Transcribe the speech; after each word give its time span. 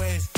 después 0.00 0.29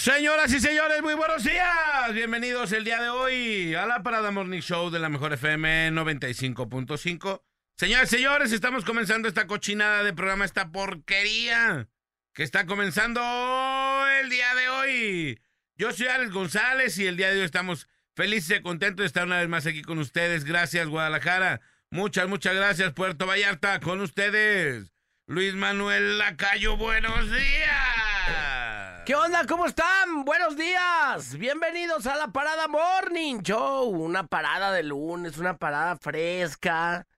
Señoras 0.00 0.50
y 0.54 0.60
señores, 0.60 1.02
muy 1.02 1.12
buenos 1.12 1.44
días. 1.44 2.14
Bienvenidos 2.14 2.72
el 2.72 2.84
día 2.84 3.02
de 3.02 3.10
hoy 3.10 3.74
a 3.74 3.84
la 3.84 4.02
Parada 4.02 4.30
Morning 4.30 4.62
Show 4.62 4.88
de 4.88 4.98
la 4.98 5.10
Mejor 5.10 5.34
FM 5.34 5.90
95.5. 5.90 7.42
Señoras 7.76 8.10
y 8.10 8.16
señores, 8.16 8.52
estamos 8.52 8.86
comenzando 8.86 9.28
esta 9.28 9.46
cochinada 9.46 10.02
de 10.02 10.14
programa, 10.14 10.46
esta 10.46 10.72
porquería 10.72 11.86
que 12.32 12.42
está 12.42 12.64
comenzando 12.64 13.20
el 14.22 14.30
día 14.30 14.54
de 14.54 14.68
hoy. 14.70 15.40
Yo 15.76 15.92
soy 15.92 16.06
Alex 16.06 16.32
González 16.32 16.96
y 16.96 17.06
el 17.06 17.18
día 17.18 17.30
de 17.30 17.40
hoy 17.40 17.44
estamos 17.44 17.86
felices 18.16 18.58
y 18.58 18.62
contentos 18.62 19.02
de 19.02 19.06
estar 19.06 19.26
una 19.26 19.40
vez 19.40 19.50
más 19.50 19.66
aquí 19.66 19.82
con 19.82 19.98
ustedes. 19.98 20.46
Gracias, 20.46 20.88
Guadalajara. 20.88 21.60
Muchas, 21.90 22.26
muchas 22.26 22.54
gracias, 22.54 22.94
Puerto 22.94 23.26
Vallarta, 23.26 23.80
con 23.80 24.00
ustedes. 24.00 24.94
Luis 25.26 25.52
Manuel 25.52 26.16
Lacayo, 26.16 26.78
buenos 26.78 27.30
días. 27.30 27.99
¿Qué 29.10 29.16
onda? 29.16 29.44
¿Cómo 29.44 29.66
están? 29.66 30.24
Buenos 30.24 30.56
días. 30.56 31.36
Bienvenidos 31.36 32.06
a 32.06 32.14
la 32.14 32.28
Parada 32.28 32.68
Morning 32.68 33.40
Show. 33.42 33.88
Una 33.88 34.28
parada 34.28 34.70
de 34.70 34.84
lunes, 34.84 35.36
una 35.36 35.56
parada 35.56 35.96
fresca. 35.96 37.08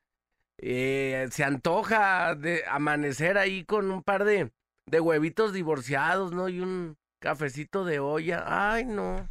Eh, 0.56 1.28
se 1.30 1.44
antoja 1.44 2.34
de 2.34 2.64
amanecer 2.66 3.36
ahí 3.36 3.66
con 3.66 3.90
un 3.90 4.02
par 4.02 4.24
de, 4.24 4.50
de 4.86 5.00
huevitos 5.00 5.52
divorciados, 5.52 6.32
¿no? 6.32 6.48
Y 6.48 6.60
un 6.60 6.96
cafecito 7.18 7.84
de 7.84 7.98
olla. 7.98 8.42
Ay, 8.46 8.86
no. 8.86 9.28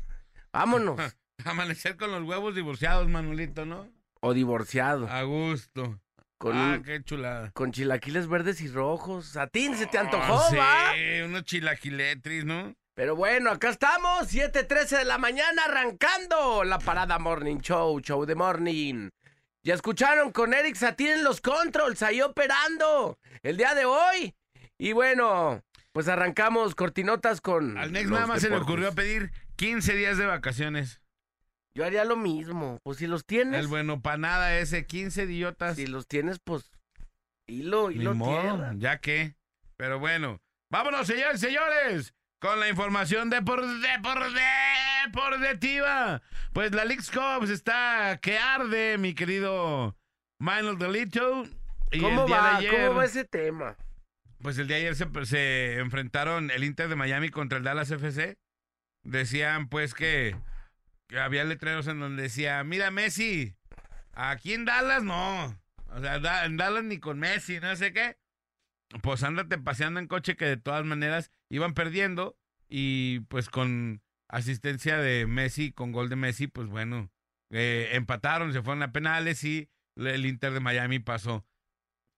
Vámonos. 0.54 1.00
Amanecer 1.46 1.98
con 1.98 2.12
los 2.12 2.22
huevos 2.22 2.54
divorciados, 2.54 3.08
Manuelito, 3.10 3.66
¿no? 3.66 3.90
O 4.20 4.36
divorciado. 4.36 5.08
A 5.10 5.24
gusto. 5.24 6.00
Con, 6.42 6.58
ah, 6.58 6.74
un- 6.78 6.84
qué 6.84 7.04
chulada. 7.04 7.52
con 7.54 7.72
chilaquiles 7.72 8.28
verdes 8.28 8.62
y 8.62 8.68
rojos. 8.68 9.38
A 9.38 9.46
ti 9.46 9.72
se 9.76 9.86
te 9.86 10.00
antojó, 10.00 10.40
Ah, 10.40 10.48
sí, 10.50 10.56
va. 10.56 11.26
unos 11.26 11.44
chilaquiletris, 11.44 12.46
¿no? 12.46 12.74
Pero 12.96 13.16
bueno, 13.16 13.52
acá 13.52 13.70
estamos, 13.70 14.28
7:13 14.28 14.98
de 14.98 15.06
la 15.06 15.18
mañana, 15.20 15.66
arrancando 15.66 16.64
la 16.64 16.80
parada 16.80 17.20
Morning 17.20 17.60
Show, 17.60 18.00
Show 18.02 18.26
de 18.26 18.34
Morning. 18.36 19.10
Ya 19.64 19.76
escucharon 19.76 20.32
con 20.32 20.54
Eric 20.56 20.76
Satín 20.76 21.10
en 21.10 21.24
los 21.24 21.42
controls, 21.42 22.02
ahí 22.02 22.22
operando 22.22 23.20
el 23.44 23.58
día 23.58 23.76
de 23.76 23.86
hoy. 23.86 24.34
Y 24.80 24.94
bueno, 24.94 25.62
pues 25.92 26.08
arrancamos 26.08 26.74
cortinotas 26.74 27.40
con. 27.42 27.78
Al 27.78 27.92
los 27.94 28.06
nada 28.08 28.26
más 28.26 28.42
se 28.42 28.50
le 28.50 28.58
ocurrió 28.58 28.94
pedir 28.96 29.32
15 29.58 29.94
días 29.96 30.18
de 30.18 30.26
vacaciones. 30.26 31.01
Yo 31.76 31.86
haría 31.86 32.04
lo 32.04 32.18
mismo, 32.18 32.80
pues 32.84 32.98
si 32.98 33.08
los 33.08 33.26
tienes. 33.26 33.60
El 33.62 33.68
bueno 33.68 34.02
pa' 34.02 34.18
nada 34.18 34.58
ese, 34.60 34.86
15 34.86 35.24
idiotas. 35.24 35.78
Si 35.78 35.88
los 35.88 36.08
tienes, 36.08 36.40
pues. 36.44 36.70
Hilo, 37.48 37.90
Ni 37.90 37.96
hilo 37.96 38.14
modo, 38.14 38.42
tierra. 38.42 38.74
ya 38.78 39.00
que. 39.00 39.36
Pero 39.78 40.00
bueno, 40.00 40.42
vámonos, 40.70 41.08
señores, 41.08 41.40
señores, 41.40 42.14
con 42.40 42.60
la 42.60 42.68
información 42.70 43.30
de 43.30 43.42
por 43.42 43.62
de 43.64 44.00
por 44.04 44.20
deportiva. 45.40 46.22
Pues 46.54 46.72
la 46.74 46.86
League's 46.86 47.10
Cup 47.12 47.44
está 47.50 48.20
que 48.22 48.38
arde, 48.38 48.98
mi 48.98 49.14
querido 49.14 49.96
Manuel 50.40 50.78
Delito. 50.78 51.46
Y 51.92 52.00
¿Cómo 52.00 52.22
el 52.22 52.28
día 52.28 52.38
va? 52.42 52.50
de 52.52 52.56
ayer, 52.68 52.86
¿Cómo 52.88 52.96
va 53.00 53.06
ese 53.06 53.26
tema? 53.26 53.76
Pues 54.42 54.58
el 54.58 54.68
día 54.68 54.78
de 54.78 54.88
ayer 54.88 54.96
se, 54.96 55.26
se 55.26 55.80
enfrentaron 55.80 56.52
el 56.52 56.64
Inter 56.64 56.88
de 56.90 56.96
Miami 56.96 57.30
contra 57.30 57.58
el 57.58 57.64
Dallas 57.64 57.92
FC. 57.92 58.38
Decían 59.04 59.68
pues 59.68 59.94
que 59.94 60.36
había 61.20 61.44
letreros 61.44 61.88
en 61.88 62.00
donde 62.00 62.24
decía, 62.24 62.64
mira 62.64 62.92
Messi, 62.92 63.56
aquí 64.14 64.54
en 64.54 64.66
Dallas 64.66 65.04
no. 65.04 65.46
O 65.88 66.00
sea, 66.00 66.20
da- 66.20 66.46
en 66.46 66.58
Dallas 66.58 66.84
ni 66.84 67.00
con 67.00 67.20
Messi, 67.20 67.60
no 67.60 67.76
sé 67.76 67.92
qué. 67.94 68.18
Pues 69.02 69.24
ándate 69.24 69.58
paseando 69.58 70.00
en 70.00 70.08
coche 70.08 70.36
que 70.36 70.46
de 70.46 70.58
todas 70.58 70.86
maneras 70.86 71.32
iban 71.50 71.74
perdiendo 71.74 72.38
y 72.68 73.22
pues 73.22 73.50
con 73.50 74.02
asistencia 74.30 74.98
de 74.98 75.26
Messi, 75.28 75.72
con 75.72 75.92
gol 75.92 76.10
de 76.10 76.16
Messi, 76.16 76.48
pues 76.48 76.68
bueno, 76.68 77.10
eh, 77.50 77.90
empataron, 77.94 78.54
se 78.54 78.62
fueron 78.62 78.84
a 78.84 78.92
penales 78.92 79.44
y 79.44 79.70
el 79.98 80.26
Inter 80.26 80.54
de 80.54 80.60
Miami 80.62 81.00
pasó. 81.00 81.46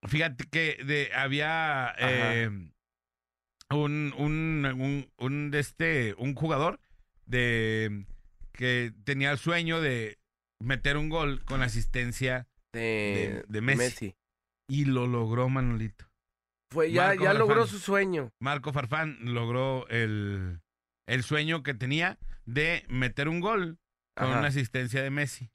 Fíjate 0.08 0.46
que 0.46 0.84
de, 0.84 1.12
había 1.16 1.94
eh, 1.98 2.50
un, 3.70 4.14
un, 4.18 4.66
un, 4.66 5.12
un 5.18 5.52
de 5.52 5.60
este, 5.60 6.14
un 6.18 6.36
jugador 6.36 6.80
de 7.26 8.06
que 8.54 8.94
tenía 9.04 9.32
el 9.32 9.38
sueño 9.38 9.82
de 9.82 10.20
meter 10.62 10.98
un 10.98 11.10
gol 11.10 11.44
con 11.46 11.62
asistencia 11.62 12.48
De, 12.72 12.80
De- 12.80 13.46
de 13.48 13.62
Messi. 13.62 14.16
y 14.70 14.86
lo 14.86 15.08
logró 15.08 15.50
Manolito. 15.50 16.06
Fue, 16.72 16.92
ya, 16.92 17.08
Marco 17.08 17.24
ya 17.24 17.34
logró 17.34 17.68
su 17.68 17.78
sueño. 17.80 18.32
Marco 18.40 18.74
Farfán 18.74 19.18
logró 19.22 19.88
el, 19.90 20.60
el 21.08 21.24
sueño 21.24 21.62
que 21.62 21.74
tenía 21.76 22.18
de 22.46 22.84
meter 22.90 23.28
un 23.28 23.42
gol 23.42 23.78
con 24.16 24.28
Ajá. 24.30 24.40
una 24.40 24.48
asistencia 24.48 25.04
de 25.04 25.10
Messi. 25.12 25.52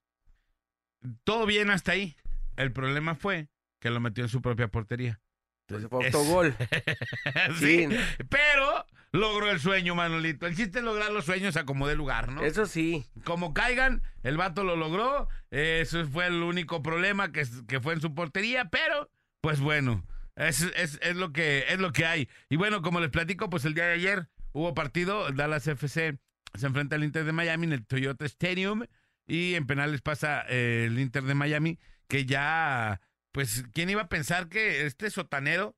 Todo 1.25 1.47
bien 1.47 1.71
hasta 1.71 1.93
ahí. 1.93 2.17
El 2.57 2.73
problema 2.73 3.15
fue 3.15 3.49
que 3.81 3.91
lo 3.91 4.01
metió 4.01 4.25
en 4.25 4.29
su 4.31 4.43
propia 4.43 4.69
portería. 4.69 5.21
Entonces 5.69 5.89
fue 5.91 6.09
Es- 6.09 6.15
autogol. 6.15 6.55
sí, 7.59 7.87
Sí. 7.89 7.89
pero 8.29 8.87
logró 9.13 9.51
el 9.51 9.61
sueño, 9.61 9.95
Manolito. 9.95 10.47
El 10.47 10.57
chiste 10.57 10.79
es 10.79 10.85
lograr 10.85 11.11
los 11.13 11.25
sueños 11.27 11.57
a 11.57 11.65
como 11.65 11.87
dé 11.87 11.95
lugar, 11.95 12.31
¿no? 12.33 12.43
Eso 12.43 12.67
sí. 12.67 13.05
Como 13.25 13.53
caigan, 13.55 14.03
el 14.23 14.37
vato 14.37 14.65
lo 14.65 14.77
logró. 14.77 15.29
Eso 15.51 16.07
fue 16.09 16.27
el 16.27 16.43
único 16.43 16.83
problema 16.83 17.33
que, 17.33 17.45
que 17.67 17.81
fue 17.81 17.95
en 17.95 18.01
su 18.01 18.15
portería, 18.15 18.67
pero 18.71 19.11
pues 19.43 19.61
bueno, 19.61 20.05
es, 20.37 20.63
es, 20.77 20.99
es 21.03 21.17
lo 21.17 21.33
que, 21.33 21.65
es 21.69 21.79
lo 21.79 21.93
que 21.93 22.07
hay. 22.07 22.29
Y 22.49 22.57
bueno, 22.57 22.81
como 22.83 23.01
les 23.01 23.11
platico, 23.11 23.51
pues 23.51 23.65
el 23.65 23.75
día 23.75 23.87
de 23.87 23.95
ayer 23.95 24.29
hubo 24.53 24.75
partido, 24.75 25.31
Dallas 25.33 25.67
FC 25.67 26.19
se 26.55 26.67
enfrenta 26.67 26.97
al 26.97 27.05
Inter 27.05 27.25
de 27.25 27.33
Miami 27.33 27.67
en 27.67 27.73
el 27.75 27.87
Toyota 27.87 28.25
Stadium 28.25 28.85
y 29.27 29.55
en 29.55 29.67
penales 29.67 30.01
pasa 30.01 30.45
eh, 30.49 30.85
el 30.87 30.99
Inter 30.99 31.23
de 31.25 31.35
Miami, 31.35 31.79
que 32.09 32.25
ya, 32.25 33.01
pues, 33.33 33.65
¿quién 33.75 33.91
iba 33.91 34.03
a 34.03 34.09
pensar 34.09 34.49
que 34.49 34.87
este 34.87 35.11
sotanero, 35.11 35.77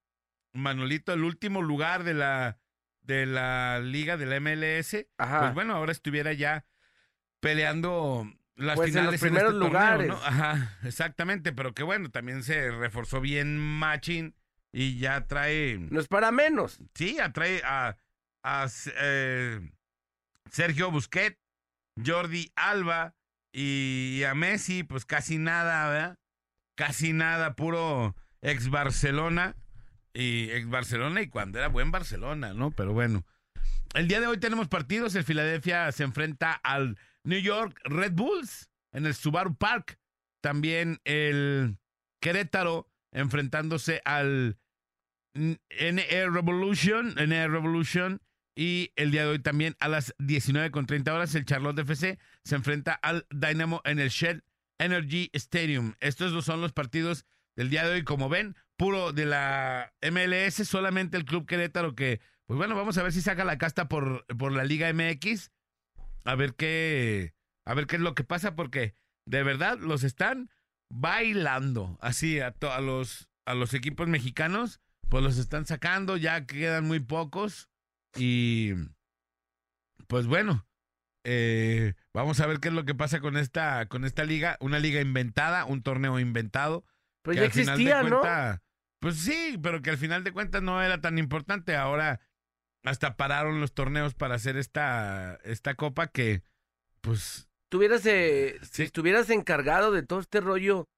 Manolito, 0.53 1.13
el 1.13 1.25
último 1.25 1.63
lugar 1.63 2.05
de 2.05 2.15
la, 2.15 2.59
de 3.03 3.27
la 3.27 3.81
liga 3.81 4.17
de 4.17 4.27
la 4.27 4.41
MLS, 4.41 5.07
Ajá. 5.19 5.41
pues 5.41 5.55
bueno, 5.55 5.75
ahora 5.75 5.93
estuviera 5.93 6.33
ya 6.33 6.65
peleando 7.41 8.31
las 8.57 8.77
Pues 8.77 8.95
en 8.95 9.07
los 9.07 9.17
finales 9.17 9.23
en, 9.23 9.29
primeros 9.29 9.53
este 9.55 9.61
torneo, 9.61 9.69
lugares. 9.69 10.09
¿no? 10.09 10.17
Ajá, 10.17 10.79
exactamente, 10.85 11.53
pero 11.53 11.73
que 11.75 11.83
bueno, 11.83 12.11
también 12.11 12.43
se 12.43 12.71
reforzó 12.71 13.21
bien 13.21 13.57
Machin 13.59 14.35
y 14.73 14.99
ya 14.99 15.27
trae, 15.27 15.79
No 15.91 16.01
es 16.01 16.09
para 16.09 16.31
menos. 16.31 16.79
sí, 16.95 17.19
atrae 17.19 17.63
a, 17.65 17.97
a 18.45 18.67
eh, 19.01 19.61
Sergio 20.51 20.91
Busquets, 20.91 21.39
Jordi 22.05 22.53
Alba 22.55 23.15
y 23.53 24.23
a 24.25 24.35
Messi, 24.35 24.83
pues 24.85 25.05
casi 25.05 25.39
nada, 25.39 25.89
¿verdad? 25.89 26.19
Casi 26.81 27.13
nada, 27.13 27.57
puro 27.57 28.17
ex 28.41 28.71
Barcelona 28.71 29.55
y 30.15 30.51
ex 30.51 30.67
Barcelona 30.67 31.21
y 31.21 31.29
cuando 31.29 31.59
era 31.59 31.69
buen 31.69 31.91
Barcelona, 31.91 32.55
¿no? 32.55 32.71
Pero 32.71 32.95
bueno. 32.95 33.27
El 33.93 34.09
día 34.09 34.19
de 34.19 34.27
hoy 34.27 34.39
tenemos 34.39 34.67
partidos. 34.67 35.15
El 35.15 35.25
Filadelfia 35.25 35.93
se 35.93 36.05
enfrenta 36.05 36.55
al 36.55 36.97
New 37.23 37.39
York 37.39 37.79
Red 37.85 38.13
Bulls 38.13 38.71
en 38.93 39.05
el 39.05 39.15
Subaru 39.15 39.57
Park. 39.57 39.99
También 40.41 41.03
el 41.05 41.77
Querétaro 42.19 42.91
enfrentándose 43.13 44.01
al 44.07 44.57
NE 45.35 46.31
Revolution, 46.31 47.15
NE 47.15 47.47
Revolution. 47.47 48.23
Y 48.57 48.95
el 48.97 49.11
día 49.11 49.25
de 49.25 49.33
hoy 49.33 49.39
también 49.39 49.77
a 49.81 49.89
las 49.89 50.15
19 50.19 50.71
con 50.71 50.87
30 50.87 51.13
horas 51.13 51.35
el 51.35 51.45
Charlotte 51.45 51.81
FC 51.81 52.19
se 52.43 52.55
enfrenta 52.55 52.95
al 52.95 53.27
Dynamo 53.29 53.83
en 53.85 53.99
el 53.99 54.09
Shell 54.09 54.45
Energy 54.81 55.31
Stadium. 55.35 55.95
Estos 56.01 56.45
son 56.45 56.61
los 56.61 56.73
partidos 56.73 57.25
del 57.57 57.71
día 57.71 57.85
de 57.87 57.95
hoy. 57.95 58.05
Como 58.05 58.29
ven, 58.29 58.57
puro 58.77 59.13
de 59.13 59.27
la 59.27 59.93
MLS, 60.03 60.67
solamente 60.69 61.17
el 61.17 61.25
Club 61.25 61.47
Querétaro 61.47 61.95
que, 61.95 62.21
pues 62.47 62.57
bueno, 62.57 62.75
vamos 62.75 62.99
a 62.99 63.03
ver 63.03 63.13
si 63.13 63.21
saca 63.23 63.45
la 63.45 63.59
casta 63.59 63.89
por, 63.89 64.27
por 64.37 64.53
la 64.53 64.65
Liga 64.65 64.93
MX. 64.93 65.51
A 66.25 66.35
ver 66.35 66.55
qué, 66.55 67.35
a 67.65 67.75
ver 67.75 67.87
qué 67.87 67.97
es 67.97 68.03
lo 68.03 68.15
que 68.15 68.25
pasa, 68.25 68.55
porque 68.57 68.95
de 69.27 69.43
verdad 69.43 69.79
los 69.79 70.03
están 70.05 70.51
bailando 70.91 71.99
así 72.01 72.41
a, 72.41 72.51
to- 72.53 72.73
a 72.73 72.81
los, 72.81 73.29
a 73.47 73.55
los 73.55 73.75
equipos 73.75 74.09
mexicanos, 74.09 74.81
pues 75.09 75.23
los 75.25 75.39
están 75.39 75.67
sacando, 75.67 76.17
ya 76.17 76.47
quedan 76.47 76.87
muy 76.87 77.01
pocos. 77.01 77.69
Y 78.17 78.73
pues 80.09 80.27
bueno, 80.27 80.67
eh, 81.25 81.95
vamos 82.15 82.41
a 82.41 82.47
ver 82.47 82.61
qué 82.61 82.69
es 82.69 82.75
lo 82.75 82.85
que 82.85 82.95
pasa 82.95 83.21
con 83.21 83.37
esta, 83.37 83.87
con 83.87 84.05
esta 84.05 84.25
liga, 84.25 84.57
una 84.61 84.79
liga 84.79 85.01
inventada, 85.01 85.65
un 85.65 85.83
torneo 85.83 86.19
inventado. 86.19 86.85
Pues 87.23 87.37
ya 87.37 87.45
existía, 87.45 88.03
¿no? 88.03 88.23
Pues 89.01 89.17
sí, 89.17 89.59
pero 89.63 89.83
que 89.83 89.91
al 89.91 89.99
final 89.99 90.25
de 90.25 90.33
cuentas 90.33 90.63
no 90.63 90.83
era 90.83 91.01
tan 91.01 91.19
importante. 91.19 91.77
Ahora 91.77 92.21
hasta 92.85 93.17
pararon 93.17 93.61
los 93.61 93.73
torneos 93.73 94.15
para 94.15 94.35
hacer 94.35 94.57
esta, 94.57 95.39
esta 95.45 95.75
copa 95.75 96.07
que, 96.07 96.43
pues, 97.01 97.51
Tuvieras, 97.71 98.05
eh, 98.05 98.59
Si 98.69 98.83
estuvieras 98.83 99.31
encargado 99.31 99.93
de 99.93 100.03
todo 100.03 100.19
este 100.19 100.41
rollo, 100.41 100.89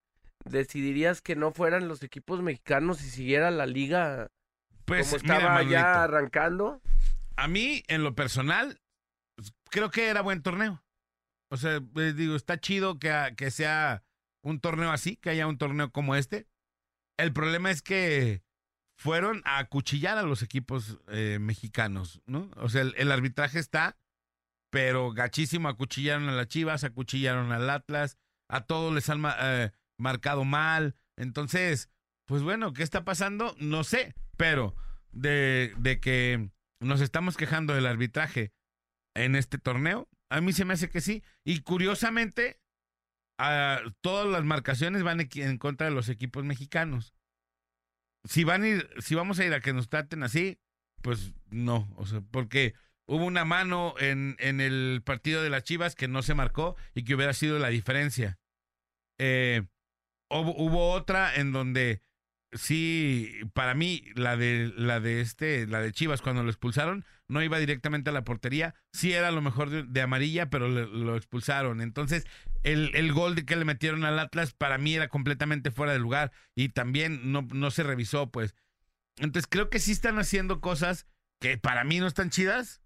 decidirías 0.45 1.21
que 1.21 1.37
no 1.37 1.53
fueran 1.53 1.87
los 1.87 2.03
equipos 2.03 2.43
mexicanos 2.43 3.03
y 3.03 3.11
siguiera 3.11 3.51
la 3.51 3.67
liga 3.67 4.29
pues 4.87 5.07
como 5.07 5.19
estaba 5.19 5.63
ya 5.63 6.03
arrancando. 6.03 6.81
a 7.37 7.47
mí, 7.47 7.85
en 7.89 8.03
lo 8.03 8.15
personal, 8.15 8.81
pues, 9.37 9.55
creo 9.71 9.91
que 9.91 10.09
era 10.09 10.23
buen 10.23 10.43
torneo. 10.43 10.83
O 11.51 11.57
sea, 11.57 11.81
eh, 11.97 12.13
digo, 12.15 12.35
está 12.37 12.59
chido 12.59 12.99
que, 12.99 13.35
que 13.37 13.51
sea 13.51 14.05
un 14.43 14.61
torneo 14.61 14.91
así, 14.91 15.17
que 15.17 15.31
haya 15.31 15.47
un 15.47 15.59
torneo 15.59 15.91
como 15.93 16.17
este. 16.17 16.49
El 17.19 17.33
problema 17.33 17.71
es 17.71 17.83
que 17.83 18.43
fueron 18.97 19.43
a 19.45 19.59
acuchillar 19.59 20.19
a 20.19 20.23
los 20.23 20.43
equipos 20.43 20.99
eh, 21.09 21.39
mexicanos, 21.41 22.23
¿no? 22.27 22.51
O 22.57 22.69
sea, 22.69 22.83
el, 22.83 23.13
arbitraje 23.13 23.59
está, 23.59 23.99
pero 24.71 25.13
gachísimo, 25.13 25.69
acuchillaron 25.69 26.29
a 26.29 26.33
las 26.33 26.49
Chivas, 26.49 26.85
acuchillaron 26.85 27.53
al 27.53 27.69
Atlas, 27.69 28.17
a 28.49 28.63
todos 28.63 28.95
les 28.95 29.09
han 29.11 29.23
eh, 29.41 29.73
marcado 29.99 30.45
mal. 30.45 30.97
Entonces, 31.17 31.91
pues 32.27 32.43
bueno, 32.43 32.73
¿qué 32.73 32.83
está 32.83 33.05
pasando? 33.05 33.55
No 33.59 33.85
sé, 33.85 34.15
pero 34.37 34.75
de, 35.11 35.75
de 35.79 36.01
que 36.01 36.51
nos 36.81 37.01
estamos 37.01 37.37
quejando 37.37 37.75
del 37.75 37.87
arbitraje 37.87 38.53
en 39.15 39.37
este 39.37 39.59
torneo, 39.59 40.09
a 40.31 40.41
mí 40.41 40.53
se 40.53 40.65
me 40.65 40.75
hace 40.75 40.89
que 40.89 41.01
sí. 41.01 41.23
Y 41.45 41.61
curiosamente, 41.61 42.61
ah, 43.39 43.81
todas 44.01 44.27
las 44.27 44.45
marcaciones 44.45 45.03
van 45.03 45.29
en 45.35 45.59
contra 45.59 45.89
de 45.89 45.95
los 45.95 46.09
equipos 46.09 46.45
mexicanos. 46.45 47.15
Si 48.25 48.45
van 48.45 48.63
a 48.63 48.69
ir, 48.69 48.89
si 48.99 49.15
vamos 49.15 49.39
a 49.39 49.45
ir 49.45 49.53
a 49.53 49.61
que 49.61 49.73
nos 49.73 49.89
traten 49.89 50.23
así, 50.23 50.59
pues 51.03 51.35
no, 51.51 51.93
o 51.97 52.07
sea, 52.07 52.21
porque 52.31 52.75
hubo 53.07 53.25
una 53.25 53.45
mano 53.45 53.95
en, 53.99 54.37
en 54.39 54.61
el 54.61 55.03
partido 55.05 55.43
de 55.43 55.51
las 55.51 55.65
Chivas 55.65 55.97
que 55.97 56.09
no 56.09 56.23
se 56.23 56.35
marcó 56.35 56.77
y 56.95 57.05
que 57.05 57.15
hubiera 57.15 57.33
sido 57.33 57.59
la 57.59 57.69
diferencia. 57.69 58.39
Eh, 59.19 59.67
hubo, 60.31 60.55
hubo 60.57 60.93
otra 60.93 61.35
en 61.35 61.53
donde 61.53 62.01
sí, 62.53 63.41
para 63.55 63.75
mí, 63.75 64.05
la 64.15 64.37
de, 64.37 64.73
la 64.77 65.01
de 65.01 65.21
este, 65.21 65.67
la 65.67 65.81
de 65.81 65.93
Chivas, 65.93 66.23
cuando 66.23 66.43
lo 66.43 66.51
expulsaron, 66.51 67.05
no 67.33 67.43
iba 67.43 67.59
directamente 67.59 68.11
a 68.11 68.13
la 68.13 68.25
portería. 68.25 68.75
Sí 68.93 69.13
era 69.13 69.31
lo 69.31 69.41
mejor 69.43 69.71
de, 69.71 69.83
de 69.83 70.01
amarilla, 70.03 70.51
pero 70.51 70.69
le- 70.69 70.87
lo 70.87 71.17
expulsaron. 71.17 71.81
Entonces, 71.81 72.27
el, 72.63 72.95
el 72.95 73.13
gol 73.13 73.35
de 73.35 73.45
que 73.45 73.57
le 73.57 73.65
metieron 73.65 74.05
al 74.05 74.19
Atlas, 74.19 74.53
para 74.53 74.79
mí 74.79 74.95
era 74.95 75.09
completamente 75.09 75.71
fuera 75.71 75.93
de 75.93 75.99
lugar. 75.99 76.31
Y 76.55 76.69
también 76.69 77.33
no, 77.33 77.43
no 77.53 77.71
se 77.71 77.83
revisó, 77.83 78.31
pues. 78.31 78.55
Entonces, 79.19 79.47
creo 79.51 79.69
que 79.71 79.79
sí 79.79 79.93
están 79.93 80.19
haciendo 80.19 80.61
cosas 80.61 81.07
que 81.41 81.59
para 81.59 81.85
mí 81.85 81.99
no 81.99 82.07
están 82.07 82.31
chidas 82.31 82.83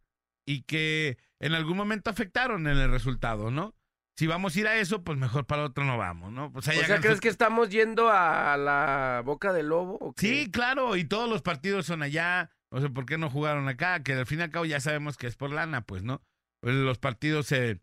y 0.46 0.62
que 0.62 1.18
en 1.40 1.52
algún 1.54 1.76
momento 1.76 2.08
afectaron 2.10 2.66
en 2.66 2.78
el 2.78 2.90
resultado, 2.90 3.50
¿no? 3.50 3.74
Si 4.18 4.26
vamos 4.26 4.56
a 4.56 4.60
ir 4.60 4.66
a 4.66 4.76
eso, 4.76 5.04
pues 5.04 5.18
mejor 5.18 5.44
para 5.46 5.64
otro 5.64 5.84
no 5.84 5.98
vamos, 5.98 6.32
¿no? 6.32 6.50
Pues 6.50 6.66
O 6.68 6.72
sea, 6.72 7.00
¿crees 7.00 7.16
su- 7.16 7.20
que 7.20 7.28
estamos 7.28 7.68
yendo 7.68 8.08
a 8.10 8.56
la 8.56 9.20
boca 9.26 9.52
del 9.52 9.66
lobo? 9.66 9.98
o 10.00 10.14
qué? 10.14 10.26
Sí, 10.26 10.50
claro, 10.50 10.96
y 10.96 11.04
todos 11.04 11.28
los 11.28 11.42
partidos 11.42 11.84
son 11.84 12.02
allá. 12.02 12.50
O 12.76 12.80
sea, 12.80 12.90
¿por 12.90 13.06
qué 13.06 13.16
no 13.16 13.30
jugaron 13.30 13.68
acá? 13.68 14.02
Que 14.02 14.12
al 14.12 14.26
fin 14.26 14.40
y 14.40 14.42
al 14.42 14.50
cabo 14.50 14.66
ya 14.66 14.80
sabemos 14.80 15.16
que 15.16 15.26
es 15.26 15.34
por 15.34 15.50
lana, 15.50 15.80
pues, 15.80 16.02
¿no? 16.02 16.20
Pues 16.60 16.74
Los 16.74 16.98
partidos 16.98 17.46
se 17.46 17.80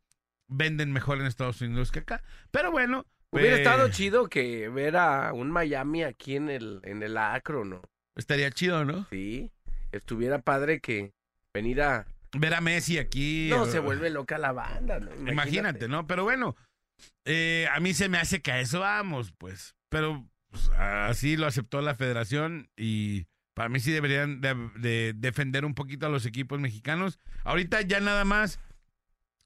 venden 0.47 0.91
mejor 0.91 1.19
en 1.19 1.25
Estados 1.25 1.59
Unidos 1.61 1.91
que 1.91 1.99
acá. 1.99 2.21
Pero 2.51 2.71
bueno. 2.71 3.07
Hubiera 3.31 3.55
eh, 3.55 3.61
estado 3.61 3.89
chido 3.89 4.29
que 4.29 4.69
ver 4.69 4.95
a 4.97 5.33
un 5.33 5.49
Miami 5.49 6.03
aquí 6.03 6.35
en 6.35 6.47
el, 6.47 6.79
en 6.83 7.01
el 7.01 7.17
Acro, 7.17 7.65
¿no? 7.65 7.81
Estaría 8.15 8.51
chido, 8.51 8.85
¿no? 8.85 9.07
Sí. 9.09 9.51
Estuviera 9.91 10.43
padre 10.43 10.79
que 10.79 11.11
venir 11.55 11.81
a... 11.81 12.05
Ver 12.37 12.53
a 12.53 12.61
Messi 12.61 12.99
aquí. 12.99 13.47
No, 13.49 13.65
se 13.65 13.79
vuelve 13.79 14.11
loca 14.11 14.37
la 14.37 14.51
banda, 14.51 14.99
¿no? 14.99 15.31
Imagínate, 15.31 15.87
¿no? 15.87 16.05
Pero 16.05 16.23
bueno, 16.23 16.55
eh, 17.25 17.67
a 17.73 17.79
mí 17.79 17.95
se 17.95 18.09
me 18.09 18.19
hace 18.19 18.43
que 18.43 18.51
a 18.51 18.59
eso 18.59 18.81
vamos, 18.81 19.33
pues. 19.39 19.75
Pero 19.89 20.29
pues, 20.51 20.69
así 20.77 21.35
lo 21.35 21.47
aceptó 21.47 21.81
la 21.81 21.95
federación 21.95 22.69
y 22.77 23.25
para 23.53 23.69
mí 23.69 23.79
sí 23.79 23.91
deberían 23.91 24.41
de, 24.41 24.55
de 24.75 25.13
defender 25.15 25.65
un 25.65 25.75
poquito 25.75 26.05
a 26.05 26.09
los 26.09 26.25
equipos 26.25 26.59
mexicanos. 26.59 27.19
Ahorita 27.43 27.81
ya 27.81 27.99
nada 27.99 28.25
más 28.25 28.59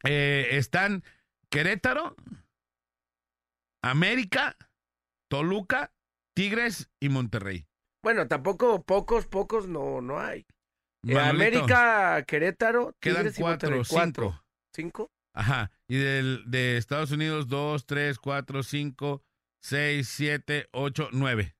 eh, 0.03 0.47
están 0.51 1.03
Querétaro, 1.49 2.15
América, 3.81 4.57
Toluca, 5.29 5.93
Tigres 6.35 6.89
y 6.99 7.09
Monterrey. 7.09 7.67
Bueno, 8.03 8.27
tampoco 8.27 8.83
pocos, 8.83 9.27
pocos 9.27 9.67
no, 9.67 10.01
no 10.01 10.19
hay. 10.19 10.45
Eh, 11.03 11.13
Manolito, 11.13 11.59
América, 11.59 12.23
Querétaro, 12.25 12.95
quedan 12.99 13.17
Tigres 13.17 13.39
y 13.39 13.41
cuatro, 13.41 13.69
Monterrey. 13.69 13.89
Cuatro. 13.89 14.43
cinco. 14.73 15.07
¿Cinco? 15.07 15.11
Ajá. 15.33 15.71
Y 15.87 15.97
del, 15.97 16.43
de 16.49 16.77
Estados 16.77 17.11
Unidos, 17.11 17.47
2, 17.47 17.85
3, 17.85 18.17
4, 18.17 18.63
5, 18.63 19.23
6, 19.61 20.07
7, 20.07 20.69
8, 20.71 21.09
9. 21.11 21.56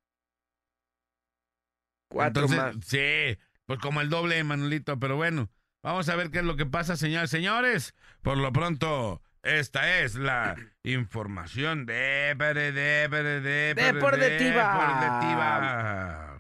Cuatro 2.10 2.44
Entonces, 2.46 2.58
más. 2.58 2.76
sí, 2.86 3.38
pues 3.66 3.80
como 3.80 4.02
el 4.02 4.10
doble, 4.10 4.44
Manolito, 4.44 4.98
pero 5.00 5.16
bueno, 5.16 5.50
vamos 5.84 6.08
a 6.10 6.16
ver 6.16 6.32
qué 6.32 6.40
es 6.40 6.46
lo 6.46 6.56
que 6.56 6.66
pasa, 6.66 6.96
señores, 6.96 7.30
señores. 7.30 7.94
Por 8.22 8.38
lo 8.38 8.52
pronto, 8.54 9.22
esta 9.44 10.00
es 10.00 10.16
la 10.16 10.56
información 10.84 11.86
de 11.86 12.36
de 12.38 12.72
de 12.72 13.10
de 13.42 13.74
Deportiva. 13.74 14.18
deportiva. 14.18 16.38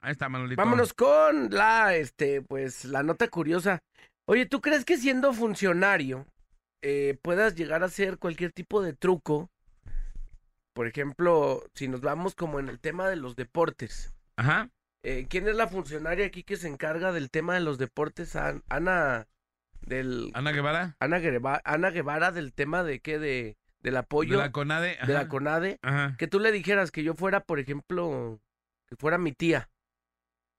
Ahí 0.00 0.12
está, 0.12 0.28
Manolito. 0.28 0.60
Vámonos 0.62 0.92
con 0.92 1.50
la, 1.50 1.94
este, 1.96 2.42
pues, 2.42 2.84
la 2.84 3.02
nota 3.02 3.28
curiosa. 3.28 3.80
Oye, 4.26 4.46
¿tú 4.46 4.60
crees 4.60 4.84
que 4.84 4.98
siendo 4.98 5.32
funcionario 5.32 6.26
eh, 6.82 7.18
puedas 7.22 7.54
llegar 7.54 7.82
a 7.82 7.86
hacer 7.86 8.18
cualquier 8.18 8.52
tipo 8.52 8.82
de 8.82 8.92
truco? 8.92 9.50
Por 10.74 10.86
ejemplo, 10.86 11.62
si 11.74 11.88
nos 11.88 12.00
vamos 12.00 12.34
como 12.34 12.58
en 12.58 12.68
el 12.68 12.80
tema 12.80 13.08
de 13.08 13.16
los 13.16 13.36
deportes. 13.36 14.14
Ajá. 14.36 14.68
Eh, 15.06 15.26
¿Quién 15.28 15.46
es 15.46 15.54
la 15.54 15.68
funcionaria 15.68 16.24
aquí 16.26 16.42
que 16.44 16.56
se 16.56 16.66
encarga 16.66 17.12
del 17.12 17.30
tema 17.30 17.52
de 17.54 17.60
los 17.60 17.76
deportes? 17.78 18.36
An- 18.36 18.62
Ana, 18.70 19.26
del 19.82 20.30
Ana 20.34 20.50
Guevara, 20.52 20.96
Ana 20.98 21.18
Guevara, 21.18 21.60
Ana 21.64 21.90
Guevara 21.90 22.32
del 22.32 22.54
tema 22.54 22.82
de 22.82 23.00
qué 23.00 23.18
de 23.18 23.56
del 23.80 23.98
apoyo 23.98 24.38
de 24.38 24.44
la 24.44 24.50
CONADE. 24.50 24.96
de 25.06 25.12
la 25.12 25.20
ajá, 25.20 25.28
CONADE, 25.28 25.78
Ajá, 25.82 26.16
que 26.18 26.26
tú 26.26 26.40
le 26.40 26.52
dijeras 26.52 26.90
que 26.90 27.02
yo 27.04 27.12
fuera, 27.14 27.40
por 27.40 27.58
ejemplo, 27.58 28.40
que 28.88 28.96
fuera 28.96 29.18
mi 29.18 29.32
tía. 29.32 29.68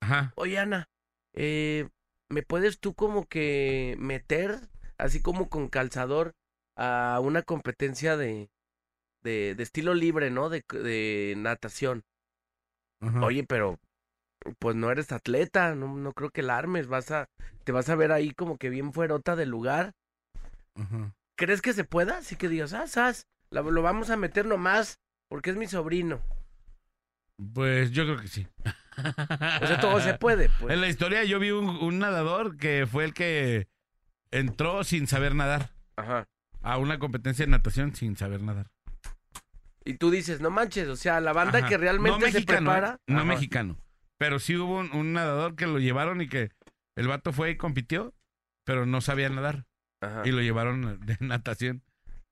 ajá. 0.02 0.32
Oye, 0.36 0.60
Ana, 0.60 0.90
eh, 1.34 1.90
¿me 2.30 2.44
puedes 2.44 2.80
tú 2.80 2.94
como 2.94 3.26
que 3.26 3.96
meter, 3.98 4.60
así 5.00 5.24
como 5.24 5.50
con 5.50 5.70
calzador, 5.70 6.34
a 6.76 7.20
una 7.24 7.42
competencia 7.42 8.16
de, 8.16 8.52
de, 9.24 9.56
de 9.56 9.64
estilo 9.64 9.96
libre, 9.96 10.30
¿no? 10.30 10.50
De, 10.50 10.64
de 10.70 11.34
natación. 11.36 12.04
ajá. 13.02 13.26
Oye, 13.26 13.44
pero 13.44 13.80
pues 14.60 14.76
no 14.76 14.92
eres 14.92 15.12
atleta, 15.12 15.74
no, 15.76 15.96
no 15.96 16.14
creo 16.14 16.30
que 16.30 16.44
la 16.44 16.58
armes, 16.58 16.88
vas 16.88 17.12
a, 17.12 17.28
te 17.64 17.72
vas 17.72 17.90
a 17.90 17.96
ver 17.96 18.12
ahí 18.12 18.32
como 18.32 18.58
que 18.58 18.70
bien 18.70 18.94
fuerota 18.94 19.36
del 19.36 19.50
lugar. 19.50 19.94
¿Crees 21.38 21.62
que 21.62 21.74
se 21.74 21.84
pueda? 21.84 22.18
Así 22.18 22.36
que 22.36 22.50
digas, 22.50 22.74
ah, 22.74 22.88
sas, 22.88 23.28
la- 23.50 23.62
lo 23.62 23.82
vamos 23.82 24.10
a 24.10 24.18
meter 24.18 24.46
nomás, 24.46 25.00
porque 25.30 25.50
es 25.52 25.56
mi 25.58 25.68
sobrino. 25.68 26.22
Pues 27.54 27.92
yo 27.92 28.04
creo 28.06 28.18
que 28.18 28.28
sí. 28.28 28.48
O 29.62 29.68
sea, 29.68 29.80
todo 29.82 30.00
se 30.00 30.14
puede, 30.14 30.50
pues. 30.60 30.74
En 30.74 30.82
la 30.82 30.88
historia 30.88 31.24
yo 31.24 31.40
vi 31.40 31.52
un, 31.52 31.68
un 31.70 32.00
nadador 32.00 32.58
que 32.58 32.88
fue 32.90 33.04
el 33.06 33.14
que 33.14 33.68
entró 34.32 34.84
sin 34.84 35.08
saber 35.08 35.36
nadar 35.36 35.72
Ajá. 35.98 36.28
a 36.62 36.78
una 36.78 37.00
competencia 37.00 37.46
de 37.46 37.52
natación 37.52 37.96
sin 37.96 38.16
saber 38.16 38.42
nadar. 38.42 38.68
Y 39.84 39.96
tú 39.96 40.10
dices, 40.12 40.42
no 40.42 40.50
manches, 40.50 40.88
o 40.88 40.96
sea, 40.96 41.20
la 41.22 41.32
banda 41.34 41.60
Ajá. 41.60 41.68
que 41.70 41.78
realmente 41.78 42.20
no 42.20 42.26
se 42.26 42.34
mexicano, 42.34 42.72
prepara. 42.72 42.94
¿eh? 42.96 42.98
No 43.14 43.18
Ajá. 43.20 43.26
mexicano. 43.26 43.78
Pero 44.18 44.40
sí 44.40 44.56
hubo 44.56 44.80
un, 44.80 44.92
un 44.94 45.14
nadador 45.14 45.56
que 45.56 45.68
lo 45.68 45.80
llevaron 45.80 46.22
y 46.22 46.28
que 46.28 46.52
el 46.96 47.08
vato 47.08 47.34
fue 47.34 47.52
y 47.52 47.58
compitió, 47.58 48.14
pero 48.64 48.86
no 48.86 49.02
sabía 49.02 49.30
nadar. 49.30 49.66
Ajá. 50.02 50.22
Y 50.26 50.32
lo 50.32 50.42
llevaron 50.42 51.00
de 51.06 51.18
natación. 51.22 51.84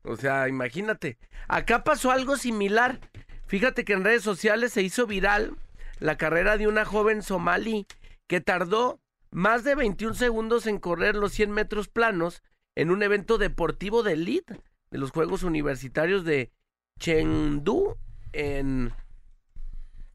O 0.03 0.15
sea, 0.17 0.47
imagínate. 0.47 1.17
Acá 1.47 1.83
pasó 1.83 2.11
algo 2.11 2.37
similar. 2.37 2.99
Fíjate 3.47 3.85
que 3.85 3.93
en 3.93 4.03
redes 4.03 4.23
sociales 4.23 4.73
se 4.73 4.81
hizo 4.81 5.07
viral 5.07 5.55
la 5.99 6.17
carrera 6.17 6.57
de 6.57 6.67
una 6.67 6.85
joven 6.85 7.21
somalí 7.21 7.87
que 8.27 8.41
tardó 8.41 8.99
más 9.31 9.63
de 9.63 9.75
21 9.75 10.13
segundos 10.15 10.67
en 10.67 10.79
correr 10.79 11.15
los 11.15 11.31
100 11.31 11.51
metros 11.51 11.87
planos 11.87 12.43
en 12.75 12.91
un 12.91 13.03
evento 13.03 13.37
deportivo 13.37 14.03
de 14.03 14.13
elite 14.13 14.59
de 14.91 14.97
los 14.97 15.11
Juegos 15.11 15.43
Universitarios 15.43 16.25
de 16.25 16.51
Chengdu 16.99 17.97
en... 18.31 18.93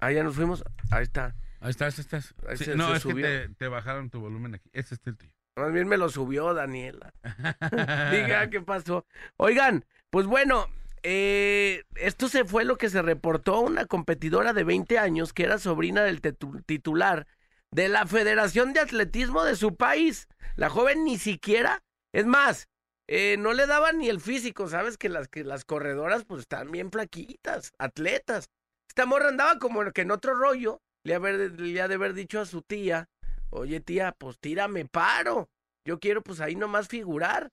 Ahí 0.00 0.14
ya 0.14 0.22
nos 0.22 0.36
fuimos. 0.36 0.62
Ahí 0.90 1.02
está. 1.02 1.34
Ahí 1.60 1.70
estás, 1.70 1.98
ahí 1.98 2.02
estás. 2.02 2.34
Ahí 2.48 2.56
Sí, 2.56 2.64
se- 2.66 2.76
no, 2.76 2.90
se 2.90 2.96
es 2.96 3.02
subió. 3.02 3.26
que 3.26 3.48
te, 3.48 3.54
te 3.54 3.68
bajaron 3.68 4.10
tu 4.10 4.20
volumen 4.20 4.54
aquí. 4.54 4.68
Este 4.72 4.94
es 4.94 5.00
el 5.06 5.16
tuyo. 5.16 5.32
Más 5.56 5.72
bien 5.72 5.88
me 5.88 5.96
lo 5.96 6.08
subió 6.08 6.54
Daniela. 6.54 7.12
Diga, 8.12 8.48
¿qué 8.50 8.60
pasó? 8.60 9.06
Oigan, 9.36 9.84
pues 10.10 10.26
bueno, 10.26 10.66
eh, 11.02 11.82
esto 11.96 12.28
se 12.28 12.44
fue 12.44 12.64
lo 12.64 12.76
que 12.76 12.88
se 12.90 13.02
reportó 13.02 13.60
una 13.60 13.86
competidora 13.86 14.52
de 14.52 14.62
20 14.64 14.98
años 14.98 15.32
que 15.32 15.42
era 15.44 15.58
sobrina 15.58 16.02
del 16.02 16.20
titular 16.64 17.26
de 17.70 17.88
la 17.88 18.06
Federación 18.06 18.72
de 18.72 18.80
Atletismo 18.80 19.42
de 19.44 19.56
su 19.56 19.74
país. 19.76 20.28
La 20.54 20.70
joven 20.70 21.04
ni 21.04 21.18
siquiera, 21.18 21.82
es 22.12 22.24
más, 22.24 22.68
eh, 23.08 23.36
no 23.38 23.52
le 23.52 23.66
daban 23.66 23.98
ni 23.98 24.08
el 24.08 24.20
físico, 24.20 24.68
¿sabes? 24.68 24.96
Que 24.96 25.08
las, 25.08 25.26
que 25.28 25.42
las 25.42 25.64
corredoras 25.64 26.24
pues 26.24 26.42
están 26.42 26.70
bien 26.70 26.90
flaquitas, 26.92 27.72
atletas. 27.78 28.48
Esta 28.88 29.06
morra 29.06 29.28
andaba 29.28 29.58
como 29.58 29.90
que 29.92 30.02
en 30.02 30.10
otro 30.12 30.34
rollo, 30.34 30.80
le, 31.08 31.14
haber, 31.14 31.58
le 31.58 31.80
ha 31.80 31.88
de 31.88 31.94
haber 31.94 32.12
dicho 32.12 32.38
a 32.38 32.46
su 32.46 32.60
tía, 32.62 33.08
oye 33.50 33.80
tía, 33.80 34.14
pues 34.16 34.38
tírame 34.38 34.84
paro. 34.84 35.48
Yo 35.84 35.98
quiero 35.98 36.22
pues 36.22 36.40
ahí 36.40 36.54
nomás 36.54 36.88
figurar. 36.88 37.50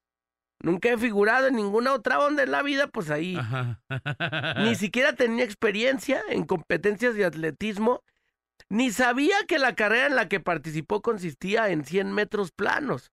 Nunca 0.61 0.89
he 0.89 0.97
figurado 0.97 1.47
en 1.47 1.55
ninguna 1.55 1.93
otra 1.93 2.19
onda 2.19 2.43
en 2.43 2.51
la 2.51 2.63
vida, 2.63 2.87
pues 2.87 3.09
ahí. 3.09 3.37
Ajá. 3.37 3.81
Ni 4.57 4.75
siquiera 4.75 5.13
tenía 5.13 5.45
experiencia 5.45 6.21
en 6.29 6.43
competencias 6.43 7.15
de 7.15 7.23
atletismo, 7.23 8.03
ni 8.69 8.91
sabía 8.91 9.37
que 9.47 9.57
la 9.57 9.75
carrera 9.75 10.07
en 10.07 10.15
la 10.15 10.27
que 10.27 10.39
participó 10.39 11.01
consistía 11.01 11.69
en 11.69 11.85
100 11.85 12.11
metros 12.11 12.51
planos. 12.51 13.11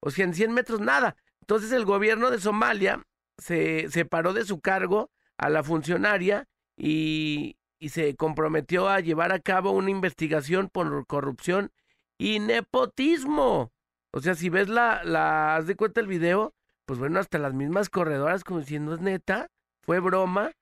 O 0.00 0.10
sea, 0.10 0.24
en 0.24 0.34
100 0.34 0.52
metros 0.52 0.80
nada. 0.80 1.16
Entonces 1.40 1.72
el 1.72 1.84
gobierno 1.84 2.30
de 2.30 2.40
Somalia 2.40 3.02
se 3.36 3.90
separó 3.90 4.32
de 4.32 4.44
su 4.44 4.60
cargo 4.60 5.10
a 5.36 5.50
la 5.50 5.62
funcionaria 5.62 6.48
y, 6.76 7.56
y 7.84 7.90
se 7.90 8.16
comprometió 8.16 8.88
a 8.88 9.00
llevar 9.00 9.30
a 9.32 9.40
cabo 9.40 9.72
una 9.72 9.90
investigación 9.90 10.70
por 10.70 11.06
corrupción 11.06 11.70
y 12.16 12.38
nepotismo. 12.38 13.72
O 14.10 14.20
sea, 14.20 14.34
si 14.34 14.48
ves 14.48 14.70
la, 14.70 15.04
la, 15.04 15.56
haz 15.56 15.66
de 15.66 15.76
cuenta 15.76 16.00
el 16.00 16.06
video, 16.06 16.54
pues 16.86 16.98
bueno, 16.98 17.20
hasta 17.20 17.38
las 17.38 17.52
mismas 17.52 17.90
corredoras 17.90 18.42
como 18.42 18.60
diciendo, 18.60 18.94
es 18.94 19.02
neta, 19.02 19.48
fue 19.82 20.00
broma. 20.00 20.52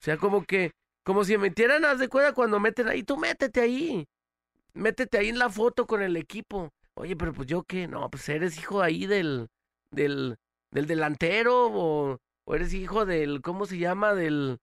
O 0.00 0.02
sea, 0.02 0.16
como 0.16 0.44
que, 0.44 0.72
como 1.04 1.22
si 1.24 1.36
metieran, 1.36 1.84
haz 1.84 1.98
de 1.98 2.08
cuenta 2.08 2.32
cuando 2.32 2.58
meten 2.58 2.88
ahí, 2.88 3.02
tú 3.02 3.18
métete 3.18 3.60
ahí. 3.60 4.06
Métete 4.72 5.18
ahí 5.18 5.28
en 5.28 5.38
la 5.38 5.50
foto 5.50 5.86
con 5.86 6.00
el 6.00 6.16
equipo. 6.16 6.70
Oye, 6.94 7.14
pero 7.14 7.34
pues 7.34 7.46
yo 7.46 7.62
qué, 7.64 7.88
no, 7.88 8.08
pues 8.08 8.26
eres 8.30 8.56
hijo 8.56 8.80
ahí 8.80 9.04
del, 9.04 9.48
del, 9.90 10.38
del 10.70 10.86
delantero 10.86 11.66
o, 11.70 12.16
o 12.46 12.54
eres 12.54 12.72
hijo 12.72 13.04
del, 13.04 13.42
¿cómo 13.42 13.66
se 13.66 13.76
llama? 13.76 14.14
Del 14.14 14.56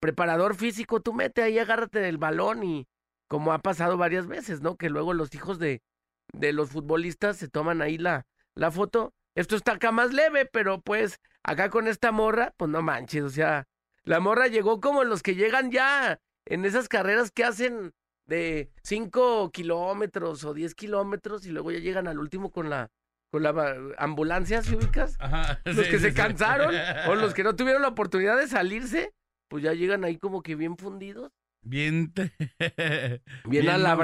preparador 0.00 0.54
físico. 0.54 1.00
Tú 1.00 1.12
mete 1.12 1.42
ahí, 1.42 1.58
agárrate 1.58 2.00
del 2.00 2.18
balón 2.18 2.64
y 2.64 2.88
como 3.28 3.52
ha 3.52 3.58
pasado 3.58 3.96
varias 3.96 4.26
veces, 4.26 4.60
¿no? 4.60 4.76
Que 4.76 4.90
luego 4.90 5.14
los 5.14 5.34
hijos 5.34 5.58
de, 5.58 5.82
de 6.32 6.52
los 6.52 6.70
futbolistas 6.70 7.36
se 7.36 7.48
toman 7.48 7.82
ahí 7.82 7.98
la, 7.98 8.26
la 8.54 8.70
foto. 8.70 9.14
Esto 9.36 9.54
está 9.56 9.72
acá 9.72 9.92
más 9.92 10.12
leve, 10.12 10.46
pero 10.46 10.80
pues 10.80 11.20
acá 11.44 11.70
con 11.70 11.86
esta 11.86 12.10
morra, 12.10 12.52
pues 12.56 12.70
no 12.70 12.82
manches, 12.82 13.22
o 13.22 13.30
sea, 13.30 13.68
la 14.02 14.18
morra 14.20 14.48
llegó 14.48 14.80
como 14.80 15.04
los 15.04 15.22
que 15.22 15.36
llegan 15.36 15.70
ya 15.70 16.20
en 16.46 16.64
esas 16.64 16.88
carreras 16.88 17.30
que 17.30 17.44
hacen 17.44 17.92
de 18.26 18.70
5 18.82 19.50
kilómetros 19.50 20.44
o 20.44 20.54
10 20.54 20.74
kilómetros 20.74 21.46
y 21.46 21.50
luego 21.50 21.70
ya 21.70 21.78
llegan 21.78 22.08
al 22.08 22.18
último 22.18 22.50
con 22.50 22.70
la 22.70 22.90
con 23.30 23.44
la 23.44 23.76
ambulancia, 23.98 24.60
¿se 24.62 24.74
ubicas? 24.74 25.16
Ajá, 25.20 25.60
Los 25.64 25.76
sí, 25.76 25.82
que 25.90 25.98
sí, 25.98 26.04
se 26.04 26.08
sí. 26.10 26.14
cansaron 26.16 26.74
o 27.06 27.14
los 27.14 27.32
que 27.32 27.44
no 27.44 27.54
tuvieron 27.54 27.82
la 27.82 27.88
oportunidad 27.88 28.36
de 28.36 28.48
salirse, 28.48 29.12
pues 29.50 29.64
ya 29.64 29.74
llegan 29.74 30.04
ahí 30.04 30.16
como 30.16 30.42
que 30.42 30.54
bien 30.54 30.76
fundidos. 30.78 31.32
Bien, 31.62 32.12
te- 32.14 32.32
Bien 33.44 33.68
a 33.68 33.76
la. 33.76 33.96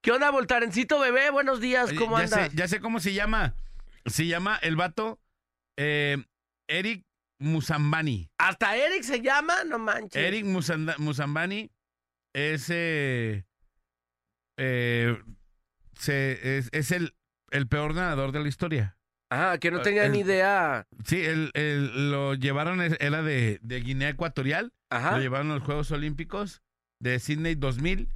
¿Qué 0.00 0.12
onda, 0.12 0.30
Voltarencito 0.30 1.00
bebé? 1.00 1.30
Buenos 1.30 1.60
días, 1.60 1.88
Oye, 1.90 1.98
¿cómo 1.98 2.16
ya 2.18 2.24
andas? 2.24 2.50
Sé, 2.52 2.56
ya 2.56 2.68
sé 2.68 2.80
cómo 2.80 3.00
se 3.00 3.12
llama. 3.12 3.54
Se 4.06 4.26
llama 4.26 4.56
el 4.62 4.76
vato 4.76 5.20
eh, 5.76 6.16
Eric 6.68 7.04
Musambani. 7.40 8.30
Hasta 8.38 8.76
Eric 8.76 9.02
se 9.02 9.20
llama, 9.20 9.64
no 9.64 9.78
manches. 9.80 10.22
Eric 10.22 10.44
Musanda- 10.46 10.96
Musambani 10.98 11.70
es, 12.32 12.70
eh, 12.70 13.44
eh, 14.56 15.20
se- 15.98 16.58
es, 16.58 16.68
es 16.72 16.92
el, 16.92 17.14
el 17.50 17.66
peor 17.68 17.94
nadador 17.94 18.30
de 18.32 18.40
la 18.40 18.48
historia. 18.48 18.96
Ah, 19.30 19.58
que 19.60 19.70
no 19.70 19.82
tenía 19.82 20.06
el- 20.06 20.12
ni 20.12 20.20
idea. 20.20 20.86
Sí, 21.04 21.22
él- 21.24 21.50
lo 22.10 22.34
llevaron, 22.34 22.80
es- 22.80 22.96
era 23.00 23.22
de, 23.22 23.58
de 23.62 23.80
Guinea 23.80 24.08
Ecuatorial, 24.10 24.72
Ajá. 24.90 25.12
lo 25.16 25.20
llevaron 25.20 25.50
a 25.50 25.54
los 25.56 25.62
Juegos 25.64 25.90
Olímpicos 25.90 26.62
de 27.00 27.18
Sydney 27.18 27.54
2000 27.54 28.08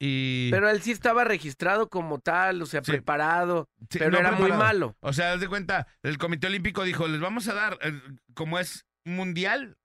y... 0.00 0.50
Pero 0.50 0.68
él 0.68 0.82
sí 0.82 0.90
estaba 0.90 1.24
registrado 1.24 1.88
como 1.88 2.18
tal, 2.18 2.60
o 2.60 2.66
sea, 2.66 2.82
Sí. 2.82 2.90
preparado, 2.92 3.68
Sí, 3.90 3.98
pero 3.98 4.10
no 4.10 4.18
era 4.18 4.32
muy 4.32 4.50
malo. 4.52 4.96
O 5.00 5.12
sea, 5.12 5.32
haz 5.32 5.40
de 5.40 5.48
cuenta, 5.48 5.86
el 6.02 6.18
Comité 6.18 6.48
Olímpico 6.48 6.82
dijo, 6.84 7.06
les 7.06 7.20
vamos 7.20 7.46
a 7.48 7.54
dar, 7.54 7.78
eh, 7.82 7.92
como 8.34 8.58
es 8.58 8.84
mundial, 9.04 9.76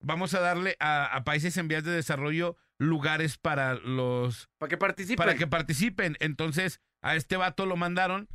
vamos 0.00 0.34
a 0.34 0.40
darle 0.40 0.76
a, 0.78 1.06
a 1.06 1.24
países 1.24 1.56
en 1.56 1.68
vías 1.68 1.82
de 1.84 1.90
desarrollo 1.92 2.56
lugares 2.78 3.38
para 3.38 3.74
los 3.74 4.48
Para 4.58 4.68
que 4.70 4.76
participe. 4.76 5.16
para 5.16 5.34
que 5.34 5.46
participen. 5.46 6.16
Entonces, 6.20 6.80
a 7.02 7.16
este 7.16 7.36
vato 7.36 7.66
lo 7.66 7.76
mandaron 7.76 8.28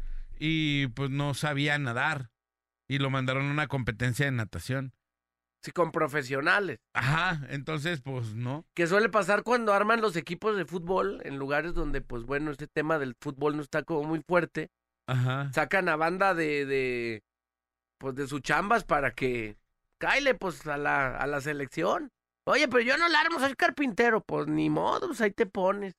y 0.43 0.87
pues 0.87 1.11
no 1.11 1.35
sabía 1.35 1.77
nadar. 1.77 2.31
Y 2.89 2.97
lo 2.97 3.11
mandaron 3.11 3.47
a 3.47 3.51
una 3.51 3.67
competencia 3.67 4.25
de 4.25 4.31
natación. 4.31 4.93
Sí, 5.61 5.71
con 5.71 5.91
profesionales. 5.91 6.79
Ajá, 6.93 7.45
entonces, 7.49 8.01
pues 8.01 8.33
no. 8.33 8.65
Que 8.73 8.87
suele 8.87 9.07
pasar 9.07 9.43
cuando 9.43 9.71
arman 9.71 10.01
los 10.01 10.15
equipos 10.15 10.57
de 10.57 10.65
fútbol 10.65 11.21
en 11.23 11.37
lugares 11.37 11.75
donde, 11.75 12.01
pues 12.01 12.23
bueno, 12.23 12.49
este 12.49 12.65
tema 12.65 12.97
del 12.97 13.15
fútbol 13.21 13.55
no 13.55 13.61
está 13.61 13.83
como 13.83 14.03
muy 14.03 14.23
fuerte. 14.27 14.71
Ajá. 15.05 15.51
Sacan 15.53 15.87
a 15.89 15.95
banda 15.95 16.33
de, 16.33 16.65
de 16.65 17.23
pues 17.99 18.15
de 18.15 18.27
sus 18.27 18.41
chambas 18.41 18.83
para 18.83 19.11
que 19.11 19.57
caile 19.99 20.33
pues 20.33 20.65
a 20.65 20.77
la, 20.77 21.15
a 21.15 21.27
la 21.27 21.39
selección. 21.39 22.11
Oye, 22.45 22.67
pero 22.67 22.81
yo 22.81 22.97
no 22.97 23.07
la 23.07 23.21
armo, 23.21 23.39
soy 23.39 23.53
carpintero. 23.53 24.21
Pues 24.21 24.47
ni 24.47 24.71
modo, 24.71 25.05
pues 25.05 25.21
ahí 25.21 25.31
te 25.31 25.45
pones. 25.45 25.93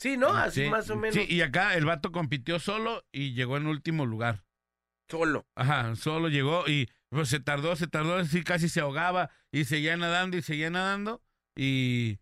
Sí, 0.00 0.16
¿no? 0.16 0.28
Así 0.28 0.64
Sí, 0.64 0.70
más 0.70 0.88
o 0.88 0.96
menos. 0.96 1.14
Sí, 1.14 1.26
y 1.28 1.42
acá 1.42 1.74
el 1.74 1.84
vato 1.84 2.10
compitió 2.10 2.58
solo 2.58 3.04
y 3.12 3.34
llegó 3.34 3.58
en 3.58 3.66
último 3.66 4.06
lugar. 4.06 4.44
Solo. 5.10 5.46
Ajá, 5.54 5.94
solo 5.94 6.28
llegó 6.28 6.66
y 6.66 6.88
pues 7.10 7.28
se 7.28 7.40
tardó, 7.40 7.76
se 7.76 7.86
tardó, 7.86 8.16
así 8.16 8.42
casi 8.42 8.68
se 8.68 8.80
ahogaba 8.80 9.30
y 9.52 9.64
seguía 9.64 9.96
nadando 9.96 10.36
y 10.38 10.42
seguía 10.42 10.70
nadando 10.70 11.22
y 11.54 12.18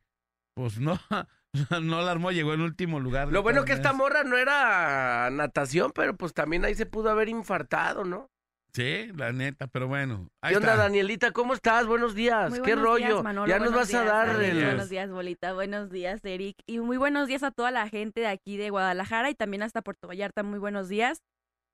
pues 0.55 0.81
no, 0.81 0.99
no 1.83 2.03
la 2.03 2.11
armó, 2.11 2.33
llegó 2.33 2.53
en 2.55 2.63
último 2.63 2.99
lugar. 2.99 3.29
Lo 3.29 3.43
bueno 3.43 3.65
que 3.65 3.75
esta 3.75 3.93
morra 3.93 4.25
no 4.25 4.37
era 4.37 5.29
natación, 5.31 5.93
pero 5.95 6.17
pues 6.17 6.35
también 6.35 6.65
ahí 6.65 6.75
se 6.75 6.87
pudo 6.87 7.11
haber 7.11 7.29
infartado, 7.29 8.05
¿no? 8.05 8.31
Sí, 8.73 9.11
la 9.17 9.33
neta, 9.33 9.67
pero 9.67 9.89
bueno. 9.89 10.29
Ahí 10.41 10.53
¿Qué 10.53 10.59
onda, 10.59 10.73
está. 10.73 10.83
Danielita? 10.85 11.33
¿Cómo 11.33 11.55
estás? 11.55 11.87
Buenos 11.87 12.15
días. 12.15 12.51
Muy 12.51 12.61
¿Qué 12.61 12.75
buenos 12.75 12.85
rollo? 12.85 13.07
días, 13.07 13.23
Manolo, 13.23 13.49
ya 13.49 13.59
nos 13.59 13.71
buenos 13.73 13.93
vas 13.93 14.01
a 14.01 14.05
dar 14.05 14.43
el... 14.43 14.65
Buenos 14.65 14.89
días, 14.89 15.11
Bolita. 15.11 15.53
Buenos 15.55 15.91
días, 15.91 16.25
Eric. 16.25 16.57
Y 16.67 16.79
muy 16.79 16.97
buenos 16.97 17.27
días 17.27 17.43
a 17.43 17.51
toda 17.51 17.71
la 17.71 17.89
gente 17.89 18.21
de 18.21 18.27
aquí 18.29 18.57
de 18.57 18.71
Guadalajara 18.71 19.31
y 19.31 19.35
también 19.35 19.63
hasta 19.63 19.83
Puerto 19.83 20.07
Vallarta. 20.07 20.43
Muy 20.43 20.59
buenos 20.61 20.89
días. 20.89 21.23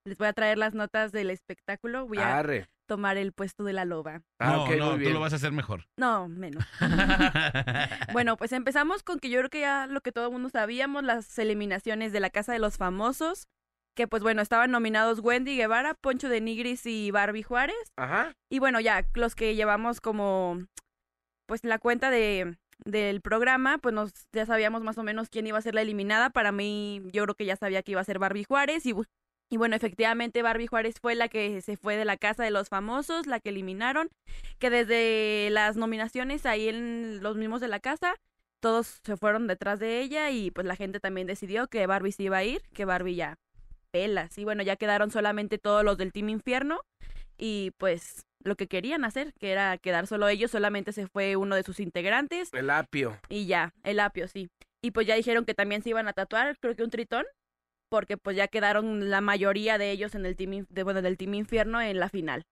Les 0.06 0.16
voy 0.16 0.28
a 0.28 0.32
traer 0.32 0.56
las 0.56 0.74
notas 0.74 1.12
del 1.12 1.30
espectáculo. 1.30 2.06
Voy 2.06 2.18
a 2.18 2.38
Arre. 2.38 2.68
tomar 2.86 3.16
el 3.16 3.32
puesto 3.32 3.64
de 3.64 3.72
la 3.72 3.84
loba. 3.84 4.22
Ah, 4.38 4.52
no, 4.52 4.64
ok, 4.64 4.70
no, 4.78 4.96
muy 4.96 5.04
tú 5.04 5.10
lo 5.10 5.20
vas 5.20 5.32
a 5.32 5.36
hacer 5.36 5.52
mejor. 5.52 5.86
No, 5.98 6.28
menos. 6.28 6.64
Bueno, 8.12 8.36
pues 8.36 8.52
empezamos 8.52 9.02
con 9.02 9.18
que 9.18 9.30
yo 9.30 9.38
creo 9.40 9.50
que 9.50 9.60
ya 9.60 9.86
lo 9.86 10.00
que 10.00 10.12
todo 10.12 10.26
el 10.26 10.32
mundo 10.32 10.48
sabíamos, 10.48 11.02
las 11.04 11.38
eliminaciones 11.38 12.12
de 12.12 12.20
la 12.20 12.30
Casa 12.30 12.52
de 12.52 12.58
los 12.58 12.76
Famosos, 12.76 13.48
que 13.94 14.08
pues 14.08 14.22
bueno, 14.22 14.42
estaban 14.42 14.70
nominados 14.70 15.20
Wendy 15.20 15.56
Guevara, 15.56 15.94
Poncho 15.94 16.28
de 16.28 16.40
Nigris 16.40 16.86
y 16.86 17.10
Barbie 17.10 17.42
Juárez. 17.42 17.92
Ajá. 17.96 18.32
Y 18.50 18.58
bueno, 18.58 18.80
ya 18.80 19.06
los 19.14 19.34
que 19.34 19.54
llevamos 19.54 20.00
como 20.00 20.58
pues 21.46 21.64
la 21.64 21.78
cuenta 21.78 22.10
de 22.10 22.56
del 22.84 23.20
programa, 23.20 23.78
pues 23.78 23.94
nos 23.94 24.12
ya 24.32 24.46
sabíamos 24.46 24.82
más 24.82 24.98
o 24.98 25.02
menos 25.04 25.28
quién 25.28 25.46
iba 25.46 25.58
a 25.58 25.62
ser 25.62 25.74
la 25.74 25.82
eliminada. 25.82 26.30
Para 26.30 26.52
mí, 26.52 27.02
yo 27.12 27.22
creo 27.24 27.34
que 27.34 27.44
ya 27.46 27.56
sabía 27.56 27.82
que 27.82 27.92
iba 27.92 28.00
a 28.00 28.04
ser 28.04 28.18
Barbie 28.18 28.44
Juárez 28.44 28.84
y 28.86 28.94
y 29.50 29.56
bueno, 29.56 29.76
efectivamente 29.76 30.42
Barbie 30.42 30.66
Juárez 30.66 30.96
fue 31.00 31.14
la 31.14 31.28
que 31.28 31.60
se 31.60 31.76
fue 31.76 31.96
de 31.96 32.04
la 32.04 32.16
casa 32.16 32.42
de 32.42 32.50
los 32.50 32.68
famosos, 32.68 33.26
la 33.26 33.40
que 33.40 33.50
eliminaron, 33.50 34.08
que 34.58 34.70
desde 34.70 35.48
las 35.50 35.76
nominaciones 35.76 36.46
ahí 36.46 36.68
en 36.68 37.22
los 37.22 37.36
mismos 37.36 37.60
de 37.60 37.68
la 37.68 37.78
casa, 37.78 38.14
todos 38.60 39.00
se 39.04 39.16
fueron 39.16 39.46
detrás 39.46 39.78
de 39.78 40.00
ella 40.00 40.30
y 40.30 40.50
pues 40.50 40.66
la 40.66 40.76
gente 40.76 40.98
también 40.98 41.26
decidió 41.26 41.68
que 41.68 41.86
Barbie 41.86 42.12
se 42.12 42.24
iba 42.24 42.38
a 42.38 42.44
ir, 42.44 42.62
que 42.72 42.84
Barbie 42.84 43.16
ya 43.16 43.36
pelas. 43.94 44.36
Y 44.38 44.44
bueno, 44.44 44.64
ya 44.64 44.74
quedaron 44.74 45.12
solamente 45.12 45.56
todos 45.56 45.84
los 45.84 45.96
del 45.96 46.12
Team 46.12 46.28
Infierno 46.28 46.80
y 47.38 47.70
pues 47.78 48.26
lo 48.42 48.56
que 48.56 48.66
querían 48.66 49.04
hacer, 49.04 49.32
que 49.38 49.52
era 49.52 49.78
quedar 49.78 50.08
solo 50.08 50.26
ellos, 50.26 50.50
solamente 50.50 50.92
se 50.92 51.06
fue 51.06 51.36
uno 51.36 51.54
de 51.54 51.62
sus 51.62 51.78
integrantes 51.78 52.52
El 52.52 52.70
apio. 52.70 53.16
y 53.28 53.46
ya, 53.46 53.72
el 53.84 54.00
apio, 54.00 54.26
sí. 54.26 54.48
Y 54.82 54.90
pues 54.90 55.06
ya 55.06 55.14
dijeron 55.14 55.44
que 55.44 55.54
también 55.54 55.82
se 55.82 55.90
iban 55.90 56.08
a 56.08 56.12
tatuar, 56.12 56.58
creo 56.58 56.74
que 56.74 56.82
un 56.82 56.90
tritón, 56.90 57.24
porque 57.88 58.16
pues 58.16 58.36
ya 58.36 58.48
quedaron 58.48 59.10
la 59.10 59.20
mayoría 59.20 59.78
de 59.78 59.92
ellos 59.92 60.16
en 60.16 60.26
el 60.26 60.34
team, 60.34 60.66
de, 60.68 60.82
bueno, 60.82 61.00
del 61.00 61.16
Team 61.16 61.34
Infierno 61.34 61.80
en 61.80 62.00
la 62.00 62.08
final. 62.08 62.42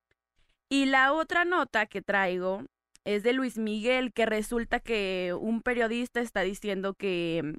Y 0.70 0.87
la 0.87 1.12
otra 1.12 1.44
nota 1.44 1.87
que 1.87 2.02
traigo 2.02 2.62
es 3.04 3.25
de 3.25 3.32
Luis 3.32 3.58
Miguel, 3.58 4.12
que 4.12 4.26
resulta 4.26 4.78
que 4.78 5.34
un 5.38 5.61
periodista 5.61 6.20
está 6.20 6.42
diciendo 6.42 6.94
que, 6.94 7.58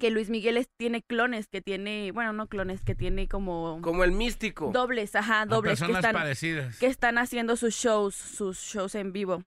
que 0.00 0.10
Luis 0.10 0.28
Miguel 0.30 0.56
es- 0.56 0.68
tiene 0.76 1.02
clones, 1.02 1.46
que 1.46 1.60
tiene, 1.60 2.10
bueno, 2.10 2.32
no 2.32 2.48
clones, 2.48 2.82
que 2.82 2.96
tiene 2.96 3.28
como, 3.28 3.78
Como 3.82 4.02
el 4.02 4.10
místico. 4.12 4.70
dobles, 4.72 5.14
ajá, 5.14 5.42
A 5.42 5.46
dobles, 5.46 5.74
que 5.78 5.82
personas 5.82 5.96
están, 6.04 6.14
parecidas. 6.14 6.78
que 6.78 6.86
están 6.86 7.18
haciendo 7.18 7.54
sus 7.56 7.74
shows, 7.74 8.14
sus 8.16 8.58
shows 8.58 8.94
en 8.96 9.12
vivo. 9.12 9.44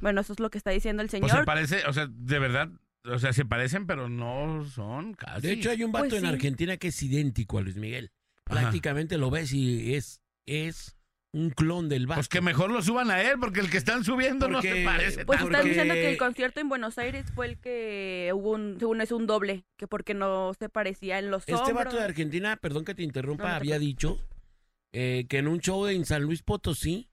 Bueno, 0.00 0.20
eso 0.22 0.32
es 0.32 0.40
lo 0.40 0.50
que 0.50 0.58
está 0.58 0.70
diciendo 0.72 1.02
el 1.02 1.08
Pues 1.08 1.20
se 1.22 1.28
señor. 1.28 1.44
parece, 1.44 1.86
o 1.86 1.92
sea, 1.92 2.08
de 2.10 2.38
verdad, 2.40 2.68
o 3.04 3.18
sea, 3.20 3.32
se 3.32 3.44
parecen, 3.44 3.86
pero 3.86 4.08
no 4.08 4.64
son 4.64 5.14
casi. 5.14 5.46
De 5.46 5.52
hecho, 5.52 5.70
hay 5.70 5.84
un 5.84 5.92
vato 5.92 6.08
Pues 6.08 6.22
en 6.22 6.28
sí. 6.28 6.34
Argentina 6.34 6.76
que 6.76 6.88
es 6.88 7.02
idéntico 7.02 7.58
a 7.58 7.62
Luis 7.62 7.76
Miguel. 7.76 8.10
Ajá. 8.46 8.60
Prácticamente 8.62 9.16
lo 9.18 9.30
ves 9.30 9.52
y 9.52 9.94
es, 9.94 10.20
es 10.46 10.96
un 11.34 11.50
clon 11.50 11.88
del 11.88 12.06
vato. 12.06 12.18
Pues 12.18 12.28
que 12.28 12.40
mejor 12.42 12.70
lo 12.70 12.82
suban 12.82 13.10
a 13.10 13.22
él, 13.22 13.36
porque 13.40 13.60
el 13.60 13.70
que 13.70 13.78
están 13.78 14.04
subiendo 14.04 14.48
no 14.48 14.60
se 14.60 14.84
parece. 14.84 15.24
Pues 15.24 15.38
tanto. 15.38 15.52
están 15.56 15.68
diciendo 15.68 15.94
que 15.94 16.10
el 16.10 16.18
concierto 16.18 16.60
en 16.60 16.68
Buenos 16.68 16.98
Aires 16.98 17.24
fue 17.34 17.46
el 17.46 17.58
que 17.58 18.30
hubo 18.34 18.50
un, 18.50 18.76
según 18.78 19.00
es 19.00 19.12
un 19.12 19.26
doble, 19.26 19.64
que 19.78 19.86
porque 19.86 20.12
no 20.14 20.52
se 20.58 20.68
parecía 20.68 21.18
en 21.18 21.30
los 21.30 21.42
Este 21.42 21.54
hombros. 21.54 21.74
vato 21.84 21.96
de 21.96 22.04
Argentina, 22.04 22.56
perdón 22.56 22.84
que 22.84 22.94
te 22.94 23.02
interrumpa, 23.02 23.44
No, 23.44 23.48
no 23.48 23.54
te 23.54 23.56
había 23.60 23.78
dicho 23.78 24.18
eh, 24.92 25.24
que 25.28 25.38
en 25.38 25.48
un 25.48 25.60
show 25.60 25.86
en 25.86 26.04
San 26.04 26.22
Luis 26.22 26.42
Potosí, 26.42 27.08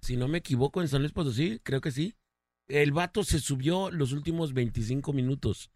si 0.00 0.16
no 0.16 0.28
me 0.28 0.38
equivoco, 0.38 0.80
en 0.80 0.88
San 0.88 1.02
Luis 1.02 1.12
Potosí, 1.12 1.60
creo 1.62 1.82
que 1.82 1.90
sí, 1.90 2.14
el 2.68 2.92
vato 2.92 3.22
se 3.22 3.38
subió 3.38 3.90
los 3.90 4.12
últimos 4.12 4.54
25 4.54 5.12
minutos 5.12 5.70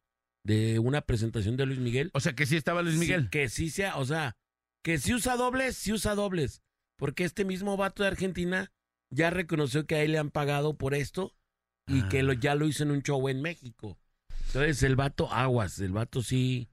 de 0.45 0.79
una 0.79 1.03
presentación 1.03 1.59
de 1.59 1.67
Luis 1.67 1.79
Miguel. 1.79 2.11
O 2.15 2.21
sea, 2.21 2.33
que 2.33 2.47
sí 2.47 2.57
estaba 2.57 2.81
Luis 2.81 2.95
Sí, 2.95 3.01
Miguel. 3.01 3.29
que 3.29 3.51
sí 3.51 3.69
sea, 3.69 3.99
o 3.99 4.07
sea, 4.07 4.37
que 4.83 4.97
sí 4.97 5.13
usa 5.13 5.37
dobles, 5.37 5.77
sí 5.77 5.93
usa 5.93 6.15
dobles. 6.15 6.63
Porque 7.01 7.25
este 7.25 7.45
mismo 7.45 7.77
vato 7.77 8.05
de 8.05 8.09
Argentina 8.11 8.71
ya 9.11 9.31
reconoció 9.31 9.87
que 9.87 9.97
a 9.97 10.03
él 10.05 10.13
le 10.13 10.19
han 10.19 10.31
pagado 10.31 10.77
por 10.79 10.95
esto 10.95 11.35
y 11.89 12.03
Ah. 12.03 12.09
que 12.09 12.23
lo, 12.23 12.33
ya 12.35 12.55
lo 12.55 12.69
hizo 12.69 12.85
en 12.85 12.93
un 12.93 13.03
show 13.03 13.29
en 13.29 13.43
México. 13.43 13.99
Entonces 14.47 14.83
el 14.85 14.95
vato 14.95 15.33
aguas, 15.33 15.81
el 15.81 15.91
vato 15.93 16.23
sí. 16.23 16.69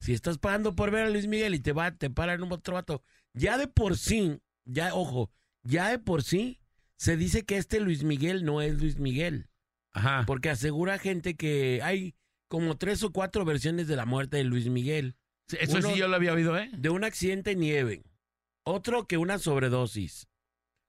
Si 0.00 0.12
estás 0.12 0.36
pagando 0.38 0.76
por 0.76 0.90
ver 0.90 1.06
a 1.06 1.10
Luis 1.10 1.26
Miguel 1.26 1.54
y 1.54 1.60
te 1.60 1.72
va, 1.72 1.90
te 1.92 2.10
paran 2.10 2.42
un 2.42 2.52
otro 2.52 2.74
vato, 2.74 3.02
ya 3.32 3.56
de 3.56 3.66
por 3.68 3.96
sí, 3.96 4.38
ya, 4.66 4.94
ojo, 4.94 5.30
ya 5.62 5.88
de 5.88 5.98
por 5.98 6.22
sí 6.22 6.60
se 6.96 7.16
dice 7.16 7.44
que 7.44 7.56
este 7.56 7.80
Luis 7.80 8.02
Miguel 8.04 8.44
no 8.44 8.60
es 8.60 8.78
Luis 8.80 8.98
Miguel. 8.98 9.48
Ajá. 9.92 10.24
Porque 10.26 10.50
asegura 10.50 10.98
gente 10.98 11.34
que 11.36 11.80
hay 11.82 12.14
como 12.48 12.76
tres 12.76 13.02
o 13.02 13.10
cuatro 13.12 13.44
versiones 13.44 13.88
de 13.88 13.96
la 13.96 14.04
muerte 14.06 14.36
de 14.36 14.44
Luis 14.44 14.68
Miguel 14.68 15.16
Eso 15.60 15.78
uno- 15.78 15.88
sí 15.92 15.98
yo 15.98 16.08
lo 16.08 16.16
había 16.16 16.32
oído, 16.32 16.56
¿eh? 16.58 16.70
de 16.76 16.90
un 16.90 17.04
accidente 17.04 17.52
en 17.52 17.60
nieve, 17.60 18.02
otro 18.68 19.06
que 19.06 19.16
una 19.18 19.38
sobredosis, 19.38 20.28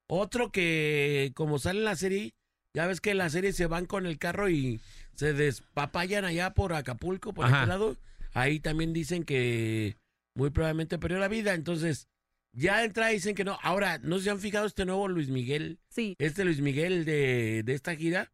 otro 0.09 0.51
que 0.51 1.31
como 1.35 1.59
sale 1.59 1.79
en 1.79 1.85
la 1.85 1.95
serie, 1.95 2.33
ya 2.75 2.87
ves 2.87 3.01
que 3.01 3.11
en 3.11 3.17
la 3.17 3.29
serie 3.29 3.53
se 3.53 3.67
van 3.67 3.85
con 3.85 4.05
el 4.05 4.17
carro 4.17 4.49
y 4.49 4.79
se 5.15 5.33
despapayan 5.33 6.25
allá 6.25 6.53
por 6.53 6.73
Acapulco, 6.73 7.33
por 7.33 7.45
Ajá. 7.45 7.57
aquel 7.57 7.69
lado, 7.69 7.97
ahí 8.33 8.59
también 8.59 8.93
dicen 8.93 9.23
que 9.23 9.97
muy 10.35 10.49
probablemente 10.51 10.97
perdió 10.99 11.19
la 11.19 11.27
vida, 11.27 11.53
entonces 11.53 12.07
ya 12.55 12.79
de 12.79 12.85
entrada 12.85 13.11
dicen 13.11 13.35
que 13.35 13.43
no. 13.43 13.57
Ahora, 13.61 13.99
¿no 13.99 14.19
se 14.19 14.29
han 14.29 14.39
fijado 14.39 14.65
este 14.65 14.85
nuevo 14.85 15.07
Luis 15.07 15.29
Miguel? 15.29 15.79
Sí, 15.89 16.15
Este 16.19 16.43
Luis 16.45 16.61
Miguel 16.61 17.05
de, 17.05 17.61
de 17.63 17.73
esta 17.73 17.95
gira 17.95 18.31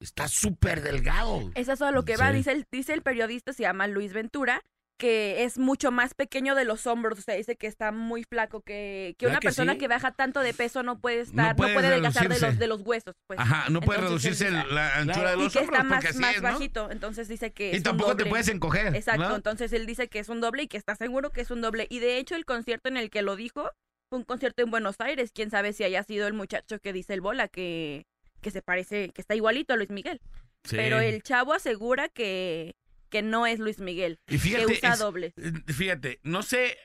está 0.00 0.28
súper 0.28 0.80
delgado. 0.82 1.50
eso 1.54 1.72
es 1.72 1.82
a 1.82 1.90
lo 1.90 2.04
que 2.04 2.16
va. 2.16 2.30
Sí. 2.30 2.36
Dice 2.38 2.52
el, 2.52 2.66
dice 2.72 2.92
el 2.94 3.02
periodista, 3.02 3.52
se 3.52 3.62
llama 3.64 3.86
Luis 3.86 4.12
Ventura, 4.14 4.62
que 5.00 5.44
es 5.44 5.56
mucho 5.58 5.90
más 5.90 6.12
pequeño 6.12 6.54
de 6.54 6.64
los 6.66 6.86
hombros. 6.86 7.18
O 7.18 7.22
sea, 7.22 7.34
dice 7.34 7.56
que 7.56 7.66
está 7.66 7.90
muy 7.90 8.22
flaco, 8.22 8.60
que, 8.60 9.14
que 9.18 9.24
¿Verdad 9.26 9.36
una 9.36 9.40
que 9.40 9.46
persona 9.48 9.72
sí? 9.72 9.78
que 9.78 9.88
baja 9.88 10.12
tanto 10.12 10.40
de 10.40 10.52
peso 10.52 10.82
no 10.82 11.00
puede 11.00 11.20
estar, 11.20 11.50
no 11.52 11.56
puede 11.56 11.72
puede, 11.74 11.86
adelgazar 11.88 12.28
de 12.28 12.38
los, 12.38 12.58
de 12.58 12.66
los 12.66 12.82
huesos. 12.82 13.14
Pues. 13.26 13.40
Ajá, 13.40 13.70
no 13.70 13.80
puede 13.80 14.00
Entonces, 14.00 14.38
reducirse 14.38 14.48
el- 14.68 14.74
la 14.74 14.96
anchura 14.98 15.14
Claro. 15.14 15.30
de 15.30 15.36
y 15.38 15.44
los 15.44 15.52
que 15.54 15.58
hombros, 15.60 15.78
está 15.78 15.84
más, 15.88 15.96
porque 15.98 16.08
así 16.10 16.18
más 16.20 16.36
es, 16.36 16.42
¿no? 16.42 16.48
bajito. 16.52 16.90
Entonces 16.90 17.28
dice 17.28 17.50
que 17.52 17.68
Y 17.68 17.72
es 17.72 17.76
un 17.78 17.82
tampoco 17.84 18.10
te 18.12 18.18
doble. 18.24 18.30
puedes 18.30 18.48
encoger, 18.48 18.94
Exacto, 18.94 19.28
¿no? 19.30 19.34
entonces 19.36 19.72
él 19.72 19.86
dice 19.86 20.08
que 20.08 20.18
es 20.18 20.28
un 20.28 20.40
doble 20.42 20.64
y 20.64 20.68
que 20.68 20.76
está 20.76 20.94
seguro 20.94 21.30
que 21.30 21.40
es 21.40 21.50
un 21.50 21.62
doble. 21.62 21.86
Y 21.90 21.98
de 22.00 22.18
hecho 22.18 22.36
el 22.36 22.44
concierto 22.44 22.88
en 22.90 22.98
el 22.98 23.08
que 23.10 23.22
lo 23.22 23.34
dijo 23.36 23.70
fue 24.10 24.18
un 24.18 24.24
concierto 24.24 24.62
en 24.62 24.70
Buenos 24.70 24.96
Aires. 25.00 25.30
Quién 25.34 25.50
sabe 25.50 25.72
si 25.72 25.82
haya 25.84 26.02
sido 26.02 26.26
el 26.26 26.34
muchacho 26.34 26.78
que 26.78 26.92
dice 26.92 27.14
el 27.14 27.22
bola, 27.22 27.48
que, 27.48 28.04
que 28.42 28.50
se 28.50 28.60
parece, 28.60 29.08
que 29.10 29.20
está 29.22 29.34
igualito 29.34 29.72
a 29.72 29.76
Luis 29.76 29.90
Miguel. 29.90 30.20
Sí. 30.64 30.76
Pero 30.76 31.00
el 31.00 31.22
chavo 31.22 31.54
asegura 31.54 32.08
que, 32.10 32.74
que 33.10 33.22
no 33.22 33.46
es 33.46 33.58
Luis 33.58 33.78
Miguel, 33.80 34.18
Y 34.28 34.38
fíjate, 34.38 34.66
que 34.66 34.72
usa 34.72 34.92
es- 34.94 34.98
dobles. 34.98 35.34
Eh, 35.36 35.52
Fíjate, 35.72 36.20
no 36.22 36.42
sé, 36.42 36.78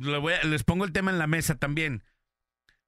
le 0.00 0.18
voy 0.18 0.32
a- 0.34 0.42
les 0.44 0.64
pongo 0.64 0.84
el 0.84 0.92
tema 0.92 1.10
en 1.10 1.18
la 1.18 1.26
mesa 1.26 1.56
también. 1.56 2.02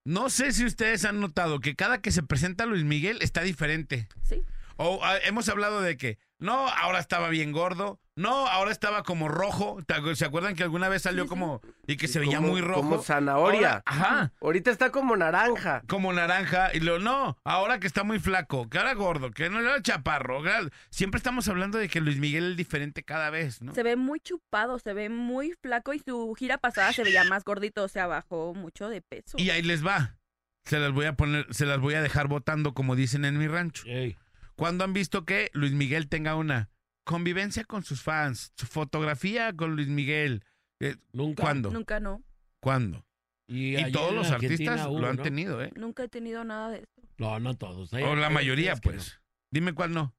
No 0.04 0.30
sé 0.30 0.52
si 0.52 0.64
ustedes 0.64 1.04
han 1.04 1.20
notado 1.20 1.58
que 1.60 1.74
cada 1.74 2.00
que 2.00 2.12
se 2.12 2.22
presenta 2.22 2.64
Luis 2.64 2.84
Miguel 2.84 3.18
está 3.22 3.42
diferente. 3.42 4.08
Sí. 4.22 4.42
O 4.76 5.00
ah, 5.04 5.18
hemos 5.24 5.48
hablado 5.48 5.80
de 5.82 5.96
que, 5.96 6.18
no, 6.38 6.68
ahora 6.68 7.00
estaba 7.00 7.28
bien 7.28 7.50
gordo, 7.52 8.00
no, 8.16 8.46
ahora 8.48 8.72
estaba 8.72 9.02
como 9.02 9.28
rojo. 9.28 9.78
¿Te 9.86 9.94
acu- 9.94 10.14
¿Se 10.14 10.24
acuerdan 10.24 10.54
que 10.54 10.62
alguna 10.62 10.88
vez 10.88 11.02
salió 11.02 11.26
como 11.26 11.60
y 11.86 11.96
que 11.96 12.08
se 12.08 12.18
Como- 12.18 12.30
veía 12.30 12.40
muy 12.40 12.60
rojo? 12.60 12.80
Como 12.80 13.02
zanahoria. 13.02 13.68
Ahora- 13.68 13.82
ajá, 13.86 14.32
Ahorita 14.40 14.70
está 14.70 14.90
como 14.90 15.16
naranja. 15.16 15.82
como 15.86 16.12
naranja. 16.12 16.70
Y 16.74 16.80
luego, 16.80 16.98
no, 16.98 17.38
ahora 17.44 17.78
que 17.78 17.86
está 17.86 18.02
muy 18.04 18.18
flaco, 18.18 18.68
que 18.68 18.78
ahora 18.78 18.94
gordo, 18.94 19.30
que 19.30 19.50
no 19.50 19.60
era 19.60 19.80
chaparro. 19.82 20.42
Siempre 20.90 21.18
estamos 21.18 21.46
hablando 21.48 21.78
de 21.78 21.88
que 21.88 22.00
Luis 22.00 22.18
Miguel 22.18 22.52
es 22.52 22.56
diferente 22.56 23.02
cada 23.02 23.30
vez, 23.30 23.60
¿no? 23.62 23.74
Se 23.74 23.82
ve 23.82 23.96
muy 23.96 24.18
chupado, 24.20 24.78
se 24.78 24.92
ve 24.94 25.08
muy 25.08 25.54
flaco 25.62 25.92
y 25.94 25.98
su 25.98 26.34
gira 26.38 26.58
pasada 26.58 26.92
se 26.92 27.04
veía 27.04 27.24
más 27.24 27.44
gordito, 27.44 27.84
o 27.84 27.88
sea, 27.88 28.06
bajó 28.06 28.54
mucho 28.54 28.88
de 28.88 29.02
peso. 29.02 29.36
Y 29.38 29.50
ahí 29.50 29.62
les 29.62 29.86
va. 29.86 30.16
Se 30.64 30.78
las 30.80 30.90
voy 30.92 31.06
a 31.06 31.12
poner, 31.14 31.46
se 31.50 31.64
las 31.66 31.78
voy 31.78 31.94
a 31.94 32.02
dejar 32.02 32.28
votando 32.28 32.74
como 32.74 32.96
dicen 32.96 33.24
en 33.24 33.38
mi 33.38 33.46
rancho. 33.46 33.84
Ey. 33.86 34.16
¿Cuándo 34.56 34.84
han 34.84 34.92
visto 34.94 35.24
que 35.24 35.50
Luis 35.52 35.72
Miguel 35.72 36.08
tenga 36.08 36.34
una 36.34 36.70
convivencia 37.06 37.64
con 37.64 37.82
sus 37.84 38.02
fans, 38.02 38.52
su 38.56 38.66
fotografía 38.66 39.54
con 39.54 39.76
Luis 39.76 39.88
Miguel? 39.88 40.44
Eh, 40.80 40.96
Nunca. 41.12 41.42
¿Cuándo? 41.44 41.70
Nunca 41.70 42.00
no, 42.00 42.22
¿Cuándo? 42.60 43.06
Y, 43.48 43.92
todos 43.92 44.12
los 44.12 44.28
Argentina 44.30 44.72
artistas 44.72 44.90
hubo, 44.90 45.00
lo 45.00 45.08
han 45.08 45.16
¿no? 45.16 45.22
tenido, 45.22 45.62
¿eh? 45.62 45.72
nunca 45.76 46.02
he 46.02 46.08
tenido 46.08 46.42
nada 46.44 46.68
de 46.70 46.78
eso. 46.78 47.08
No, 47.16 47.38
no 47.38 47.54
todos. 47.54 47.94
Hay- 47.94 48.02
O 48.02 48.16
la 48.16 48.26
hay 48.26 48.34
mayoría, 48.34 48.74
pues. 48.76 49.20
Dime 49.52 49.72
cuál 49.72 49.92
no. 49.92 50.14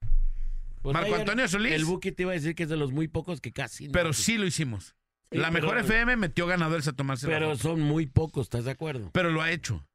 Pues 0.82 0.93
Marco 0.93 1.08
ayer 1.10 1.19
Antonio 1.19 1.47
Solís. 1.50 1.73
El 1.73 1.84
Buki 1.86 2.13
te 2.13 2.23
iba 2.23 2.32
a 2.32 2.36
decir 2.36 2.56
que 2.56 2.63
es 2.63 2.69
de 2.69 2.78
los 2.78 2.91
muy 2.93 3.10
pocos 3.10 3.41
que 3.41 3.52
casi. 3.52 3.88
no. 3.88 3.91
Pero 3.91 4.13
sí 4.13 4.38
lo 4.38 4.45
hicimos. 4.45 4.95
Sí, 5.30 5.38
la 5.39 5.52
pero- 5.52 5.67
mejor 5.67 5.78
FM 5.80 6.15
metió 6.15 6.47
ganadores 6.47 6.88
a 6.88 6.93
tomarse 6.93 7.28
Pero 7.28 7.58
son 7.58 7.82
muy 7.82 8.06
pocos, 8.06 8.45
¿estás 8.45 8.63
de 8.63 8.71
acuerdo? 8.71 9.12
Pero 9.12 9.30
lo 9.30 9.41
ha 9.41 9.52
hecho. 9.52 9.86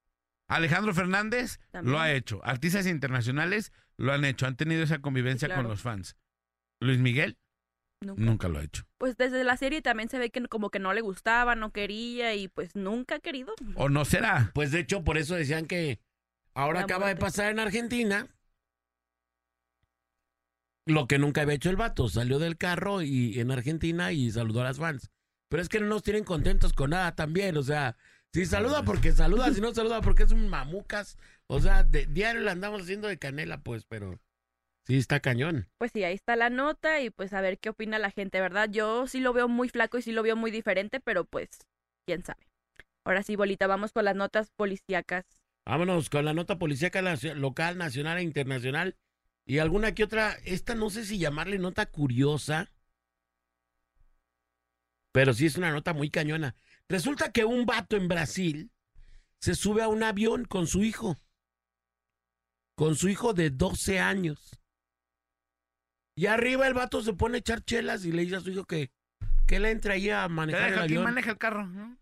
Alejandro 0.49 0.93
Fernández 0.93 1.59
También. 1.71 1.93
lo 1.93 2.01
ha 2.01 2.13
hecho. 2.13 2.43
Artistas 2.45 2.87
internacionales 2.87 3.73
lo 3.97 4.13
han 4.13 4.27
hecho. 4.27 4.47
Han 4.47 4.57
tenido 4.57 4.83
esa 4.83 4.99
convivencia 5.01 5.47
Sí, 5.47 5.53
claro. 5.53 5.63
con 5.63 5.71
los 5.71 5.81
fans. 5.81 6.17
Luis 6.83 6.99
Miguel 6.99 7.37
Nunca. 8.03 8.23
Nunca 8.23 8.49
lo 8.49 8.59
ha 8.59 8.65
hecho. 8.65 8.85
Pues 8.99 9.17
desde 9.17 9.45
la 9.45 9.57
serie 9.57 9.81
también 9.81 10.09
se 10.09 10.19
ve 10.19 10.31
que 10.31 10.43
como 10.49 10.71
que 10.71 10.79
no 10.79 10.93
le 10.93 11.01
gustaba, 11.01 11.55
no 11.55 11.73
quería 11.73 12.35
y 12.35 12.49
pues 12.49 12.75
nunca 12.75 13.17
ha 13.17 13.21
querido. 13.21 13.55
¿O 13.77 13.89
no 13.89 14.05
será? 14.05 14.51
Pues 14.55 14.73
de 14.73 14.81
hecho, 14.81 15.05
por 15.05 15.19
eso 15.19 15.35
decían 15.35 15.67
que 15.67 16.01
ahora 16.55 16.81
La 16.81 16.85
acaba 16.85 17.09
de 17.09 17.17
pasar 17.17 17.51
en 17.51 17.61
Argentina. 17.61 18.29
Lo 20.85 21.07
que 21.07 21.19
nunca 21.19 21.43
había 21.43 21.55
hecho 21.55 21.71
el 21.71 21.77
vato. 21.77 22.09
Salió 22.09 22.39
del 22.39 22.59
carro 22.59 23.03
y 23.03 23.39
en 23.39 23.53
Argentina 23.53 24.13
y 24.13 24.31
saludó 24.31 24.63
a 24.63 24.65
las 24.65 24.79
fans. 24.79 25.11
Pero 25.49 25.63
es 25.63 25.69
que 25.69 25.81
no 25.81 25.87
nos 25.87 26.03
tienen 26.03 26.25
contentos 26.25 26.73
con 26.73 26.91
nada 26.91 27.15
también. 27.15 27.57
O 27.57 27.63
sea, 27.63 27.97
si 28.33 28.47
saluda 28.47 28.83
porque 28.85 29.13
saluda, 29.13 29.53
si 29.53 29.61
no 29.61 29.73
saluda 29.75 30.01
porque 30.01 30.25
es 30.25 30.33
un 30.33 30.49
mamucas. 30.49 31.17
O 31.47 31.61
sea, 31.61 31.85
de, 31.85 32.07
diario 32.07 32.41
le 32.41 32.51
andamos 32.51 32.83
haciendo 32.83 33.07
de 33.07 33.19
canela, 33.19 33.63
pues, 33.63 33.85
pero 33.85 34.19
sí 34.87 34.97
está 34.97 35.21
cañón. 35.21 35.69
Pues 35.79 35.93
sí, 35.93 36.05
ahí 36.05 36.15
está 36.15 36.37
la 36.37 36.51
nota 36.51 37.01
y 37.01 37.11
pues 37.11 37.33
a 37.33 37.41
ver 37.41 37.59
qué 37.59 37.71
opina 37.71 37.99
la 37.99 38.11
gente, 38.11 38.41
¿verdad? 38.41 38.69
Yo 38.71 39.07
sí 39.07 39.21
lo 39.21 39.33
veo 39.33 39.49
muy 39.49 39.69
flaco 39.69 39.99
y 39.99 40.03
sí 40.03 40.13
lo 40.13 40.23
veo 40.23 40.37
muy 40.37 40.51
diferente, 40.51 41.01
pero 41.01 41.25
pues, 41.25 41.51
quién 42.07 42.25
sabe. 42.25 42.47
Ahora 43.05 43.23
sí, 43.23 43.37
Bolita, 43.37 43.67
vamos 43.67 43.93
con 43.93 44.05
las 44.05 44.15
notas 44.15 44.51
policíacas. 44.51 45.25
Vámonos 45.65 46.11
con 46.11 46.25
la 46.25 46.35
nota 46.35 46.59
policíaca 46.59 47.03
local, 47.35 47.79
nacional 47.79 48.19
e 48.19 48.23
internacional. 48.23 48.97
Y 49.45 49.59
alguna 49.59 49.95
que 49.95 50.05
otra, 50.05 50.37
esta 50.45 50.75
no 50.75 50.91
sé 50.91 51.05
si 51.05 51.19
llamarle 51.19 51.59
nota 51.59 51.87
curiosa, 51.87 52.71
pero 55.13 55.35
sí 55.35 55.47
es 55.47 55.57
una 55.57 55.73
nota 55.73 55.93
muy 55.93 56.11
cañona. 56.11 56.55
Resulta 56.89 57.33
que 57.33 57.45
un 57.45 57.67
vato 57.67 57.97
en 57.97 58.09
Brasil 58.09 58.71
se 59.39 59.55
sube 59.55 59.83
a 59.83 59.89
un 59.89 60.03
avión 60.03 60.45
con 60.45 60.67
su 60.67 60.85
hijo, 60.85 61.19
con 62.77 62.97
su 62.97 63.09
hijo 63.09 63.35
de 63.35 63.51
12 63.51 63.99
años. 63.99 64.62
Y 66.15 66.27
arriba 66.27 66.67
el 66.67 66.75
vato 66.75 67.03
se 67.03 67.15
pone 67.15 67.37
a 67.37 67.39
echar 67.39 67.65
chelas 67.65 68.05
y 68.05 68.13
le 68.13 68.23
dice 68.23 68.37
a 68.37 68.41
su 68.41 68.51
hijo 68.51 68.65
que, 68.65 68.91
que 69.47 69.61
le 69.61 69.71
entre 69.71 69.95
ahí 69.95 70.11
a 70.11 70.29
manejar 70.29 70.73
el 70.73 70.79
avión. 70.79 71.05
maneja 71.05 71.31
el 71.31 71.39
carro. 71.39 71.67
¿no? 71.67 71.97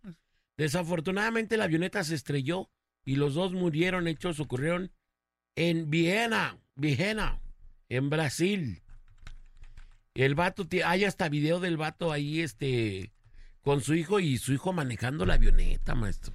Desafortunadamente 0.56 1.56
la 1.56 1.64
avioneta 1.64 2.02
se 2.04 2.14
estrelló 2.14 2.70
y 3.04 3.16
los 3.16 3.34
dos 3.34 3.52
murieron. 3.52 4.08
Hechos 4.08 4.40
ocurrieron 4.40 4.92
en 5.54 5.90
Viena, 5.90 6.58
Viena, 6.74 7.40
en 7.88 8.10
Brasil. 8.10 8.82
El 10.14 10.34
vato, 10.34 10.66
hay 10.84 11.04
hasta 11.04 11.28
video 11.28 11.60
del 11.60 11.76
vato 11.76 12.12
ahí, 12.12 12.40
este, 12.40 13.12
con 13.62 13.80
su 13.80 13.94
hijo 13.94 14.20
y 14.20 14.38
su 14.38 14.52
hijo 14.52 14.72
manejando 14.72 15.24
la 15.24 15.34
avioneta, 15.34 15.94
maestro. 15.94 16.34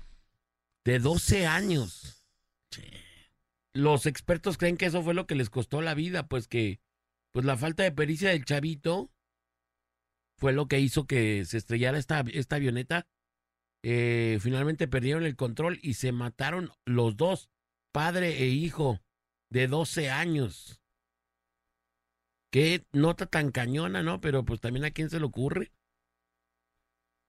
De 0.86 1.00
12 1.00 1.46
años. 1.46 2.26
Los 3.74 4.06
expertos 4.06 4.58
creen 4.58 4.78
que 4.78 4.86
eso 4.86 5.04
fue 5.04 5.14
lo 5.14 5.28
que 5.28 5.36
les 5.36 5.50
costó 5.50 5.82
la 5.82 5.94
vida, 5.94 6.28
pues 6.28 6.48
que, 6.48 6.80
pues 7.36 7.44
la 7.44 7.58
falta 7.58 7.84
de 7.84 7.92
pericia 7.92 8.30
del 8.30 8.46
chavito 8.46 9.12
fue 10.38 10.54
lo 10.54 10.70
que 10.70 10.80
hizo 10.80 11.06
que 11.06 11.44
se 11.44 11.58
estrellara 11.58 11.98
esta, 11.98 12.22
esta 12.32 12.56
avioneta 12.56 13.10
eh, 13.84 14.40
finalmente 14.40 14.88
perdieron 14.88 15.26
el 15.26 15.36
control 15.36 15.78
y 15.82 15.96
se 15.96 16.14
mataron 16.14 16.72
los 16.86 17.18
dos, 17.18 17.50
padre 17.92 18.42
e 18.42 18.48
hijo, 18.48 19.02
de 19.50 19.68
12 19.68 20.10
años. 20.12 20.82
Qué 22.54 22.86
nota 22.94 23.26
tan 23.26 23.52
cañona, 23.52 24.02
¿no? 24.02 24.22
Pero 24.22 24.46
pues 24.46 24.62
también 24.62 24.86
a 24.86 24.92
quién 24.92 25.10
se 25.10 25.20
le 25.20 25.26
ocurre. 25.26 25.74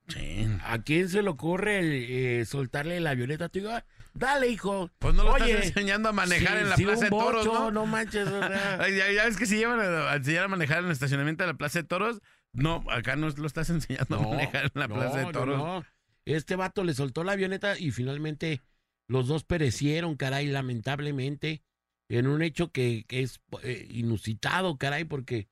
Sí. 0.06 0.46
¿A 0.62 0.84
quién 0.84 1.08
se 1.08 1.20
le 1.20 1.30
ocurre 1.30 2.38
eh, 2.38 2.44
soltarle 2.44 3.00
la 3.00 3.10
avioneta 3.10 3.46
a 3.46 3.48
tu 3.48 3.58
hijo? 3.58 3.70
Ah, 3.70 3.84
Dale, 4.18 4.48
hijo. 4.48 4.90
Pues 4.98 5.14
no 5.14 5.24
lo 5.24 5.32
Oye, 5.34 5.50
estás 5.52 5.66
enseñando 5.66 6.08
a 6.08 6.12
manejar 6.12 6.56
Sí, 6.56 6.62
en 6.62 6.70
la 6.70 6.76
sí, 6.76 6.84
Plaza 6.84 6.98
un 6.98 7.04
de 7.04 7.10
Toros, 7.10 7.46
bocho, 7.46 7.70
¿no? 7.70 7.86
manches, 7.86 8.26
o 8.28 8.38
sea. 8.40 8.78
Ay, 8.80 8.96
ya, 8.96 9.12
ya 9.12 9.24
ves 9.24 9.36
que 9.36 9.46
si 9.46 9.56
llevan 9.58 9.80
a, 9.80 10.10
a 10.10 10.16
enseñar 10.16 10.44
a 10.44 10.48
manejar 10.48 10.78
en 10.78 10.86
el 10.86 10.92
estacionamiento 10.92 11.42
de 11.44 11.48
la 11.48 11.58
Plaza 11.58 11.80
de 11.80 11.84
Toros, 11.88 12.20
no, 12.52 12.84
acá 12.90 13.16
no 13.16 13.28
lo 13.28 13.46
estás 13.46 13.68
enseñando 13.70 14.16
a 14.16 14.20
manejar 14.22 14.64
en 14.64 14.70
la 14.74 14.88
no, 14.88 14.94
Plaza 14.94 15.18
de 15.18 15.24
no, 15.24 15.32
Toros. 15.32 15.58
no. 15.58 15.84
Este 16.24 16.56
vato 16.56 16.82
le 16.82 16.94
soltó 16.94 17.22
la 17.24 17.32
avioneta 17.32 17.78
y 17.78 17.90
finalmente 17.92 18.62
los 19.08 19.28
dos 19.28 19.44
perecieron, 19.44 20.16
caray, 20.16 20.46
lamentablemente, 20.46 21.62
en 22.08 22.26
un 22.26 22.42
hecho 22.42 22.72
que, 22.72 23.04
que 23.06 23.20
es 23.22 23.40
eh, 23.62 23.86
inusitado, 23.90 24.78
caray, 24.78 25.04
porque 25.04 25.48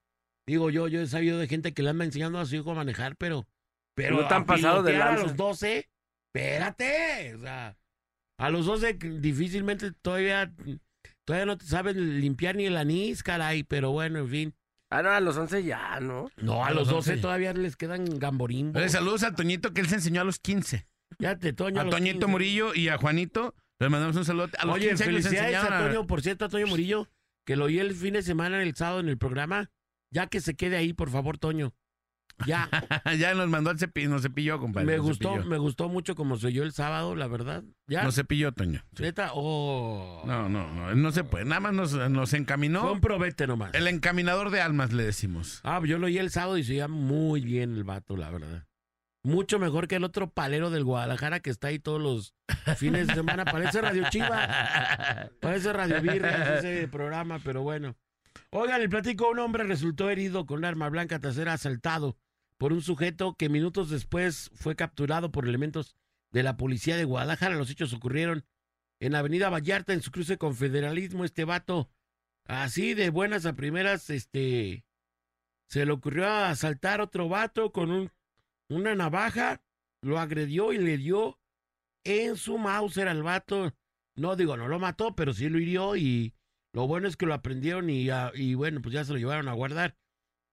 digo 0.46 0.70
yo, 0.70 0.88
yo 0.88 1.00
he 1.02 1.06
sabido 1.06 1.38
de 1.38 1.46
gente 1.48 1.74
que 1.74 1.82
le 1.82 1.90
anda 1.90 2.04
enseñando 2.04 2.38
a 2.40 2.46
su 2.46 2.56
hijo 2.56 2.72
a 2.72 2.74
manejar, 2.74 3.16
pero, 3.16 3.46
pero 3.94 4.22
No 4.22 4.28
tan 4.28 4.46
pasado 4.46 4.82
de 4.82 4.96
a 4.96 4.98
lanza. 5.10 5.22
los 5.24 5.36
12, 5.36 5.88
espérate, 6.34 7.34
o 7.36 7.40
sea, 7.40 7.76
a 8.38 8.50
los 8.50 8.66
12 8.66 8.94
difícilmente 9.20 9.92
todavía, 9.92 10.52
todavía 11.24 11.46
no 11.46 11.56
te 11.58 11.66
saben 11.66 12.20
limpiar 12.20 12.56
ni 12.56 12.66
el 12.66 12.76
anís, 12.76 13.22
caray, 13.22 13.62
pero 13.64 13.90
bueno, 13.92 14.18
en 14.20 14.28
fin. 14.28 14.54
Ah, 14.90 15.02
no, 15.02 15.10
a 15.10 15.20
los 15.20 15.36
11 15.36 15.64
ya, 15.64 15.98
¿no? 16.00 16.30
No, 16.36 16.62
a 16.64 16.68
A 16.68 16.70
los 16.70 16.80
los 16.86 16.88
12 16.96 17.10
11. 17.12 17.22
todavía 17.22 17.52
les 17.52 17.76
quedan 17.76 18.04
gamborimbos. 18.18 18.76
Oye, 18.80 18.88
saludos 18.88 19.22
a 19.24 19.34
Toñito 19.34 19.72
que 19.72 19.80
él 19.80 19.88
se 19.88 19.96
enseñó 19.96 20.20
a 20.20 20.24
los 20.24 20.38
15. 20.38 20.86
Fíjate, 21.18 21.52
Toño, 21.52 21.80
A 21.80 21.88
Toñito 21.90 22.20
15. 22.26 22.26
Murillo 22.30 22.74
y 22.74 22.88
a 22.88 22.98
Juanito. 22.98 23.54
Les 23.80 23.90
mandamos 23.90 24.16
un 24.16 24.24
saludo. 24.24 24.48
A 24.58 24.66
los 24.66 24.76
Oye, 24.76 24.88
15 24.88 25.04
años 25.04 25.22
se 25.24 25.28
felicidades 25.30 25.56
a- 25.72 25.78
Toño, 25.88 26.06
por 26.06 26.22
cierto, 26.22 26.44
a 26.44 26.48
Toño 26.48 26.66
Murillo, 26.68 27.08
que 27.44 27.56
lo 27.56 27.64
oí 27.64 27.78
el 27.80 27.94
fin 27.94 28.14
de 28.14 28.22
semana, 28.22 28.62
el 28.62 28.74
sábado 28.76 29.00
en 29.00 29.08
el 29.08 29.18
programa. 29.18 29.70
Ya 30.12 30.28
que 30.28 30.40
se 30.40 30.54
quede 30.54 30.76
ahí, 30.76 30.92
por 30.92 31.10
favor, 31.10 31.38
Toño. 31.38 31.74
Ya, 32.46 32.68
ya 33.18 33.34
nos 33.34 33.48
mandó 33.48 33.70
el 33.70 33.78
cepillo, 33.78 34.10
nos 34.10 34.22
cepilló, 34.22 34.58
compadre. 34.58 34.86
me 34.86 34.98
gustó, 34.98 35.30
cepilló. 35.34 35.48
me 35.50 35.58
gustó 35.58 35.88
mucho 35.88 36.14
como 36.14 36.36
se 36.36 36.48
oyó 36.48 36.62
el 36.64 36.72
sábado, 36.72 37.14
la 37.14 37.26
verdad. 37.28 37.62
Ya, 37.86 38.02
Nos 38.02 38.14
cepilló, 38.16 38.52
Toño. 38.52 38.82
neta, 38.98 39.30
oh. 39.34 40.22
No, 40.26 40.48
no, 40.48 40.72
no, 40.72 40.94
no 40.94 41.12
se 41.12 41.22
puede. 41.24 41.44
Nada 41.44 41.60
más 41.60 41.72
nos, 41.74 41.92
nos 42.10 42.30
Fue 42.30 42.38
encaminó. 42.38 42.92
un 42.92 43.00
probete 43.00 43.46
nomás. 43.46 43.72
El 43.74 43.86
encaminador 43.86 44.50
de 44.50 44.60
almas, 44.60 44.92
le 44.92 45.04
decimos. 45.04 45.60
Ah, 45.62 45.80
yo 45.84 45.98
lo 45.98 46.06
oí 46.06 46.18
el 46.18 46.30
sábado 46.30 46.58
y 46.58 46.64
se 46.64 46.72
oía 46.72 46.88
muy 46.88 47.40
bien 47.42 47.74
el 47.74 47.84
vato, 47.84 48.16
la 48.16 48.30
verdad. 48.30 48.66
Mucho 49.22 49.58
mejor 49.58 49.88
que 49.88 49.96
el 49.96 50.04
otro 50.04 50.28
palero 50.30 50.68
del 50.68 50.84
Guadalajara 50.84 51.40
que 51.40 51.48
está 51.48 51.68
ahí 51.68 51.78
todos 51.78 52.00
los 52.00 52.34
fines 52.76 53.06
de 53.06 53.14
semana. 53.14 53.44
Parece 53.46 53.80
Radio 53.80 54.04
Chiva. 54.10 55.30
Parece 55.40 55.72
Radio 55.72 56.02
Birra 56.02 56.58
ese 56.58 56.88
programa, 56.88 57.38
pero 57.42 57.62
bueno. 57.62 57.96
Oigan, 58.50 58.80
el 58.80 58.88
platico, 58.88 59.30
un 59.30 59.38
hombre 59.38 59.64
resultó 59.64 60.10
herido 60.10 60.46
con 60.46 60.58
un 60.58 60.64
arma 60.64 60.88
blanca 60.88 61.18
tras 61.18 61.34
ser 61.34 61.48
asaltado 61.48 62.16
por 62.56 62.72
un 62.72 62.82
sujeto 62.82 63.34
que 63.34 63.48
minutos 63.48 63.90
después 63.90 64.50
fue 64.54 64.76
capturado 64.76 65.30
por 65.30 65.46
elementos 65.46 65.96
de 66.30 66.42
la 66.42 66.56
policía 66.56 66.96
de 66.96 67.04
Guadalajara. 67.04 67.56
Los 67.56 67.70
hechos 67.70 67.92
ocurrieron 67.92 68.44
en 69.00 69.14
Avenida 69.14 69.50
Vallarta, 69.50 69.92
en 69.92 70.02
su 70.02 70.10
cruce 70.10 70.38
con 70.38 70.54
Federalismo. 70.54 71.24
Este 71.24 71.44
vato, 71.44 71.90
así 72.44 72.94
de 72.94 73.10
buenas 73.10 73.46
a 73.46 73.54
primeras, 73.54 74.10
este, 74.10 74.84
se 75.68 75.84
le 75.84 75.92
ocurrió 75.92 76.28
asaltar 76.28 77.00
otro 77.00 77.28
vato 77.28 77.72
con 77.72 77.90
un, 77.90 78.12
una 78.68 78.94
navaja, 78.94 79.62
lo 80.00 80.18
agredió 80.18 80.72
y 80.72 80.78
le 80.78 80.96
dio 80.96 81.38
en 82.04 82.36
su 82.36 82.58
Mauser 82.58 83.08
al 83.08 83.22
vato. 83.22 83.74
No 84.16 84.36
digo, 84.36 84.56
no 84.56 84.68
lo 84.68 84.78
mató, 84.78 85.16
pero 85.16 85.34
sí 85.34 85.48
lo 85.48 85.58
hirió 85.58 85.96
y 85.96 86.34
lo 86.74 86.88
bueno 86.88 87.06
es 87.06 87.16
que 87.16 87.26
lo 87.26 87.34
aprendieron 87.34 87.88
y, 87.88 88.10
ah, 88.10 88.32
y 88.34 88.54
bueno, 88.54 88.82
pues 88.82 88.92
ya 88.92 89.04
se 89.04 89.12
lo 89.12 89.18
llevaron 89.18 89.48
a 89.48 89.52
guardar. 89.52 89.96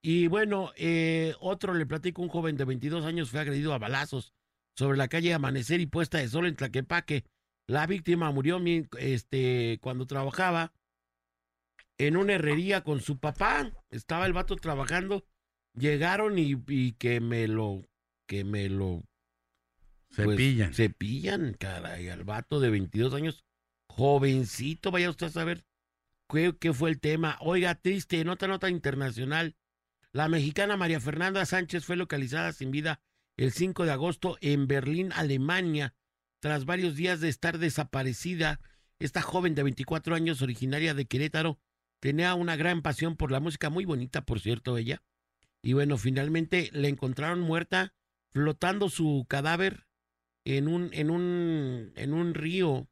Y 0.04 0.28
bueno, 0.28 0.72
eh, 0.78 1.34
otro 1.40 1.74
le 1.74 1.88
platico, 1.88 2.22
un 2.22 2.30
joven 2.30 2.58
de 2.58 2.66
22 2.66 3.06
años 3.06 3.32
fue 3.32 3.40
agredido 3.40 3.74
a 3.74 3.80
balazos 3.80 4.32
sobre 4.78 4.98
la 4.98 5.08
calle 5.08 5.34
Amanecer 5.34 5.82
y 5.82 5.88
Puesta 5.88 6.20
de 6.20 6.28
Sol 6.28 6.46
en 6.46 6.56
Tlaquepaque. 6.56 7.26
La 7.68 7.88
víctima 7.88 8.32
murió 8.32 8.62
este, 9.00 9.80
cuando 9.82 10.06
trabajaba 10.06 10.74
en 11.98 12.18
una 12.18 12.34
herrería 12.34 12.84
con 12.84 13.02
su 13.02 13.18
papá. 13.18 13.72
Estaba 13.90 14.28
el 14.28 14.34
vato 14.34 14.56
trabajando. 14.58 15.26
Llegaron 15.74 16.38
y, 16.38 16.56
y 16.68 16.94
que 16.94 17.20
me 17.20 17.48
lo, 17.48 17.82
que 18.28 18.44
me 18.44 18.70
lo 18.70 19.04
pues, 20.16 20.30
Cepillan. 20.30 20.74
cepillan, 20.74 21.54
caray, 21.54 22.10
al 22.10 22.26
vato 22.26 22.60
de 22.60 22.70
22 22.70 23.14
años, 23.16 23.44
jovencito, 23.90 24.92
vaya 24.92 25.10
usted 25.10 25.28
a 25.28 25.32
saber 25.32 25.64
qué, 26.60 26.74
fue 26.74 26.90
el 26.90 27.00
tema. 27.00 27.38
Oiga, 27.42 27.76
triste, 27.76 28.24
nota, 28.24 28.48
nota 28.48 28.70
internacional. 28.70 29.56
La 30.14 30.28
mexicana 30.28 30.78
María 30.78 31.00
Fernanda 31.00 31.46
Sánchez 31.46 31.86
fue 31.86 31.96
localizada 31.96 32.54
sin 32.54 32.72
vida 32.72 33.02
el 33.38 33.52
5 33.52 33.86
de 33.86 33.92
agosto 33.92 34.38
en 34.42 34.68
Berlín, 34.68 35.12
Alemania, 35.14 35.96
tras 36.40 36.66
varios 36.66 36.96
días 36.96 37.22
de 37.22 37.30
estar 37.30 37.58
desaparecida. 37.58 38.60
Esta 39.00 39.22
joven 39.22 39.56
de 39.56 39.64
24 39.64 40.16
años, 40.16 40.42
originaria 40.42 40.94
de 40.94 41.06
Querétaro, 41.06 41.60
tenía 42.00 42.36
una 42.36 42.56
gran 42.56 42.82
pasión 42.82 43.16
por 43.16 43.32
la 43.32 43.40
música, 43.40 43.70
muy 43.70 43.86
bonita, 43.86 44.22
por 44.22 44.40
cierto, 44.40 44.78
ella. 44.78 45.02
Y 45.64 45.74
bueno, 45.74 45.98
finalmente 45.98 46.70
la 46.74 46.88
encontraron 46.88 47.42
muerta, 47.42 47.94
flotando 48.32 48.90
su 48.90 49.26
cadáver 49.28 49.88
en 50.46 50.68
un, 50.68 50.90
en 50.94 51.10
un, 51.10 51.94
en 51.96 52.14
un 52.14 52.34
río 52.34 52.91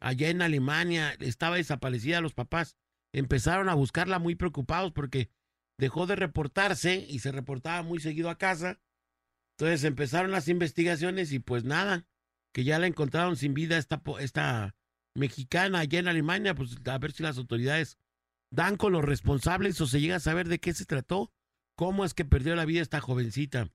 allá 0.00 0.28
en 0.28 0.42
Alemania. 0.42 1.14
Estaba 1.20 1.56
desaparecida. 1.56 2.20
Los 2.20 2.34
papás 2.34 2.76
empezaron 3.12 3.68
a 3.68 3.74
buscarla 3.74 4.18
muy 4.18 4.34
preocupados 4.34 4.92
porque 4.92 5.30
dejó 5.78 6.06
de 6.06 6.16
reportarse 6.16 7.06
y 7.08 7.20
se 7.20 7.32
reportaba 7.32 7.82
muy 7.82 8.00
seguido 8.00 8.30
a 8.30 8.38
casa. 8.38 8.80
Entonces 9.56 9.84
empezaron 9.84 10.30
las 10.30 10.48
investigaciones 10.48 11.32
y 11.32 11.38
pues 11.38 11.64
nada, 11.64 12.06
que 12.52 12.64
ya 12.64 12.78
la 12.78 12.86
encontraron 12.86 13.36
sin 13.36 13.54
vida 13.54 13.76
esta, 13.76 14.02
esta 14.20 14.76
mexicana 15.14 15.80
allá 15.80 15.98
en 15.98 16.08
Alemania, 16.08 16.54
pues 16.54 16.76
a 16.86 16.98
ver 16.98 17.12
si 17.12 17.22
las 17.22 17.38
autoridades 17.38 17.98
dan 18.50 18.76
con 18.76 18.92
los 18.92 19.04
responsables 19.04 19.80
o 19.80 19.86
se 19.86 20.00
llega 20.00 20.16
a 20.16 20.20
saber 20.20 20.48
de 20.48 20.60
qué 20.60 20.72
se 20.74 20.84
trató. 20.84 21.32
cómo 21.76 22.04
es 22.04 22.12
que 22.12 22.24
perdió 22.24 22.56
la 22.56 22.64
vida 22.64 22.82
esta 22.82 23.00
jovencita. 23.00 23.70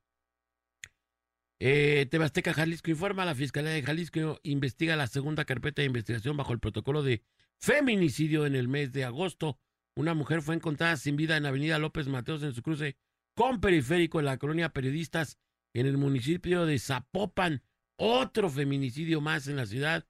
Eh, 1.65 2.08
Tebasteca 2.12 2.54
Jalisco 2.54 2.91
informa, 2.91 3.23
la 3.23 3.36
Fiscalía 3.36 3.71
de 3.71 3.84
Jalisco 3.84 4.38
investiga 4.43 4.97
la 4.97 5.08
segunda 5.08 5.45
carpeta 5.45 5.82
de 5.82 5.86
investigación 5.86 6.36
bajo 6.36 6.52
el 6.52 6.60
protocolo 6.60 7.04
de 7.04 7.23
feminicidio 7.58 8.45
en 8.45 8.56
el 8.56 8.67
mes 8.67 8.91
de 8.91 9.06
agosto. 9.06 9.58
Una 9.95 10.13
mujer 10.13 10.41
fue 10.41 10.56
encontrada 10.56 10.97
sin 10.97 11.15
vida 11.15 11.38
en 11.38 11.45
Avenida 11.45 11.80
López 11.80 12.10
Mateos 12.10 12.43
en 12.43 12.54
su 12.54 12.62
cruce 12.63 12.97
con 13.34 13.62
periférico 13.62 14.19
en 14.19 14.26
la 14.26 14.38
colonia 14.38 14.73
Periodistas 14.73 15.38
en 15.73 15.86
el 15.86 15.97
municipio 15.97 16.65
de 16.65 16.78
Zapopan. 16.80 17.63
Otro 17.95 18.49
feminicidio 18.49 19.21
más 19.21 19.47
en 19.47 19.56
la 19.56 19.65
ciudad. 19.65 20.06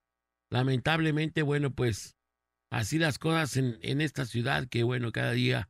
Lamentablemente, 0.50 1.44
bueno, 1.44 1.76
pues 1.76 2.18
así 2.72 2.98
las 2.98 3.20
cosas 3.20 3.58
en, 3.58 3.78
en 3.84 4.02
esta 4.02 4.26
ciudad 4.26 4.68
que, 4.68 4.82
bueno, 4.82 5.12
cada 5.12 5.34
día 5.34 5.70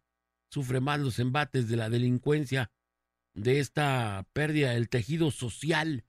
sufre 0.49 0.79
más 0.79 1.01
los 1.01 1.19
embates 1.19 1.67
de 1.67 1.75
la 1.75 1.89
delincuencia, 1.89 2.71
de 3.33 3.59
esta 3.59 4.27
pérdida 4.33 4.71
del 4.71 4.89
tejido 4.89 5.31
social 5.31 6.05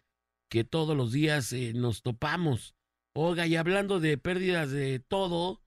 que 0.49 0.65
todos 0.65 0.97
los 0.97 1.13
días 1.13 1.53
eh, 1.53 1.73
nos 1.75 2.03
topamos. 2.03 2.75
Oiga, 3.15 3.47
y 3.47 3.57
hablando 3.57 4.01
de 4.01 4.19
pérdidas 4.19 4.71
de 4.71 4.99
todo, 4.99 5.63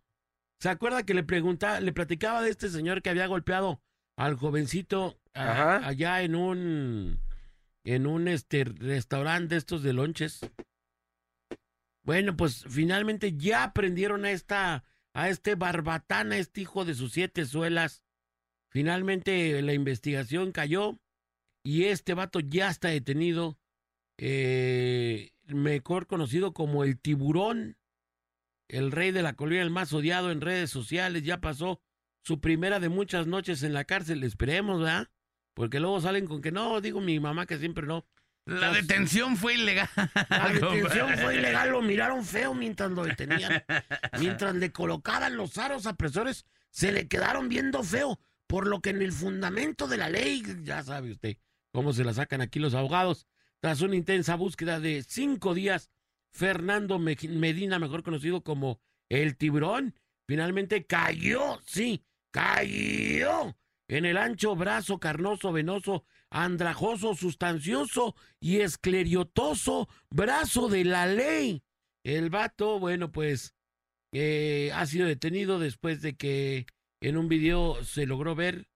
¿se 0.60 0.70
acuerda 0.70 1.04
que 1.04 1.14
le 1.14 1.24
preguntaba, 1.24 1.80
le 1.80 1.94
platicaba 1.94 2.42
de 2.42 2.50
este 2.50 2.70
señor 2.70 3.02
que 3.02 3.10
había 3.10 3.28
golpeado 3.28 3.82
al 4.18 4.36
jovencito 4.36 5.20
a- 5.34 5.88
allá 5.88 6.22
en 6.24 6.36
un 6.36 7.20
en 7.84 8.06
un 8.06 8.28
este 8.28 8.66
restaurante 8.66 9.56
de 9.56 9.60
estos 9.60 9.82
de 9.84 9.94
lonches? 9.94 10.42
Bueno, 12.04 12.38
pues 12.38 12.64
finalmente 12.70 13.36
ya 13.38 13.74
prendieron 13.74 14.26
a 14.26 14.32
esta 14.32 14.84
a 15.14 15.30
este 15.30 15.56
barbatán, 15.56 16.32
a 16.32 16.38
este 16.38 16.62
hijo 16.62 16.86
de 16.86 16.94
sus 16.94 17.12
siete 17.14 17.46
suelas. 17.46 18.04
Finalmente 18.70 19.62
la 19.62 19.74
investigación 19.74 20.52
cayó 20.52 21.00
y 21.68 21.88
este 21.88 22.14
vato 22.14 22.40
ya 22.40 22.70
está 22.70 22.88
detenido, 22.88 23.60
eh, 24.18 25.32
mejor 25.48 26.08
conocido 26.08 26.54
como 26.54 26.86
el 26.86 26.98
tiburón, 26.98 27.76
el 28.70 28.90
rey 28.90 29.12
de 29.12 29.22
la 29.22 29.34
colina, 29.34 29.64
el 29.64 29.70
más 29.70 29.92
odiado 29.92 30.32
en 30.32 30.40
redes 30.40 30.70
sociales, 30.70 31.24
ya 31.24 31.42
pasó 31.42 31.82
su 32.24 32.40
primera 32.40 32.80
de 32.80 32.88
muchas 32.88 33.28
noches 33.28 33.64
en 33.64 33.74
la 33.74 33.84
cárcel, 33.84 34.24
esperemos, 34.24 34.80
¿verdad? 34.80 35.10
Porque 35.54 35.82
luego 35.82 36.00
salen 36.00 36.26
con 36.26 36.42
que 36.42 36.54
no, 36.54 36.80
digo 36.80 37.02
mi 37.02 37.20
mamá 37.20 37.46
que 37.46 37.58
siempre 37.58 37.86
no. 37.86 38.06
La 38.46 38.72
detención 38.72 39.36
fue 39.36 39.56
ilegal. 39.56 39.90
La 40.30 40.50
detención 40.54 41.18
fue 41.18 41.36
ilegal, 41.36 41.72
lo 41.72 41.82
miraron 41.82 42.24
feo 42.24 42.54
mientras 42.54 42.92
lo 42.92 43.04
detenían. 43.04 43.62
Mientras 44.18 44.56
le 44.56 44.72
colocaban 44.72 45.36
los 45.36 45.58
aros 45.58 45.86
apresores, 45.86 46.46
se 46.70 46.94
le 46.94 47.10
quedaron 47.10 47.50
viendo 47.50 47.84
feo, 47.84 48.22
por 48.48 48.68
lo 48.68 48.80
que 48.80 48.92
en 48.92 49.02
el 49.02 49.12
fundamento 49.12 49.86
de 49.90 49.98
la 49.98 50.08
ley, 50.08 50.46
ya 50.64 50.82
sabe 50.82 51.12
usted 51.12 51.36
cómo 51.72 51.94
se 51.94 52.04
la 52.04 52.14
sacan 52.14 52.42
aquí 52.42 52.60
los 52.60 52.74
abogados. 52.74 53.28
Tras 53.60 53.82
una 53.82 53.96
intensa 53.96 54.36
búsqueda 54.36 54.80
de 54.80 55.04
cinco 55.04 55.54
días, 55.54 55.90
Fernando 56.32 57.00
Me- 57.00 57.18
Medina, 57.30 57.80
mejor 57.80 58.04
conocido 58.04 58.42
como 58.42 58.80
el 59.10 59.38
tiburón, 59.38 59.96
finalmente 60.28 60.86
cayó, 60.86 61.60
sí, 61.66 62.04
cayó 62.32 63.56
en 63.88 64.06
el 64.06 64.18
ancho 64.18 64.56
brazo 64.56 65.00
carnoso, 65.00 65.52
venoso, 65.52 66.04
andrajoso, 66.30 67.16
sustancioso 67.16 68.16
y 68.40 68.58
escleriotoso 68.58 69.88
brazo 70.10 70.68
de 70.68 70.84
la 70.84 71.08
ley. 71.08 71.64
El 72.04 72.30
vato, 72.30 72.80
bueno, 72.80 73.12
pues 73.12 73.56
eh, 74.12 74.72
ha 74.74 74.86
sido 74.86 75.08
detenido 75.08 75.58
después 75.60 76.02
de 76.02 76.16
que 76.16 76.66
en 77.02 77.18
un 77.18 77.28
video 77.30 77.84
se 77.84 78.06
logró 78.06 78.36
ver 78.36 78.68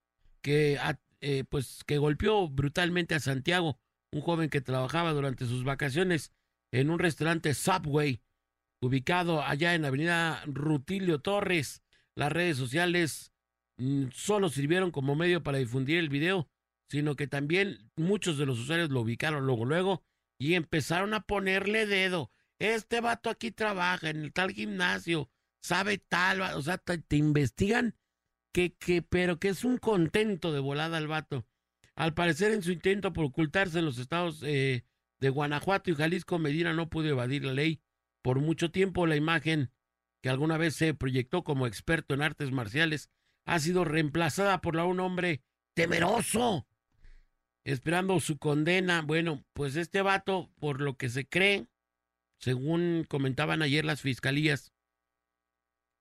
que, 0.41 0.79
eh, 1.21 1.43
pues, 1.47 1.83
que 1.85 1.97
golpeó 1.97 2.49
brutalmente 2.49 3.15
a 3.15 3.19
Santiago, 3.19 3.79
un 4.11 4.21
joven 4.21 4.49
que 4.49 4.61
trabajaba 4.61 5.13
durante 5.13 5.45
sus 5.45 5.63
vacaciones 5.63 6.33
en 6.71 6.89
un 6.89 6.99
restaurante 6.99 7.53
Subway, 7.53 8.21
ubicado 8.81 9.43
allá 9.43 9.75
en 9.75 9.83
la 9.83 9.89
avenida 9.89 10.43
Rutilio 10.45 11.19
Torres. 11.19 11.83
Las 12.15 12.31
redes 12.31 12.57
sociales 12.57 13.31
mm, 13.77 14.07
solo 14.11 14.49
sirvieron 14.49 14.91
como 14.91 15.15
medio 15.15 15.43
para 15.43 15.59
difundir 15.59 15.99
el 15.99 16.09
video, 16.09 16.49
sino 16.89 17.15
que 17.15 17.27
también 17.27 17.91
muchos 17.95 18.37
de 18.37 18.45
los 18.45 18.59
usuarios 18.59 18.89
lo 18.89 19.01
ubicaron 19.01 19.45
luego, 19.45 19.65
luego, 19.65 20.03
y 20.39 20.55
empezaron 20.55 21.13
a 21.13 21.21
ponerle 21.21 21.85
dedo. 21.85 22.31
Este 22.59 22.99
vato 22.99 23.29
aquí 23.29 23.51
trabaja 23.51 24.09
en 24.09 24.23
el 24.23 24.33
tal 24.33 24.51
gimnasio, 24.51 25.29
sabe 25.61 25.99
tal, 25.99 26.41
o 26.41 26.61
sea, 26.61 26.77
te 26.79 27.15
investigan 27.15 27.95
que, 28.51 28.73
que, 28.73 29.01
pero 29.01 29.39
que 29.39 29.49
es 29.49 29.63
un 29.63 29.77
contento 29.77 30.51
de 30.51 30.59
volada 30.59 30.97
al 30.97 31.07
vato. 31.07 31.45
Al 31.95 32.13
parecer, 32.13 32.51
en 32.51 32.63
su 32.63 32.71
intento 32.71 33.13
por 33.13 33.25
ocultarse 33.25 33.79
en 33.79 33.85
los 33.85 33.97
estados 33.97 34.41
eh, 34.43 34.85
de 35.19 35.29
Guanajuato 35.29 35.91
y 35.91 35.95
Jalisco, 35.95 36.39
Medina 36.39 36.73
no 36.73 36.89
pudo 36.89 37.07
evadir 37.07 37.45
la 37.45 37.53
ley. 37.53 37.81
Por 38.21 38.39
mucho 38.39 38.71
tiempo, 38.71 39.07
la 39.07 39.15
imagen 39.15 39.71
que 40.21 40.29
alguna 40.29 40.57
vez 40.57 40.75
se 40.75 40.93
proyectó 40.93 41.43
como 41.43 41.67
experto 41.67 42.13
en 42.13 42.21
artes 42.21 42.51
marciales 42.51 43.09
ha 43.45 43.59
sido 43.59 43.85
reemplazada 43.85 44.61
por 44.61 44.75
la 44.75 44.83
de 44.83 44.89
un 44.89 44.99
hombre 44.99 45.41
temeroso, 45.73 46.67
esperando 47.63 48.19
su 48.19 48.37
condena. 48.37 49.01
Bueno, 49.01 49.43
pues 49.53 49.75
este 49.75 50.01
vato, 50.01 50.51
por 50.59 50.81
lo 50.81 50.95
que 50.95 51.09
se 51.09 51.27
cree, 51.27 51.67
según 52.39 53.05
comentaban 53.07 53.61
ayer 53.61 53.83
las 53.83 54.01
fiscalías, 54.01 54.73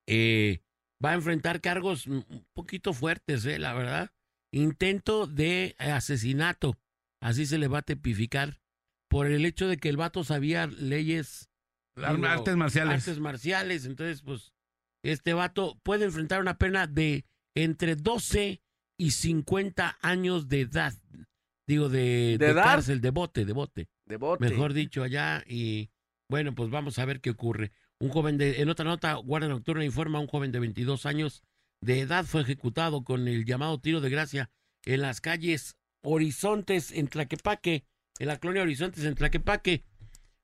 eh, 0.07 0.61
va 1.05 1.11
a 1.11 1.15
enfrentar 1.15 1.61
cargos 1.61 2.07
un 2.07 2.47
poquito 2.53 2.93
fuertes, 2.93 3.45
eh, 3.47 3.59
la 3.59 3.75
verdad. 3.75 4.13
Intento 4.53 5.27
de 5.27 5.77
asesinato, 5.79 6.79
así 7.23 7.47
se 7.47 7.59
le 7.59 7.69
va 7.69 7.79
a 7.79 7.83
tipificar, 7.83 8.61
por 9.09 9.27
el 9.27 9.45
hecho 9.45 9.69
de 9.69 9.77
que 9.79 9.89
el 9.89 9.97
vato 9.97 10.25
sabía 10.25 10.67
leyes 10.67 11.51
digo, 11.97 12.27
artes 12.27 12.57
marciales. 12.57 12.95
artes 12.95 13.21
marciales. 13.21 13.85
Entonces, 13.85 14.23
pues, 14.23 14.53
este 15.05 15.35
vato 15.35 15.79
puede 15.83 16.05
enfrentar 16.05 16.41
una 16.41 16.59
pena 16.59 16.87
de 16.87 17.25
entre 17.55 17.97
12 17.97 18.63
y 18.99 19.11
50 19.11 19.99
años 20.03 20.49
de 20.49 20.61
edad. 20.63 20.95
Digo, 21.67 21.89
de, 21.89 22.37
¿De 22.39 22.47
de 22.47 22.47
edad? 22.49 22.65
cárcel, 22.65 23.01
de 23.01 23.11
bote, 23.11 23.45
de 23.45 23.53
bote. 23.53 23.89
De 24.07 24.17
bote. 24.17 24.49
Mejor 24.49 24.73
dicho, 24.73 25.03
allá. 25.03 25.43
Y 25.47 25.91
bueno, 26.29 26.55
pues 26.55 26.71
vamos 26.71 26.99
a 26.99 27.05
ver 27.05 27.21
qué 27.21 27.31
ocurre. 27.31 27.73
Un 28.01 28.09
joven 28.09 28.39
de, 28.39 28.63
en 28.63 28.71
otra 28.71 28.87
nota, 28.87 29.15
Guardia 29.15 29.51
Nocturna 29.51 29.85
informa, 29.85 30.21
un 30.21 30.27
joven 30.27 30.53
de 30.53 30.59
22 30.59 31.05
años 31.05 31.43
de 31.83 32.01
edad 32.01 32.25
fue 32.25 32.41
ejecutado 32.41 33.05
con 33.05 33.29
el 33.29 33.45
llamado 33.45 33.79
tiro 33.79 34.01
de 34.01 34.09
gracia 34.09 34.51
en 34.87 35.03
las 35.03 35.21
calles 35.21 35.77
Horizontes 36.03 36.93
en 36.93 37.09
Tlaquepaque, 37.09 37.85
en 38.19 38.27
la 38.27 38.39
colonia 38.39 38.63
Horizontes 38.63 39.05
en 39.05 39.15
Tlaquepaque. 39.15 39.85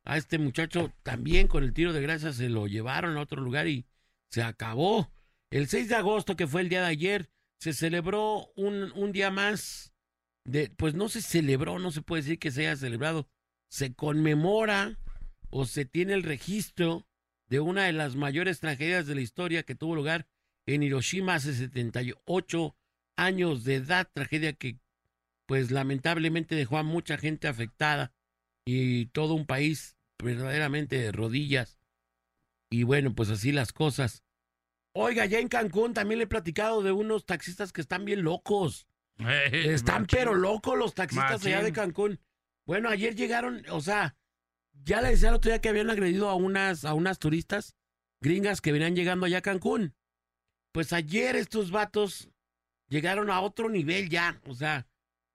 A 0.05 0.19
este 0.19 0.38
muchacho 0.38 0.92
también 1.03 1.49
con 1.49 1.64
el 1.64 1.73
tiro 1.73 1.95
de 1.95 2.03
gracia 2.03 2.35
se 2.35 2.51
lo 2.51 2.66
llevaron 2.66 3.16
a 3.16 3.23
otro 3.23 3.40
lugar 3.40 3.66
y 3.69 3.87
se 4.31 4.42
acabó. 4.42 5.11
El 5.51 5.66
6 5.66 5.88
de 5.88 5.95
agosto, 5.95 6.37
que 6.37 6.47
fue 6.47 6.61
el 6.61 6.69
día 6.69 6.83
de 6.83 6.88
ayer, 6.88 7.31
se 7.59 7.73
celebró 7.73 8.53
un, 8.55 8.92
un 8.92 9.12
día 9.12 9.31
más 9.31 9.95
de, 10.45 10.69
pues 10.77 10.92
no 10.92 11.09
se 11.09 11.23
celebró, 11.23 11.79
no 11.79 11.90
se 11.90 12.03
puede 12.03 12.23
decir 12.23 12.38
que 12.38 12.51
se 12.51 12.66
haya 12.66 12.77
celebrado, 12.77 13.31
se 13.71 13.95
conmemora 13.95 14.99
o 15.49 15.64
se 15.64 15.87
tiene 15.87 16.12
el 16.12 16.23
registro 16.23 17.06
de 17.49 17.61
una 17.61 17.85
de 17.85 17.93
las 17.93 18.17
mayores 18.17 18.61
tragedias 18.61 19.07
de 19.07 19.15
la 19.15 19.21
historia 19.21 19.63
que 19.63 19.75
tuvo 19.75 19.95
lugar 19.95 20.27
en 20.67 20.83
Hiroshima 20.83 21.35
hace 21.35 21.55
78 21.55 22.77
años 23.17 23.65
de 23.65 23.77
edad, 23.77 24.09
tragedia 24.13 24.53
que 24.53 24.79
pues 25.47 25.71
lamentablemente 25.71 26.55
dejó 26.55 26.79
a 26.79 26.83
mucha 26.83 27.17
gente 27.17 27.47
afectada 27.47 28.13
y 28.65 29.07
todo 29.07 29.35
un 29.35 29.47
país 29.47 29.97
verdaderamente 30.23 30.99
de 30.99 31.13
rodillas. 31.13 31.79
Y 32.71 32.83
bueno, 32.83 33.15
pues 33.15 33.31
así 33.31 33.53
las 33.53 33.73
cosas. 33.73 34.25
Oiga, 34.93 35.27
ya 35.27 35.39
en 35.39 35.49
Cancún 35.49 35.95
también 35.95 36.19
le 36.19 36.25
he 36.25 36.29
platicado 36.29 36.83
de 36.83 36.91
unos 36.91 37.27
taxistas 37.27 37.73
que 37.73 37.81
están 37.81 38.05
bien 38.05 38.23
locos. 38.23 38.89
Están 39.53 40.03
machín. 40.03 40.19
pero 40.19 40.35
locos 40.35 40.77
los 40.77 40.95
taxistas 40.95 41.45
allá 41.47 41.63
de. 41.63 41.73
Cancún. 41.73 42.21
Bueno, 42.67 42.89
ayer 42.89 43.15
llegaron, 43.15 43.63
o 43.71 43.81
sea, 43.81 44.17
ya 44.85 45.01
le 45.01 45.11
decía 45.11 45.31
el 45.31 45.35
otro 45.37 45.51
día 45.51 45.61
que 45.61 45.69
habían 45.69 45.91
agredido 45.91 46.29
a 46.29 46.35
unas, 46.35 46.85
a 46.85 46.95
unas 46.95 47.19
turistas 47.19 47.75
gringas 48.21 48.61
que 48.61 48.73
venían 48.73 48.97
llegando 48.97 49.27
allá 49.27 49.39
a 49.39 49.43
Cancún. 49.43 49.95
Pues 50.73 50.93
ayer 50.93 51.37
estos 51.37 51.71
vatos 51.71 52.29
llegaron 52.89 53.31
a 53.31 53.41
otro 53.41 53.69
nivel 53.69 54.09
ya, 54.09 54.41
o 54.47 54.55
sea, 54.55 54.87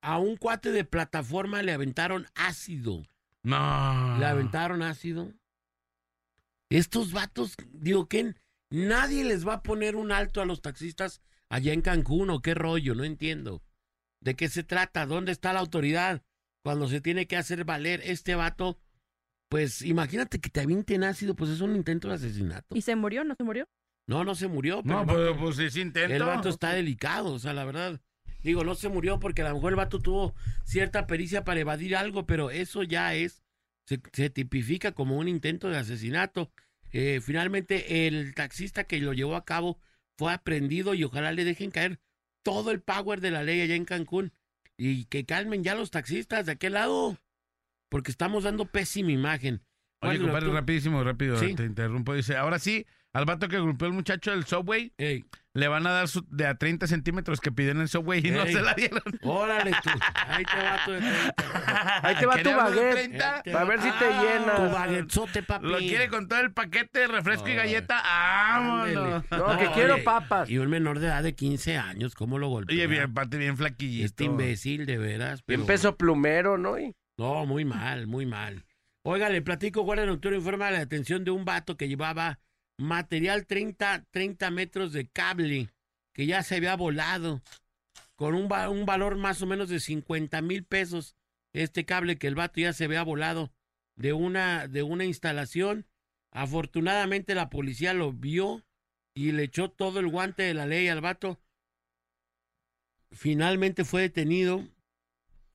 a 0.02 0.18
un 0.20 0.38
cuate 0.38 0.72
de 0.72 0.84
plataforma 0.84 1.62
le 1.62 1.72
aventaron 1.72 2.28
ácido. 2.36 3.04
No. 3.44 4.18
Le 4.20 4.26
aventaron 4.26 4.82
ácido. 4.82 5.34
Estos 6.70 7.12
vatos, 7.12 7.56
digo 7.74 8.08
que 8.08 8.36
nadie 8.70 9.24
les 9.24 9.48
va 9.48 9.56
a 9.56 9.64
poner 9.64 9.96
un 9.96 10.12
alto 10.12 10.42
a 10.42 10.46
los 10.46 10.62
taxistas 10.62 11.22
allá 11.50 11.74
en 11.74 11.82
Cancún 11.82 12.30
o 12.30 12.42
qué 12.42 12.54
rollo, 12.54 12.96
no 12.96 13.04
entiendo. 13.04 13.62
¿De 14.22 14.36
qué 14.36 14.50
se 14.50 14.64
trata? 14.64 15.06
¿Dónde 15.06 15.32
está 15.32 15.54
la 15.54 15.60
autoridad? 15.60 16.24
Cuando 16.64 16.88
se 16.88 17.02
tiene 17.02 17.28
que 17.28 17.38
hacer 17.38 17.66
valer 17.66 18.02
este 18.06 18.36
vato, 18.36 18.78
pues 19.52 19.82
imagínate 19.82 20.40
que 20.40 20.50
te 20.50 20.62
avienten 20.62 21.04
ácido, 21.04 21.36
pues 21.36 21.52
es 21.52 21.60
un 21.60 21.76
intento 21.76 22.08
de 22.08 22.14
asesinato. 22.14 22.74
¿Y 22.74 22.82
se 22.84 22.96
murió? 22.96 23.26
¿No 23.26 23.36
se 23.36 23.44
murió? 23.44 23.68
No, 24.08 24.24
no 24.24 24.34
se 24.34 24.48
murió, 24.48 24.82
pero 24.82 24.96
No, 24.96 25.02
el 25.02 25.08
pues, 25.08 25.18
vato- 25.32 25.40
pues 25.42 25.60
es 25.60 25.76
intento. 25.76 26.16
el 26.16 26.24
vato 26.24 26.48
está 26.48 26.72
delicado, 26.72 27.34
o 27.34 27.40
sea, 27.40 27.52
la 27.52 27.66
verdad. 27.66 28.00
Digo, 28.44 28.64
no 28.64 28.76
se 28.76 28.88
murió 28.88 29.20
porque 29.20 29.42
a 29.42 29.50
lo 29.50 29.56
mejor 29.56 29.74
el 29.74 29.76
vato 29.76 30.00
tuvo 30.00 30.34
cierta 30.64 31.06
pericia 31.06 31.44
para 31.44 31.60
evadir 31.60 31.98
algo, 31.98 32.26
pero 32.26 32.50
eso 32.50 32.84
ya 32.84 33.14
es, 33.14 33.44
se, 33.86 34.02
se 34.14 34.30
tipifica 34.30 34.94
como 34.94 35.18
un 35.18 35.28
intento 35.28 35.68
de 35.70 35.78
asesinato. 35.78 36.50
Eh, 36.94 37.20
finalmente, 37.22 38.08
el 38.08 38.34
taxista 38.34 38.86
que 38.86 39.00
lo 39.02 39.12
llevó 39.12 39.36
a 39.36 39.44
cabo 39.44 39.80
fue 40.18 40.32
aprendido 40.32 40.94
y 40.94 41.04
ojalá 41.04 41.34
le 41.34 41.44
dejen 41.44 41.72
caer 41.72 42.00
todo 42.42 42.72
el 42.72 42.82
power 42.82 43.20
de 43.20 43.32
la 43.32 43.44
ley 43.44 43.60
allá 43.60 43.76
en 43.76 43.84
Cancún 43.86 44.32
y 44.78 45.06
que 45.06 45.26
calmen 45.26 45.62
ya 45.64 45.76
los 45.76 45.92
taxistas 45.92 46.46
de 46.46 46.54
aquel 46.54 46.74
lado, 46.74 47.18
porque 47.92 48.10
estamos 48.10 48.46
dando 48.46 48.66
pésima 48.66 49.12
imagen. 49.12 49.62
Oye, 50.02 50.18
compadre, 50.20 50.48
tú- 50.48 50.54
rapidísimo, 50.54 51.04
rápido, 51.04 51.38
Sí. 51.38 51.54
te 51.54 51.64
interrumpo. 51.66 52.16
Dice, 52.16 52.36
ahora 52.36 52.58
sí, 52.58 52.88
al 53.14 53.26
vato 53.26 53.48
que 53.50 53.60
golpeó 53.60 53.88
el 53.88 53.94
muchacho 53.94 54.32
del 54.32 54.46
Subway, 54.46 54.94
Ey, 54.98 55.26
le 55.54 55.68
van 55.68 55.86
a 55.86 55.92
dar 55.92 56.08
su- 56.08 56.26
de 56.30 56.48
a 56.48 56.56
30 56.56 56.88
centímetros 56.88 57.40
que 57.40 57.52
pidió 57.52 57.70
en 57.72 57.82
el 57.82 57.88
Subway 57.90 58.26
y 58.26 58.32
no 58.32 58.44
se 58.48 58.62
la 58.64 58.74
dieron. 58.74 59.04
órale 59.22 59.72
tú, 59.84 59.90
ahí 60.28 60.44
te 60.44 60.56
va 60.58 60.80
tu 60.86 60.92
de 60.94 61.00
30. 61.02 62.08
Ahí 62.08 62.16
te 62.16 62.26
va 62.26 62.38
tu 62.42 62.50
baguette. 62.50 62.92
30. 62.94 63.36
Ahí 63.36 63.42
te 63.44 63.54
A 63.54 63.64
ver 63.66 63.82
si 63.82 63.92
te 63.92 64.06
Ah, 64.06 64.24
llena. 64.24 64.56
Tu 64.56 64.74
baguetzote, 64.74 65.44
papi. 65.44 65.68
Lo 65.68 65.78
quiere 65.78 66.08
con 66.10 66.28
todo 66.28 66.40
el 66.40 66.52
paquete 66.52 67.00
de 67.02 67.08
refresco 67.08 67.48
y 67.50 67.54
galleta. 67.56 68.02
¡Vámonos! 68.02 69.24
No, 69.30 69.58
que 69.58 69.66
Oye, 69.68 69.72
quiero 69.76 70.04
papas. 70.04 70.50
Y 70.50 70.58
un 70.58 70.70
menor 70.70 70.98
de 71.00 71.08
edad 71.08 71.22
de 71.22 71.36
15 71.36 71.78
años, 71.78 72.16
¿cómo 72.16 72.40
lo 72.40 72.48
golpea? 72.50 72.76
Oye, 72.76 72.88
bien, 72.88 73.14
bien 73.38 73.56
flaquillito. 73.58 74.06
Este 74.06 74.24
imbécil, 74.24 74.88
de 74.88 74.98
veras. 74.98 75.44
Bien 75.46 75.66
peso 75.68 75.96
plumero, 75.96 76.58
¿no? 76.58 76.80
Y- 76.80 76.96
No, 77.18 77.46
muy 77.46 77.66
mal, 77.66 78.08
muy 78.08 78.26
mal. 78.26 78.66
Oiga, 79.04 79.30
le 79.30 79.42
platico, 79.42 79.82
Guardia 79.82 80.06
Nocturno 80.06 80.38
informa 80.38 80.72
la 80.72 80.80
detención 80.80 81.24
de 81.24 81.32
un 81.32 81.46
vato 81.46 81.76
que 81.76 81.88
llevaba 81.88 82.40
material 82.78 83.46
30, 83.46 84.06
30 84.12 84.52
metros 84.52 84.94
de 84.94 85.08
cable 85.08 85.70
que 86.14 86.26
ya 86.26 86.44
se 86.44 86.56
había 86.56 86.76
volado 86.76 87.42
con 88.16 88.36
un, 88.36 88.52
un 88.52 88.86
valor 88.86 89.18
más 89.18 89.42
o 89.42 89.48
menos 89.48 89.70
de 89.70 89.80
50 89.80 90.42
mil 90.42 90.64
pesos. 90.64 91.16
Este 91.54 91.86
cable 91.86 92.18
que 92.18 92.28
el 92.28 92.36
vato 92.36 92.62
ya 92.62 92.74
se 92.74 92.86
había 92.86 93.04
volado 93.04 93.52
de 93.96 94.14
una, 94.14 94.68
de 94.68 94.84
una 94.84 95.06
instalación. 95.06 95.88
Afortunadamente 96.32 97.36
la 97.36 97.50
policía 97.50 97.94
lo 97.94 98.14
vio 98.14 98.64
y 99.14 99.32
le 99.32 99.44
echó 99.44 99.70
todo 99.70 100.00
el 100.00 100.08
guante 100.08 100.44
de 100.44 100.54
la 100.54 100.66
ley 100.66 100.88
al 100.88 101.02
vato. 101.02 101.40
Finalmente 103.12 103.84
fue 103.84 104.04
detenido 104.04 104.68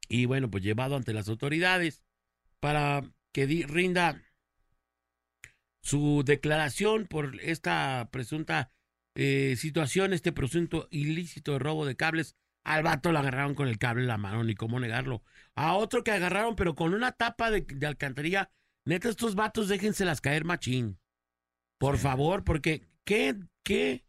y 0.09 0.27
bueno, 0.27 0.51
pues 0.51 0.63
llevado 0.63 0.97
ante 0.97 1.13
las 1.13 1.29
autoridades 1.29 2.03
para 2.61 3.03
que 3.33 3.47
rinda 3.69 4.23
su 5.83 6.23
declaración 6.25 7.07
por 7.07 7.41
esta 7.41 8.09
presunta 8.11 8.71
eh, 9.15 9.55
situación, 9.57 10.13
este 10.13 10.33
presunto 10.33 10.89
ilícito 10.91 11.53
de 11.53 11.59
robo 11.59 11.87
de 11.87 11.97
cables. 11.97 12.37
Al 12.65 12.83
vato 12.83 13.13
lo 13.13 13.21
agarraron 13.21 13.55
con 13.55 13.69
el 13.69 13.79
cable 13.79 14.03
en 14.03 14.09
la 14.09 14.19
mano, 14.19 14.43
ni 14.43 14.55
cómo 14.57 14.81
negarlo. 14.81 15.23
A 15.55 15.75
otro 15.75 16.03
que 16.03 16.11
agarraron, 16.11 16.57
pero 16.57 16.75
con 16.75 16.95
una 16.95 17.13
tapa 17.13 17.51
de, 17.53 17.61
de 17.61 17.87
alcantarilla. 17.87 18.51
Neta, 18.85 19.09
estos 19.09 19.37
vatos 19.37 19.69
déjenselas 19.69 20.21
caer 20.21 20.45
machín. 20.45 20.99
Por 21.79 21.99
favor, 21.99 22.43
porque 22.43 22.89
¿qué, 23.05 23.37
qué 23.63 24.05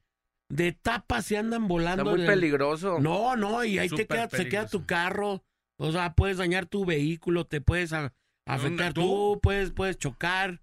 de 0.50 0.72
tapas 0.72 1.26
se 1.26 1.38
andan 1.38 1.64
Está 1.64 1.68
volando? 1.74 2.06
muy 2.06 2.20
del- 2.22 2.28
peligroso. 2.28 2.98
no, 3.00 3.36
no, 3.36 3.64
y 3.64 3.78
ahí 3.78 3.90
te 3.90 4.08
queda, 4.08 4.28
se 4.30 4.50
queda 4.50 4.68
tu 4.68 4.86
carro. 4.88 5.44
O 5.80 5.92
sea, 5.92 6.14
puedes 6.14 6.38
dañar 6.38 6.66
tu 6.66 6.86
vehículo, 6.86 7.46
te 7.46 7.62
puedes 7.62 7.94
a- 7.94 8.14
afectar 8.46 8.94
¿Tú? 8.94 9.02
tú, 9.02 9.40
puedes, 9.42 9.72
puedes 9.72 9.98
chocar. 9.98 10.62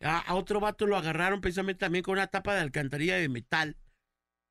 A, 0.00 0.18
a 0.18 0.34
otro 0.34 0.60
vato 0.60 0.86
lo 0.86 0.96
agarraron 0.96 1.40
precisamente 1.40 1.80
también 1.80 2.02
con 2.02 2.12
una 2.12 2.26
tapa 2.26 2.54
de 2.54 2.60
alcantarilla 2.60 3.16
de 3.16 3.28
metal. 3.28 3.76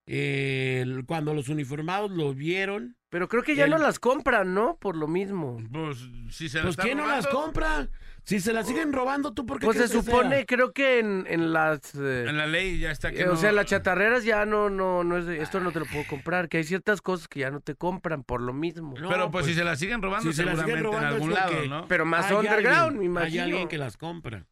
Eh, 0.06 0.86
cuando 1.08 1.34
los 1.34 1.48
uniformados 1.48 2.12
lo 2.12 2.34
vieron, 2.34 2.98
Pero 3.10 3.30
creo 3.30 3.44
que 3.44 3.56
ya 3.56 3.66
El- 3.66 3.70
no 3.72 3.78
las 3.78 4.00
compran, 4.00 4.54
¿no? 4.54 4.78
Por 4.78 4.96
lo 4.98 5.08
mismo. 5.08 5.62
Pues, 5.72 5.98
si 6.32 6.50
se 6.50 6.62
pues 6.62 6.76
¿quién 6.76 6.98
no 6.98 7.06
las 7.08 7.26
robando, 7.26 7.42
compra? 7.46 7.90
Si 8.26 8.40
se 8.40 8.54
las 8.54 8.66
siguen 8.68 8.94
robando, 8.94 9.34
¿tú 9.34 9.46
por 9.46 9.60
qué 9.60 9.66
Pues 9.66 9.78
se 9.78 9.88
supone, 9.90 10.38
sea? 10.38 10.46
creo 10.46 10.72
que 10.72 11.00
en, 11.00 11.26
en 11.28 11.52
las... 11.52 11.94
eh, 11.96 12.26
En 12.28 12.38
la 12.38 12.48
ley 12.48 12.80
ya 12.80 12.90
está 12.92 13.12
que 13.12 13.22
eh, 13.24 13.28
o 13.28 13.36
sea, 13.36 13.52
las 13.52 13.66
chatarreras 13.66 14.24
ya 14.24 14.46
no, 14.46 14.70
no, 14.70 15.04
no 15.04 15.18
es 15.18 15.26
de, 15.26 15.42
esto 15.42 15.60
no 15.60 15.74
te 15.74 15.80
lo 15.82 15.86
puedo 15.86 16.06
comprar, 16.08 16.48
que 16.48 16.58
hay 16.58 16.64
ciertas 16.64 17.02
cosas 17.02 17.28
que 17.28 17.42
ya 17.42 17.52
no 17.52 17.60
te 17.60 17.76
compran 17.76 18.24
por 18.24 18.40
lo 18.42 18.54
mismo. 18.54 18.94
No, 18.98 19.10
Pero 19.10 19.30
pues, 19.30 19.44
pues, 19.44 19.46
si 19.48 19.54
se 19.56 19.66
la 19.66 19.76
siguen 19.76 20.02
robando, 20.02 20.32
si 20.32 20.36
se 20.38 20.46
la 20.46 20.52
siguen 20.56 20.66
seguramente 20.78 20.84
robando 20.90 21.08
en 21.08 21.14
algún 21.16 21.34
lado, 21.34 21.66
¿no? 21.82 21.88
Pero 21.90 22.06
más 22.06 22.28
hay 22.32 22.38
underground, 22.38 22.78
alguien- 22.78 23.00
me 23.00 23.06
imagino. 23.06 23.44
Hay 23.44 23.50
alguien 23.50 23.68
que 23.68 23.78
las 23.78 23.98
compra. 23.98 24.46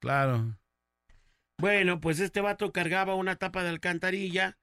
Claro. 0.00 0.56
Bueno, 1.60 2.00
pues 2.00 2.20
este 2.20 2.40
vato 2.40 2.72
cargaba 2.72 3.14
una 3.14 3.36
tapa 3.36 3.62
de 3.62 3.68
alcantarilla 3.70 4.58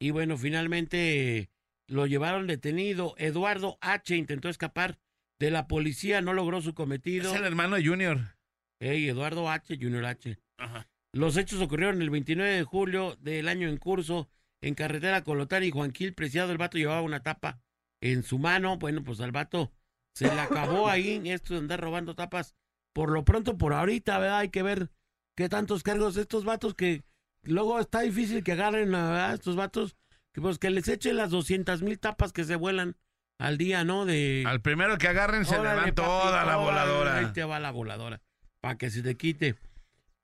y 0.00 0.10
bueno, 0.10 0.36
finalmente 0.36 1.50
lo 1.88 2.06
llevaron 2.06 2.46
detenido. 2.46 3.14
Eduardo 3.18 3.78
H. 3.80 4.14
intentó 4.16 4.48
escapar 4.48 4.98
de 5.40 5.50
la 5.50 5.68
policía, 5.68 6.20
no 6.20 6.32
logró 6.32 6.60
su 6.60 6.74
cometido. 6.74 7.32
Es 7.32 7.38
el 7.38 7.44
hermano 7.44 7.76
de 7.76 7.86
Junior. 7.86 8.36
Ey, 8.80 9.08
Eduardo 9.08 9.50
H. 9.50 9.76
Junior 9.80 10.04
H. 10.04 10.38
Ajá. 10.58 10.88
Los 11.12 11.36
hechos 11.36 11.60
ocurrieron 11.60 12.02
el 12.02 12.10
29 12.10 12.50
de 12.52 12.64
julio 12.64 13.16
del 13.20 13.48
año 13.48 13.68
en 13.68 13.76
curso 13.76 14.28
en 14.60 14.74
carretera 14.74 15.24
Colotán 15.24 15.64
y 15.64 15.70
Juanquil 15.70 16.14
Preciado. 16.14 16.52
El 16.52 16.58
vato 16.58 16.78
llevaba 16.78 17.02
una 17.02 17.22
tapa 17.22 17.60
en 18.02 18.22
su 18.22 18.38
mano. 18.38 18.78
Bueno, 18.78 19.02
pues 19.02 19.20
al 19.20 19.32
vato 19.32 19.72
se 20.14 20.26
le 20.26 20.40
acabó 20.40 20.88
ahí 20.88 21.20
esto 21.30 21.54
de 21.54 21.60
andar 21.60 21.80
robando 21.80 22.14
tapas. 22.14 22.54
Por 22.94 23.10
lo 23.10 23.24
pronto, 23.24 23.56
por 23.56 23.72
ahorita, 23.72 24.18
¿verdad? 24.18 24.38
Hay 24.38 24.50
que 24.50 24.62
ver 24.62 24.90
qué 25.36 25.48
tantos 25.48 25.82
cargos 25.82 26.16
estos 26.16 26.44
vatos 26.44 26.74
que 26.74 27.04
luego 27.42 27.78
está 27.80 28.00
difícil 28.00 28.42
que 28.42 28.52
agarren 28.52 28.94
a 28.94 29.32
estos 29.32 29.56
vatos. 29.56 29.96
Que 30.34 30.40
pues 30.40 30.58
que 30.58 30.70
les 30.70 30.88
echen 30.88 31.16
las 31.16 31.30
200 31.30 31.82
mil 31.82 31.98
tapas 31.98 32.32
que 32.32 32.44
se 32.44 32.56
vuelan 32.56 32.96
al 33.38 33.58
día, 33.58 33.84
¿no? 33.84 34.04
De... 34.04 34.44
Al 34.46 34.60
primero 34.60 34.98
que 34.98 35.08
agarren 35.08 35.44
se 35.44 35.56
le 35.62 35.92
toda 35.92 36.44
la 36.44 36.56
voladora. 36.56 37.18
Ahí 37.18 37.32
te 37.32 37.44
va 37.44 37.58
la 37.60 37.70
voladora. 37.70 38.20
Para 38.60 38.76
que 38.76 38.90
se 38.90 39.02
te 39.02 39.16
quite. 39.16 39.54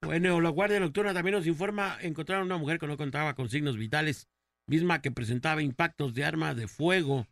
Bueno, 0.02 0.40
la 0.40 0.50
Guardia 0.50 0.80
Nocturna 0.80 1.14
también 1.14 1.36
nos 1.36 1.46
informa, 1.46 1.96
encontraron 2.02 2.46
una 2.46 2.58
mujer 2.58 2.78
que 2.78 2.86
no 2.86 2.96
contaba 2.96 3.34
con 3.34 3.48
signos 3.48 3.78
vitales, 3.78 4.28
misma 4.66 5.00
que 5.00 5.10
presentaba 5.10 5.62
impactos 5.62 6.14
de 6.14 6.24
arma 6.24 6.54
de 6.54 6.68
fuego, 6.68 7.26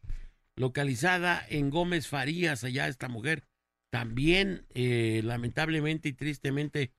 localizada 0.57 1.45
en 1.49 1.68
Gómez 1.68 2.09
Farías, 2.09 2.64
allá 2.64 2.88
esta 2.88 3.09
mujer. 3.09 3.45
También, 3.90 4.64
eh, 4.75 5.21
lamentablemente 5.23 6.09
y 6.09 6.12
tristemente, 6.14 6.92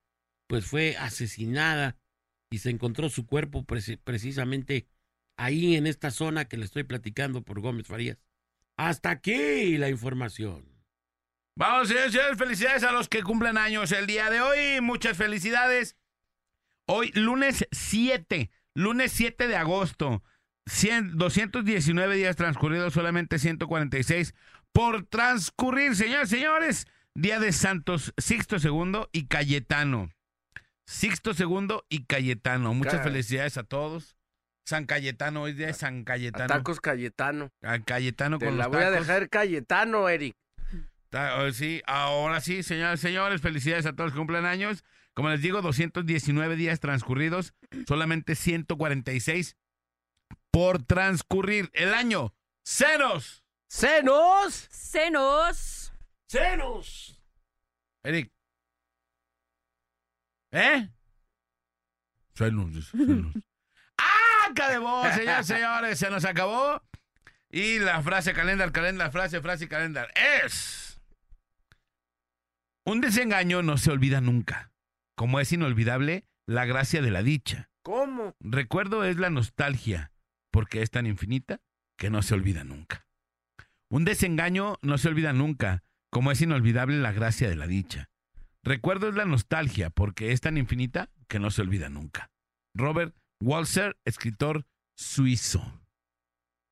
pues 0.48 0.66
fue 0.66 0.96
asesinada 0.98 1.96
y 2.52 2.60
se 2.60 2.70
encontró 2.70 3.10
su 3.10 3.26
cuerpo 3.26 3.64
preci- 3.64 4.00
precisamente 4.04 4.86
ahí 5.40 5.76
en 5.76 5.88
esta 5.88 6.12
zona 6.12 6.46
que 6.46 6.58
le 6.58 6.66
estoy 6.66 6.84
platicando 6.84 7.42
por 7.42 7.62
Gómez 7.62 7.88
Farías. 7.88 8.18
Hasta 8.78 9.12
aquí 9.12 9.78
la 9.78 9.90
información. 9.90 10.66
Vamos, 11.56 11.88
señores, 11.88 12.12
señores, 12.12 12.38
felicidades 12.38 12.84
a 12.84 12.92
los 12.92 13.08
que 13.08 13.22
cumplen 13.22 13.58
años 13.58 13.92
el 13.92 14.08
día 14.08 14.30
de 14.30 14.42
hoy. 14.42 14.82
Muchas 14.82 15.18
felicidades. 15.18 15.96
Hoy, 16.88 17.12
lunes 17.14 17.68
7, 17.72 18.50
lunes 18.74 19.12
7 19.12 19.48
de 19.48 19.56
agosto. 19.56 20.24
100, 20.66 21.18
219 21.18 22.16
días 22.16 22.36
transcurridos, 22.36 22.94
solamente 22.94 23.38
146 23.38 24.34
por 24.72 25.06
transcurrir. 25.06 25.96
Señores, 25.96 26.30
señores, 26.30 26.88
día 27.14 27.40
de 27.40 27.52
Santos 27.52 28.14
Sixto 28.18 28.58
II 28.58 29.08
y 29.12 29.28
Cayetano. 29.28 30.10
Sixto 30.86 31.32
II 31.38 31.82
y 31.90 32.06
Cayetano. 32.06 32.74
Muchas 32.74 33.04
felicidades 33.04 33.58
a 33.58 33.64
todos. 33.64 34.18
San 34.66 34.86
Cayetano, 34.86 35.42
hoy 35.44 35.54
día 35.54 35.70
es 35.70 35.78
San 35.78 36.02
A 36.02 36.06
Cayetano. 36.06 36.48
tacos 36.48 36.80
Cayetano. 36.80 37.50
A 37.62 37.80
Cayetano 37.80 38.38
Te 38.40 38.46
con 38.46 38.58
la 38.58 38.66
los 38.66 38.74
voy 38.74 38.84
a 38.84 38.92
tacos. 38.92 39.08
dejar 39.08 39.30
Cayetano, 39.30 40.08
Eric. 40.10 40.36
Ta- 41.10 41.42
oh, 41.42 41.52
Sí, 41.52 41.82
ahora 41.86 42.40
sí, 42.42 42.64
señores, 42.64 43.00
señores, 43.02 43.42
felicidades 43.42 43.86
a 43.86 43.92
todos 43.94 44.08
los 44.08 44.14
que 44.14 44.20
cumplen 44.20 44.46
años. 44.46 44.84
Como 45.14 45.30
les 45.30 45.42
digo, 45.42 45.62
219 45.62 46.56
días 46.56 46.80
transcurridos, 46.80 47.54
solamente 47.88 48.36
146 48.36 49.58
por 50.50 50.82
transcurrir 50.84 51.70
el 51.74 51.94
año. 51.94 52.34
¡Ceros! 52.66 53.44
¡Senos! 53.70 54.68
Senos. 54.72 55.94
¡Cenos! 56.30 57.22
Eric. 58.04 58.32
¿Eh? 60.52 60.90
Cenos, 62.36 62.74
dice, 62.74 62.98
cenos. 62.98 63.34
¡Ah! 64.44 64.54
¡Cadebó, 64.54 65.04
señores, 65.12 65.48
señores! 65.48 66.00
Se 66.00 66.10
nos 66.10 66.26
acabó. 66.26 66.82
Y 67.50 67.80
la 67.80 68.02
frase 68.02 68.34
calendar, 68.34 68.72
calendar, 68.72 69.12
frase, 69.12 69.42
frase 69.42 69.68
calendar 69.68 70.12
es... 70.42 71.00
Un 72.86 73.00
desengaño 73.00 73.62
no 73.62 73.78
se 73.78 73.92
olvida 73.92 74.22
nunca, 74.22 74.72
como 75.16 75.40
es 75.40 75.52
inolvidable 75.54 76.26
la 76.48 76.66
gracia 76.66 77.02
de 77.02 77.12
la 77.12 77.24
dicha. 77.24 77.70
¿Cómo? 77.84 78.36
Recuerdo 78.40 79.04
es 79.06 79.18
la 79.18 79.30
nostalgia, 79.30 80.12
porque 80.52 80.82
es 80.82 80.92
tan 80.92 81.06
infinita 81.06 81.62
que 81.98 82.10
no 82.10 82.22
se 82.22 82.34
olvida 82.34 82.64
nunca. 82.64 83.08
Un 83.90 84.04
desengaño 84.04 84.80
no 84.82 84.98
se 84.98 85.08
olvida 85.08 85.32
nunca, 85.32 85.84
como 86.10 86.32
es 86.32 86.42
inolvidable 86.42 86.98
la 86.98 87.12
gracia 87.12 87.50
de 87.50 87.56
la 87.56 87.68
dicha. 87.68 88.10
Recuerdo 88.64 89.10
es 89.10 89.16
la 89.16 89.26
nostalgia, 89.26 89.90
porque 89.90 90.32
es 90.32 90.42
tan 90.42 90.58
infinita 90.58 91.10
que 91.28 91.40
no 91.40 91.52
se 91.52 91.62
olvida 91.62 91.90
nunca. 91.90 92.32
Robert 92.74 93.16
Walser, 93.46 93.98
escritor 94.06 94.66
suizo. 94.98 95.84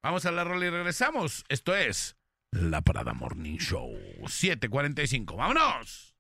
Vamos 0.02 0.26
a 0.26 0.32
la 0.32 0.46
rola 0.46 0.68
y 0.68 0.70
regresamos. 0.70 1.44
Esto 1.50 1.76
es 1.76 2.16
La 2.50 2.82
Parada 2.82 3.14
Morning 3.14 3.58
Show 3.58 3.92
745. 4.26 5.36
¡Vámonos! 5.36 6.11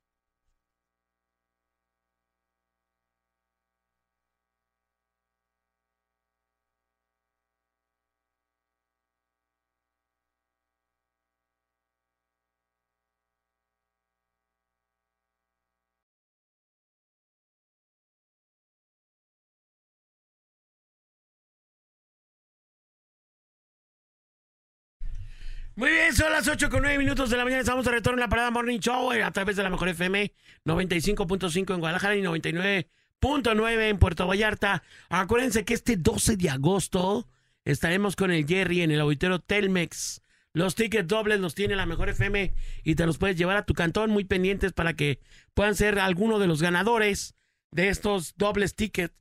Muy 25.76 25.90
bien, 25.90 26.14
son 26.14 26.32
las 26.34 26.50
8 26.50 26.70
con 26.70 26.82
9 26.82 26.98
minutos 26.98 27.30
de 27.30 27.38
la 27.38 27.46
mañana. 27.46 27.62
Estamos 27.62 27.86
de 27.86 27.92
retorno 27.92 28.18
en 28.18 28.22
la 28.22 28.30
parada 28.30 28.52
Morning 28.52 28.80
Show 28.80 29.14
eh, 29.14 29.24
a 29.24 29.32
través 29.32 29.56
de 29.56 29.64
la 29.64 29.70
mejor 29.70 29.88
FM 29.88 30.34
95.5 30.66 31.74
en 31.74 31.80
Guadalajara 31.80 32.16
y 32.18 32.22
99.9 32.22 33.90
en 33.90 33.98
Puerto 33.98 34.28
Vallarta. 34.28 34.84
Acuérdense 35.08 35.64
que 35.64 35.74
este 35.74 35.96
12 35.96 36.36
de 36.36 36.50
agosto 36.50 37.30
estaremos 37.64 38.18
con 38.18 38.32
el 38.32 38.46
Jerry 38.46 38.82
en 38.82 38.92
el 38.92 39.00
auditorio 39.00 39.40
Telmex. 39.40 40.22
Los 40.52 40.76
tickets 40.76 41.08
dobles 41.08 41.40
los 41.40 41.56
tiene 41.56 41.78
la 41.78 41.86
mejor 41.86 42.10
FM 42.10 42.54
y 42.84 42.96
te 42.96 43.06
los 43.06 43.18
puedes 43.18 43.38
llevar 43.38 43.56
a 43.56 43.66
tu 43.66 43.74
cantón 43.74 44.10
muy 44.10 44.26
pendientes 44.26 44.74
para 44.74 44.94
que 44.94 45.22
puedan 45.54 45.76
ser 45.76 46.00
alguno 46.00 46.38
de 46.40 46.48
los 46.48 46.62
ganadores 46.62 47.36
de 47.72 47.88
estos 47.88 48.36
dobles 48.36 48.76
tickets 48.76 49.16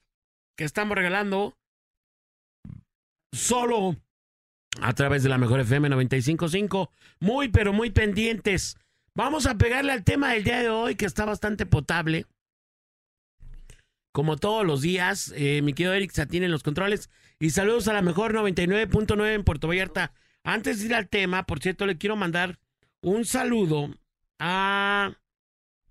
que 0.57 0.65
estamos 0.65 0.97
regalando 0.97 1.57
solo 3.33 3.97
a 4.81 4.93
través 4.95 5.23
de 5.23 5.29
la 5.29 5.39
mejor 5.39 5.61
FM 5.61 5.89
955. 5.89 6.91
Muy, 7.21 7.49
pero 7.49 7.73
muy 7.73 7.91
pendientes. 7.91 8.77
Vamos 9.15 9.47
a 9.47 9.59
pegarle 9.59 9.93
al 9.93 10.05
tema 10.05 10.33
del 10.33 10.45
día 10.45 10.61
de 10.61 10.69
hoy 10.69 10.95
que 10.95 11.07
está 11.07 11.25
bastante 11.25 11.67
potable. 11.67 12.27
Como 14.13 14.37
todos 14.37 14.67
los 14.67 14.83
días, 14.83 15.33
eh, 15.37 15.63
mi 15.63 15.73
querido 15.73 15.95
Eric 15.95 16.13
Satín 16.13 16.43
en 16.43 16.51
los 16.51 16.63
controles. 16.63 17.11
Y 17.39 17.51
saludos 17.51 17.89
a 17.89 17.93
la 17.93 18.03
mejor 18.03 18.35
99.9 18.35 19.35
en 19.35 19.45
Puerto 19.45 19.69
Vallarta. 19.69 20.13
Antes 20.43 20.81
de 20.81 20.87
ir 20.87 20.95
al 20.95 21.09
tema, 21.09 21.45
por 21.45 21.61
cierto, 21.61 21.87
le 21.87 21.99
quiero 21.99 22.17
mandar 22.17 22.59
un 23.03 23.25
saludo 23.25 23.91
a 24.39 25.17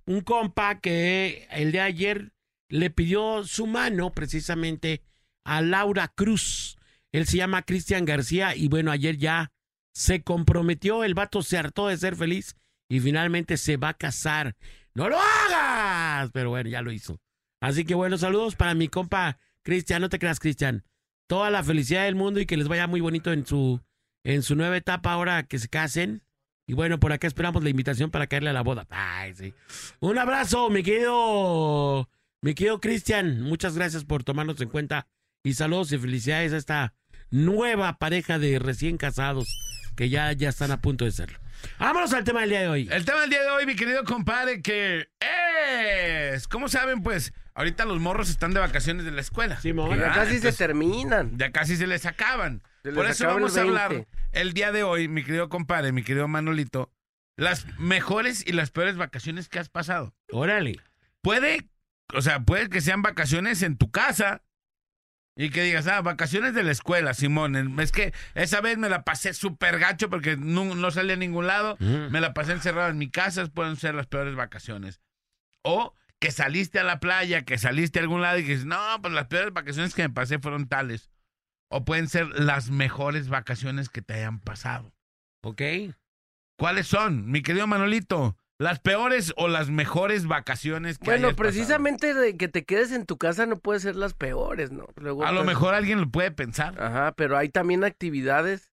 un 0.05 0.21
compa 0.21 0.79
que 0.79 1.47
el 1.51 1.71
de 1.71 1.81
ayer 1.81 2.31
le 2.67 2.89
pidió 2.89 3.43
su 3.43 3.67
mano 3.67 4.11
precisamente 4.11 5.03
a 5.43 5.61
Laura 5.61 6.07
Cruz. 6.07 6.78
Él 7.11 7.25
se 7.25 7.37
llama 7.37 7.63
Cristian 7.63 8.05
García 8.05 8.55
y 8.55 8.67
bueno, 8.67 8.91
ayer 8.91 9.17
ya 9.17 9.51
se 9.93 10.21
comprometió, 10.21 11.03
el 11.03 11.13
vato 11.13 11.41
se 11.41 11.57
hartó 11.57 11.87
de 11.87 11.97
ser 11.97 12.15
feliz 12.15 12.55
y 12.87 12.99
finalmente 12.99 13.57
se 13.57 13.77
va 13.77 13.89
a 13.89 13.93
casar. 13.93 14.55
¡No 14.93 15.09
lo 15.09 15.17
hagas! 15.19 16.31
Pero 16.31 16.49
bueno, 16.49 16.69
ya 16.69 16.81
lo 16.81 16.91
hizo. 16.91 17.19
Así 17.61 17.85
que 17.85 17.95
bueno, 17.95 18.17
saludos 18.17 18.55
para 18.55 18.73
mi 18.73 18.87
compa 18.87 19.39
Cristian, 19.63 20.01
no 20.01 20.09
te 20.09 20.19
creas 20.19 20.39
Cristian. 20.39 20.85
Toda 21.27 21.49
la 21.49 21.63
felicidad 21.63 22.05
del 22.05 22.15
mundo 22.15 22.39
y 22.39 22.45
que 22.45 22.57
les 22.57 22.67
vaya 22.67 22.87
muy 22.87 23.01
bonito 23.01 23.31
en 23.31 23.45
su, 23.45 23.81
en 24.23 24.41
su 24.41 24.55
nueva 24.55 24.77
etapa 24.77 25.11
ahora 25.11 25.43
que 25.43 25.59
se 25.59 25.67
casen. 25.67 26.23
Y 26.65 26.73
bueno, 26.73 26.99
por 26.99 27.11
acá 27.11 27.27
esperamos 27.27 27.63
la 27.63 27.69
invitación 27.69 28.11
para 28.11 28.27
caerle 28.27 28.51
a 28.51 28.53
la 28.53 28.61
boda. 28.61 28.87
Ay, 28.89 29.33
sí. 29.35 29.53
Un 29.99 30.17
abrazo, 30.17 30.69
mi 30.69 30.83
querido, 30.83 32.07
mi 32.41 32.53
querido 32.53 32.79
Cristian. 32.79 33.41
Muchas 33.41 33.75
gracias 33.75 34.05
por 34.05 34.23
tomarnos 34.23 34.61
en 34.61 34.69
cuenta. 34.69 35.07
Y 35.43 35.53
saludos 35.53 35.91
y 35.93 35.97
felicidades 35.97 36.51
a 36.51 36.57
esta 36.57 36.93
nueva 37.31 37.97
pareja 37.97 38.39
de 38.39 38.59
recién 38.59 38.97
casados 38.97 39.47
que 39.95 40.09
ya, 40.09 40.31
ya 40.33 40.49
están 40.49 40.71
a 40.71 40.81
punto 40.81 41.05
de 41.05 41.11
serlo. 41.11 41.39
Vámonos 41.77 42.13
al 42.13 42.25
tema 42.25 42.41
del 42.41 42.49
día 42.49 42.61
de 42.61 42.67
hoy. 42.67 42.89
El 42.91 43.05
tema 43.05 43.21
del 43.21 43.29
día 43.29 43.41
de 43.43 43.49
hoy, 43.49 43.65
mi 43.65 43.75
querido 43.75 44.03
compadre, 44.03 44.61
que 44.61 45.09
es... 45.19 46.47
¿Cómo 46.47 46.67
saben? 46.67 47.03
Pues 47.03 47.33
ahorita 47.53 47.85
los 47.85 47.99
morros 47.99 48.29
están 48.29 48.53
de 48.53 48.59
vacaciones 48.59 49.05
de 49.05 49.11
la 49.11 49.21
escuela. 49.21 49.59
Simón. 49.61 49.91
Ya 49.91 49.95
¿verdad? 49.95 50.15
casi 50.15 50.39
se 50.39 50.51
terminan. 50.51 51.37
Ya 51.37 51.51
casi 51.51 51.77
se 51.77 51.87
les 51.87 52.05
acaban. 52.05 52.61
Se 52.83 52.89
les 52.89 52.95
Por 52.95 53.05
eso 53.05 53.25
vamos 53.27 53.55
a 53.57 53.61
hablar 53.61 53.89
20. 53.91 54.09
el 54.33 54.53
día 54.53 54.73
de 54.73 54.83
hoy, 54.83 55.07
mi 55.07 55.23
querido 55.23 55.47
compadre, 55.47 55.93
mi 55.93 56.03
querido 56.03 56.27
Manolito, 56.27 56.91
las 57.37 57.65
mejores 57.77 58.45
y 58.45 58.51
las 58.51 58.71
peores 58.71 58.97
vacaciones 58.97 59.47
que 59.47 59.59
has 59.59 59.69
pasado. 59.69 60.13
Órale. 60.31 60.81
Puede, 61.21 61.69
o 62.13 62.21
sea, 62.21 62.41
puede 62.41 62.69
que 62.69 62.81
sean 62.81 63.01
vacaciones 63.01 63.61
en 63.63 63.77
tu 63.77 63.89
casa 63.91 64.43
y 65.39 65.51
que 65.51 65.63
digas, 65.63 65.87
ah, 65.87 66.01
vacaciones 66.01 66.53
de 66.53 66.63
la 66.63 66.73
escuela, 66.73 67.13
Simón. 67.13 67.79
Es 67.79 67.93
que 67.93 68.13
esa 68.35 68.59
vez 68.59 68.77
me 68.77 68.89
la 68.89 69.05
pasé 69.05 69.33
súper 69.33 69.79
gacho 69.79 70.09
porque 70.09 70.35
no, 70.35 70.75
no 70.75 70.91
salí 70.91 71.13
a 71.13 71.15
ningún 71.15 71.47
lado. 71.47 71.77
Mm. 71.79 72.11
Me 72.11 72.19
la 72.19 72.33
pasé 72.33 72.51
encerrado 72.51 72.89
en 72.89 72.97
mi 72.97 73.09
casa, 73.09 73.45
pueden 73.45 73.77
ser 73.77 73.95
las 73.95 74.05
peores 74.05 74.35
vacaciones. 74.35 74.99
O 75.61 75.95
que 76.19 76.31
saliste 76.31 76.77
a 76.77 76.83
la 76.83 76.99
playa, 76.99 77.43
que 77.43 77.57
saliste 77.57 77.99
a 77.99 78.01
algún 78.01 78.21
lado 78.21 78.37
y 78.37 78.43
dices, 78.43 78.65
no, 78.65 78.77
pues 79.01 79.13
las 79.13 79.27
peores 79.27 79.53
vacaciones 79.53 79.95
que 79.95 80.01
me 80.01 80.13
pasé 80.13 80.39
fueron 80.39 80.67
tales. 80.67 81.09
O 81.69 81.85
pueden 81.85 82.09
ser 82.09 82.27
las 82.37 82.69
mejores 82.69 83.29
vacaciones 83.29 83.87
que 83.87 84.01
te 84.01 84.15
hayan 84.15 84.41
pasado. 84.41 84.93
Ok. 85.41 85.61
¿Cuáles 86.57 86.85
son, 86.87 87.31
mi 87.31 87.43
querido 87.43 87.65
Manolito? 87.65 88.35
¿Las 88.59 88.79
peores 88.79 89.33
o 89.37 89.47
las 89.47 89.69
mejores 89.69 90.27
vacaciones 90.27 90.97
que 90.99 91.05
Bueno, 91.05 91.27
hayas 91.27 91.37
pasado? 91.37 91.49
precisamente 91.53 92.13
de 92.13 92.35
que 92.35 92.49
te 92.49 92.65
quedes 92.65 92.91
en 92.91 93.05
tu 93.05 93.17
casa 93.17 93.45
no 93.45 93.57
puede 93.57 93.79
ser 93.79 93.95
las 93.95 94.13
peores, 94.13 94.69
¿no? 94.71 94.85
Luego 94.97 95.25
A 95.25 95.31
lo 95.31 95.45
mejor 95.45 95.73
alguien 95.73 96.01
lo 96.01 96.09
puede 96.09 96.31
pensar. 96.31 96.81
Ajá, 96.81 97.13
pero 97.15 97.37
hay 97.37 97.47
también 97.49 97.85
actividades. 97.85 98.69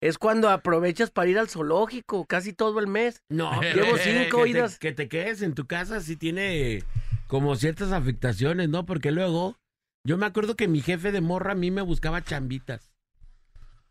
Es 0.00 0.18
cuando 0.18 0.48
aprovechas 0.50 1.10
para 1.12 1.28
ir 1.30 1.38
al 1.38 1.48
zoológico 1.48 2.24
casi 2.26 2.52
todo 2.52 2.80
el 2.80 2.88
mes. 2.88 3.22
No, 3.28 3.60
Llevo 3.62 3.94
que- 3.94 4.02
cinco 4.24 4.38
que 4.38 4.42
te- 4.44 4.48
idas. 4.50 4.78
que 4.80 4.92
te 4.92 5.08
quedes 5.08 5.42
en 5.42 5.54
tu 5.54 5.66
casa 5.68 6.00
sí 6.00 6.16
tiene 6.16 6.82
como 7.28 7.54
ciertas 7.54 7.92
afectaciones, 7.92 8.68
¿no? 8.68 8.86
Porque 8.86 9.12
luego, 9.12 9.56
yo 10.04 10.16
me 10.18 10.26
acuerdo 10.26 10.56
que 10.56 10.66
mi 10.66 10.80
jefe 10.80 11.12
de 11.12 11.20
morra 11.20 11.52
a 11.52 11.56
mí 11.56 11.70
me 11.70 11.82
buscaba 11.82 12.24
chambitas. 12.24 12.90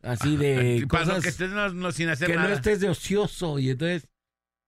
Así 0.02 0.36
de 0.36 0.86
Para 0.90 1.06
cosas 1.06 1.24
que 1.24 1.30
estés 1.30 1.52
no, 1.52 1.70
no- 1.70 1.92
sin 1.94 2.10
hacer 2.10 2.28
que 2.28 2.36
nada. 2.36 2.50
no 2.50 2.54
estés 2.56 2.82
de 2.82 2.90
ocioso. 2.90 3.60
Y 3.60 3.70
entonces, 3.70 4.08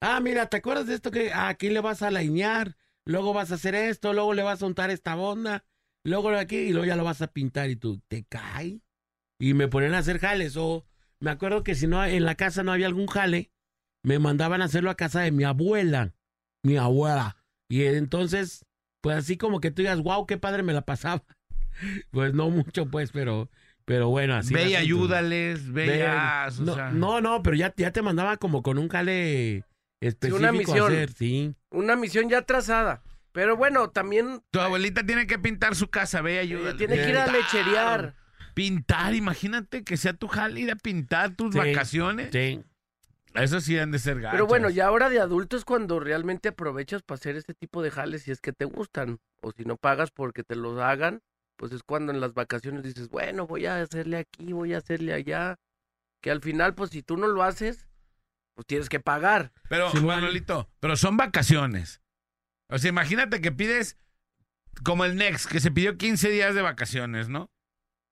ah, 0.01 0.19
mira, 0.19 0.47
¿te 0.47 0.57
acuerdas 0.57 0.87
de 0.87 0.95
esto 0.95 1.11
que 1.11 1.31
ah, 1.31 1.49
aquí 1.49 1.69
le 1.69 1.81
vas 1.81 2.01
a 2.01 2.11
lainear? 2.11 2.77
Luego 3.05 3.33
vas 3.33 3.51
a 3.51 3.55
hacer 3.55 3.75
esto, 3.75 4.13
luego 4.13 4.33
le 4.33 4.43
vas 4.43 4.61
a 4.61 4.65
untar 4.65 4.91
esta 4.91 5.15
onda, 5.17 5.65
luego 6.03 6.29
aquí 6.29 6.57
y 6.57 6.71
luego 6.71 6.85
ya 6.85 6.95
lo 6.95 7.03
vas 7.03 7.21
a 7.21 7.27
pintar 7.27 7.69
y 7.69 7.75
tú, 7.75 8.01
¿te 8.07 8.23
cae? 8.23 8.81
Y 9.39 9.53
me 9.53 9.67
ponen 9.67 9.93
a 9.93 9.99
hacer 9.99 10.19
jales. 10.19 10.57
O 10.57 10.85
me 11.19 11.31
acuerdo 11.31 11.63
que 11.63 11.75
si 11.75 11.87
no 11.87 12.03
en 12.05 12.25
la 12.25 12.35
casa 12.35 12.61
no 12.63 12.71
había 12.71 12.87
algún 12.87 13.07
jale, 13.07 13.51
me 14.03 14.19
mandaban 14.19 14.61
a 14.61 14.65
hacerlo 14.65 14.89
a 14.89 14.95
casa 14.95 15.21
de 15.21 15.31
mi 15.31 15.43
abuela. 15.43 16.13
Mi 16.63 16.77
abuela. 16.77 17.37
Y 17.69 17.85
entonces, 17.85 18.65
pues 19.01 19.17
así 19.17 19.37
como 19.37 19.61
que 19.61 19.71
tú 19.71 19.81
digas, 19.81 20.01
wow, 20.01 20.25
qué 20.25 20.37
padre 20.37 20.63
me 20.63 20.73
la 20.73 20.81
pasaba. 20.81 21.23
Pues 22.11 22.33
no 22.33 22.49
mucho, 22.49 22.87
pues, 22.87 23.11
pero, 23.13 23.49
pero 23.85 24.09
bueno, 24.09 24.35
así. 24.35 24.53
Ve 24.53 24.71
y 24.71 24.75
ayúdales, 24.75 25.71
ve 25.71 26.03
o 26.09 26.63
no, 26.63 26.75
sea. 26.75 26.91
no, 26.91 27.21
no, 27.21 27.41
pero 27.41 27.55
ya, 27.55 27.73
ya 27.77 27.91
te 27.91 28.01
mandaba 28.01 28.35
como 28.35 28.63
con 28.63 28.77
un 28.77 28.89
jale 28.89 29.63
específico 29.99 30.47
a 30.47 30.51
misión. 30.51 30.91
hacer, 30.91 31.11
sí. 31.13 31.55
Una 31.71 31.95
misión 31.95 32.29
ya 32.29 32.41
trazada. 32.41 33.01
Pero 33.31 33.55
bueno, 33.57 33.89
también 33.89 34.41
Tu 34.51 34.59
abuelita 34.59 35.05
tiene 35.05 35.27
que 35.27 35.37
pintar 35.37 35.75
su 35.75 35.89
casa, 35.89 36.21
ve 36.21 36.35
eh, 36.35 36.39
ayúdale. 36.39 36.77
tiene 36.77 36.95
que 36.95 37.09
ir 37.09 37.17
a 37.17 37.27
lecherear. 37.27 38.15
Pintar, 38.53 39.13
imagínate 39.13 39.83
que 39.83 39.97
sea 39.97 40.13
tu 40.13 40.27
jale 40.27 40.59
ir 40.59 40.71
a 40.71 40.75
pintar 40.75 41.35
tus 41.35 41.53
Sí, 41.53 41.59
vacaciones. 41.59 42.29
Sí. 42.31 42.63
Eso 43.35 43.61
sí 43.61 43.77
han 43.77 43.91
de 43.91 43.99
ser 43.99 44.15
gachas. 44.17 44.31
Pero 44.31 44.47
bueno, 44.47 44.69
ya 44.71 44.87
ahora 44.87 45.09
de 45.09 45.19
adulto 45.19 45.55
es 45.55 45.63
cuando 45.63 45.99
realmente 45.99 46.49
aprovechas 46.49 47.03
para 47.03 47.17
hacer 47.17 47.35
este 47.35 47.53
tipo 47.53 47.83
de 47.83 47.91
jales 47.91 48.23
si 48.23 48.31
es 48.31 48.41
que 48.41 48.51
te 48.51 48.65
gustan. 48.65 49.19
O 49.41 49.51
si 49.51 49.63
no 49.65 49.77
pagas 49.77 50.09
porque 50.09 50.43
te 50.43 50.55
los 50.55 50.79
hagan, 50.81 51.21
pues 51.55 51.71
es 51.71 51.83
cuando 51.83 52.11
en 52.11 52.19
las 52.19 52.33
vacaciones 52.33 52.83
dices, 52.83 53.07
bueno, 53.09 53.45
voy 53.45 53.67
a 53.67 53.81
hacerle 53.81 54.17
aquí, 54.17 54.51
voy 54.51 54.73
a 54.73 54.79
hacerle 54.79 55.13
allá. 55.13 55.57
Que 56.21 56.31
al 56.31 56.41
final, 56.41 56.73
pues 56.73 56.89
si 56.89 57.03
tú 57.03 57.15
no 57.17 57.27
lo 57.27 57.43
haces, 57.43 57.87
pues 58.59 58.67
tienes 58.67 58.89
que 58.89 58.99
pagar. 58.99 59.53
Pero, 59.69 59.89
Sí, 59.89 60.01
Manolito, 60.01 60.69
pero 60.81 60.97
son 60.97 61.15
vacaciones. 61.15 62.01
O 62.69 62.77
sea, 62.77 62.89
imagínate 62.89 63.39
que 63.39 63.53
pides 63.53 63.97
como 64.83 65.05
el 65.05 65.15
Next, 65.15 65.49
que 65.49 65.61
se 65.61 65.71
pidió 65.71 65.97
15 65.97 66.29
días 66.29 66.53
de 66.55 66.61
vacaciones, 66.61 67.29
¿no? 67.29 67.49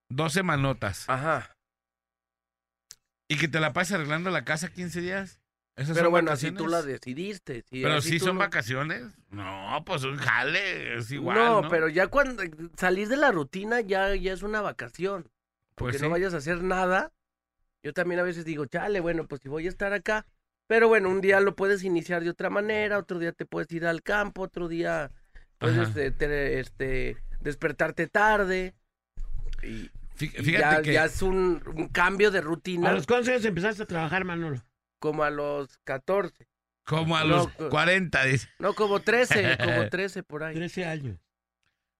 Dos 0.10 0.32
semanotas. 0.32 1.04
Ajá. 1.10 1.54
Y 3.28 3.38
que 3.38 3.50
te 3.50 3.60
la 3.60 3.74
pases 3.74 3.96
arreglando 3.96 4.30
la 4.30 4.46
casa 4.46 4.70
15 4.72 5.02
días. 5.02 5.42
¿Esas 5.76 5.96
Pero 5.96 6.06
son 6.06 6.12
bueno, 6.12 6.32
así 6.32 6.46
vacaciones? 6.50 6.64
tú 6.64 6.70
la 6.70 6.82
decidiste. 6.82 7.64
si 7.70 7.82
Pero 7.84 7.96
así 7.96 8.10
sí 8.12 8.20
son 8.20 8.36
no- 8.36 8.40
vacaciones. 8.40 9.04
No, 9.30 9.84
pues 9.86 10.04
un 10.06 10.16
jale, 10.16 10.98
es 10.98 11.12
igual. 11.12 11.38
no, 11.38 11.62
No, 11.64 11.70
pero 11.70 11.90
ya 11.90 12.08
cuando 12.08 12.42
salir 12.78 13.10
de 13.10 13.18
la 13.18 13.32
rutina 13.34 13.82
ya, 13.82 14.16
ya 14.16 14.32
es 14.32 14.44
una 14.44 14.62
vacación. 14.62 15.30
pues 15.76 15.92
que 15.92 15.98
sí. 16.00 16.06
no 16.06 16.10
vayas 16.10 16.34
a 16.34 16.38
hacer 16.38 16.64
nada. 16.64 17.12
Yo 17.84 17.94
también 17.94 18.20
a 18.20 18.24
veces 18.24 18.46
digo, 18.46 18.66
chale, 18.66 19.02
bueno, 19.02 19.28
pues 19.28 19.42
si 19.42 19.50
voy 19.50 19.66
a 19.66 19.70
estar 19.70 19.92
acá. 19.94 20.26
Pero 20.68 20.88
bueno, 20.90 21.10
un 21.10 21.22
día 21.22 21.40
lo 21.40 21.56
puedes 21.56 21.84
iniciar 21.84 22.24
de 22.24 22.30
otra 22.30 22.50
manera, 22.50 22.98
otro 22.98 23.20
día 23.20 23.32
te 23.32 23.46
puedes 23.46 23.72
ir 23.72 23.86
al 23.86 24.04
campo, 24.04 24.42
otro 24.44 24.68
día 24.68 25.12
puedes 25.58 25.78
Ajá. 25.90 26.02
eh, 26.02 26.12
te- 26.12 26.60
este, 26.60 27.18
despertarte 27.42 28.08
tarde. 28.08 28.76
Y 29.64 29.90
Fí- 30.18 30.34
Y 30.36 30.44
Fíjate 30.44 30.76
ya, 30.78 30.82
que 30.82 30.94
ya 30.94 31.06
es 31.06 31.22
un, 31.22 31.62
un 31.76 31.90
cambio 31.90 32.32
de 32.32 32.42
rutina 32.42 32.90
¿A 32.90 32.94
los 32.94 33.06
cuántos 33.06 33.30
años 33.30 33.46
empezaste 33.46 33.84
a 33.84 33.86
trabajar, 33.86 34.26
Manolo? 34.26 34.64
como 35.00 35.24
a 35.24 35.30
los 35.30 35.78
14. 35.84 36.48
como 36.86 37.16
a 37.18 37.22
No, 37.22 37.28
los 37.28 37.52
pues- 37.52 37.70
40, 37.70 38.24
dice. 38.26 38.50
No, 38.58 38.74
como 38.74 39.00
13, 39.00 39.58
como 39.64 39.88
13 39.92 40.24
por 40.24 40.44
ahí. 40.44 40.56
13 40.56 40.86
años. 40.86 41.20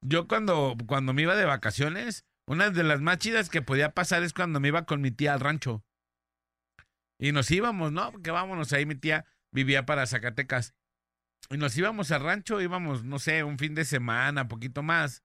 Yo 0.02 0.28
cuando, 0.28 0.76
cuando 0.88 1.14
me 1.14 1.22
iba 1.22 1.36
de 1.36 1.46
vacaciones, 1.46 2.26
una 2.48 2.70
de 2.72 2.84
las 2.84 3.02
más 3.02 3.20
chidas 3.20 3.50
que 3.50 3.62
podía 3.62 3.92
pasar 3.92 4.24
es 4.24 4.34
cuando 4.34 4.60
me 4.60 4.70
iba 4.70 4.86
con 4.86 5.00
mi 5.02 5.12
tía 5.12 5.34
al 5.34 5.40
rancho. 5.40 5.84
Y 7.20 7.32
nos 7.32 7.50
íbamos, 7.52 7.92
¿no? 7.92 8.12
Porque 8.12 8.32
vámonos, 8.32 8.74
ahí 8.74 8.86
mi 8.86 8.96
tía 8.96 9.26
vivía 9.52 9.86
para 9.86 10.06
Zacatecas. 10.06 10.76
Y 11.50 11.58
nos 11.58 11.78
íbamos 11.78 12.12
al 12.12 12.24
rancho, 12.24 12.62
íbamos, 12.62 13.04
no 13.04 13.20
sé, 13.20 13.44
un 13.44 13.58
fin 13.58 13.74
de 13.76 13.86
semana, 13.86 14.48
poquito 14.48 14.84
más. 14.84 15.24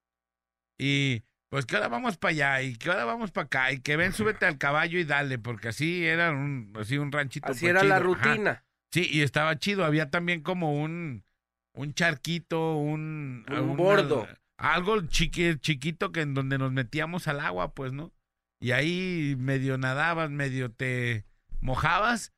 Y 0.79 1.23
pues 1.51 1.67
que 1.67 1.77
ahora 1.77 1.89
vamos 1.89 2.17
para 2.17 2.31
allá 2.31 2.63
y 2.63 2.77
que 2.77 2.89
ahora 2.91 3.05
vamos 3.05 3.31
para 3.31 3.45
acá 3.47 3.73
y 3.73 3.81
que 3.81 3.97
ven, 3.97 4.13
súbete 4.13 4.47
al 4.47 4.57
caballo 4.59 4.99
y 4.99 5.05
dale, 5.05 5.39
porque 5.39 5.69
así 5.69 6.07
era 6.07 6.31
un, 6.31 6.73
así 6.79 6.97
un 6.99 7.13
ranchito. 7.13 7.49
Así 7.53 7.61
pues, 7.67 7.71
era 7.71 7.83
la. 7.83 7.97
Ajá. 7.97 8.05
rutina. 8.05 8.65
Sí, 8.91 9.07
y 9.11 9.23
estaba 9.23 9.59
chido. 9.59 9.85
Había 9.85 10.11
también 10.11 10.43
como 10.43 10.81
un, 10.83 11.25
un 11.75 11.95
charquito, 11.95 12.77
un... 12.77 13.45
Un 13.49 13.55
una- 13.59 13.75
bordo. 13.75 14.29
algo 14.59 14.97
chiqui- 15.03 15.59
chiquito 15.61 16.13
que 16.13 16.21
en 16.23 16.35
donde 16.35 16.59
nos 16.59 16.73
metíamos 16.73 17.27
al 17.29 17.41
agua, 17.41 17.75
pues, 17.75 17.93
¿no? 17.93 18.13
Y 18.61 18.71
ahí 18.73 19.35
medio 19.39 19.77
nadabas, 19.79 20.31
medio 20.31 20.71
te 20.71 21.25
mojabas 21.63 22.33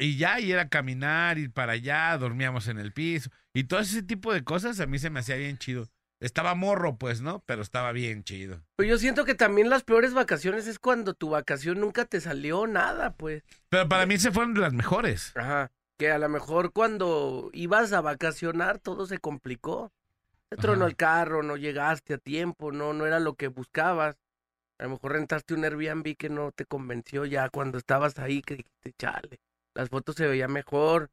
y 0.00 0.16
ya, 0.16 0.40
y 0.40 0.50
era 0.50 0.68
caminar, 0.68 1.38
ir 1.38 1.52
para 1.52 1.72
allá, 1.72 2.16
dormíamos 2.16 2.68
en 2.68 2.78
el 2.78 2.92
piso. 2.92 3.30
Y 3.52 3.64
todo 3.64 3.80
ese 3.80 4.02
tipo 4.02 4.32
de 4.32 4.42
cosas 4.44 4.80
a 4.80 4.86
mí 4.86 4.98
se 4.98 5.10
me 5.10 5.20
hacía 5.20 5.36
bien 5.36 5.58
chido. 5.58 5.88
Estaba 6.20 6.54
morro, 6.54 6.96
pues, 6.96 7.22
¿no? 7.22 7.42
Pero 7.46 7.62
estaba 7.62 7.92
bien 7.92 8.24
chido. 8.24 8.62
Pero 8.76 8.88
yo 8.88 8.98
siento 8.98 9.24
que 9.24 9.34
también 9.34 9.70
las 9.70 9.84
peores 9.84 10.12
vacaciones 10.12 10.66
es 10.66 10.78
cuando 10.78 11.14
tu 11.14 11.30
vacación 11.30 11.80
nunca 11.80 12.04
te 12.04 12.20
salió 12.20 12.66
nada, 12.66 13.14
pues. 13.14 13.42
Pero 13.68 13.88
para 13.88 14.06
mí 14.06 14.18
se 14.18 14.30
fueron 14.30 14.58
las 14.60 14.72
mejores. 14.72 15.32
Ajá. 15.34 15.70
Que 15.98 16.10
a 16.10 16.18
lo 16.18 16.28
mejor 16.28 16.72
cuando 16.72 17.50
ibas 17.52 17.92
a 17.92 18.00
vacacionar 18.00 18.78
todo 18.78 19.06
se 19.06 19.18
complicó. 19.18 19.92
Se 20.50 20.56
tronó 20.56 20.86
el 20.86 20.96
carro, 20.96 21.42
no 21.42 21.56
llegaste 21.56 22.14
a 22.14 22.18
tiempo, 22.18 22.72
no, 22.72 22.92
no 22.92 23.06
era 23.06 23.20
lo 23.20 23.34
que 23.34 23.48
buscabas. 23.48 24.16
A 24.80 24.84
lo 24.84 24.90
mejor 24.90 25.12
rentaste 25.12 25.52
un 25.52 25.64
Airbnb 25.64 26.16
que 26.16 26.30
no 26.30 26.52
te 26.52 26.64
convenció 26.64 27.26
ya 27.26 27.50
cuando 27.50 27.76
estabas 27.76 28.18
ahí, 28.18 28.40
que 28.40 28.56
dijiste, 28.56 28.94
chale, 28.98 29.38
las 29.74 29.90
fotos 29.90 30.16
se 30.16 30.26
veían 30.26 30.52
mejor, 30.52 31.10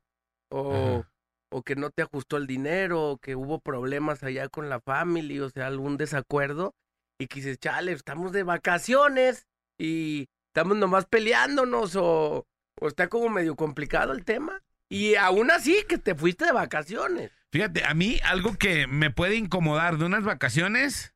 o, 0.50 1.04
o 1.52 1.62
que 1.64 1.76
no 1.76 1.90
te 1.90 2.02
ajustó 2.04 2.38
el 2.38 2.48
dinero, 2.48 3.12
o 3.12 3.18
que 3.18 3.36
hubo 3.36 3.60
problemas 3.60 4.24
allá 4.24 4.48
con 4.48 4.70
la 4.70 4.80
familia, 4.80 5.44
o 5.44 5.50
sea, 5.50 5.68
algún 5.68 5.98
desacuerdo, 5.98 6.76
y 7.20 7.28
que 7.28 7.42
dices, 7.42 7.60
chale, 7.60 7.92
estamos 7.92 8.32
de 8.32 8.44
vacaciones 8.44 9.48
y 9.78 10.30
estamos 10.54 10.78
nomás 10.78 11.06
peleándonos, 11.06 11.98
o, 11.98 12.48
o 12.80 12.88
está 12.88 13.10
como 13.10 13.28
medio 13.28 13.58
complicado 13.58 14.14
el 14.14 14.24
tema. 14.24 14.62
Y 14.90 15.16
aún 15.16 15.52
así, 15.52 15.84
que 15.90 15.98
te 15.98 16.16
fuiste 16.16 16.46
de 16.46 16.54
vacaciones. 16.54 17.34
Fíjate, 17.52 17.84
a 17.84 17.94
mí 17.94 18.18
algo 18.24 18.56
que 18.58 18.88
me 18.88 19.12
puede 19.12 19.36
incomodar 19.36 19.98
de 19.98 20.06
unas 20.06 20.24
vacaciones 20.24 21.14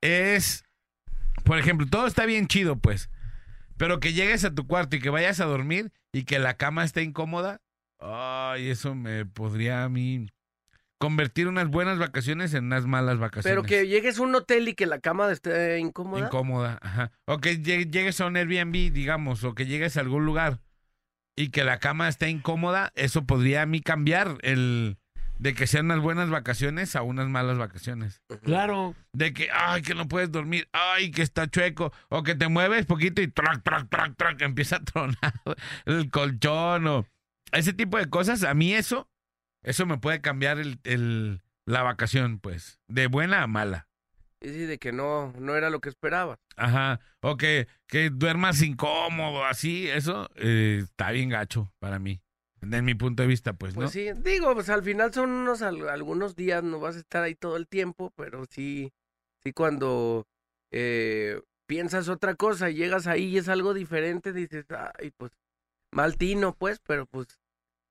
es, 0.00 0.63
por 1.44 1.58
ejemplo, 1.58 1.86
todo 1.88 2.06
está 2.06 2.26
bien 2.26 2.46
chido, 2.48 2.76
pues, 2.76 3.10
pero 3.76 4.00
que 4.00 4.12
llegues 4.12 4.44
a 4.44 4.54
tu 4.54 4.66
cuarto 4.66 4.96
y 4.96 5.00
que 5.00 5.10
vayas 5.10 5.40
a 5.40 5.44
dormir 5.46 5.92
y 6.12 6.24
que 6.24 6.38
la 6.38 6.54
cama 6.56 6.84
esté 6.84 7.02
incómoda, 7.02 7.60
ay, 8.00 8.68
eso 8.70 8.94
me 8.94 9.24
podría 9.26 9.84
a 9.84 9.88
mí 9.88 10.26
convertir 10.98 11.48
unas 11.48 11.68
buenas 11.68 11.98
vacaciones 11.98 12.54
en 12.54 12.64
unas 12.66 12.86
malas 12.86 13.18
vacaciones. 13.18 13.44
Pero 13.52 13.62
que 13.62 13.86
llegues 13.88 14.18
a 14.18 14.22
un 14.22 14.34
hotel 14.34 14.68
y 14.68 14.74
que 14.74 14.86
la 14.86 15.00
cama 15.00 15.30
esté 15.30 15.78
incómoda. 15.78 16.26
Incómoda, 16.26 16.78
ajá. 16.80 17.10
O 17.26 17.38
que 17.38 17.60
lle- 17.60 17.90
llegues 17.90 18.20
a 18.20 18.26
un 18.26 18.36
Airbnb, 18.36 18.90
digamos, 18.92 19.44
o 19.44 19.54
que 19.54 19.66
llegues 19.66 19.96
a 19.96 20.00
algún 20.00 20.24
lugar 20.24 20.60
y 21.36 21.50
que 21.50 21.64
la 21.64 21.78
cama 21.78 22.08
esté 22.08 22.30
incómoda, 22.30 22.90
eso 22.94 23.24
podría 23.24 23.62
a 23.62 23.66
mí 23.66 23.80
cambiar 23.80 24.38
el 24.42 24.96
de 25.38 25.54
que 25.54 25.66
sean 25.66 25.86
unas 25.86 26.00
buenas 26.00 26.30
vacaciones 26.30 26.94
a 26.96 27.02
unas 27.02 27.28
malas 27.28 27.58
vacaciones. 27.58 28.22
Claro. 28.42 28.94
De 29.12 29.32
que, 29.32 29.48
ay, 29.52 29.82
que 29.82 29.94
no 29.94 30.06
puedes 30.08 30.30
dormir, 30.30 30.68
ay, 30.72 31.10
que 31.10 31.22
está 31.22 31.48
chueco, 31.48 31.92
o 32.08 32.22
que 32.22 32.34
te 32.34 32.48
mueves 32.48 32.86
poquito 32.86 33.20
y 33.20 33.28
trac, 33.28 33.62
trac, 33.62 33.88
trac, 33.88 34.16
trac, 34.16 34.40
empieza 34.42 34.76
a 34.76 34.84
tronar 34.84 35.34
el 35.86 36.10
colchón 36.10 36.86
o 36.86 37.06
ese 37.52 37.72
tipo 37.72 37.98
de 37.98 38.08
cosas. 38.08 38.42
A 38.44 38.54
mí 38.54 38.72
eso, 38.74 39.08
eso 39.62 39.86
me 39.86 39.98
puede 39.98 40.20
cambiar 40.20 40.58
el, 40.58 40.80
el- 40.84 41.40
la 41.66 41.82
vacación, 41.82 42.38
pues, 42.40 42.78
de 42.88 43.06
buena 43.06 43.42
a 43.42 43.46
mala. 43.46 43.88
Y 44.42 44.48
sí, 44.48 44.58
de 44.66 44.78
que 44.78 44.92
no, 44.92 45.32
no 45.38 45.54
era 45.56 45.70
lo 45.70 45.80
que 45.80 45.88
esperaba. 45.88 46.38
Ajá, 46.56 47.00
o 47.22 47.38
que, 47.38 47.66
que 47.86 48.10
duermas 48.10 48.60
incómodo, 48.60 49.46
así, 49.46 49.88
eso 49.88 50.28
eh, 50.36 50.80
está 50.84 51.10
bien 51.12 51.30
gacho 51.30 51.72
para 51.78 51.98
mí, 51.98 52.20
desde 52.66 52.82
mi 52.82 52.94
punto 52.94 53.22
de 53.22 53.28
vista, 53.28 53.52
pues, 53.52 53.74
Pues 53.74 53.86
¿no? 53.86 53.90
sí, 53.92 54.06
digo, 54.22 54.52
pues 54.54 54.68
al 54.68 54.82
final 54.82 55.12
son 55.12 55.30
unos 55.30 55.62
al- 55.62 55.88
algunos 55.88 56.36
días, 56.36 56.62
no 56.62 56.80
vas 56.80 56.96
a 56.96 57.00
estar 57.00 57.22
ahí 57.22 57.34
todo 57.34 57.56
el 57.56 57.66
tiempo, 57.66 58.12
pero 58.16 58.44
sí, 58.50 58.92
sí 59.42 59.52
cuando 59.52 60.26
eh, 60.70 61.40
piensas 61.66 62.08
otra 62.08 62.34
cosa 62.34 62.70
y 62.70 62.74
llegas 62.74 63.06
ahí 63.06 63.24
y 63.26 63.38
es 63.38 63.48
algo 63.48 63.74
diferente, 63.74 64.32
dices, 64.32 64.66
ay, 64.98 65.10
pues, 65.16 65.32
mal 65.92 66.16
tino, 66.16 66.54
pues, 66.54 66.80
pero 66.86 67.06
pues, 67.06 67.26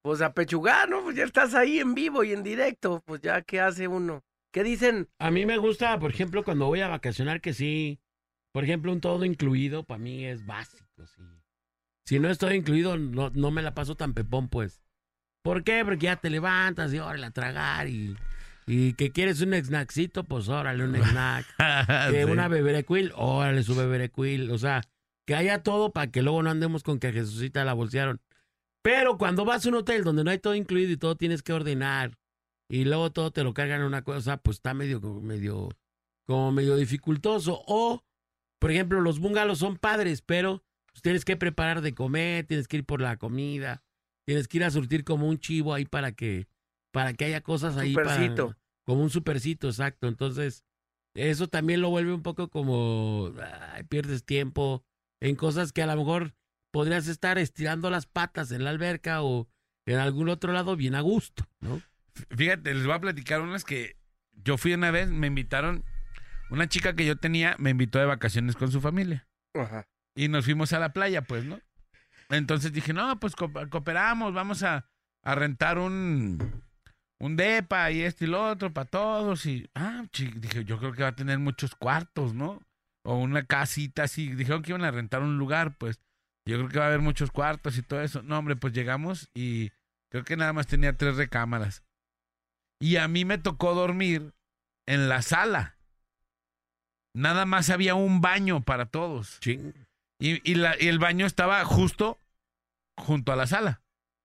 pues 0.01 0.21
a 0.21 0.33
pechugar, 0.33 0.89
¿no? 0.89 1.01
Pues 1.03 1.15
ya 1.15 1.23
estás 1.23 1.53
ahí 1.53 1.79
en 1.79 1.93
vivo 1.95 2.23
y 2.23 2.33
en 2.33 2.43
directo, 2.43 3.01
pues 3.05 3.21
ya, 3.21 3.41
¿qué 3.41 3.61
hace 3.61 3.87
uno? 3.87 4.23
¿Qué 4.51 4.63
dicen? 4.63 5.09
A 5.19 5.31
mí 5.31 5.45
me 5.45 5.57
gusta, 5.57 5.97
por 5.99 6.11
ejemplo, 6.11 6.43
cuando 6.43 6.67
voy 6.67 6.81
a 6.81 6.87
vacacionar, 6.89 7.41
que 7.41 7.53
sí, 7.53 7.99
por 8.51 8.63
ejemplo, 8.63 8.91
un 8.91 9.01
todo 9.01 9.25
incluido, 9.25 9.83
para 9.83 9.97
mí 9.99 10.25
es 10.25 10.45
básico, 10.45 11.07
sí. 11.07 11.21
Si 12.05 12.19
no 12.19 12.29
es 12.29 12.37
todo 12.37 12.53
incluido, 12.53 12.97
no, 12.97 13.29
no 13.33 13.51
me 13.51 13.61
la 13.61 13.73
paso 13.73 13.95
tan 13.95 14.13
pepón, 14.13 14.49
pues. 14.49 14.81
¿Por 15.43 15.63
qué? 15.63 15.83
Porque 15.85 16.05
ya 16.05 16.15
te 16.17 16.29
levantas 16.29 16.93
y 16.93 16.99
órale 16.99 17.25
a 17.25 17.31
tragar 17.31 17.87
y, 17.87 18.15
y 18.65 18.93
que 18.93 19.11
quieres 19.11 19.41
un 19.41 19.53
snackcito, 19.53 20.23
pues 20.23 20.47
órale 20.49 20.83
un 20.83 20.95
snack. 21.03 21.45
que 22.11 22.23
Sí. 22.25 22.31
una 22.31 22.47
beberequil, 22.47 23.11
órale 23.15 23.63
su 23.63 23.75
beberequil. 23.75 24.51
O 24.51 24.57
sea, 24.57 24.81
que 25.25 25.35
haya 25.35 25.63
todo 25.63 25.91
para 25.91 26.11
que 26.11 26.21
luego 26.21 26.43
no 26.43 26.49
andemos 26.49 26.83
con 26.83 26.99
que 26.99 27.07
a 27.07 27.13
Jesucita 27.13 27.63
la 27.65 27.73
bolsearon. 27.73 28.21
Pero 28.81 29.17
cuando 29.17 29.45
vas 29.45 29.65
a 29.65 29.69
un 29.69 29.75
hotel 29.75 30.03
donde 30.03 30.23
no 30.25 30.31
hay 30.31 30.39
todo 30.39 30.55
incluido 30.55 30.91
y 30.91 30.97
todo 30.97 31.15
tienes 31.15 31.41
que 31.41 31.53
ordenar 31.53 32.17
y 32.69 32.83
luego 32.83 33.11
todo 33.11 33.31
te 33.31 33.43
lo 33.45 33.53
cargan 33.53 33.79
en 33.81 33.87
una 33.87 34.01
cosa, 34.03 34.37
pues 34.37 34.57
está 34.57 34.73
medio, 34.73 34.99
como 34.99 35.21
medio, 35.21 35.69
como 36.25 36.51
medio 36.51 36.75
dificultoso. 36.75 37.63
O, 37.65 38.03
por 38.59 38.71
ejemplo, 38.71 38.99
los 38.99 39.19
bungalows 39.19 39.59
son 39.59 39.77
padres, 39.77 40.21
pero 40.21 40.63
pues, 40.93 41.01
tienes 41.01 41.25
que 41.25 41.35
preparar 41.35 41.81
de 41.81 41.93
comer, 41.93 42.45
tienes 42.45 42.67
que 42.67 42.77
ir 42.77 42.85
por 42.85 43.01
la 43.01 43.17
comida, 43.17 43.83
tienes 44.25 44.47
que 44.47 44.57
ir 44.57 44.63
a 44.63 44.71
surtir 44.71 45.03
como 45.03 45.27
un 45.27 45.37
chivo 45.39 45.73
ahí 45.73 45.85
para 45.85 46.13
que, 46.13 46.47
para 46.91 47.13
que 47.13 47.25
haya 47.25 47.41
cosas 47.41 47.75
ahí. 47.77 47.93
para- 47.93 48.13
Supercito. 48.15 48.55
como 48.85 49.01
un 49.03 49.09
supercito, 49.09 49.67
exacto. 49.67 50.07
Entonces, 50.07 50.63
eso 51.15 51.47
también 51.47 51.81
lo 51.81 51.89
vuelve 51.89 52.13
un 52.13 52.23
poco 52.23 52.49
como 52.49 53.33
ay, 53.73 53.83
pierdes 53.83 54.23
tiempo 54.25 54.83
en 55.21 55.35
cosas 55.35 55.71
que 55.71 55.81
a 55.83 55.87
lo 55.87 55.95
mejor 55.95 56.33
podrías 56.71 57.07
estar 57.07 57.37
estirando 57.37 57.89
las 57.89 58.05
patas 58.07 58.51
en 58.51 58.63
la 58.63 58.71
alberca 58.71 59.21
o 59.23 59.47
en 59.85 59.97
algún 59.99 60.29
otro 60.29 60.53
lado 60.53 60.75
bien 60.75 60.95
a 60.95 61.01
gusto, 61.01 61.45
¿no? 61.59 61.81
Fíjate, 62.35 62.73
les 62.73 62.85
voy 62.85 62.93
a 62.93 62.99
platicar 63.01 63.41
unas 63.41 63.63
que 63.63 63.95
yo 64.33 64.57
fui 64.57 64.73
una 64.73 64.91
vez, 64.91 65.09
me 65.09 65.27
invitaron, 65.27 65.83
una 66.49 66.67
chica 66.67 66.95
que 66.95 67.05
yo 67.05 67.15
tenía 67.17 67.55
me 67.59 67.69
invitó 67.71 67.99
de 67.99 68.05
vacaciones 68.05 68.55
con 68.55 68.71
su 68.71 68.81
familia 68.81 69.27
Ajá. 69.55 69.87
Y 70.15 70.27
nos 70.27 70.45
fuimos 70.45 70.73
a 70.73 70.79
la 70.79 70.93
playa, 70.93 71.21
pues, 71.23 71.45
¿no? 71.45 71.59
Entonces 72.29 72.71
dije, 72.73 72.93
no, 72.93 73.19
pues 73.19 73.35
co- 73.35 73.51
cooperamos, 73.69 74.33
vamos 74.33 74.63
a, 74.63 74.89
a 75.23 75.35
rentar 75.35 75.77
un, 75.77 76.63
un 77.19 77.35
depa 77.35 77.91
y 77.91 78.01
esto 78.01 78.25
y 78.25 78.27
lo 78.27 78.49
otro 78.49 78.73
para 78.73 78.89
todos. 78.89 79.45
Y, 79.45 79.69
ah, 79.75 80.05
dije, 80.13 80.65
yo 80.65 80.79
creo 80.79 80.93
que 80.93 81.03
va 81.03 81.09
a 81.09 81.15
tener 81.15 81.39
muchos 81.39 81.75
cuartos, 81.75 82.33
¿no? 82.33 82.61
O 83.05 83.17
una 83.17 83.45
casita 83.45 84.03
así. 84.03 84.33
Dijeron 84.33 84.61
que 84.61 84.71
iban 84.71 84.83
a 84.85 84.91
rentar 84.91 85.21
un 85.21 85.37
lugar, 85.37 85.77
pues. 85.77 85.99
Yo 86.45 86.57
creo 86.57 86.69
que 86.69 86.79
va 86.79 86.85
a 86.85 86.87
haber 86.89 87.01
muchos 87.01 87.31
cuartos 87.31 87.77
y 87.77 87.83
todo 87.83 88.01
eso. 88.01 88.21
No, 88.21 88.37
hombre, 88.37 88.55
pues 88.55 88.73
llegamos 88.73 89.29
y 89.33 89.71
creo 90.11 90.23
que 90.23 90.35
nada 90.37 90.53
más 90.53 90.67
tenía 90.67 90.97
tres 90.97 91.15
recámaras. 91.15 91.83
Y 92.81 92.97
a 92.97 93.07
mí 93.07 93.23
me 93.23 93.37
tocó 93.37 93.73
dormir 93.73 94.33
en 94.87 95.07
la 95.07 95.21
sala. 95.21 95.77
Nada 97.15 97.45
más 97.45 97.69
había 97.69 97.95
un 97.95 98.21
baño 98.21 98.61
para 98.61 98.87
todos. 98.87 99.39
Ching. 99.39 99.73
Y, 100.23 100.39
y 100.49 100.55
la- 100.55 100.75
y 100.79 100.87
el 100.87 100.99
baño 100.99 101.25
estaba 101.25 101.65
justo 101.65 102.17
junto 102.95 103.33
a 103.33 103.35
la 103.35 103.45
sala. 103.45 103.81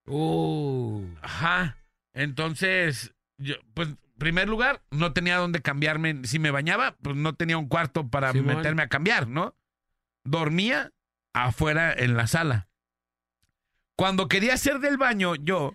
Uh, 0.07 1.05
Ajá. 1.23 1.77
Entonces, 2.15 3.15
yo, 3.37 3.57
pues, 3.75 3.89
primer 4.17 4.49
lugar, 4.49 4.81
no 4.93 5.13
tenía 5.13 5.39
dónde 5.39 5.61
cambiarme. 5.61 6.21
Si 6.25 6.39
me 6.39 6.53
bañaba, 6.53 6.97
pues 7.03 7.17
no 7.17 7.35
tenía 7.35 7.59
un 7.59 7.67
cuarto 7.67 8.09
para 8.09 8.33
meterme 8.33 8.83
a 8.83 8.89
cambiar, 8.89 9.27
¿no? 9.27 9.57
Dormía 10.23 10.93
afuera 11.33 11.93
en 11.93 12.17
la 12.17 12.29
sala. 12.29 12.69
Cuando 13.97 14.29
quería 14.29 14.55
hacer 14.55 14.79
del 14.79 14.99
baño, 14.99 15.35
yo, 15.35 15.75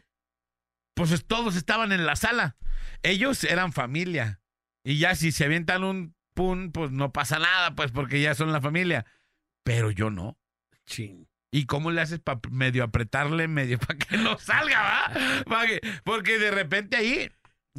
pues 0.94 1.12
es- 1.12 1.26
todos 1.26 1.58
estaban 1.58 1.92
en 1.92 2.06
la 2.06 2.16
sala. 2.16 2.56
Ellos 3.02 3.44
eran 3.44 3.74
familia. 3.74 4.40
Y 4.86 5.00
ya 5.00 5.16
si 5.16 5.34
se 5.34 5.44
avientan 5.46 5.84
un 5.84 6.16
pum, 6.34 6.72
pues 6.72 6.92
no 6.92 7.12
pasa 7.12 7.40
nada, 7.40 7.76
pues 7.76 7.92
porque 7.92 8.22
ya 8.22 8.36
son 8.36 8.54
la 8.54 8.62
familia. 8.62 9.06
Pero 9.64 9.92
yo 9.92 10.10
no. 10.10 10.38
Chin. 10.86 11.28
¿Y 11.52 11.66
cómo 11.66 11.92
le 11.92 12.02
haces 12.02 12.20
para 12.20 12.40
medio 12.50 12.84
apretarle, 12.84 13.48
medio 13.48 13.78
para 13.86 13.98
que 14.00 14.18
no 14.18 14.38
salga, 14.40 14.82
va? 15.52 15.66
Que- 15.68 15.82
porque 16.04 16.40
de 16.40 16.52
repente 16.52 16.98
ahí, 16.98 17.32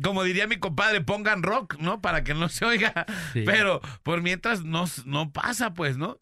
como 0.02 0.22
diría 0.22 0.46
mi 0.46 0.56
compadre, 0.58 1.00
pongan 1.00 1.42
rock, 1.42 1.76
¿no? 1.78 2.00
Para 2.00 2.22
que 2.24 2.34
no 2.34 2.48
se 2.48 2.64
oiga. 2.64 3.04
Sí. 3.32 3.42
Pero 3.44 3.80
por 4.02 4.22
mientras 4.22 4.62
no, 4.64 4.84
no 5.06 5.32
pasa, 5.32 5.74
pues, 5.74 5.96
¿no? 5.96 6.20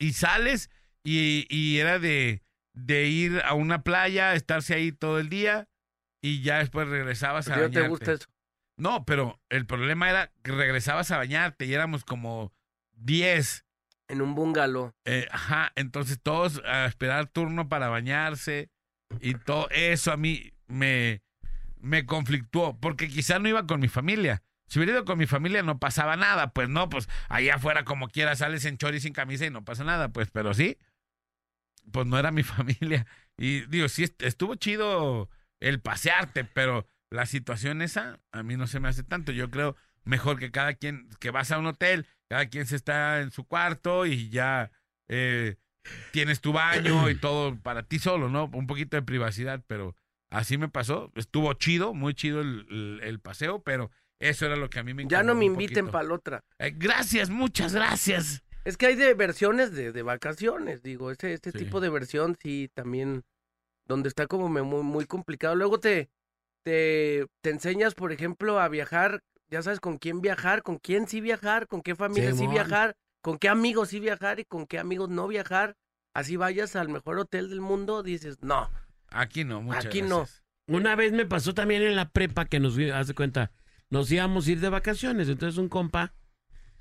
Y 0.00 0.12
sales 0.14 0.70
y, 1.04 1.46
y 1.50 1.78
era 1.78 1.98
de, 1.98 2.42
de 2.74 3.06
ir 3.06 3.42
a 3.44 3.54
una 3.54 3.82
playa, 3.82 4.34
estarse 4.34 4.74
ahí 4.74 4.92
todo 4.92 5.18
el 5.18 5.28
día 5.28 5.68
y 6.22 6.42
ya 6.42 6.58
después 6.58 6.88
regresabas 6.88 7.48
a 7.48 7.54
¿Por 7.54 7.62
qué 7.62 7.66
no 7.68 7.70
te 7.70 7.80
bañarte. 7.80 7.90
gusta 7.90 8.12
eso? 8.12 8.26
No, 8.78 9.04
pero 9.04 9.40
el 9.50 9.66
problema 9.66 10.08
era 10.08 10.32
que 10.42 10.52
regresabas 10.52 11.10
a 11.10 11.16
bañarte 11.18 11.66
y 11.66 11.74
éramos 11.74 12.04
como 12.04 12.52
10. 12.92 13.64
En 14.08 14.22
un 14.22 14.34
bungalow. 14.34 14.92
Eh, 15.04 15.28
ajá, 15.30 15.72
entonces 15.76 16.18
todos 16.22 16.62
a 16.64 16.86
esperar 16.86 17.26
turno 17.26 17.68
para 17.68 17.88
bañarse 17.88 18.70
y 19.20 19.34
todo 19.34 19.68
eso 19.70 20.12
a 20.12 20.16
mí 20.16 20.52
me, 20.66 21.22
me 21.80 22.06
conflictuó, 22.06 22.78
porque 22.80 23.08
quizá 23.08 23.38
no 23.38 23.48
iba 23.48 23.66
con 23.66 23.80
mi 23.80 23.88
familia. 23.88 24.42
Si 24.66 24.78
hubiera 24.78 24.92
ido 24.92 25.04
con 25.04 25.18
mi 25.18 25.26
familia 25.26 25.62
no 25.62 25.78
pasaba 25.78 26.16
nada, 26.16 26.52
pues 26.52 26.68
no, 26.68 26.88
pues 26.88 27.08
allá 27.28 27.54
afuera 27.56 27.84
como 27.84 28.08
quiera 28.08 28.36
sales 28.36 28.64
en 28.64 28.76
chori 28.78 29.00
sin 29.00 29.12
camisa 29.12 29.46
y 29.46 29.50
no 29.50 29.64
pasa 29.64 29.84
nada, 29.84 30.08
pues, 30.10 30.30
pero 30.30 30.52
sí, 30.54 30.76
pues 31.92 32.06
no 32.06 32.18
era 32.18 32.30
mi 32.30 32.42
familia. 32.44 33.06
Y 33.36 33.60
digo, 33.66 33.88
sí, 33.88 34.04
est- 34.04 34.22
estuvo 34.22 34.54
chido 34.56 35.28
el 35.60 35.80
pasearte, 35.80 36.44
pero 36.44 36.86
la 37.10 37.26
situación 37.26 37.82
esa 37.82 38.20
a 38.32 38.42
mí 38.42 38.56
no 38.56 38.66
se 38.66 38.80
me 38.80 38.88
hace 38.88 39.02
tanto. 39.02 39.32
Yo 39.32 39.50
creo 39.50 39.76
mejor 40.04 40.38
que 40.38 40.50
cada 40.50 40.74
quien, 40.74 41.08
que 41.20 41.30
vas 41.30 41.50
a 41.50 41.58
un 41.58 41.66
hotel, 41.66 42.06
cada 42.28 42.46
quien 42.48 42.66
se 42.66 42.76
está 42.76 43.20
en 43.20 43.30
su 43.30 43.44
cuarto 43.44 44.06
y 44.06 44.28
ya 44.30 44.70
eh, 45.08 45.56
tienes 46.12 46.40
tu 46.40 46.52
baño 46.52 47.08
y 47.10 47.14
todo 47.20 47.56
para 47.56 47.82
ti 47.82 47.98
solo, 47.98 48.28
¿no? 48.28 48.50
Un 48.52 48.66
poquito 48.66 48.96
de 48.96 49.02
privacidad, 49.02 49.62
pero 49.66 49.94
así 50.30 50.58
me 50.58 50.68
pasó. 50.68 51.10
Estuvo 51.14 51.52
chido, 51.54 51.94
muy 51.94 52.14
chido 52.14 52.40
el, 52.40 52.66
el- 52.70 53.00
el 53.02 53.20
paseo, 53.20 53.62
pero 53.62 53.90
eso 54.20 54.46
era 54.46 54.56
lo 54.56 54.68
que 54.68 54.78
a 54.80 54.82
mí 54.82 54.94
me 54.94 55.06
Ya 55.06 55.22
no 55.22 55.34
me 55.34 55.44
inviten 55.44 55.88
para 55.88 56.08
la 56.08 56.14
otra. 56.14 56.44
Eh, 56.58 56.72
gracias, 56.76 57.30
muchas 57.30 57.72
gracias. 57.74 58.42
Es 58.64 58.76
que 58.76 58.86
hay 58.86 58.96
de 58.96 59.14
versiones 59.14 59.72
de, 59.72 59.92
de 59.92 60.02
vacaciones, 60.02 60.82
digo, 60.82 61.10
este, 61.10 61.32
este 61.32 61.52
Sí. 61.52 61.58
tipo 61.58 61.80
de 61.80 61.88
versión 61.88 62.36
sí 62.42 62.68
también, 62.74 63.24
donde 63.86 64.08
está 64.10 64.26
como 64.26 64.48
muy, 64.50 64.82
muy 64.82 65.06
complicado. 65.06 65.54
Luego 65.54 65.80
te, 65.80 66.10
te, 66.64 67.26
te 67.40 67.50
enseñas, 67.50 67.94
por 67.94 68.12
ejemplo, 68.12 68.60
a 68.60 68.68
viajar, 68.68 69.22
ya 69.50 69.62
sabes 69.62 69.80
con 69.80 69.98
quién 69.98 70.20
viajar, 70.20 70.62
con 70.62 70.78
quién 70.78 71.08
sí 71.08 71.20
viajar, 71.20 71.66
con 71.66 71.82
qué 71.82 71.94
familia 71.94 72.32
sí 72.34 72.46
viajar, 72.46 72.96
con 73.22 73.38
qué 73.38 73.48
amigos 73.48 73.90
sí 73.90 74.00
viajar 74.00 74.40
y 74.40 74.44
con 74.44 74.66
qué 74.66 74.78
amigos 74.78 75.08
no 75.08 75.26
viajar. 75.28 75.76
Así 76.14 76.36
vayas 76.36 76.74
al 76.76 76.88
mejor 76.88 77.18
hotel 77.18 77.50
del 77.50 77.60
mundo, 77.60 78.02
dices, 78.02 78.38
no, 78.42 78.68
Aquí 79.10 79.44
no, 79.44 79.62
muchas 79.62 79.86
Aquí 79.86 80.02
no. 80.02 80.26
Una 80.66 80.94
vez 80.96 81.12
me 81.12 81.24
pasó 81.24 81.54
también 81.54 81.82
en 81.82 81.96
la 81.96 82.10
prepa 82.10 82.44
que 82.44 82.60
nos, 82.60 82.76
haz 82.78 83.08
de 83.08 83.14
cuenta, 83.14 83.52
nos 83.88 84.10
íbamos 84.12 84.46
a 84.46 84.50
ir 84.50 84.60
de 84.60 84.68
vacaciones. 84.68 85.28
Entonces 85.28 85.58
un 85.58 85.68
compa 85.68 86.14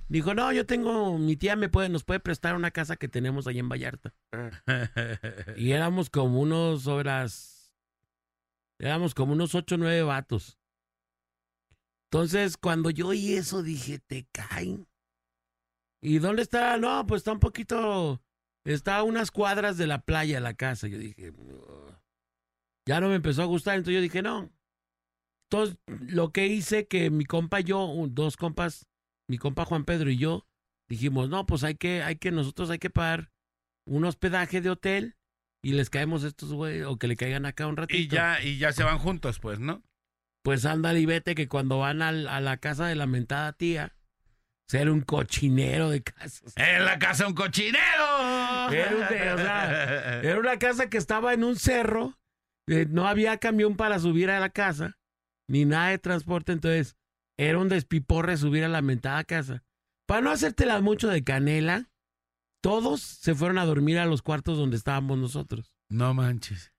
dijo, 0.09 0.33
no, 0.33 0.51
yo 0.51 0.65
tengo, 0.65 1.17
mi 1.17 1.37
tía 1.37 1.55
me 1.55 1.69
puede, 1.69 1.87
nos 1.87 2.03
puede 2.03 2.19
prestar 2.19 2.55
una 2.55 2.71
casa 2.71 2.97
que 2.97 3.07
tenemos 3.07 3.47
ahí 3.47 3.59
en 3.59 3.69
Vallarta. 3.69 4.13
Y 5.55 5.71
éramos 5.71 6.09
como 6.09 6.41
unos 6.41 6.87
horas, 6.87 7.73
éramos 8.77 9.15
como 9.15 9.33
unos 9.33 9.55
ocho 9.55 9.75
o 9.75 9.77
nueve 9.77 10.03
vatos. 10.03 10.56
Entonces, 12.11 12.57
cuando 12.57 12.89
yo 12.89 13.07
oí 13.07 13.33
eso, 13.33 13.63
dije, 13.63 13.99
te 13.99 14.27
caen. 14.31 14.87
¿Y 16.01 16.19
dónde 16.19 16.41
está? 16.41 16.77
No, 16.77 17.05
pues 17.05 17.19
está 17.19 17.33
un 17.33 17.39
poquito, 17.39 18.21
está 18.63 18.97
a 18.97 19.03
unas 19.03 19.31
cuadras 19.31 19.77
de 19.77 19.87
la 19.87 20.01
playa 20.01 20.39
la 20.39 20.53
casa. 20.53 20.87
Yo 20.87 20.97
dije, 20.97 21.33
ya 22.87 23.01
no 23.01 23.09
me 23.09 23.15
empezó 23.15 23.41
a 23.41 23.45
gustar, 23.45 23.75
entonces 23.75 23.95
yo 23.95 24.01
dije, 24.01 24.21
no. 24.21 24.49
Entonces, 25.49 25.77
lo 25.87 26.31
que 26.31 26.47
hice 26.47 26.87
que 26.87 27.09
mi 27.09 27.25
compa 27.25 27.59
y 27.61 27.65
yo, 27.65 27.93
dos 28.09 28.37
compas, 28.37 28.87
mi 29.29 29.37
compa 29.37 29.65
Juan 29.65 29.85
Pedro 29.85 30.09
y 30.09 30.17
yo, 30.17 30.45
dijimos, 30.89 31.29
no, 31.29 31.45
pues 31.45 31.63
hay 31.63 31.75
que, 31.75 32.03
hay 32.03 32.17
que, 32.17 32.31
nosotros 32.31 32.69
hay 32.69 32.79
que 32.79 32.89
pagar 32.89 33.31
un 33.85 34.05
hospedaje 34.05 34.61
de 34.61 34.69
hotel 34.69 35.15
y 35.61 35.73
les 35.73 35.89
caemos 35.89 36.23
a 36.23 36.27
estos 36.27 36.53
güey, 36.53 36.83
o 36.83 36.97
que 36.97 37.07
le 37.07 37.17
caigan 37.17 37.45
acá 37.45 37.67
un 37.67 37.77
ratito. 37.77 37.99
Y 37.99 38.07
ya, 38.07 38.41
y 38.41 38.57
ya 38.57 38.71
se 38.71 38.83
van 38.83 38.99
juntos, 38.99 39.39
pues, 39.39 39.59
¿no? 39.59 39.83
Pues 40.47 40.65
ándale 40.65 41.01
y 41.01 41.05
vete 41.05 41.35
que 41.35 41.49
cuando 41.49 41.79
van 41.79 42.01
al- 42.01 42.29
a 42.29 42.39
la 42.39 42.55
casa 42.55 42.85
de 42.87 42.95
la 42.95 43.05
mentada 43.05 43.51
tía, 43.51 43.97
ser 44.69 44.89
un 44.89 45.01
cochinero 45.01 45.89
de 45.89 46.01
casas. 46.03 46.53
En 46.55 46.85
la 46.85 46.97
casa 46.99 47.27
un 47.27 47.33
cochinero. 47.33 48.71
Era 48.71 48.91
un 48.95 49.07
de- 49.09 49.33
o 49.33 49.37
sea, 49.39 50.21
Era 50.21 50.39
una 50.39 50.57
casa 50.57 50.89
que 50.89 50.97
estaba 50.97 51.33
en 51.33 51.43
un 51.43 51.57
cerro, 51.57 52.17
eh, 52.69 52.85
no 52.89 53.09
había 53.09 53.39
camión 53.39 53.75
para 53.75 53.99
subir 53.99 54.29
a 54.31 54.39
la 54.39 54.49
casa, 54.49 54.97
ni 55.49 55.65
nada 55.65 55.89
de 55.89 55.97
transporte, 55.97 56.53
entonces 56.53 56.95
era 57.37 57.57
un 57.59 57.67
despiporre 57.67 58.37
subir 58.37 58.63
a 58.63 58.69
la 58.69 58.81
mentada 58.81 59.25
casa. 59.25 59.65
Para 60.07 60.21
no 60.21 60.31
hacértela 60.31 60.79
mucho 60.79 61.09
de 61.09 61.25
canela, 61.25 61.89
todos 62.63 63.01
se 63.01 63.35
fueron 63.35 63.57
a 63.57 63.65
dormir 63.65 63.99
a 63.99 64.05
los 64.05 64.21
cuartos 64.21 64.57
donde 64.57 64.77
estábamos 64.77 65.17
nosotros. 65.17 65.73
No 65.89 66.13
manches. 66.13 66.71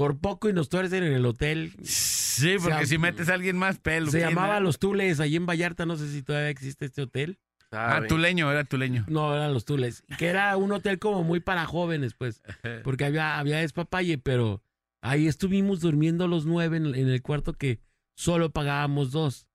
Por 0.00 0.18
poco 0.18 0.48
y 0.48 0.54
nos 0.54 0.70
tuercen 0.70 1.04
en 1.04 1.12
el 1.12 1.26
hotel. 1.26 1.74
Sí, 1.82 2.56
porque 2.62 2.86
Se 2.86 2.86
si 2.86 2.96
metes 2.96 3.28
a 3.28 3.34
alguien 3.34 3.58
más, 3.58 3.80
pelo. 3.80 4.10
Se 4.10 4.18
llamaba 4.18 4.58
Los 4.58 4.78
Tules, 4.78 5.20
allí 5.20 5.36
en 5.36 5.44
Vallarta, 5.44 5.84
no 5.84 5.96
sé 5.96 6.10
si 6.10 6.22
todavía 6.22 6.48
existe 6.48 6.86
este 6.86 7.02
hotel. 7.02 7.38
Ah, 7.70 7.96
¿sabe? 7.96 8.08
tuleño, 8.08 8.50
era 8.50 8.64
tuleño. 8.64 9.04
No, 9.08 9.36
eran 9.36 9.52
Los 9.52 9.66
Tules. 9.66 10.02
Que 10.16 10.28
era 10.28 10.56
un 10.56 10.72
hotel 10.72 10.98
como 10.98 11.22
muy 11.22 11.40
para 11.40 11.66
jóvenes, 11.66 12.14
pues. 12.14 12.40
Porque 12.82 13.04
había, 13.04 13.38
había 13.38 13.58
despapalle, 13.58 14.16
pero 14.16 14.62
ahí 15.02 15.28
estuvimos 15.28 15.80
durmiendo 15.80 16.28
los 16.28 16.46
nueve 16.46 16.78
en, 16.78 16.94
en 16.94 17.10
el 17.10 17.20
cuarto 17.20 17.52
que 17.52 17.78
solo 18.16 18.48
pagábamos 18.48 19.10
dos. 19.10 19.48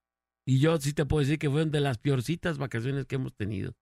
Y 0.46 0.60
yo 0.60 0.78
sí 0.80 0.94
te 0.94 1.08
puedo 1.08 1.22
decir 1.22 1.40
que 1.40 1.50
fueron 1.50 1.72
de 1.72 1.82
las 1.82 1.98
peorcitas 1.98 2.60
vacaciones 2.60 3.08
que 3.08 3.16
hemos 3.16 3.34
tenido. 3.34 3.74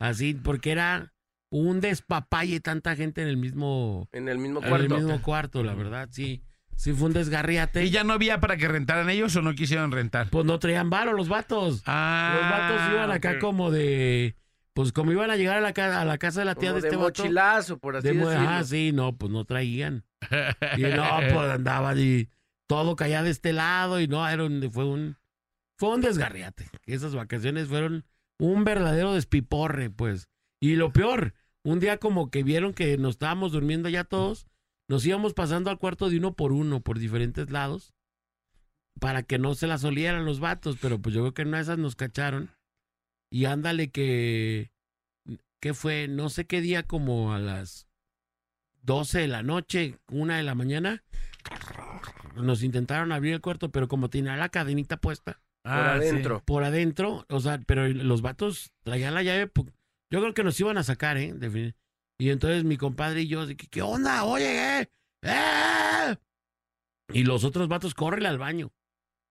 Así, 0.00 0.34
porque 0.34 0.72
era 0.72 1.14
un 1.54 1.80
despapalle 1.82 2.60
tanta 2.60 2.96
gente 2.96 3.20
en 3.22 3.28
el 3.28 3.36
mismo, 3.36 4.08
en 4.12 4.28
el 4.28 4.38
mismo 4.38 4.58
en 4.60 4.64
el 4.64 4.70
cuarto. 4.70 4.94
mismo 4.96 5.22
cuarto, 5.22 5.62
la 5.62 5.74
verdad, 5.74 6.08
sí. 6.10 6.42
Sí 6.76 6.94
fue 6.94 7.08
un 7.08 7.12
desgarriate. 7.12 7.84
¿Y 7.84 7.90
ya 7.90 8.02
no 8.02 8.14
había 8.14 8.40
para 8.40 8.56
que 8.56 8.66
rentaran 8.66 9.10
ellos 9.10 9.36
o 9.36 9.42
no 9.42 9.54
quisieron 9.54 9.92
rentar? 9.92 10.30
Pues 10.30 10.46
no 10.46 10.58
traían 10.58 10.88
varo 10.88 11.12
los 11.12 11.28
vatos. 11.28 11.82
Ah, 11.86 12.38
Los 12.40 12.50
vatos 12.50 12.92
iban 12.94 13.10
acá 13.10 13.38
como 13.38 13.70
de... 13.70 14.34
Pues 14.72 14.90
como 14.90 15.12
iban 15.12 15.30
a 15.30 15.36
llegar 15.36 15.58
a 15.58 15.60
la, 15.60 15.74
ca- 15.74 16.00
a 16.00 16.04
la 16.06 16.16
casa 16.16 16.40
de 16.40 16.46
la 16.46 16.54
tía 16.54 16.70
Como 16.70 16.76
de 16.76 16.80
de 16.82 16.88
este 16.88 16.96
vato. 16.96 17.22
mochilazo, 17.22 17.78
por 17.78 17.96
así 17.96 18.08
De 18.08 18.14
decirlo. 18.14 18.30
ajá, 18.40 18.64
sí, 18.64 18.90
no, 18.94 19.14
pues 19.18 19.30
no 19.30 19.44
traían. 19.44 20.04
Y 20.78 20.82
no, 20.82 21.04
pues 21.34 21.50
andaba 21.50 21.94
y 21.94 22.30
todo 22.66 22.96
caía 22.96 23.22
de 23.22 23.28
este 23.30 23.52
lado 23.52 24.00
y 24.00 24.08
no, 24.08 24.26
era 24.26 24.42
un, 24.44 24.70
fue 24.72 24.86
un 24.86 25.18
fue 25.76 25.90
un 25.90 26.00
desgarriate. 26.00 26.70
Esas 26.86 27.14
vacaciones 27.14 27.68
fueron 27.68 28.06
un 28.38 28.64
verdadero 28.64 29.12
despiporre, 29.12 29.90
pues. 29.90 30.28
Y 30.58 30.76
lo 30.76 30.90
peor, 30.90 31.34
un 31.64 31.80
día 31.80 31.98
como 31.98 32.30
que 32.30 32.42
vieron 32.42 32.72
que 32.74 32.96
nos 32.98 33.12
estábamos 33.14 33.52
durmiendo 33.52 33.88
ya 33.88 34.04
todos, 34.04 34.46
nos 34.88 35.06
íbamos 35.06 35.32
pasando 35.34 35.70
al 35.70 35.78
cuarto 35.78 36.10
de 36.10 36.18
uno 36.18 36.34
por 36.34 36.52
uno, 36.52 36.80
por 36.80 36.98
diferentes 36.98 37.50
lados, 37.50 37.94
para 39.00 39.22
que 39.22 39.38
no 39.38 39.54
se 39.54 39.66
las 39.66 39.84
olieran 39.84 40.24
los 40.24 40.40
vatos, 40.40 40.76
pero 40.80 41.00
pues 41.00 41.14
yo 41.14 41.22
creo 41.22 41.34
que 41.34 41.42
en 41.42 41.48
una 41.48 41.58
de 41.58 41.62
esas 41.64 41.78
nos 41.78 41.96
cacharon. 41.96 42.50
Y 43.30 43.46
ándale 43.46 43.90
que, 43.90 44.70
que 45.60 45.72
fue, 45.72 46.08
no 46.08 46.28
sé 46.28 46.46
qué 46.46 46.60
día, 46.60 46.82
como 46.82 47.32
a 47.32 47.38
las 47.38 47.86
12 48.82 49.20
de 49.20 49.28
la 49.28 49.42
noche, 49.42 49.98
una 50.10 50.36
de 50.36 50.42
la 50.42 50.54
mañana, 50.54 51.02
nos 52.36 52.62
intentaron 52.62 53.12
abrir 53.12 53.34
el 53.34 53.40
cuarto, 53.40 53.70
pero 53.70 53.88
como 53.88 54.10
tenía 54.10 54.36
la 54.36 54.48
cadenita 54.50 54.96
puesta 54.98 55.40
Por 55.62 55.72
Ah, 55.72 55.98
sí. 56.00 56.08
adentro. 56.08 56.42
por 56.44 56.64
adentro, 56.64 57.24
o 57.28 57.40
sea, 57.40 57.58
pero 57.66 57.88
los 57.88 58.20
vatos 58.20 58.72
traían 58.82 59.14
la 59.14 59.22
llave, 59.22 59.46
yo 60.12 60.20
creo 60.20 60.34
que 60.34 60.44
nos 60.44 60.60
iban 60.60 60.76
a 60.76 60.82
sacar, 60.82 61.16
¿eh? 61.16 61.34
Y 62.18 62.30
entonces 62.30 62.64
mi 62.64 62.76
compadre 62.76 63.22
y 63.22 63.28
yo, 63.28 63.46
que, 63.48 63.56
¿qué 63.56 63.80
onda? 63.80 64.24
Oye, 64.24 64.80
¿eh? 64.80 64.90
¡Eh! 65.22 66.16
Y 67.14 67.24
los 67.24 67.44
otros 67.44 67.66
vatos, 67.66 67.94
córrele 67.94 68.28
al 68.28 68.38
baño. 68.38 68.72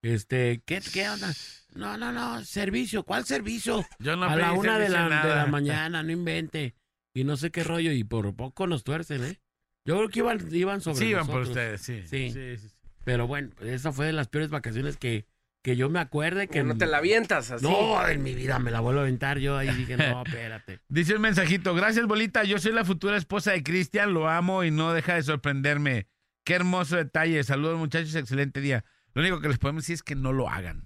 Este, 0.02 0.64
¿qué, 0.66 0.82
qué 0.92 1.08
onda? 1.08 1.32
No, 1.76 1.98
no, 1.98 2.12
no, 2.12 2.44
servicio, 2.44 3.04
¿cuál 3.04 3.26
servicio? 3.26 3.86
Yo 4.00 4.16
no 4.16 4.26
a 4.26 4.36
la 4.36 4.54
una 4.54 4.80
de 4.80 4.90
la, 4.90 5.04
de 5.04 5.36
la 5.36 5.46
mañana, 5.52 6.02
no 6.02 6.12
invente. 6.12 6.74
Y 7.14 7.26
no 7.26 7.38
sé 7.38 7.52
qué 7.52 7.64
rollo, 7.64 7.92
y 7.92 8.04
por 8.04 8.36
poco 8.36 8.66
nos 8.66 8.84
tuercen, 8.84 9.24
¿eh? 9.24 9.40
Yo 9.86 9.98
creo 9.98 10.10
que 10.10 10.20
iban, 10.20 10.48
iban 10.52 10.82
sobre 10.82 10.98
Sí, 10.98 11.06
iban 11.10 11.28
por 11.28 11.42
nosotros. 11.42 11.82
ustedes, 11.82 11.82
sí. 11.82 12.02
Sí. 12.08 12.32
sí, 12.32 12.58
sí. 12.58 12.76
Pero 13.04 13.28
bueno, 13.28 13.52
esa 13.62 13.92
fue 13.92 14.08
de 14.08 14.14
las 14.14 14.30
peores 14.30 14.50
vacaciones 14.50 14.98
que, 14.98 15.28
que 15.62 15.76
yo 15.76 15.90
me 15.90 16.00
acuerde 16.00 16.48
que... 16.48 16.54
Que 16.54 16.64
no 16.64 16.78
te 16.78 16.88
la 16.88 16.98
avientas 16.98 17.52
así. 17.52 17.64
No, 17.64 18.08
en 18.08 18.24
mi 18.24 18.34
vida 18.34 18.60
me 18.60 18.72
la 18.72 18.80
vuelvo 18.80 19.02
a 19.02 19.04
aventar 19.04 19.40
yo. 19.40 19.58
Ahí 19.58 19.70
dije, 19.70 19.98
no, 19.98 20.24
espérate. 20.24 20.80
Dice 20.90 21.16
un 21.16 21.22
mensajito, 21.22 21.76
gracias 21.76 22.08
bolita, 22.08 22.44
yo 22.44 22.60
soy 22.60 22.72
la 22.72 22.86
futura 22.86 23.18
esposa 23.18 23.52
de 23.52 23.64
Cristian, 23.64 24.14
lo 24.14 24.30
amo 24.30 24.64
y 24.64 24.72
no 24.72 24.94
deja 24.94 25.16
de 25.16 25.24
sorprenderme. 25.24 26.08
Qué 26.44 26.56
hermoso 26.56 26.96
detalle, 26.96 27.44
saludos 27.44 27.78
muchachos, 27.78 28.16
excelente 28.16 28.62
día. 28.62 28.84
Lo 29.14 29.22
único 29.22 29.42
que 29.42 29.50
les 29.50 29.60
podemos 29.60 29.84
decir 29.84 29.96
es 29.96 30.04
que 30.04 30.16
no 30.16 30.34
lo 30.34 30.50
hagan. 30.50 30.86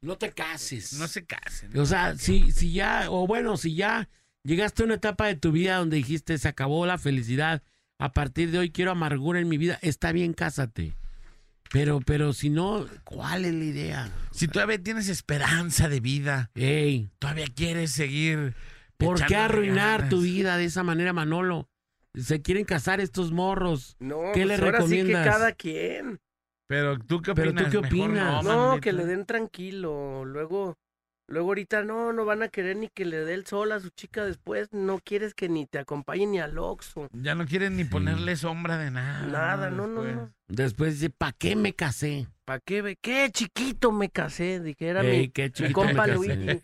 No 0.00 0.16
te 0.16 0.32
cases. 0.32 0.94
No 0.94 1.08
se 1.08 1.26
casen. 1.26 1.76
O 1.78 1.84
sea, 1.84 2.16
si, 2.16 2.52
si 2.52 2.72
ya, 2.72 3.10
o 3.10 3.26
bueno, 3.26 3.56
si 3.56 3.74
ya 3.74 4.08
llegaste 4.44 4.82
a 4.82 4.86
una 4.86 4.94
etapa 4.94 5.26
de 5.26 5.34
tu 5.34 5.52
vida 5.52 5.76
donde 5.76 5.96
dijiste 5.96 6.38
se 6.38 6.48
acabó 6.48 6.86
la 6.86 6.96
felicidad, 6.96 7.62
a 7.98 8.12
partir 8.12 8.50
de 8.50 8.58
hoy 8.58 8.70
quiero 8.70 8.92
amargura 8.92 9.40
en 9.40 9.48
mi 9.48 9.58
vida, 9.58 9.78
está 9.82 10.12
bien, 10.12 10.32
cásate. 10.32 10.94
Pero, 11.70 12.00
pero 12.00 12.32
si 12.32 12.50
no, 12.50 12.86
¿cuál 13.04 13.44
es 13.44 13.54
la 13.54 13.64
idea? 13.64 14.10
Si 14.30 14.48
todavía 14.48 14.82
tienes 14.82 15.08
esperanza 15.08 15.88
de 15.88 16.00
vida, 16.00 16.50
Ey, 16.54 17.10
todavía 17.18 17.46
quieres 17.54 17.92
seguir. 17.92 18.54
¿por 18.98 19.18
qué 19.18 19.24
echándole 19.24 19.44
arruinar 19.44 19.98
ganas. 20.00 20.08
tu 20.10 20.22
vida 20.22 20.56
de 20.56 20.64
esa 20.64 20.82
manera, 20.82 21.12
Manolo? 21.12 21.68
Se 22.14 22.40
quieren 22.40 22.64
casar 22.64 23.00
estos 23.00 23.30
morros. 23.32 23.94
No, 23.98 24.18
¿Qué 24.32 24.44
pues 24.44 24.46
le 24.46 24.54
ahora 24.54 24.80
sí 24.82 24.88
que 24.88 24.94
recomiendas? 25.02 25.26
cada 25.26 25.52
quien. 25.52 26.20
Pero 26.68 26.98
tú 26.98 27.20
qué 27.20 27.34
Pero 27.34 27.50
opinas? 27.50 27.64
tú 27.66 27.70
qué 27.70 27.80
Mejor 27.82 28.08
opinas? 28.08 28.44
No, 28.44 28.66
manito. 28.68 28.80
que 28.80 28.92
le 28.94 29.04
den 29.04 29.26
tranquilo. 29.26 30.24
Luego, 30.24 30.78
luego 31.28 31.48
ahorita 31.48 31.82
no, 31.84 32.12
no 32.12 32.24
van 32.24 32.42
a 32.42 32.48
querer 32.48 32.76
ni 32.76 32.88
que 32.88 33.04
le 33.04 33.24
dé 33.24 33.34
el 33.34 33.46
sol 33.46 33.72
a 33.72 33.80
su 33.80 33.90
chica 33.90 34.24
después. 34.24 34.72
No 34.72 34.98
quieres 34.98 35.34
que 35.34 35.48
ni 35.48 35.66
te 35.66 35.78
acompañe 35.78 36.26
ni 36.26 36.40
al 36.40 36.58
Oxxo. 36.58 37.08
Ya 37.12 37.34
no 37.34 37.46
quieren 37.46 37.76
ni 37.76 37.84
ponerle 37.84 38.36
sombra 38.36 38.78
de 38.78 38.90
nada. 38.90 39.26
Nada, 39.26 39.70
no, 39.70 39.86
no, 39.86 40.02
después. 40.02 40.16
no. 40.16 40.34
Después 40.48 40.94
dice, 40.94 41.10
¿para 41.10 41.32
qué 41.32 41.56
me 41.56 41.74
casé? 41.74 42.28
¿Para 42.46 42.60
qué? 42.60 42.80
ve? 42.80 42.96
¿Qué 43.02 43.28
chiquito 43.32 43.90
me 43.90 44.08
casé? 44.08 44.60
Dijera 44.60 45.02
Ey, 45.02 45.18
mi, 45.18 45.28
qué 45.30 45.46
mi 45.46 45.50
chiquito 45.50 45.74
compa. 45.74 46.06
Luigi. 46.06 46.60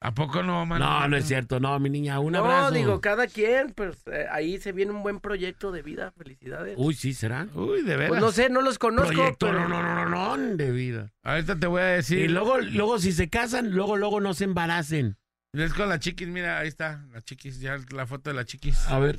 ¿A 0.00 0.14
poco 0.14 0.44
no, 0.44 0.64
man? 0.64 0.78
No, 0.80 1.08
no 1.08 1.16
es 1.16 1.26
cierto, 1.26 1.58
no, 1.58 1.76
mi 1.80 1.90
niña, 1.90 2.20
un 2.20 2.32
no, 2.32 2.38
abrazo. 2.38 2.70
digo, 2.70 3.00
cada 3.00 3.26
quien, 3.26 3.72
pues 3.72 4.06
eh, 4.06 4.26
ahí 4.30 4.58
se 4.58 4.70
viene 4.70 4.92
un 4.92 5.02
buen 5.02 5.18
proyecto 5.18 5.72
de 5.72 5.82
vida. 5.82 6.12
Felicidades. 6.16 6.76
Uy, 6.78 6.94
sí, 6.94 7.12
¿será? 7.12 7.48
Uy, 7.54 7.82
de 7.82 7.96
veras. 7.96 8.10
pues 8.10 8.20
no 8.20 8.30
sé, 8.30 8.50
no 8.50 8.62
los 8.62 8.78
conozco, 8.78 9.12
Proyecto, 9.12 9.46
pero... 9.46 9.68
no, 9.68 9.82
no, 9.82 9.82
no, 9.82 10.08
no, 10.08 10.36
no, 10.36 10.56
de 10.56 10.70
vida. 10.70 11.12
Ahorita 11.24 11.58
te 11.58 11.66
voy 11.66 11.82
a 11.82 11.86
decir. 11.86 12.18
Y 12.20 12.28
luego, 12.28 12.60
luego 12.60 13.00
si 13.00 13.10
se 13.10 13.28
casan, 13.28 13.72
luego, 13.72 13.96
luego 13.96 14.20
no 14.20 14.32
se 14.32 14.44
embaracen. 14.44 15.16
Es 15.52 15.74
con 15.74 15.88
la 15.88 15.98
chiquis, 15.98 16.28
mira, 16.28 16.60
ahí 16.60 16.68
está, 16.68 17.04
la 17.12 17.20
chiquis, 17.20 17.58
ya 17.58 17.78
la 17.90 18.06
foto 18.06 18.30
de 18.30 18.34
la 18.34 18.44
chiquis. 18.44 18.86
A 18.86 19.00
ver, 19.00 19.18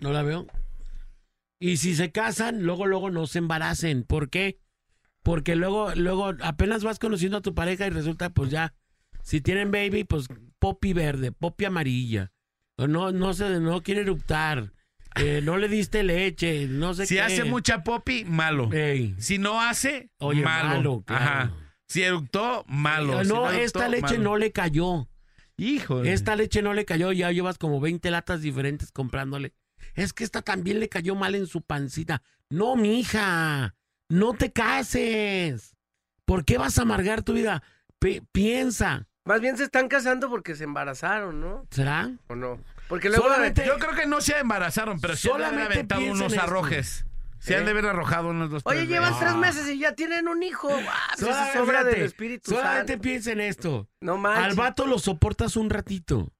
no 0.00 0.12
la 0.12 0.22
veo. 0.22 0.46
Y 1.60 1.78
si 1.78 1.94
se 1.94 2.12
casan, 2.12 2.62
luego, 2.62 2.86
luego 2.86 3.10
no 3.10 3.26
se 3.26 3.38
embaracen. 3.38 4.04
¿Por 4.04 4.30
qué? 4.30 4.58
Porque 5.22 5.56
luego, 5.56 5.92
luego 5.94 6.32
apenas 6.42 6.84
vas 6.84 6.98
conociendo 6.98 7.38
a 7.38 7.42
tu 7.42 7.54
pareja 7.54 7.86
y 7.86 7.90
resulta, 7.90 8.30
pues 8.30 8.50
ya, 8.50 8.74
si 9.22 9.40
tienen 9.40 9.70
baby, 9.70 10.04
pues 10.04 10.28
popi 10.58 10.92
verde, 10.92 11.32
popi 11.32 11.64
amarilla. 11.64 12.32
No, 12.76 13.10
no 13.10 13.34
se, 13.34 13.58
no 13.60 13.82
quiere 13.82 14.02
eruptar. 14.02 14.72
Eh, 15.16 15.40
no 15.42 15.56
le 15.58 15.68
diste 15.68 16.04
leche, 16.04 16.68
no 16.68 16.94
sé 16.94 17.06
Si 17.06 17.14
qué. 17.16 17.22
hace 17.22 17.42
mucha 17.44 17.82
popi, 17.82 18.24
malo. 18.24 18.72
Ey, 18.72 19.16
Si 19.18 19.38
no 19.38 19.60
hace, 19.60 20.10
Oye, 20.18 20.42
malo. 20.42 20.68
malo, 20.68 21.02
claro. 21.04 21.24
Ajá. 21.24 21.54
Si 21.88 22.02
eructó, 22.02 22.64
malo. 22.68 23.20
Si 23.24 23.28
no, 23.28 23.46
eructó, 23.48 23.50
esta 23.64 23.88
leche 23.88 24.18
malo. 24.18 24.22
no 24.22 24.36
le 24.36 24.52
cayó. 24.52 25.08
Hijo. 25.56 26.04
Esta 26.04 26.36
leche 26.36 26.62
no 26.62 26.72
le 26.72 26.84
cayó, 26.84 27.10
ya 27.10 27.32
llevas 27.32 27.58
como 27.58 27.80
20 27.80 28.08
latas 28.12 28.42
diferentes 28.42 28.92
comprándole. 28.92 29.54
Es 29.98 30.12
que 30.12 30.24
esta 30.24 30.42
también 30.42 30.80
le 30.80 30.88
cayó 30.88 31.14
mal 31.14 31.34
en 31.34 31.46
su 31.46 31.62
pancita. 31.62 32.22
No, 32.50 32.76
mija, 32.76 33.74
no 34.08 34.34
te 34.34 34.52
cases. 34.52 35.74
¿Por 36.24 36.44
qué 36.44 36.58
vas 36.58 36.78
a 36.78 36.82
amargar 36.82 37.22
tu 37.22 37.32
vida? 37.34 37.62
Pi- 37.98 38.22
piensa, 38.32 39.06
Más 39.24 39.40
bien 39.40 39.56
se 39.58 39.64
están 39.64 39.88
casando 39.88 40.30
porque 40.30 40.54
se 40.56 40.64
embarazaron, 40.64 41.40
¿no? 41.40 41.66
¿será? 41.70 42.10
¿O 42.28 42.34
no? 42.36 42.58
Porque 42.88 43.08
luego... 43.08 43.24
Solamente- 43.24 43.66
Yo 43.66 43.78
creo 43.78 43.92
que 43.94 44.06
no 44.06 44.20
se 44.22 44.38
embarazaron, 44.38 45.00
pero 45.00 45.16
sí 45.16 45.28
han 45.28 45.36
de 45.38 45.44
haber 45.44 45.50
Solamente 45.58 45.74
aventado 45.74 46.00
piensa 46.00 46.24
en 46.24 46.30
unos 46.32 46.38
arrojes. 46.42 47.04
Se 47.40 47.56
han 47.56 47.64
de 47.66 47.70
haber 47.72 47.86
arrojado 47.86 48.28
unos 48.30 48.50
dos. 48.50 48.62
Oye, 48.64 48.78
tres 48.78 48.88
llevan 48.88 49.18
tres 49.18 49.32
Ah. 49.32 49.36
meses 49.36 49.68
y 49.68 49.78
ya 49.78 49.92
tienen 49.94 50.28
un 50.28 50.42
hijo. 50.42 50.68
Ah, 50.70 51.08
pues 51.10 51.22
eso 51.22 51.26
Solamente- 51.30 51.58
es 51.58 51.62
obra 51.64 51.84
del 51.84 52.02
Espíritu 52.02 52.50
Solamente 52.52 52.92
Santo. 52.94 53.02
piensa 53.02 53.32
en 53.32 53.40
esto. 53.40 53.88
No 54.00 54.14
Al 54.14 54.18
manches. 54.20 54.56
vato 54.56 54.86
lo 54.86 54.98
soportas 54.98 55.56
un 55.56 55.68
ratito. 55.70 56.32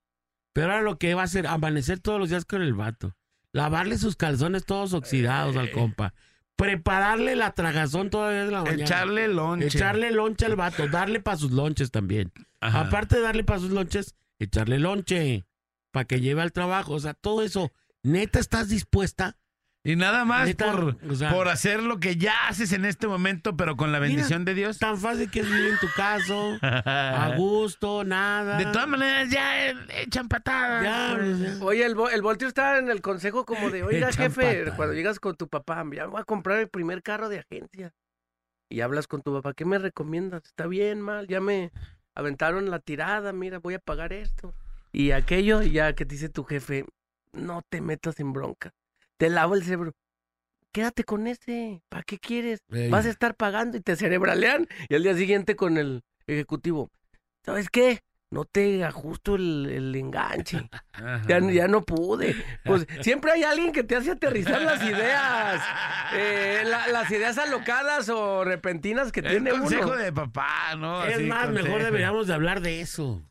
Pero 0.55 0.69
ahora 0.73 0.83
lo 0.83 0.99
que 0.99 1.13
va 1.15 1.23
a 1.23 1.25
hacer, 1.27 1.47
amanecer 1.47 1.99
todos 2.01 2.19
los 2.19 2.31
días 2.31 2.45
con 2.47 2.63
el 2.63 2.73
vato. 2.75 3.15
Lavarle 3.59 3.99
sus 3.99 4.15
calzones 4.15 4.65
todos 4.65 4.93
oxidados 4.95 5.57
Eh. 5.57 5.59
al 5.59 5.71
compa. 5.73 6.15
Prepararle 6.55 7.35
la 7.35 7.53
tragazón 7.55 8.09
todavía 8.09 8.45
de 8.45 8.53
la 8.53 8.63
mañana. 8.63 8.85
Echarle 8.85 9.27
lonche. 9.29 9.67
Echarle 9.67 10.11
lonche 10.13 10.47
al 10.47 10.55
vato, 10.57 10.87
darle 10.87 11.19
para 11.21 11.37
sus 11.37 11.51
lonches 11.51 11.91
también. 11.91 12.33
Ajá. 12.61 12.81
Aparte 12.83 13.17
de 13.17 13.23
darle 13.23 13.43
para 13.45 13.59
sus 13.61 13.71
lonches, 13.71 14.15
echarle 14.39 14.79
lonche 14.79 15.45
para 15.91 16.05
que 16.05 16.21
lleve 16.21 16.41
al 16.43 16.53
trabajo. 16.53 16.95
O 16.95 17.01
sea, 17.01 17.15
todo 17.15 17.43
eso, 17.43 17.73
neta, 18.05 18.39
¿estás 18.39 18.69
dispuesta? 18.69 19.37
Y 19.85 19.97
nada 19.97 20.25
más 20.25 20.49
Neta, 20.49 20.73
por, 20.73 20.97
o 21.09 21.15
sea- 21.15 21.31
por 21.31 21.49
hacer 21.49 21.83
lo 21.83 21.99
que 21.99 22.17
ya 22.17 22.49
haces 22.49 22.73
en 22.73 22.85
este 22.85 23.07
momento, 23.07 23.57
pero 23.57 23.77
con 23.77 23.93
la 23.93 23.99
bendición 24.01 24.45
de 24.45 24.55
Dios. 24.55 24.79
Tan 24.79 24.99
fácil 24.99 25.31
que 25.31 25.41
es 25.41 25.47
vivir 25.51 25.73
en 25.73 25.79
tu 25.79 25.87
caso, 25.97 26.59
a 26.63 27.35
gusto, 27.37 28.05
nada. 28.05 28.59
De 28.59 28.65
todas 28.67 28.89
maneras, 28.89 29.31
ya 29.31 29.69
eh, 29.71 29.75
echan 30.03 30.29
patadas. 30.29 30.83
Ya, 30.83 31.17
pues. 31.17 31.39
ya. 31.39 31.65
Oye, 31.65 31.87
el, 31.87 31.97
el 32.13 32.23
volteo 32.23 32.49
está 32.49 32.79
en 32.79 32.91
el 32.91 33.01
consejo 33.01 33.45
como 33.47 33.71
de, 33.71 33.83
oiga, 33.85 34.09
Echan 34.11 34.25
jefe, 34.35 34.73
cuando 34.77 34.95
llegas 34.95 35.21
con 35.21 35.37
tu 35.37 35.49
papá, 35.49 35.85
ya 35.95 36.07
voy 36.07 36.21
a 36.21 36.25
comprar 36.25 36.59
el 36.59 36.69
primer 36.69 37.03
carro 37.03 37.29
de 37.29 37.39
agencia. 37.39 37.95
Y 38.69 38.81
hablas 38.83 39.07
con 39.07 39.23
tu 39.23 39.33
papá, 39.33 39.55
¿qué 39.55 39.65
me 39.65 39.79
recomiendas? 39.79 40.45
¿Está 40.45 40.67
bien, 40.67 41.01
mal? 41.01 41.27
Ya 41.29 41.41
me 41.41 41.73
aventaron 42.15 42.71
la 42.71 42.81
tirada, 42.81 43.33
mira, 43.33 43.59
voy 43.61 43.75
a 43.75 43.79
pagar 43.79 44.13
esto. 44.13 44.55
Y 44.93 45.13
aquello, 45.13 45.63
y 45.63 45.71
ya 45.71 45.95
que 45.95 46.05
te 46.05 46.15
dice 46.17 46.29
tu 46.29 46.45
jefe, 46.45 46.85
no 47.33 47.63
te 47.67 47.81
metas 47.81 48.21
en 48.21 48.33
bronca. 48.35 48.75
Te 49.19 49.29
lavo 49.29 49.55
el 49.55 49.63
cerebro. 49.65 49.93
Quédate 50.73 51.05
con 51.05 51.27
ese, 51.27 51.83
¿para 51.89 52.03
qué 52.05 52.19
quieres? 52.19 52.61
Ey. 52.71 52.91
Vas 52.91 53.07
a 53.07 53.11
estar 53.11 53.35
pagando 53.35 53.77
y 53.77 53.81
te 53.81 53.97
cerebralean. 53.97 54.67
Y 54.89 54.95
al 54.95 55.03
día 55.03 55.15
siguiente 55.15 55.57
con 55.57 55.77
el 55.79 56.03
ejecutivo, 56.27 56.91
¿sabes 57.45 57.69
qué? 57.71 58.01
No 58.31 58.45
te 58.45 58.85
ajusto 58.85 59.37
el, 59.37 59.67
el 59.71 59.97
enganche. 59.97 60.69
Ya, 61.27 61.41
ya 61.41 61.67
no 61.67 61.83
pude. 61.83 62.37
Pues 62.63 62.87
siempre 63.01 63.33
hay 63.33 63.43
alguien 63.43 63.73
que 63.73 63.83
te 63.85 63.97
hace 63.97 64.11
aterrizar 64.11 64.61
las 64.61 64.83
ideas. 64.85 65.63
Eh, 66.13 66.63
la- 66.67 66.89
las 66.89 67.11
ideas 67.11 67.39
alocadas 67.39 68.11
o 68.11 68.45
repentinas 68.45 69.13
que 69.13 69.21
El 69.21 69.29
tiene 69.31 69.51
consejo 69.53 69.85
uno. 69.93 69.97
de 69.97 70.13
papá, 70.13 70.75
¿no? 70.77 71.03
Es 71.07 71.15
Así, 71.17 71.25
más, 71.25 71.49
mejor 71.49 71.63
consejo. 71.71 71.85
deberíamos 71.87 72.27
de 72.27 72.35
hablar 72.35 72.61
de 72.61 72.83
eso. 72.83 73.23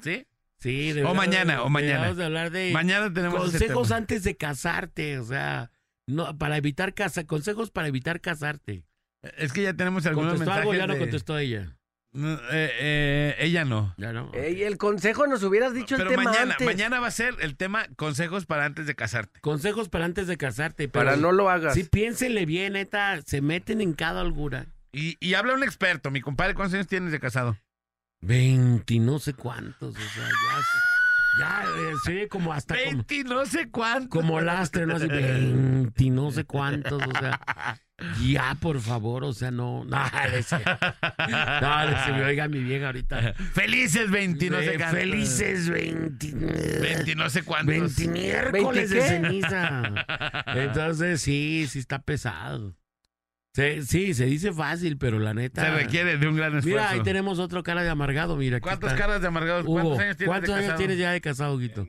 ¿Sí? 0.00 0.26
Sí, 0.62 0.94
O 1.02 1.12
mañana, 1.14 1.62
o 1.62 1.68
mañana. 1.68 2.14
de 2.14 2.24
hablar 2.24 2.50
de 2.50 2.70
Mañana 2.72 3.12
tenemos 3.12 3.40
consejos 3.40 3.90
antes 3.90 4.22
de 4.22 4.36
casarte, 4.36 5.18
o 5.18 5.24
sea, 5.24 5.70
no 6.06 6.38
para 6.38 6.56
evitar 6.56 6.94
casa, 6.94 7.24
consejos 7.26 7.70
para 7.70 7.88
evitar 7.88 8.20
casarte. 8.20 8.84
Es 9.38 9.52
que 9.52 9.62
ya 9.62 9.74
tenemos 9.74 10.06
algunos 10.06 10.32
¿Contestó 10.34 10.50
mensajes 10.50 10.70
algo? 10.70 10.74
Ya 10.74 10.86
no 10.86 10.98
contestó 10.98 11.38
ella. 11.38 11.76
No, 12.14 12.34
eh, 12.34 12.38
eh, 12.50 13.36
ella 13.38 13.64
no. 13.64 13.94
Ya 13.96 14.12
no. 14.12 14.30
Ey, 14.34 14.62
el 14.64 14.76
consejo 14.76 15.26
nos 15.26 15.42
hubieras 15.42 15.72
dicho 15.72 15.96
Pero 15.96 16.10
el 16.10 16.16
tema 16.16 16.30
mañana, 16.30 16.52
antes. 16.52 16.66
mañana 16.66 17.00
va 17.00 17.06
a 17.06 17.12
ser 17.12 17.34
el 17.40 17.56
tema 17.56 17.86
consejos 17.96 18.44
para 18.44 18.66
antes 18.66 18.86
de 18.86 18.94
casarte. 18.94 19.40
Consejos 19.40 19.88
para 19.88 20.04
antes 20.04 20.26
de 20.26 20.36
casarte. 20.36 20.88
Pero 20.88 21.04
Para 21.06 21.16
no 21.16 21.32
lo 21.32 21.48
hagas. 21.48 21.72
Sí, 21.74 21.84
piénsenle 21.84 22.44
bien, 22.44 22.74
neta, 22.74 23.20
se 23.24 23.40
meten 23.40 23.80
en 23.80 23.94
cada 23.94 24.20
holgura. 24.22 24.66
Y, 24.92 25.16
y 25.26 25.34
habla 25.34 25.54
un 25.54 25.62
experto, 25.62 26.10
mi 26.10 26.20
compadre, 26.20 26.54
¿cuántos 26.54 26.74
años 26.74 26.86
tienes 26.86 27.12
de 27.12 27.18
casado? 27.20 27.56
Veinti, 28.24 29.00
no 29.00 29.18
sé 29.18 29.34
cuántos, 29.34 29.96
o 29.96 29.98
sea, 29.98 30.28
ya, 30.28 30.60
ya, 31.40 31.64
eh, 31.64 31.92
se 32.04 32.10
oye 32.12 32.28
como 32.28 32.52
hasta 32.52 32.76
como, 32.76 32.86
Veinti, 32.86 33.24
no 33.24 33.44
sé 33.46 33.68
cuánto. 33.68 34.08
como 34.10 34.40
lastre, 34.40 34.86
¿no? 34.86 34.94
Así, 34.94 35.08
veinti, 35.08 36.08
no 36.10 36.30
sé 36.30 36.44
cuántos, 36.44 37.02
o 37.02 37.18
sea, 37.18 37.40
ya, 38.24 38.56
por 38.60 38.80
favor, 38.80 39.24
o 39.24 39.32
sea, 39.32 39.50
no, 39.50 39.84
no, 39.84 39.96
sé, 40.44 40.62
no, 40.64 42.04
sé, 42.04 42.24
oiga 42.24 42.46
mi 42.46 42.60
vieja 42.60 42.86
ahorita. 42.86 43.34
Felices 43.54 44.08
20, 44.08 44.50
no 44.50 44.60
sé 44.60 44.76
cuántos. 44.76 44.98
Felices 45.00 45.68
veinti, 45.68 46.32
20, 46.32 47.14
no 47.16 47.28
sé 47.28 47.42
cuántos. 47.42 47.66
veinti 47.74 48.06
miércoles 48.08 48.90
¿Veinti 48.90 48.94
de 48.94 49.00
qué? 49.00 49.08
ceniza. 49.08 49.82
Entonces, 50.54 51.20
sí, 51.22 51.66
sí 51.68 51.80
está 51.80 52.00
pesado. 52.02 52.76
Se- 53.54 53.82
sí, 53.82 54.14
se 54.14 54.24
dice 54.24 54.52
fácil, 54.52 54.96
pero 54.96 55.18
la 55.18 55.34
neta. 55.34 55.62
Se 55.62 55.70
requiere 55.70 56.16
de 56.16 56.26
un 56.26 56.36
gran 56.36 56.56
esfuerzo. 56.56 56.68
Mira, 56.68 56.90
ahí 56.90 57.02
tenemos 57.02 57.38
otro 57.38 57.62
cara 57.62 57.82
de 57.82 57.90
amargado, 57.90 58.36
mira. 58.36 58.60
¿Cuántas 58.60 58.92
está. 58.92 59.04
caras 59.06 59.20
de 59.20 59.28
amargados? 59.28 59.64
Hugo, 59.66 59.74
¿Cuántos 59.74 59.98
años 59.98 60.16
tienes 60.16 60.28
¿cuántos 60.30 60.48
de 60.48 60.54
años 60.54 60.64
casado? 60.68 60.78
tienes 60.78 60.98
ya 60.98 61.10
de 61.12 61.20
casado, 61.20 61.58
Guito? 61.58 61.88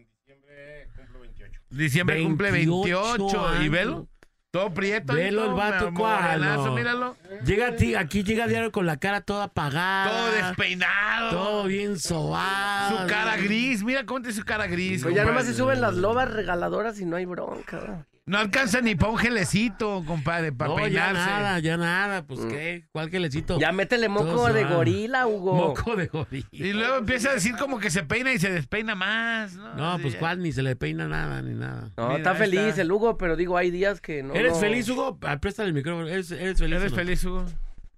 Diciembre 1.70 2.22
cumple 2.24 2.52
28. 2.52 3.64
¿Y 3.64 3.70
velo? 3.70 4.08
Todo 4.52 4.72
prieto. 4.72 5.14
Velo 5.14 5.42
el 5.42 5.48
todo 5.48 5.56
vato, 5.56 5.92
No. 5.92 6.76
Míralo. 6.76 7.18
Llega 7.44 7.70
a 7.70 7.76
ti, 7.76 7.96
aquí 7.96 8.24
llega 8.24 8.46
diario 8.48 8.72
con 8.72 8.86
la 8.86 8.98
cara 8.98 9.22
toda 9.22 9.46
apagada. 9.46 10.12
Todo 10.12 10.32
despeinado. 10.32 11.30
Todo 11.32 11.64
bien 11.64 11.98
sobado. 11.98 13.02
Su 13.02 13.08
cara 13.08 13.38
gris. 13.38 13.84
Mira 13.84 14.06
cómo 14.06 14.22
tiene 14.22 14.36
su 14.36 14.44
cara 14.46 14.68
gris. 14.68 15.02
Pues 15.02 15.16
ya 15.16 15.26
nomás 15.26 15.46
se 15.46 15.56
suben 15.56 15.82
las 15.82 15.96
lobas 15.96 16.30
regaladoras 16.32 17.00
y 17.00 17.06
no 17.06 17.16
hay 17.16 17.26
bronca. 17.26 18.06
No 18.26 18.38
alcanza 18.38 18.80
ni 18.80 18.96
para 18.96 19.12
un 19.12 19.18
gelecito, 19.18 20.02
compadre, 20.08 20.54
para 20.54 20.70
No, 20.70 20.78
ya 20.80 20.84
peinarse. 20.86 21.14
nada, 21.30 21.60
ya 21.60 21.76
nada. 21.76 22.26
Pues 22.26 22.40
qué, 22.46 22.86
¿cuál 22.94 23.10
gelecito? 23.10 23.60
Ya 23.60 23.74
métele 23.74 24.08
moco 24.08 24.52
de 24.54 24.64
gorila, 24.64 25.28
Hugo. 25.28 25.54
Moco 25.56 25.98
de 25.98 26.08
gorila. 26.08 26.48
Y 26.52 26.72
luego 26.72 26.96
empieza 26.96 27.32
a 27.32 27.34
decir 27.34 27.56
como 27.58 27.80
que 27.80 27.90
se 27.90 28.04
peina 28.04 28.32
y 28.32 28.40
se 28.40 28.50
despeina 28.50 28.96
más. 28.96 29.56
No, 29.56 29.76
No, 29.76 30.00
pues 30.00 30.14
ya. 30.14 30.20
cuál, 30.20 30.42
ni 30.42 30.54
se 30.54 30.64
le 30.64 30.78
peina 30.78 31.06
nada, 31.06 31.42
ni 31.42 31.54
nada. 31.54 31.90
No, 31.98 32.06
Mira, 32.08 32.18
está 32.20 32.36
feliz 32.36 32.62
está. 32.62 32.82
el 32.84 32.92
Hugo, 32.94 33.18
pero 33.18 33.36
digo, 33.36 33.58
hay 33.58 33.72
días 33.72 34.00
que 34.00 34.24
no. 34.24 34.34
¿Eres 34.34 34.54
no- 34.54 34.60
feliz, 34.60 34.88
Hugo? 34.88 35.18
Ah, 35.24 35.38
Préstale 35.42 35.68
el 35.68 35.74
micrófono. 35.74 36.08
¿Eres, 36.08 36.32
eres 36.32 36.58
feliz? 36.60 36.78
¿Eres 36.80 36.94
feliz, 36.94 37.26
Hugo? 37.26 37.46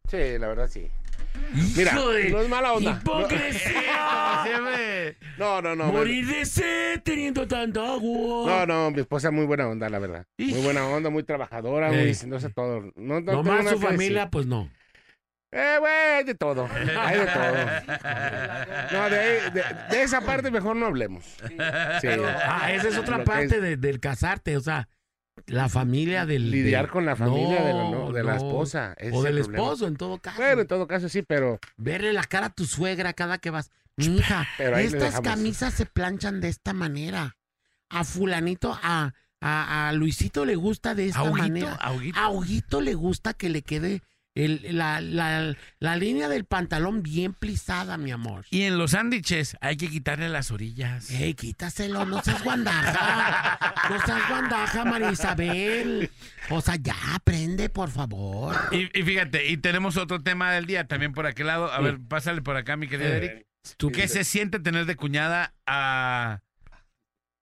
Sí, 0.09 0.17
la 0.39 0.47
verdad 0.47 0.67
sí. 0.71 0.87
Mira, 1.75 1.93
de 1.93 2.29
no 2.29 2.41
es 2.41 2.49
mala 2.49 2.73
onda. 2.73 2.99
hipocresía. 3.01 3.81
No, 5.37 5.61
no, 5.61 5.75
no. 5.75 5.91
Morir 5.91 6.25
de 6.27 6.45
sed 6.45 7.01
teniendo 7.03 7.45
tanta 7.47 7.81
agua. 7.81 8.65
No, 8.65 8.65
no, 8.65 8.91
mi 8.91 9.01
esposa 9.01 9.31
muy 9.31 9.45
buena 9.45 9.67
onda, 9.67 9.89
la 9.89 9.99
verdad. 9.99 10.25
Muy 10.37 10.61
buena 10.61 10.87
onda, 10.87 11.09
muy 11.09 11.23
trabajadora, 11.23 11.91
muy 11.91 12.13
sé 12.13 12.49
todo. 12.49 12.91
No, 12.95 13.19
no 13.21 13.31
Nomás 13.33 13.69
su 13.69 13.79
familia, 13.79 14.29
pues 14.29 14.45
no. 14.45 14.69
Eh, 15.51 15.77
güey, 15.79 15.93
hay 15.93 16.23
de 16.23 16.35
todo. 16.35 16.67
Hay 16.99 17.19
de 17.19 17.25
todo. 17.27 17.55
No, 18.91 19.09
de, 19.09 19.19
ahí- 19.19 19.51
de, 19.51 19.63
de 19.91 20.03
esa 20.03 20.21
parte 20.21 20.51
mejor 20.51 20.75
no 20.75 20.85
hablemos. 20.87 21.23
Sí. 22.01 22.07
Ah, 22.45 22.71
esa 22.73 22.87
es 22.89 22.97
otra 22.97 23.23
parte 23.23 23.45
es 23.55 23.61
de- 23.61 23.77
del 23.77 23.99
casarte, 23.99 24.57
o 24.57 24.61
sea, 24.61 24.87
la 25.47 25.69
familia 25.69 26.25
del... 26.25 26.49
Lidiar 26.51 26.89
con 26.89 27.05
la 27.05 27.15
familia 27.15 27.61
de 27.63 27.73
la, 27.73 27.83
No, 27.83 27.91
no, 27.91 28.11
de 28.11 28.23
la 28.23 28.31
no. 28.35 28.37
esposa. 28.37 28.95
ese 28.97 29.15
O 29.15 29.23
del 29.23 29.37
esposo, 29.37 29.87
en 29.87 29.95
todo 29.95 30.19
caso. 30.19 30.37
Bueno, 30.37 30.61
en 30.61 30.67
todo 30.67 30.87
caso 30.87 31.09
sí, 31.09 31.21
pero 31.21 31.59
Verle 31.77 32.13
la 32.13 32.23
cara 32.23 32.47
a 32.47 32.49
tu 32.49 32.65
suegra 32.65 33.13
cada 33.13 33.37
que 33.37 33.49
vas. 33.49 33.71
Mija, 33.97 34.47
Pero 34.57 34.77
estas 34.77 35.21
camisas 35.21 35.73
se 35.73 35.85
planchan 35.85 36.41
de 36.41 36.49
esta 36.49 36.73
manera. 36.73 37.37
A 37.89 38.03
fulanito, 38.03 38.77
a, 38.81 39.13
a, 39.39 39.87
a 39.89 39.93
Luisito 39.93 40.43
le 40.43 40.55
gusta 40.55 40.95
de 40.95 41.07
esta 41.07 41.23
manera. 41.31 41.75
Auguito. 41.75 42.19
A 42.19 42.29
Huguito 42.29 42.81
le 42.81 42.93
gusta 42.95 43.33
que 43.33 43.49
le 43.49 43.61
quede 43.61 44.01
el- 44.35 44.77
la, 44.77 45.01
la- 45.01 45.55
la 45.79 45.95
línea 45.95 46.27
del 46.29 46.45
pantalón 46.45 47.01
bien 47.01 47.33
plisada, 47.33 47.97
mi 47.97 48.11
amor. 48.11 48.45
Y 48.51 48.63
en 48.63 48.77
los 48.77 48.91
sándwiches 48.91 49.57
hay 49.61 49.77
que 49.77 49.89
quitarle 49.89 50.29
las 50.29 50.51
orillas. 50.51 51.09
Ey, 51.09 51.33
quítaselo, 51.33 52.05
no 52.05 52.21
seas 52.21 52.43
guandaja. 52.43 53.57
No 53.89 53.99
seas 54.05 54.29
guandaja, 54.29 54.85
María 54.85 55.11
Isabel. 55.11 56.11
O 56.49 56.61
sea, 56.61 56.75
ya 56.75 56.95
aprende, 57.15 57.69
por 57.69 57.89
favor. 57.89 58.55
Y, 58.71 58.97
y 58.99 59.03
fíjate, 59.03 59.47
y 59.47 59.57
tenemos 59.57 59.97
otro 59.97 60.21
tema 60.21 60.51
del 60.51 60.65
día 60.65 60.87
también 60.87 61.13
por 61.13 61.25
aquel 61.25 61.47
lado. 61.47 61.71
A 61.71 61.79
ver, 61.79 61.97
pásale 62.07 62.41
por 62.41 62.55
acá, 62.57 62.75
mi 62.77 62.87
querido 62.87 63.09
Eric. 63.13 63.45
¿Qué 63.93 64.07
se 64.07 64.23
siente 64.23 64.59
tener 64.59 64.85
de 64.85 64.95
cuñada 64.95 65.55
a... 65.65 66.41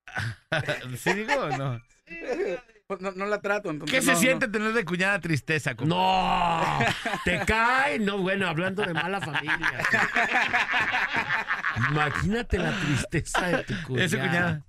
¿Sí 0.98 1.12
digo 1.14 1.34
o 1.34 1.58
no? 1.58 1.82
Pues 2.88 3.00
no, 3.00 3.12
no 3.12 3.26
la 3.26 3.40
trato, 3.40 3.70
entonces. 3.70 3.98
¿Qué 3.98 4.06
se 4.06 4.12
no, 4.12 4.20
siente 4.20 4.48
tener 4.50 4.74
de 4.74 4.84
cuñada 4.84 5.20
tristeza? 5.20 5.74
No, 5.86 6.62
te 7.26 7.40
cae. 7.46 7.98
No, 8.00 8.18
bueno, 8.18 8.48
hablando 8.48 8.84
de 8.84 8.94
mala 8.94 9.22
familia. 9.22 9.80
Imagínate 11.90 12.58
la 12.58 12.78
tristeza 12.78 13.48
de 13.48 13.64
tu 13.64 13.74
cuñada. 13.84 14.06
Esa 14.06 14.18
cuñada. 14.20 14.62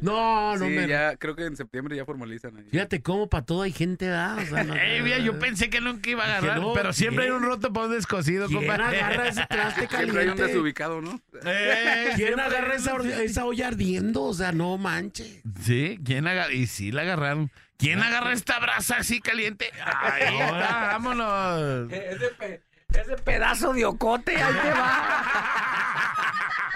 No, 0.00 0.56
no 0.56 0.64
sí, 0.66 0.70
me. 0.72 0.86
ya 0.88 1.16
creo 1.16 1.34
que 1.36 1.44
en 1.44 1.56
septiembre 1.56 1.96
ya 1.96 2.04
formalizan 2.04 2.56
ahí. 2.56 2.64
Fíjate 2.70 3.02
cómo 3.02 3.28
para 3.28 3.44
todo 3.44 3.62
hay 3.62 3.72
gente, 3.72 4.06
da. 4.06 4.36
O 4.36 4.46
sea, 4.46 4.64
no- 4.64 4.74
Ey, 4.80 5.02
mira, 5.02 5.18
yo 5.18 5.38
pensé 5.38 5.70
que 5.70 5.80
nunca 5.80 6.10
iba 6.10 6.24
a 6.24 6.26
agarrar, 6.38 6.60
no, 6.60 6.72
pero 6.72 6.92
siempre 6.92 7.24
hay 7.24 7.30
¿quién? 7.30 7.42
un 7.42 7.48
roto 7.48 7.72
para 7.72 7.86
un 7.86 7.92
descosido, 7.92 8.46
¿Quién 8.46 8.58
compa. 8.66 8.74
agarra 8.74 9.28
ese 9.28 9.46
traste 9.46 9.80
Siempre 9.88 9.98
hay 9.98 10.08
un 10.08 10.14
caliente? 10.14 10.42
desubicado, 10.46 11.00
¿no? 11.00 11.20
Eh, 11.44 12.12
¿Quién 12.16 12.38
agarra 12.40 12.72
hay 12.72 12.76
esa, 12.78 12.96
esa 13.22 13.44
olla 13.44 13.68
ardiendo? 13.68 14.22
O 14.24 14.34
sea, 14.34 14.52
no 14.52 14.76
manches. 14.78 15.40
Sí, 15.62 15.98
¿quién 16.04 16.26
agarra? 16.26 16.52
Y 16.52 16.66
sí 16.66 16.92
la 16.92 17.02
agarraron. 17.02 17.50
¿Quién 17.78 18.02
agarra 18.02 18.32
esta 18.32 18.58
brasa 18.58 18.96
así 18.98 19.20
caliente? 19.20 19.70
Ahí 19.82 20.38
está, 20.38 20.88
vámonos. 20.92 21.90
Ese, 21.90 22.60
ese 22.92 23.16
pedazo 23.24 23.72
de 23.72 23.86
ocote, 23.86 24.36
ahí 24.36 24.52
te 24.52 24.70
va. 24.70 25.24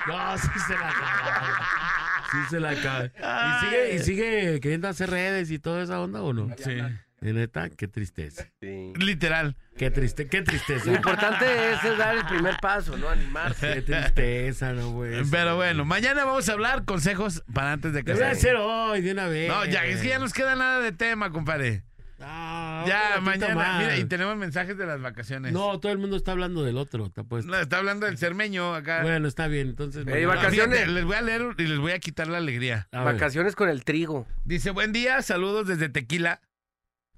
No, 0.06 0.38
sí 0.38 0.48
se 0.66 0.74
la 0.74 0.88
acaba. 0.88 2.03
Sí 2.30 2.38
se 2.50 2.60
la 2.60 2.70
acaba. 2.70 3.04
¿Y 3.06 3.64
sigue, 3.64 3.94
¿Y 3.94 3.98
sigue 4.00 4.60
queriendo 4.60 4.88
hacer 4.88 5.10
redes 5.10 5.50
y 5.50 5.58
toda 5.58 5.82
esa 5.82 6.00
onda 6.00 6.22
o 6.22 6.32
no? 6.32 6.48
Sí. 6.58 6.76
De 7.20 7.32
neta, 7.32 7.70
qué 7.70 7.88
tristeza. 7.88 8.46
Literal. 8.60 9.56
Qué 9.78 9.90
triste, 9.90 10.26
qué 10.28 10.42
tristeza. 10.42 10.84
Lo 10.90 10.96
importante 10.96 11.46
es, 11.72 11.82
es 11.82 11.96
dar 11.96 12.16
el 12.16 12.26
primer 12.26 12.56
paso, 12.60 12.98
¿no? 12.98 13.08
Animarse. 13.08 13.74
Qué 13.76 13.82
tristeza, 13.82 14.72
no 14.74 14.90
güey. 14.90 15.22
Pero 15.30 15.56
bueno, 15.56 15.84
mañana 15.86 16.24
vamos 16.26 16.48
a 16.48 16.52
hablar 16.52 16.84
consejos 16.84 17.42
para 17.52 17.72
antes 17.72 17.94
de 17.94 18.02
Debe 18.02 18.18
casarse. 18.18 18.40
ser 18.42 18.56
hoy, 18.56 19.00
de 19.00 19.12
una 19.12 19.26
vez. 19.28 19.48
No, 19.48 19.64
ya, 19.64 19.84
es 19.86 20.02
que 20.02 20.08
ya 20.08 20.18
nos 20.18 20.34
queda 20.34 20.54
nada 20.54 20.80
de 20.80 20.92
tema, 20.92 21.30
compadre. 21.30 21.82
No, 22.24 22.86
Ya, 22.86 23.20
mañana. 23.20 23.54
más. 23.54 23.78
Mira, 23.82 23.96
y 23.98 24.04
tenemos 24.04 24.36
mensajes 24.36 24.76
de 24.78 24.86
las 24.86 25.00
vacaciones. 25.00 25.52
No, 25.52 25.78
todo 25.80 25.92
el 25.92 25.98
mundo 25.98 26.16
está 26.16 26.32
hablando 26.32 26.62
del 26.64 26.76
otro, 26.78 27.10
te 27.10 27.20
apuesto. 27.22 27.50
No, 27.50 27.58
está 27.58 27.78
hablando 27.78 28.06
del 28.06 28.18
cermeño 28.18 28.74
acá. 28.74 29.02
Bueno, 29.02 29.28
está 29.28 29.46
bien, 29.46 29.68
entonces. 29.68 30.04
Fíjate, 30.04 30.26
vacaciones. 30.26 30.88
les 30.88 31.04
voy 31.04 31.16
a 31.16 31.22
leer 31.22 31.42
y 31.58 31.62
les 31.66 31.78
voy 31.78 31.92
a 31.92 31.98
quitar 31.98 32.26
la 32.28 32.38
alegría. 32.38 32.88
A 32.92 33.04
ver. 33.04 33.14
Vacaciones 33.14 33.54
con 33.56 33.68
el 33.68 33.84
trigo. 33.84 34.26
Dice, 34.44 34.70
buen 34.70 34.92
día, 34.92 35.20
saludos 35.22 35.66
desde 35.66 35.88
Tequila. 35.88 36.40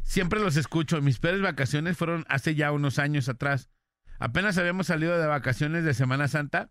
Siempre 0.02 0.40
los 0.40 0.56
escucho. 0.56 1.00
Mis 1.02 1.18
peores 1.18 1.40
vacaciones 1.42 1.96
fueron 1.96 2.24
hace 2.28 2.54
ya 2.54 2.70
unos 2.72 2.98
años 2.98 3.28
atrás. 3.28 3.70
Apenas 4.18 4.56
habíamos 4.58 4.86
salido 4.86 5.18
de 5.18 5.26
vacaciones 5.26 5.84
de 5.84 5.94
Semana 5.94 6.28
Santa 6.28 6.70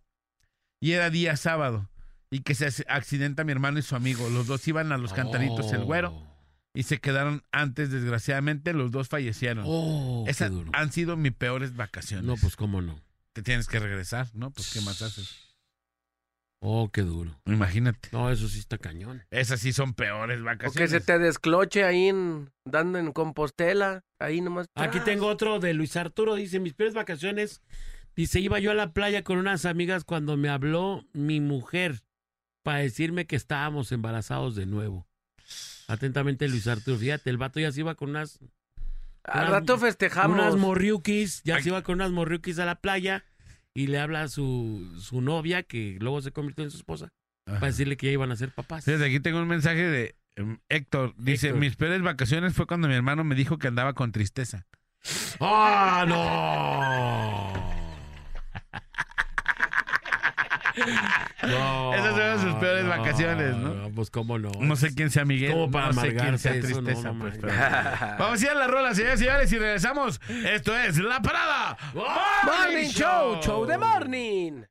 y 0.80 0.94
era 0.94 1.10
día 1.10 1.36
sábado. 1.38 1.90
Y 2.32 2.40
que 2.42 2.56
se 2.56 2.68
ac- 2.68 2.86
accidenta 2.88 3.44
mi 3.44 3.52
hermano 3.52 3.78
y 3.80 3.82
su 3.82 3.96
amigo. 3.96 4.30
Los 4.30 4.48
dos 4.48 4.68
iban 4.68 4.92
a 4.92 4.98
los 4.98 5.14
cantaritos 5.14 5.72
el 5.74 5.84
güero 5.84 6.14
y 6.76 6.84
se 6.84 7.00
quedaron 7.00 7.44
antes, 7.52 7.90
desgraciadamente, 7.92 8.74
los 8.74 8.92
dos 8.92 9.08
fallecieron. 9.10 9.64
Oh, 9.68 10.24
qué 10.26 10.32
Esas 10.32 10.52
duro. 10.52 10.70
han 10.74 10.92
sido 10.92 11.18
mis 11.18 11.32
peores 11.34 11.76
vacaciones. 11.76 12.26
No, 12.26 12.36
pues 12.36 12.56
cómo 12.56 12.82
no. 12.82 13.00
Te 13.34 13.42
tienes 13.42 13.68
que 13.68 13.80
regresar, 13.80 14.28
¿no? 14.34 14.52
Pues, 14.52 14.72
¿qué 14.74 14.82
más 14.82 15.02
haces? 15.02 15.36
Oh, 16.62 16.90
qué 16.92 17.02
duro. 17.02 17.40
Imagínate. 17.46 18.10
No, 18.12 18.32
eso 18.32 18.48
sí 18.48 18.60
está 18.60 18.78
cañón. 18.78 19.24
Esas 19.30 19.60
sí 19.60 19.72
son 19.74 19.94
peores 19.94 20.38
O 20.38 20.40
que 20.40 20.46
vacaciones. 20.46 20.90
se 20.92 21.00
te 21.02 21.20
descloche 21.20 21.84
ahí 21.84 22.08
en, 22.08 22.50
dando 22.66 22.98
en 22.98 23.12
Compostela. 23.12 24.04
Ahí 24.20 24.42
nomás. 24.42 24.68
Aquí 24.76 24.94
tras. 24.94 25.06
tengo 25.06 25.28
otro 25.28 25.60
de 25.60 25.74
Luis 25.74 25.96
Arturo. 25.96 26.36
Dice, 26.36 26.60
mis 26.60 26.74
peores 26.74 26.96
vacaciones. 26.96 27.62
Dice, 28.16 28.40
iba 28.40 28.60
yo 28.60 28.72
a 28.72 28.76
la 28.76 28.94
playa 28.94 29.24
con 29.24 29.38
unas 29.38 29.66
amigas 29.66 30.06
cuando 30.06 30.38
me 30.38 30.50
habló 30.50 31.06
mi 31.14 31.42
mujer 31.42 32.02
para 32.64 32.80
decirme 32.80 33.28
que 33.28 33.36
estábamos 33.36 33.92
embarazados 33.92 34.56
de 34.56 34.66
nuevo. 34.66 35.06
Atentamente, 35.88 36.48
Luis 36.48 36.68
Arturo. 36.68 36.98
Fíjate, 36.98 37.30
el 37.30 37.38
vato 37.38 37.60
ya 37.60 37.72
se 37.72 37.82
iba 37.82 37.96
con 37.96 38.10
unas, 38.10 38.40
Al 39.24 39.48
rato 39.48 39.78
festejamos. 39.78 40.38
unas 40.38 40.56
morriukis. 40.56 41.42
Ya 41.44 41.56
Ay. 41.58 41.64
se 41.64 41.70
iba 41.70 41.82
con 41.84 41.96
unas 41.96 42.12
morriukis 42.12 42.60
a 42.60 42.66
la 42.66 42.76
playa 42.76 43.24
y 43.74 43.88
le 43.88 44.00
habla 44.00 44.24
a 44.24 44.28
su, 44.28 44.96
su 45.00 45.22
novia, 45.22 45.64
que 45.64 45.98
luego 46.00 46.22
se 46.22 46.32
convirtió 46.32 46.64
en 46.64 46.72
su 46.72 46.78
esposa, 46.78 47.10
Ajá. 47.46 47.60
para 47.60 47.72
decirle 47.72 47.98
que 47.98 48.08
ya 48.08 48.14
iban 48.14 48.32
a 48.32 48.36
ser 48.36 48.52
papás. 48.52 48.86
Fíjate, 48.86 49.06
aquí 49.06 49.20
tengo 49.20 49.40
un 49.40 49.48
mensaje 49.48 49.84
de 49.84 50.16
em, 50.36 50.60
Héctor. 50.70 51.14
Dice, 51.18 51.48
Héctor. 51.48 51.60
mis 51.60 51.76
peores 51.76 52.02
vacaciones 52.02 52.54
fue 52.54 52.66
cuando 52.68 52.88
mi 52.88 52.94
hermano 52.96 53.24
me 53.24 53.36
dijo 53.36 53.58
que 53.58 53.68
andaba 53.68 53.94
con 53.94 54.12
tristeza. 54.12 54.66
¡Ah, 55.40 56.06
no! 56.08 57.75
No. 61.44 61.94
Esas 61.94 62.12
fueron 62.14 62.42
sus 62.42 62.54
peores 62.56 62.88
vacaciones, 62.88 63.56
¿no? 63.56 63.90
Pues 63.94 64.10
cómo 64.10 64.38
no. 64.40 64.52
No 64.60 64.76
sé 64.76 64.94
quién 64.94 65.10
sea 65.10 65.26
Miguel, 65.26 65.52
Como 65.52 65.72
para 65.72 65.92
no 65.92 66.02
sé 66.02 66.16
quién 66.16 66.38
sea 66.40 66.54
eso, 66.56 66.82
no, 66.82 66.88
tristeza. 66.88 67.12
no 67.12 67.20
pues, 67.20 67.38
pero- 67.40 67.54
Vamos 68.20 68.42
a 68.42 68.44
ir 68.46 68.50
a 68.52 68.56
la 68.56 68.68
rola, 68.68 68.94
señores 68.96 69.22
y 69.22 69.24
señores, 69.26 69.52
y 69.52 69.60
regresamos. 69.60 70.22
Esto 70.46 70.76
es 70.78 70.98
La 70.98 71.22
Parada 71.22 71.78
Morning 71.94 72.90
Show, 72.90 73.42
show 73.42 73.66
de 73.66 73.78
morning. 73.78 74.62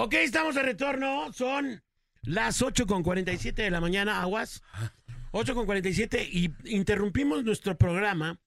Ok, 0.00 0.14
estamos 0.14 0.54
de 0.54 0.62
retorno. 0.62 1.32
Son 1.32 1.82
las 2.22 2.62
8 2.62 2.86
con 2.86 3.02
47 3.02 3.62
de 3.62 3.70
la 3.72 3.80
mañana, 3.80 4.22
aguas. 4.22 4.62
8 5.32 5.56
con 5.56 5.66
47 5.66 6.22
y 6.22 6.54
interrumpimos 6.66 7.42
nuestro 7.42 7.76
programa 7.76 8.38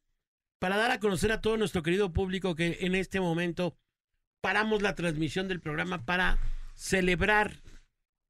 para 0.59 0.77
dar 0.77 0.91
a 0.91 1.01
conocer 1.01 1.29
a 1.33 1.41
todo 1.41 1.57
nuestro 1.57 1.83
querido 1.83 2.13
público 2.13 2.55
que 2.55 2.77
en 2.79 2.95
este 2.95 3.19
momento 3.19 3.75
paramos 4.39 4.81
la 4.81 4.95
transmisión 4.95 5.49
del 5.49 5.59
programa 5.59 6.05
para 6.05 6.39
celebrar 6.73 7.57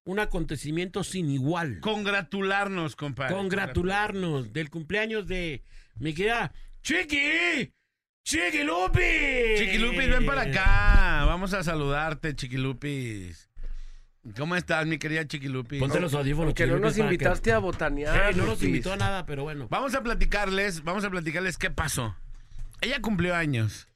un 0.03 0.17
acontecimiento 0.17 1.03
sin 1.03 1.30
igual. 1.30 1.80
Congratularnos, 1.80 2.95
compadre. 2.95 3.36
Congratularnos 3.36 4.51
del 4.51 4.72
cumpleaños 4.72 5.28
de 5.28 5.63
mi 5.99 6.15
querida 6.15 6.53
Chiqui. 6.82 7.72
Chiqui 8.24 8.63
Lupis. 8.63 9.59
Chiquilupis, 9.59 10.09
ven 10.09 10.26
para 10.26 10.41
acá. 10.43 11.26
Vamos 11.26 11.53
a 11.53 11.63
saludarte, 11.63 12.36
Chiquilupis. 12.36 13.49
¿Cómo 14.38 14.55
estás, 14.55 14.86
mi 14.86 14.99
querida 14.99 15.26
Chiquilupis? 15.28 15.80
Ponte 15.80 15.99
los 15.99 16.13
audífonos. 16.13 16.53
Que 16.53 16.67
no 16.67 16.74
Chiqui 16.76 16.82
nos 16.84 16.93
que- 16.95 17.01
invitaste 17.01 17.51
a 17.51 17.57
botanear. 17.59 18.36
No 18.36 18.43
nos 18.43 18.49
Lupis. 18.55 18.63
invitó 18.67 18.93
a 18.93 18.97
nada, 18.97 19.26
pero 19.26 19.43
bueno. 19.43 19.67
Vamos 19.69 19.95
a 19.95 20.03
platicarles, 20.03 20.84
vamos 20.84 21.03
a 21.03 21.09
platicarles 21.09 21.57
qué 21.57 21.72
pasó. 21.72 22.15
Ella 22.82 23.01
cumplió 23.01 23.36
años. 23.36 23.88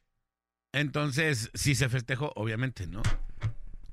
Entonces, 0.72 1.50
sí 1.54 1.74
se 1.74 1.88
festejó, 1.88 2.32
obviamente, 2.34 2.86
¿no? 2.86 3.02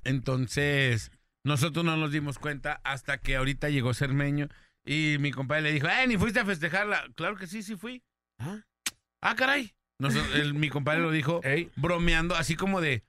Entonces, 0.03 1.11
nosotros 1.43 1.85
no 1.85 1.95
nos 1.95 2.11
dimos 2.11 2.39
cuenta 2.39 2.81
hasta 2.83 3.19
que 3.19 3.35
ahorita 3.35 3.69
llegó 3.69 3.93
Cermeño 3.93 4.49
y 4.85 5.17
mi 5.19 5.31
compadre 5.31 5.63
le 5.63 5.71
dijo, 5.73 5.87
¡eh, 5.87 6.07
ni 6.07 6.17
fuiste 6.17 6.39
a 6.41 6.45
festejarla! 6.45 7.05
Claro 7.15 7.37
que 7.37 7.47
sí, 7.47 7.63
sí 7.63 7.75
fui. 7.77 8.03
Ah. 8.39 8.59
¡Ah, 9.21 9.35
caray! 9.35 9.73
El- 9.99 10.53
mi 10.53 10.69
compadre 10.69 11.01
lo 11.01 11.11
dijo 11.11 11.41
Ey. 11.43 11.71
bromeando, 11.75 12.35
así 12.35 12.55
como 12.55 12.81
de, 12.81 13.03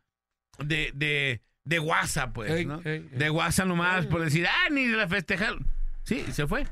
de, 0.59 0.93
de, 0.95 1.43
de 1.65 1.79
guasa, 1.79 2.33
pues, 2.33 2.51
Ey, 2.51 2.67
¿no? 2.67 2.81
ey, 2.85 3.09
ey. 3.11 3.19
De 3.19 3.29
guasa 3.31 3.65
nomás, 3.65 4.07
por 4.07 4.21
decir, 4.23 4.47
¡ah, 4.47 4.69
ni 4.71 4.87
la 4.87 5.09
festejaron! 5.09 5.67
Sí, 6.05 6.25
se 6.33 6.47
fue. 6.47 6.67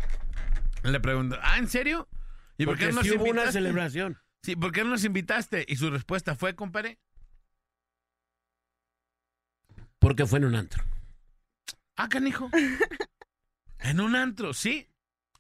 Le 0.84 1.00
preguntó, 1.00 1.38
¿ah, 1.42 1.58
en 1.58 1.68
serio? 1.68 2.08
¿Y 2.58 2.64
por 2.64 2.74
Porque 2.74 2.86
qué 2.86 2.92
no 2.92 3.02
nos 3.02 3.10
hubo 3.10 3.24
una 3.24 3.50
celebración. 3.50 4.18
Sí, 4.42 4.56
¿por 4.56 4.72
qué 4.72 4.84
no 4.84 4.90
nos 4.90 5.04
invitaste? 5.04 5.64
Y 5.68 5.76
su 5.76 5.90
respuesta 5.90 6.34
fue, 6.36 6.54
compadre, 6.54 6.98
Porque 9.98 10.26
fue 10.26 10.38
en 10.40 10.46
un 10.46 10.54
antro. 10.56 10.84
ah, 11.96 12.08
canijo. 12.08 12.50
en 13.78 14.00
un 14.00 14.16
antro, 14.16 14.52
sí. 14.54 14.88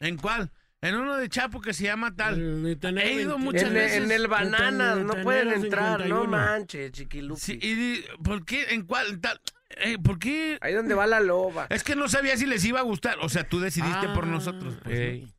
¿En 0.00 0.16
cuál? 0.16 0.50
En 0.82 0.96
uno 0.96 1.16
de 1.16 1.28
Chapo 1.28 1.60
que 1.60 1.72
se 1.72 1.84
llama 1.84 2.14
tal. 2.14 2.34
He 2.40 3.12
ido 3.14 3.36
20 3.36 3.36
muchas 3.38 3.62
En, 3.68 3.74
veces. 3.74 4.02
en 4.04 4.10
el 4.10 4.26
Bananas, 4.28 4.98
no 4.98 5.14
pueden 5.22 5.48
51. 5.62 5.64
entrar, 5.64 6.08
no 6.08 6.24
manches, 6.24 6.90
chiquilupi. 6.92 7.40
Sí, 7.40 7.58
y 7.62 7.74
di- 7.74 8.04
¿por 8.24 8.44
qué? 8.44 8.64
¿En 8.74 8.84
cuál? 8.84 9.20
Tal? 9.20 9.40
Eh, 9.70 9.96
¿Por 10.02 10.18
qué? 10.18 10.58
Ahí 10.60 10.74
donde 10.74 10.94
va 10.94 11.06
la 11.06 11.20
loba. 11.20 11.66
Es 11.70 11.82
que 11.84 11.94
no 11.96 12.08
sabía 12.08 12.36
si 12.36 12.46
les 12.46 12.64
iba 12.64 12.80
a 12.80 12.82
gustar. 12.82 13.16
O 13.20 13.28
sea, 13.28 13.48
tú 13.48 13.60
decidiste 13.60 14.08
por 14.08 14.24
Ah, 14.24 14.28
nosotros. 14.28 14.76
pues, 14.82 14.94
¿no? 14.98 15.00
ey. 15.04 15.32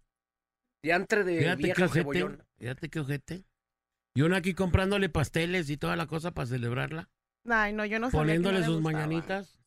Diantre 0.82 1.24
de 1.24 1.40
Fíjate 1.40 1.58
qué 1.58 1.64
vieja 1.66 1.86
ojete. 1.86 2.00
cebollona. 2.00 2.46
Fíjate 2.58 2.90
qué 2.90 3.00
ojete. 3.02 3.44
Y 4.16 4.22
uno 4.22 4.36
aquí 4.36 4.54
comprándole 4.54 5.10
pasteles 5.10 5.70
y 5.70 5.78
toda 5.78 5.96
la 5.96 6.08
cosa 6.08 6.32
para 6.32 6.46
celebrarla. 6.48 7.10
Ay, 7.50 7.74
no, 7.74 7.84
yo 7.86 8.00
no 8.00 8.08
sabía 8.10 8.12
que 8.12 8.18
Poniéndole 8.26 8.60
le 8.60 8.66
sus 8.66 8.76
gustaba. 8.82 8.94
mañanitas. 9.06 9.60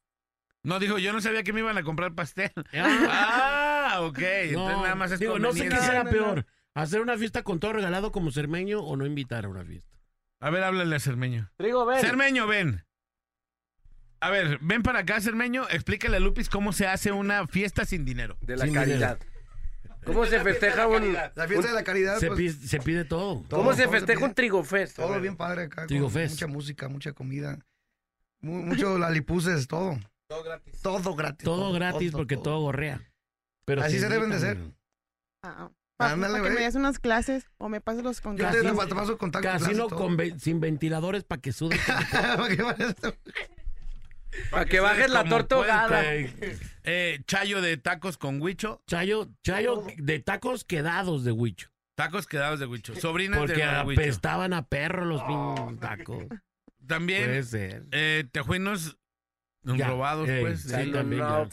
No, 0.62 0.78
dijo, 0.80 0.98
yo 0.98 1.12
no 1.12 1.20
sabía 1.20 1.42
que 1.44 1.52
me 1.52 1.60
iban 1.60 1.78
a 1.78 1.82
comprar 1.84 2.14
pastel. 2.14 2.50
Ah, 2.72 2.72
Ah, 3.96 4.00
ok. 4.02 4.18
Entonces 4.18 4.76
nada 4.78 4.94
más 4.94 5.12
es 5.12 5.20
digo, 5.20 5.38
no 5.38 5.52
sé 5.52 5.60
qué 5.64 5.68
conveniencia. 5.70 6.00
será 6.00 6.10
peor. 6.10 6.46
¿Hacer 6.74 7.00
una 7.00 7.16
fiesta 7.16 7.42
con 7.42 7.58
todo 7.60 7.72
regalado 7.72 8.12
como 8.12 8.30
cermeño 8.30 8.80
o 8.80 8.96
no 8.96 9.06
invitar 9.06 9.44
a 9.44 9.48
una 9.48 9.64
fiesta? 9.64 9.96
A 10.40 10.50
ver, 10.50 10.62
háblale 10.62 10.94
a 10.94 11.00
Cermeño. 11.00 11.50
Trigo, 11.56 11.86
ven. 11.86 12.00
Cermeño, 12.00 12.46
ven. 12.46 12.84
A 14.20 14.30
ver, 14.30 14.58
ven 14.60 14.82
para 14.82 15.00
acá, 15.00 15.20
Cermeño. 15.20 15.66
Explícale 15.70 16.18
a 16.18 16.20
Lupis 16.20 16.48
cómo 16.50 16.72
se 16.72 16.86
hace 16.86 17.12
una 17.12 17.46
fiesta 17.46 17.84
sin 17.86 18.04
dinero. 18.04 18.36
De 18.42 18.56
la 18.56 18.64
Sin 18.66 18.74
caridad. 18.74 19.18
¿Cómo 20.04 20.24
se 20.26 20.38
festeja 20.40 20.86
un... 20.86 21.14
La 21.14 21.48
fiesta 21.48 21.68
de 21.68 21.72
la 21.74 21.82
caridad, 21.82 22.18
Se, 22.18 22.28
pues, 22.28 22.38
pide, 22.38 22.52
se 22.68 22.78
pide 22.80 23.04
todo. 23.04 23.42
todo, 23.48 23.58
¿Cómo 23.58 23.72
se 23.72 23.84
todo 23.84 23.92
festeja 23.92 24.18
pide. 24.20 24.28
un 24.28 24.34
trigofest? 24.34 24.96
Todo 24.96 25.20
bien 25.20 25.36
padre 25.36 25.64
acá. 25.64 25.82
con 25.82 25.86
Trigo 25.88 26.08
Fest. 26.10 26.34
Mucha 26.34 26.46
música, 26.46 26.88
mucha 26.88 27.12
comida. 27.12 27.58
Mu- 28.40 28.62
mucho 28.62 28.98
lalipuses, 28.98 29.66
todo. 29.66 29.98
Todo 30.28 30.44
gratis. 30.44 30.80
Todo 30.82 31.14
gratis. 31.16 31.44
Todo 31.44 31.72
gratis 31.72 32.12
porque 32.12 32.36
todo 32.36 32.60
gorrea. 32.60 33.00
Pero 33.66 33.82
Así 33.82 33.94
sí 33.94 33.98
se 34.00 34.08
deben 34.08 34.30
de 34.30 34.38
ser. 34.38 34.56
güey. 34.58 34.72
Ah, 35.42 35.70
para, 35.98 36.12
Ándale, 36.12 36.42
que 36.42 36.50
me 36.50 36.60
des 36.60 36.74
unas 36.74 36.98
clases 36.98 37.48
o 37.58 37.68
me 37.68 37.80
pases 37.80 38.02
los 38.02 38.18
Yo 38.18 38.22
contactos. 38.22 38.60
te, 38.60 38.66
Casino- 38.68 38.86
te 38.86 38.94
paso 38.94 39.18
contacto. 39.18 39.48
Casino 39.48 39.88
con 39.88 40.16
ve- 40.16 40.34
sin 40.38 40.60
ventiladores 40.60 41.24
para 41.24 41.40
que 41.42 41.52
sude. 41.52 41.76
Para 44.50 44.66
que 44.66 44.80
bajes 44.80 45.10
la 45.10 45.20
Como 45.20 45.30
torta 45.36 45.54
ahogada. 45.54 46.02
Eh, 46.84 47.20
chayo 47.26 47.62
de 47.62 47.76
tacos 47.78 48.18
con 48.18 48.40
huicho. 48.42 48.82
Chayo, 48.86 49.28
chayo 49.42 49.84
de 49.96 50.18
tacos 50.20 50.64
quedados 50.64 51.24
de 51.24 51.32
huicho. 51.32 51.70
Tacos 51.96 52.26
quedados 52.26 52.60
de 52.60 52.66
huicho. 52.66 52.94
Sobrinas 52.96 53.38
Porque 53.38 53.54
de 53.64 53.82
huicho. 53.82 54.00
apestaban 54.00 54.52
a 54.52 54.66
perro 54.66 55.06
los 55.06 55.22
pinches 55.22 55.80
tacos. 55.80 56.24
También 56.86 57.24
Puede 57.24 57.42
ser. 57.44 57.86
eh, 57.92 58.24
tejuinos 58.30 58.98
Ya, 59.62 59.88
robados, 59.88 60.28
pues. 60.40 60.62
sí, 60.64 60.92
también, 60.92 61.22
ya. 61.22 61.48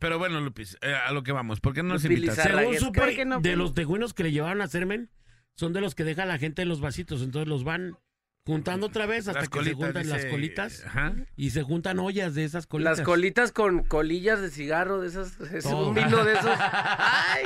Pero 0.00 0.18
bueno, 0.18 0.40
Lupis, 0.40 0.76
eh, 0.82 0.92
a 0.94 1.12
lo 1.12 1.22
que 1.22 1.32
vamos. 1.32 1.60
¿Por 1.60 1.74
qué 1.74 1.82
no 1.82 1.90
nos 1.90 2.04
invitas? 2.04 2.36
Según 2.36 2.76
supe, 2.78 3.00
¿Por 3.00 3.14
qué 3.14 3.24
no 3.24 3.40
de 3.40 3.54
los 3.56 3.72
tejuinos 3.74 4.14
que 4.14 4.24
le 4.24 4.32
llevaban 4.32 4.60
a 4.60 4.66
Sermen, 4.66 5.10
son 5.54 5.72
de 5.72 5.80
los 5.80 5.94
que 5.94 6.02
deja 6.04 6.24
la 6.26 6.38
gente 6.38 6.62
en 6.62 6.68
los 6.68 6.80
vasitos. 6.80 7.22
Entonces 7.22 7.48
los 7.48 7.62
van 7.62 7.96
juntando 8.44 8.86
otra 8.86 9.06
vez 9.06 9.28
hasta 9.28 9.40
Las 9.40 9.48
que 9.48 9.58
se 9.62 9.72
colitas, 9.74 9.84
juntan 9.86 10.08
las 10.08 10.24
colitas 10.26 10.84
Ajá. 10.86 11.14
y 11.36 11.50
se 11.50 11.62
juntan 11.62 12.00
ollas 12.00 12.34
de 12.34 12.44
esas 12.44 12.66
colitas. 12.66 12.98
Las 12.98 13.06
colitas 13.06 13.52
con 13.52 13.84
colillas 13.84 14.40
de 14.40 14.50
cigarro, 14.50 15.00
de 15.00 15.06
esas, 15.08 15.38
es 15.40 15.64
un 15.66 15.94
vino 15.94 16.24
de 16.24 16.32
esos. 16.32 16.50
¡Ay! 16.58 17.44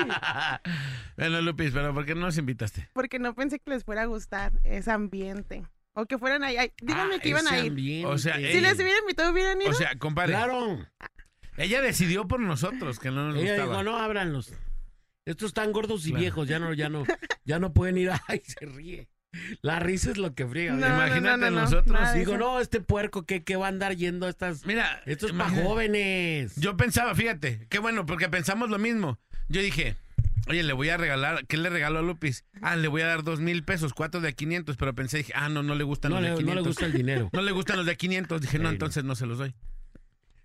bueno, 1.18 1.42
Lupis, 1.42 1.72
pero 1.72 1.92
¿por 1.92 2.06
qué 2.06 2.14
no 2.14 2.22
nos 2.22 2.38
invitaste? 2.38 2.88
Porque 2.94 3.18
no 3.18 3.34
pensé 3.34 3.58
que 3.58 3.70
les 3.70 3.84
fuera 3.84 4.02
a 4.02 4.06
gustar 4.06 4.52
ese 4.64 4.90
ambiente. 4.90 5.64
O 5.96 6.06
que 6.06 6.16
fueran 6.18 6.42
ahí. 6.42 6.56
ay, 6.56 6.72
díganme 6.82 7.16
Ah, 7.16 7.18
que 7.20 7.28
iban 7.28 7.46
ese 7.46 7.54
a 7.54 7.58
ir. 7.60 7.68
ambiente. 7.70 8.06
O 8.06 8.18
sea, 8.18 8.36
Si 8.36 8.44
ey. 8.44 8.60
les 8.60 8.74
hubieran 8.76 9.00
invitado, 9.02 9.30
hubieran 9.32 9.60
ido. 9.60 9.70
O 9.70 9.74
sea, 9.74 9.96
compadre, 9.98 10.32
Claro. 10.32 10.78
Ella 11.56 11.80
decidió 11.82 12.26
por 12.26 12.40
nosotros 12.40 12.98
que 12.98 13.10
no 13.10 13.28
nos 13.28 13.36
Ella 13.36 13.54
gustaba. 13.56 13.70
dijo, 13.80 13.82
no, 13.84 13.96
ábranlos. 13.98 14.52
Estos 15.26 15.48
están 15.48 15.72
gordos 15.72 16.04
y 16.06 16.10
Claro. 16.10 16.20
viejos, 16.20 16.48
ya 16.48 16.58
no, 16.58 16.72
ya 16.74 16.88
no, 16.88 17.04
ya 17.44 17.58
no 17.58 17.72
pueden 17.72 17.96
ir. 17.98 18.10
Ay, 18.28 18.42
se 18.44 18.66
ríe. 18.66 19.08
La 19.62 19.80
risa 19.80 20.10
es 20.12 20.18
lo 20.18 20.32
que 20.34 20.46
friega. 20.46 20.74
No, 20.74 20.80
¿verdad? 20.80 20.96
no, 20.98 21.06
Imagínate 21.06 21.38
no, 21.38 21.50
no, 21.50 21.56
no, 21.56 21.60
nosotros, 21.62 22.14
Digo, 22.14 22.36
no, 22.38 22.60
este 22.60 22.80
puerco, 22.80 23.24
¿qué, 23.26 23.42
qué 23.42 23.56
va 23.56 23.66
a 23.66 23.68
andar 23.68 23.96
yendo 23.96 24.26
a 24.26 24.28
estas? 24.30 24.64
Mira, 24.64 25.02
Esto 25.06 25.26
es 25.26 25.32
para 25.32 25.50
jóvenes. 25.50 26.54
Yo 26.56 26.76
pensaba, 26.76 27.14
fíjate, 27.14 27.66
qué 27.68 27.78
bueno, 27.80 28.06
porque 28.06 28.28
pensamos 28.28 28.70
lo 28.70 28.78
mismo. 28.78 29.18
Yo 29.48 29.60
dije, 29.60 29.96
oye, 30.46 30.62
le 30.62 30.72
voy 30.72 30.88
a 30.90 30.96
regalar, 30.98 31.46
¿qué 31.46 31.56
le 31.56 31.68
regalo 31.68 31.98
a 31.98 32.02
Lupis? 32.02 32.44
Ah, 32.62 32.76
le 32.76 32.86
voy 32.86 33.02
a 33.02 33.06
dar 33.06 33.24
dos 33.24 33.40
mil 33.40 33.64
pesos, 33.64 33.92
cuatro 33.92 34.20
de 34.20 34.28
a 34.28 34.32
500, 34.32 34.76
pero 34.76 34.94
pensé, 34.94 35.18
dije, 35.18 35.32
ah, 35.34 35.48
no, 35.48 35.64
no 35.64 35.74
le 35.74 35.82
gustan 35.82 36.10
no, 36.12 36.20
los 36.20 36.22
le, 36.22 36.28
de 36.28 36.34
no 36.34 36.38
500. 36.38 36.62
le 36.62 36.68
gusta 36.68 36.86
el 36.86 36.92
dinero. 36.92 37.30
No 37.32 37.42
le 37.42 37.50
gustan 37.52 37.76
los 37.78 37.86
de 37.86 37.96
500. 37.96 38.40
Dije, 38.40 38.58
no, 38.58 38.64
no. 38.64 38.70
entonces 38.70 39.02
no 39.02 39.16
se 39.16 39.26
los 39.26 39.38
doy. 39.38 39.54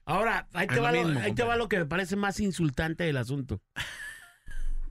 Ahora, 0.10 0.48
ahí 0.54 0.66
te, 0.66 0.80
va 0.80 0.92
lo, 0.92 1.04
mismo, 1.04 1.20
ahí 1.20 1.34
te 1.36 1.44
va 1.44 1.50
compadre. 1.50 1.58
lo 1.60 1.70
que 1.70 1.78
me 1.80 1.86
parece 1.86 2.16
más 2.16 2.40
insultante 2.40 3.04
del 3.04 3.18
asunto. 3.18 3.62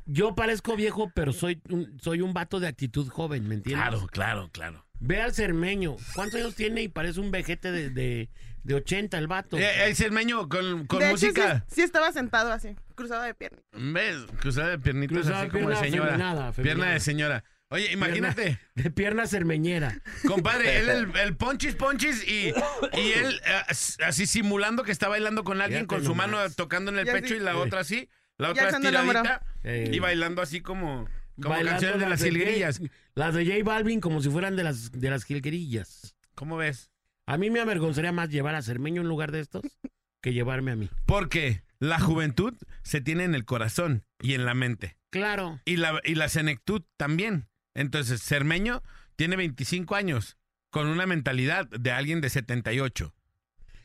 Yo 0.06 0.34
parezco 0.34 0.76
viejo, 0.76 1.10
pero 1.14 1.32
soy 1.32 1.60
un, 1.68 1.98
soy 2.00 2.20
un 2.22 2.32
vato 2.32 2.60
de 2.60 2.68
actitud 2.68 3.08
joven, 3.08 3.46
¿me 3.48 3.56
entiendes? 3.56 3.88
Claro, 3.88 4.06
claro, 4.06 4.48
claro. 4.52 4.86
Ve 5.00 5.20
al 5.20 5.34
cermeño. 5.34 5.96
¿Cuántos 6.14 6.40
años 6.40 6.54
tiene 6.54 6.82
y 6.82 6.88
parece 6.88 7.20
un 7.20 7.30
vejete 7.30 7.70
de, 7.72 7.90
de, 7.90 8.30
de 8.62 8.74
80 8.74 9.18
el 9.18 9.26
vato? 9.26 9.58
Eh, 9.58 9.86
el 9.88 9.96
cermeño 9.96 10.48
con, 10.48 10.86
con 10.86 11.00
de 11.00 11.08
hecho, 11.08 11.18
sí, 11.18 11.26
música. 11.26 11.64
sí 11.68 11.82
estaba 11.82 12.12
sentado 12.12 12.52
así, 12.52 12.76
cruzado 12.94 13.22
de 13.22 13.34
piernas. 13.34 13.62
¿Ves? 13.72 14.24
Cruzada 14.40 14.68
de 14.70 14.78
piernitas 14.78 15.18
Cruzada 15.18 15.40
así 15.40 15.46
de 15.50 15.52
como 15.52 15.68
de 15.68 15.74
pierna 15.74 15.90
señora. 15.90 16.06
afeminada, 16.14 16.52
Pierna 16.52 16.86
de 16.90 17.00
señora. 17.00 17.44
Oye, 17.70 17.92
imagínate, 17.92 18.58
De 18.74 18.90
pierna 18.90 19.26
cermeñera. 19.26 20.00
compadre, 20.26 20.78
él 20.78 20.88
el, 20.88 21.16
el 21.20 21.36
ponchis 21.36 21.74
ponchis 21.74 22.26
y, 22.26 22.48
y 22.98 23.12
él 23.12 23.40
eh, 23.44 23.62
as- 23.68 23.98
así 24.04 24.26
simulando 24.26 24.84
que 24.84 24.92
está 24.92 25.08
bailando 25.08 25.44
con 25.44 25.60
alguien 25.60 25.82
Fíjate 25.82 25.94
con 25.96 26.04
su 26.04 26.14
mano 26.14 26.38
tocando 26.56 26.90
en 26.90 26.98
el 26.98 27.04
Ya 27.06 27.12
pecho 27.12 27.28
sí. 27.28 27.34
y 27.34 27.40
la 27.40 27.52
Eh. 27.52 27.54
otra 27.56 27.80
así, 27.80 28.08
la 28.38 28.50
otra 28.50 28.70
estiradita 28.70 29.42
Eh, 29.64 29.90
y 29.92 29.98
bailando 29.98 30.40
así 30.40 30.62
como, 30.62 31.08
como 31.36 31.50
bailando 31.54 31.72
canciones 31.72 32.00
de 32.00 32.08
las 32.08 32.22
jilguerillas. 32.22 32.80
Las 33.14 33.34
de 33.34 33.44
J 33.44 33.58
Balvin 33.64 34.00
como 34.00 34.22
si 34.22 34.30
fueran 34.30 34.56
de 34.56 34.64
las, 34.64 34.90
de 34.92 35.10
las 35.10 35.24
jilguerillas. 35.24 36.16
¿Cómo 36.34 36.56
ves? 36.56 36.90
A 37.26 37.36
mí 37.36 37.50
me 37.50 37.60
avergonzaría 37.60 38.12
más 38.12 38.30
llevar 38.30 38.54
a 38.54 38.62
Cermeño 38.62 39.02
en 39.02 39.08
lugar 39.08 39.30
de 39.32 39.40
estos 39.40 39.62
que 40.22 40.32
llevarme 40.32 40.70
a 40.70 40.76
mí. 40.76 40.88
Porque 41.04 41.62
la 41.80 42.00
juventud 42.00 42.54
se 42.82 43.02
tiene 43.02 43.24
en 43.24 43.34
el 43.34 43.44
corazón 43.44 44.04
y 44.22 44.32
en 44.32 44.46
la 44.46 44.54
mente. 44.54 44.96
Claro. 45.10 45.60
Y 45.66 45.76
la, 45.76 46.00
y 46.04 46.14
la 46.14 46.28
senectud 46.30 46.82
también. 46.96 47.46
Entonces, 47.78 48.20
Cermeño 48.22 48.82
tiene 49.16 49.36
25 49.36 49.94
años 49.94 50.36
con 50.70 50.88
una 50.88 51.06
mentalidad 51.06 51.66
de 51.68 51.92
alguien 51.92 52.20
de 52.20 52.28
78. 52.28 53.14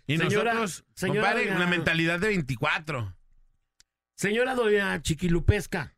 Y 0.08 0.18
Señora- 0.18 0.54
nosotros, 0.56 0.84
señora 0.96 1.22
compadre, 1.22 1.46
doña- 1.46 1.56
una 1.58 1.68
mentalidad 1.68 2.20
de 2.20 2.28
24. 2.30 3.16
Señora 4.18 4.56
doña 4.56 5.02
Chiquilupesca, 5.02 5.96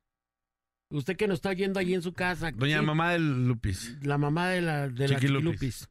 usted 0.91 1.15
que 1.15 1.27
nos 1.27 1.35
está 1.37 1.49
oyendo 1.49 1.79
allí 1.79 1.93
en 1.93 2.01
su 2.01 2.13
casa. 2.13 2.51
Doña 2.51 2.79
¿sí? 2.81 2.85
mamá 2.85 3.11
del 3.13 3.47
Lupis. 3.47 3.97
La 4.01 4.17
mamá 4.17 4.49
de 4.49 4.61
la, 4.61 4.89
de 4.89 5.07
la 5.07 5.15
Chiquilupis. 5.19 5.89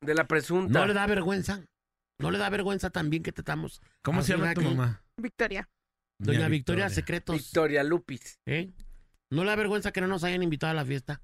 De 0.00 0.14
la 0.14 0.26
presunta. 0.26 0.78
¿No 0.78 0.86
le 0.86 0.94
da 0.94 1.06
vergüenza? 1.06 1.64
¿No 2.18 2.30
le 2.30 2.38
da 2.38 2.48
vergüenza 2.50 2.90
también 2.90 3.22
que 3.22 3.32
tratamos? 3.32 3.80
¿Cómo 4.02 4.20
Ah, 4.20 4.22
se 4.22 4.32
llama 4.36 4.54
tu 4.54 4.62
mamá? 4.62 5.02
Victoria. 5.16 5.68
Doña 6.18 6.48
Victoria, 6.48 6.88
Secretos. 6.88 7.36
Victoria 7.36 7.82
Lupis. 7.84 8.38
¿eh? 8.46 8.70
¿No 9.32 9.44
le 9.44 9.50
da 9.50 9.56
vergüenza 9.56 9.92
que 9.92 10.00
no 10.00 10.06
nos 10.06 10.24
hayan 10.24 10.42
invitado 10.42 10.70
a 10.70 10.74
la 10.74 10.84
fiesta? 10.84 11.20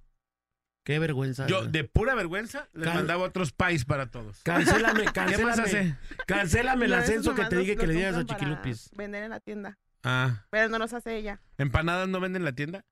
Qué 0.85 0.99
vergüenza. 0.99 1.47
Yo, 1.47 1.67
de 1.67 1.85
pura 1.85 2.15
vergüenza, 2.15 2.69
les 2.73 2.87
mandaba 2.95 3.23
otros 3.25 3.53
pais 3.53 3.85
para 3.85 4.11
todos. 4.11 4.41
Cancélame, 4.43 5.01
¿Qué 5.13 5.21
más 5.45 5.57
cancélame. 5.57 5.63
hace? 5.63 5.97
Cancélame 6.27 6.87
el 6.87 6.95
ascenso 6.95 7.35
que 7.35 7.45
te 7.45 7.57
dije 7.59 7.77
que 7.77 7.87
le 7.87 7.93
digas 7.95 8.15
a 8.15 8.19
compran 8.21 8.39
para 8.39 8.39
Chiquilupis. 8.41 8.91
Vender 8.97 9.25
en 9.25 9.31
la 9.31 9.41
tienda. 9.41 9.79
Ah, 10.03 10.47
Pero 10.51 10.69
no 10.71 10.79
los 10.79 10.93
hace 10.95 11.17
ella. 11.17 11.41
¿empanadas 11.59 12.09
no 12.09 12.21
venden 12.21 12.41
en 12.43 12.45
la 12.47 12.53
tienda? 12.53 12.85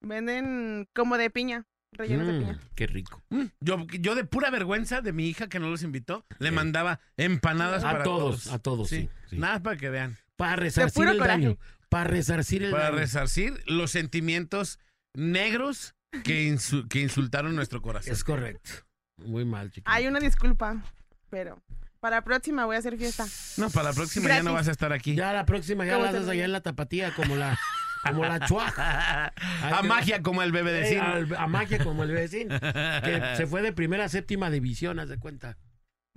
Venden 0.00 0.88
como 0.94 1.16
de 1.18 1.30
piña. 1.30 1.66
Rellenos 1.92 2.26
de 2.26 2.32
Mm, 2.32 2.38
piña. 2.40 2.58
qué 2.74 2.86
rico. 2.88 3.22
Yo, 3.60 3.86
yo 4.00 4.16
de 4.16 4.24
pura 4.24 4.50
vergüenza 4.50 5.00
de 5.00 5.12
mi 5.12 5.28
hija 5.28 5.48
que 5.48 5.60
no 5.60 5.70
los 5.70 5.84
invitó, 5.84 6.26
le 6.40 6.50
mandaba 6.50 6.98
empanadas 7.16 7.84
A 7.84 7.92
para 7.92 8.02
todos, 8.04 8.48
a 8.48 8.58
todos, 8.58 8.88
sí, 8.88 9.08
sí. 9.30 9.38
Nada 9.38 9.62
para 9.62 9.76
que 9.76 9.90
vean. 9.90 10.16
Para 10.34 10.56
resarcir 10.56 10.92
puro 10.94 11.12
el 11.12 11.18
coraje. 11.18 11.40
daño. 11.42 11.58
Para 11.94 12.10
resarcir 12.10 12.62
el 12.64 12.70
Para 12.72 12.84
daño. 12.86 12.96
resarcir 12.96 13.62
los 13.66 13.90
sentimientos 13.92 14.78
negros 15.14 15.94
que, 16.24 16.48
insu- 16.52 16.88
que 16.88 17.00
insultaron 17.00 17.54
nuestro 17.54 17.80
corazón. 17.82 18.12
Es 18.12 18.24
correcto. 18.24 18.70
Muy 19.18 19.44
mal, 19.44 19.68
chiquito. 19.70 19.88
Hay 19.90 20.06
una 20.08 20.18
disculpa, 20.18 20.82
pero 21.30 21.62
para 22.00 22.16
la 22.16 22.22
próxima 22.24 22.64
voy 22.66 22.74
a 22.76 22.80
hacer 22.80 22.98
fiesta. 22.98 23.24
No, 23.58 23.70
para 23.70 23.90
la 23.90 23.94
próxima 23.94 24.28
ya 24.28 24.42
no 24.42 24.52
vas 24.52 24.66
a 24.66 24.72
estar 24.72 24.92
aquí. 24.92 25.14
Ya 25.14 25.32
la 25.32 25.46
próxima 25.46 25.84
ya 25.86 25.92
¿Cómo 25.94 26.04
la 26.04 26.10
haces 26.10 26.28
allá 26.28 26.44
en 26.44 26.52
la 26.52 26.60
tapatía, 26.62 27.14
como 27.14 27.36
la, 27.36 27.56
como 28.02 28.24
la 28.24 28.40
chuaja. 28.46 29.32
A 29.62 29.82
magia 29.84 30.20
como 30.20 30.42
el 30.42 30.50
bebé 30.50 30.72
de 30.72 30.94
Eh, 30.96 31.00
a 31.38 31.46
magia 31.46 31.78
como 31.82 32.02
el 32.02 32.10
vecino. 32.10 32.58
Que 32.60 33.22
se 33.36 33.46
fue 33.46 33.62
de 33.62 33.72
primera 33.72 34.04
a 34.06 34.08
séptima 34.08 34.50
división, 34.50 34.98
haz 34.98 35.08
de 35.08 35.18
cuenta. 35.18 35.56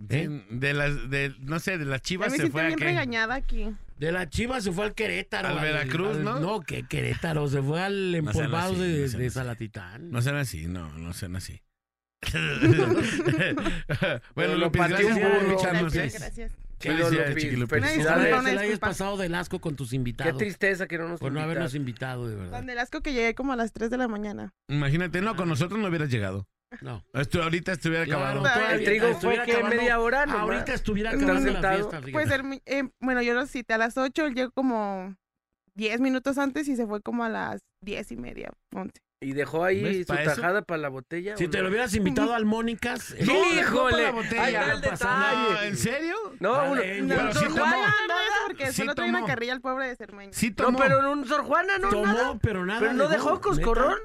¿Eh? 0.10 0.46
De 0.50 0.74
las, 0.74 1.10
de, 1.10 1.34
no 1.40 1.60
sé, 1.60 1.78
de 1.78 1.86
las 1.86 2.02
chivas 2.02 2.34
se 2.34 2.50
fue 2.50 2.62
a 2.62 2.68
bien 2.68 2.78
qué? 2.80 2.86
regañada 2.86 3.36
aquí. 3.36 3.68
De 3.98 4.12
la 4.12 4.30
Chivas 4.30 4.64
se 4.64 4.72
fue 4.72 4.86
al 4.86 4.94
Querétaro. 4.94 5.48
Al 5.48 5.60
Veracruz, 5.60 6.18
¿no? 6.18 6.40
No, 6.40 6.60
que 6.60 6.84
Querétaro, 6.84 7.48
se 7.48 7.64
fue 7.64 7.82
al 7.82 8.12
No 8.12 8.18
empolvado 8.18 8.74
así, 8.74 8.82
de, 8.82 9.10
no 9.10 9.18
de. 9.18 9.30
Salatitán. 9.32 10.12
No 10.12 10.22
sean 10.22 10.36
así, 10.36 10.68
no, 10.68 10.92
no 11.00 11.14
sean 11.14 11.36
así. 11.36 11.64
bueno, 14.36 14.56
lo 14.56 14.70
gracias 14.72 15.04
un 15.04 15.16
burro. 15.16 15.60
Gracias, 15.60 16.38
¿eh? 16.38 16.52
Felicidades, 16.80 17.30
Lupis. 17.30 17.44
Chiqui 17.44 17.56
Lupis. 17.56 17.78
Una 17.78 17.88
Felicidades. 17.88 18.54
la 18.54 18.62
hayas 18.62 18.80
pasado 18.80 19.18
del 19.18 19.34
asco 19.34 19.60
con 19.60 19.76
tus 19.76 19.90
Qué 19.90 19.96
invitados. 19.96 20.38
tristeza 20.38 20.88
que 20.88 20.98
no 21.00 21.10
nos 21.10 21.20
Por 21.20 21.32
no 21.32 21.42
habernos 21.42 21.74
invitado, 21.74 22.28
de 22.28 22.36
verdad. 22.36 22.52
Tan 22.52 22.68
del 22.68 22.78
asco 22.78 23.02
que 23.02 23.14
llegué 23.14 23.34
como 23.34 23.54
a 23.54 23.56
las 23.56 23.74
3 23.74 23.90
de 23.90 23.98
la 23.98 24.08
mañana. 24.08 24.54
Imagínate, 24.68 25.22
no, 25.22 25.36
con 25.36 25.50
nosotros 25.50 25.80
no 25.80 25.88
hubieras 25.88 26.10
llegado. 26.10 26.48
No. 26.82 27.04
Esto 27.14 27.42
ahorita 27.42 27.72
estuviera 27.74 28.04
acabado. 28.04 28.42
Claro, 28.42 28.68
El 28.70 28.80
El 28.80 28.86
trigo 28.86 29.14
fue 29.16 29.36
que 29.46 29.54
acabando- 29.54 29.76
media 29.76 30.00
hora 30.00 30.26
nomás. 30.26 30.42
Ahorita 30.42 30.74
estuviera 30.74 31.12
acabando 31.12 31.52
la 31.52 31.72
fiesta. 31.74 32.02
Pues, 32.12 32.30
el- 32.32 32.62
eh, 32.66 32.90
bueno, 33.00 33.22
yo 33.22 33.34
lo 33.34 33.46
cité 33.46 33.74
a 33.74 33.78
las 33.78 33.98
8, 33.98 34.26
él 34.26 34.34
llegó 34.36 34.52
como 34.52 35.16
10 35.76 36.00
minutos 36.02 36.38
antes 36.38 36.68
y 36.68 36.76
se 36.76 36.86
fue 36.86 37.02
como 37.02 37.24
a 37.24 37.30
las 37.30 37.62
10 37.82 38.12
y 38.12 38.18
media, 38.18 38.52
11. 38.74 39.00
Y 39.20 39.34
dejó 39.34 39.64
ahí 39.64 39.82
¿Ves? 39.82 40.06
su 40.08 40.14
¿Pa' 40.14 40.22
eso? 40.22 40.36
tajada 40.36 40.62
para 40.62 40.80
la 40.80 40.90
botella. 40.90 41.36
Si 41.38 41.46
¿o 41.46 41.50
te 41.50 41.58
no? 41.58 41.64
lo 41.64 41.70
hubieras 41.70 41.96
invitado 41.96 42.36
al 42.36 42.46
Mónicas. 42.46 43.16
¡Híjole! 43.20 43.26
no, 43.64 43.72
no 43.72 43.84
para 43.90 44.04
la 44.04 44.12
botella. 44.12 44.44
Ahí 44.44 44.54
está 44.56 44.74
el 44.74 44.82
pasado. 44.82 45.52
No, 45.54 45.62
¿en 45.64 45.78
serio? 45.78 46.16
No, 46.40 46.54
Dale, 46.54 47.02
uno- 47.02 47.02
un 47.04 47.08
Pero 47.10 47.34
sí 47.34 47.40
Sor 47.40 47.48
tomó. 47.48 47.60
Juana, 47.62 47.88
No, 48.08 48.14
no, 48.16 48.24
porque 48.46 48.68
Sí 48.68 48.74
solo 48.82 48.94
trae 48.94 49.10
una 49.10 49.18
tomó. 49.20 49.28
carrilla 49.28 49.54
al 49.54 49.62
pobre 49.62 49.88
de 49.88 49.96
Cermeño. 49.96 50.32
Sí 50.34 50.50
No, 50.50 50.66
tomó. 50.66 50.78
pero 50.80 51.12
un 51.12 51.26
Sor 51.26 51.44
Juana, 51.46 51.80
no, 51.80 51.90
Tomó, 51.90 52.06
nada. 52.06 52.38
pero 52.42 52.64
nada. 52.66 52.80
Pero 52.80 52.94
no 52.94 53.08
dejó 53.08 53.42
coscorrón. 53.42 53.98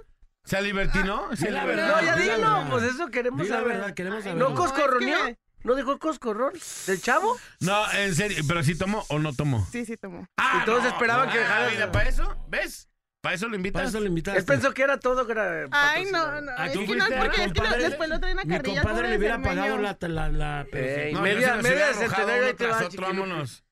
¿Se 0.44 0.60
libertinó? 0.60 1.34
¿Se 1.36 1.46
Di 1.46 1.52
la 1.52 1.64
verdad, 1.64 2.00
No, 2.00 2.02
ya 2.06 2.16
di 2.16 2.28
verdad. 2.28 2.66
pues 2.70 2.82
eso 2.84 3.06
queremos 3.08 3.42
Di 3.42 3.48
la 3.48 3.56
saber. 3.58 3.76
verdad, 3.76 3.94
queremos 3.94 4.24
saber. 4.24 4.38
¿No 4.38 4.48
No, 4.50 4.54
coscorroneó? 4.54 5.18
es 5.18 5.36
que- 5.36 5.38
¿No 5.64 5.76
dejó 5.76 5.96
coscorrón? 6.00 6.52
¿Del 6.88 7.00
chavo? 7.00 7.38
No, 7.60 7.92
en 7.92 8.12
serio, 8.16 8.42
pero 8.48 8.64
sí 8.64 8.74
tomó 8.76 9.04
o 9.08 9.20
no 9.20 9.32
tomó. 9.32 9.64
Sí, 9.70 9.84
sí 9.86 9.96
tomó. 9.96 10.26
Y 10.60 10.64
todos 10.64 10.84
esperaban 10.84 11.30
que 11.30 11.38
dejara- 11.38 11.70
mira, 11.70 11.92
¿para 11.92 12.08
eso? 12.08 12.36
¿Ves? 12.48 12.88
¿Para 13.22 13.36
eso 13.36 13.46
lo 13.46 13.50
Para 13.50 13.56
invitas? 13.58 13.88
eso 13.90 14.00
lo 14.00 14.06
invitaste. 14.06 14.40
Él 14.40 14.44
pensó 14.44 14.74
que 14.74 14.82
era 14.82 14.98
todo 14.98 15.24
gra- 15.28 15.68
Ay, 15.70 16.06
no, 16.06 16.10
patrocinado. 16.18 16.40
no. 16.40 16.52
Ah, 16.58 16.66
Es 16.66 16.72
¿tú 16.72 16.80
que 16.80 16.86
no, 16.96 17.04
fuiste, 17.04 17.16
porque 17.20 17.44
es 17.44 17.52
que 17.52 17.78
después 17.78 18.08
lo 18.08 18.18
trae 18.18 18.32
una 18.32 18.42
Mi 18.44 18.50
carrilla 18.50 18.80
al 18.80 18.86
compadre 18.88 19.08
le 19.10 19.18
hubiera 19.18 19.40
pagado 19.40 19.78
la... 19.78 19.96
la, 20.00 20.28
la 20.30 20.66
pero 20.72 20.84
Ey, 20.88 21.08
sí. 21.10 21.14
No, 21.14 21.20
media- 21.22 21.54
se 21.56 21.62
media 21.62 21.86
uno 21.94 22.26
ahí 22.32 22.40
te 22.46 22.54
tras 22.54 22.82
va, 22.82 22.88
vámonos. 22.98 23.64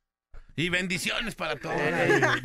Y 0.55 0.69
bendiciones 0.69 1.35
para 1.35 1.57
todos. 1.57 1.75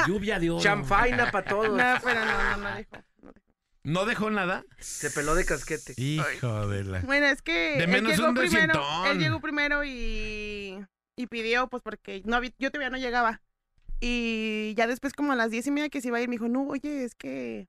Lluvia 0.07 0.39
de 0.39 0.49
oro. 0.49 0.63
Champaina 0.63 1.29
para 1.29 1.47
todos. 1.47 1.69
No, 1.77 1.97
pero 2.03 2.25
no, 2.25 2.43
no, 2.43 2.57
no 2.57 2.75
dejó. 2.75 2.97
No 3.85 4.05
dejó. 4.05 4.05
¿No 4.05 4.05
dejó 4.05 4.29
nada? 4.31 4.63
Se 4.79 5.09
peló 5.11 5.35
de 5.35 5.45
casquete. 5.45 5.93
Hijo 5.97 6.67
de 6.67 6.83
la... 6.83 6.99
Bueno, 7.01 7.27
es 7.27 7.41
que 7.41 7.77
De 7.77 7.83
él 7.85 7.89
menos 7.89 8.11
llegó 8.17 8.27
un 8.29 8.35
primero, 8.35 8.83
él 9.09 9.19
llegó 9.19 9.39
primero 9.39 9.83
y, 9.83 10.83
y 11.15 11.27
pidió, 11.27 11.67
pues 11.67 11.81
porque 11.83 12.21
no 12.25 12.35
había- 12.35 12.51
yo 12.59 12.71
todavía 12.71 12.89
no 12.89 12.97
llegaba. 12.97 13.41
Y 14.01 14.73
ya 14.75 14.87
después 14.87 15.13
como 15.13 15.31
a 15.31 15.35
las 15.35 15.51
diez 15.51 15.65
y 15.67 15.71
media 15.71 15.89
que 15.89 16.01
se 16.01 16.09
iba 16.09 16.17
a 16.17 16.21
ir, 16.21 16.27
me 16.27 16.33
dijo, 16.35 16.49
no, 16.49 16.63
oye, 16.67 17.03
es 17.05 17.15
que 17.15 17.67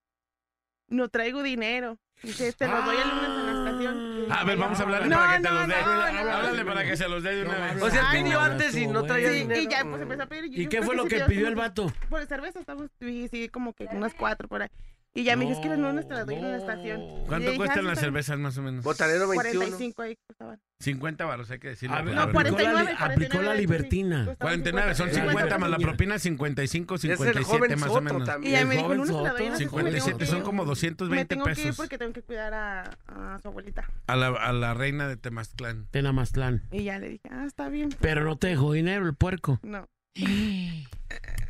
no 0.89 1.09
traigo 1.09 1.43
dinero. 1.43 1.99
Dice, 2.23 2.51
te 2.55 2.67
lo 2.67 2.81
doy 2.83 2.97
el 2.97 3.09
lunes 3.09 3.29
en 3.31 3.47
la 3.47 3.53
estación. 3.71 4.25
Y 4.27 4.33
A 4.33 4.45
ver, 4.45 4.57
vamos 4.57 4.81
a 4.81 4.83
hablarle 4.85 5.09
No, 5.09 5.17
para 5.17 5.37
que 5.37 5.43
te 5.43 5.49
no, 5.51 5.55
los 5.55 5.69
dé. 5.69 5.75
no, 5.83 5.87
no, 6.25 6.31
Háblale 6.33 6.65
no. 6.65 6.67
para 6.67 6.85
que 6.87 6.97
se 6.97 7.09
los 7.09 7.23
dé 7.23 7.35
de 7.37 7.43
una 7.45 7.59
No, 7.59 7.75
vez. 7.75 7.83
O 7.83 7.91
sea, 7.91 8.01
él 8.01 8.07
Ay, 8.09 8.23
pidió 8.23 8.35
no, 8.39 8.41
antes 8.41 8.75
y 8.77 8.87
no 8.87 9.05
traía 9.05 9.29
Sí, 9.29 9.35
dinero. 9.41 9.61
y 9.61 9.69
ya 9.69 9.85
pues 9.85 10.01
empezó 10.03 10.23
a 10.23 10.27
pedir. 10.27 10.59
¿Y 10.59 10.65
yo 10.65 10.69
qué 10.71 10.83
fue 10.83 10.97
lo 10.97 11.05
que 11.05 11.17
dio 11.17 11.27
pidió 11.27 11.47
el 11.49 11.55
vato? 11.55 11.93
Por 12.09 12.25
cerveza 12.27 12.59
estamos, 12.61 12.89
sí, 13.01 13.29
sí, 13.31 13.49
como 13.51 13.75
que 13.75 13.85
unas 13.93 14.15
cuatro 14.15 14.49
por 14.49 14.63
ahí. 14.63 14.69
Y 15.17 15.25
ya 15.25 15.35
me 15.35 15.47
dijo, 15.47 15.57
es 15.57 15.63
que 15.67 15.73
el 15.73 15.81
lunes 15.81 16.07
te 16.07 16.15
la 16.15 16.25
doy 16.27 16.35
en 16.35 16.43
la 16.43 16.57
estación. 16.59 17.01
No. 17.01 17.25
¿Cuánto 17.27 17.39
dije, 17.51 17.55
ah, 17.55 17.57
cuestan 17.57 17.81
sí, 17.81 17.87
las 17.89 17.99
cervezas 17.99 18.39
más 18.39 18.59
o 18.59 18.63
menos? 18.63 18.85
Botanero 18.85 19.27
21. 19.29 19.59
45 19.61 20.03
ahí 20.03 20.17
costaban. 20.27 20.61
50 20.79 21.25
baros, 21.25 21.51
hay 21.51 21.59
que 21.59 21.69
decirlo. 21.69 21.97
A 21.97 22.03
ver, 22.03 22.15
No, 22.15 22.21
aplicó 22.21 22.35
49, 22.35 22.85
la, 22.85 22.91
aplicó 22.91 23.03
la 23.39 23.55
49, 23.55 23.61
libertina. 23.61 24.17
costaban 24.27 24.37
49, 24.63 24.95
son 24.95 25.09
50. 25.09 25.31
50 25.33 25.59
más 25.59 25.71
la 25.71 25.79
propina, 25.79 26.19
55, 26.19 26.95
Es 26.97 27.05
el 27.05 27.17
57 27.17 27.45
joven 27.45 27.81
más 27.81 27.91
o 27.91 28.01
menos. 28.03 28.29
Y 28.43 28.51
ya 28.51 28.61
El 28.61 28.67
me 28.67 28.75
dijo, 28.75 28.85
joven 28.85 29.01
el 29.01 29.07
lunes 29.07 29.17
te 29.17 29.23
la 29.23 29.31
Soto. 29.31 29.39
doy 29.39 29.47
en 29.47 29.53
la 29.53 29.59
estación. 29.59 29.85
Me 29.85 29.91
tengo 29.91 29.99
57 30.11 30.19
que 30.19 30.27
son 30.27 30.43
como 30.43 30.63
Me 30.65 30.69
220 30.69 31.25
tengo 31.35 31.45
que 31.45 31.51
ir 31.53 31.57
pesos 31.57 31.77
porque 31.77 31.97
tengo 31.99 32.13
que 32.13 32.23
cuidar 32.23 32.53
a, 32.55 32.83
a 33.07 33.39
su 33.41 33.49
abuelita. 33.49 33.91
a 34.07 34.17
la, 34.17 34.29
a 34.29 34.53
la 34.53 34.75
reina 34.75 35.09
de 35.09 35.17
Temaztlán. 35.17 35.87
Tenamaztlán. 35.93 36.63
Y 36.71 36.85
ya 36.85 36.99
le 36.99 37.09
dije, 37.09 37.29
ah, 37.31 37.45
está 37.47 37.71
bien. 37.71 37.89
Pero 38.03 38.23
no 38.25 38.37
te 38.37 38.49
dejó 38.49 38.73
dinero 38.73 39.07
el 39.07 39.15
puerco. 39.15 39.61
No. 39.63 39.89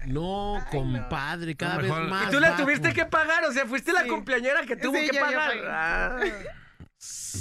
No, 0.06 0.64
compadre, 0.70 1.56
cada 1.56 1.76
No, 1.76 1.82
vez 1.82 2.08
más. 2.10 2.28
Y 2.28 2.30
tú 2.30 2.40
la 2.40 2.50
bajo. 2.50 2.62
tuviste 2.62 2.92
que 2.92 3.04
pagar, 3.06 3.44
o 3.44 3.52
sea, 3.52 3.66
fuiste 3.66 3.92
la 3.92 4.02
Sí. 4.04 4.08
cumpleañera 4.08 4.64
que 4.64 4.76
tuvo 4.76 4.94
Sí, 4.94 5.00
que 5.00 5.06
yo- 5.08 5.12
yo 5.14 5.20
pagar. 5.20 5.48
pagué. 5.50 5.62
Ah. 5.68 6.16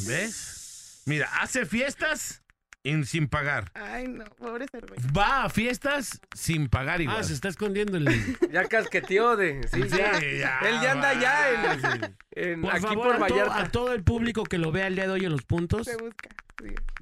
¿Ves? 0.08 1.04
Mira, 1.06 1.30
hace 1.40 1.66
fiestas 1.66 2.42
y 2.84 3.04
sin 3.06 3.28
pagar. 3.28 3.72
Ay, 3.76 4.08
no, 4.08 4.26
pobre 4.26 4.66
cerveza. 4.72 5.08
Va 5.16 5.44
a 5.46 5.50
fiestas 5.50 6.20
sin 6.36 6.68
pagar 6.70 7.02
igual. 7.02 7.18
Ah, 7.20 7.24
se 7.24 7.34
está 7.34 7.48
escondiendo 7.50 7.98
el... 7.98 8.06
Ya 8.52 8.66
casqueteó 8.66 9.36
de. 9.36 9.62
Sí, 9.72 9.84
Sí, 9.84 9.90
ya. 9.90 10.12
ya, 10.20 10.60
Él 10.64 10.82
ya 10.82 10.92
anda 10.92 11.14
ya 11.14 11.50
en, 11.50 12.16
en- 12.32 12.62
Por 12.62 12.72
aquí 12.72 12.82
favor, 12.82 13.06
por 13.08 13.16
a, 13.16 13.20
Vallarta. 13.20 13.58
a 13.60 13.70
todo 13.72 13.94
el 13.94 14.04
público 14.04 14.44
que 14.44 14.58
lo 14.58 14.72
vea 14.72 14.88
el 14.88 14.96
día 14.96 15.06
de 15.06 15.12
hoy 15.12 15.26
en 15.26 15.32
los 15.32 15.44
puntos, 15.44 15.86
Se 15.86 15.98
busca. 15.98 16.30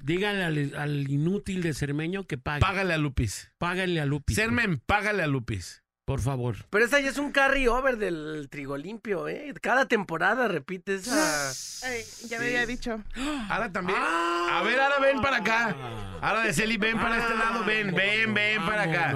Díganle 0.02 0.44
al, 0.44 0.74
al 0.76 1.10
inútil 1.10 1.62
de 1.62 1.74
Cermeño 1.74 2.26
que 2.26 2.38
pague. 2.38 2.60
Págale 2.60 2.94
a 2.94 2.98
Lupis. 2.98 3.50
Páganle 3.58 4.00
a 4.00 4.06
Lupi. 4.06 4.34
Sermen, 4.34 4.78
págale 4.86 5.22
a 5.22 5.26
Lupis. 5.26 5.82
Por 6.06 6.20
favor. 6.20 6.56
Pero 6.68 6.84
esa 6.84 7.00
ya 7.00 7.08
es 7.08 7.16
un 7.16 7.32
carry 7.32 7.66
over 7.66 7.96
del 7.96 8.48
trigo 8.50 8.76
limpio, 8.76 9.26
¿eh? 9.26 9.54
Cada 9.62 9.88
temporada 9.88 10.48
repite 10.48 10.96
esa. 10.96 11.50
Ay, 11.88 12.02
ya 12.28 12.38
me 12.38 12.44
había 12.46 12.66
dicho. 12.66 13.02
Ahora 13.48 13.72
también. 13.72 13.98
A 13.98 14.60
ver, 14.62 14.78
ahora 14.78 14.98
ven 15.00 15.22
para 15.22 15.38
acá. 15.38 15.74
Ahora 16.20 16.42
de 16.42 16.52
Celi, 16.52 16.76
ven 16.76 16.98
para 16.98 17.18
este 17.18 17.34
lado, 17.34 17.64
ven, 17.64 17.94
ven, 17.94 18.34
ven 18.34 18.62
para 18.66 18.82
acá. 18.82 19.14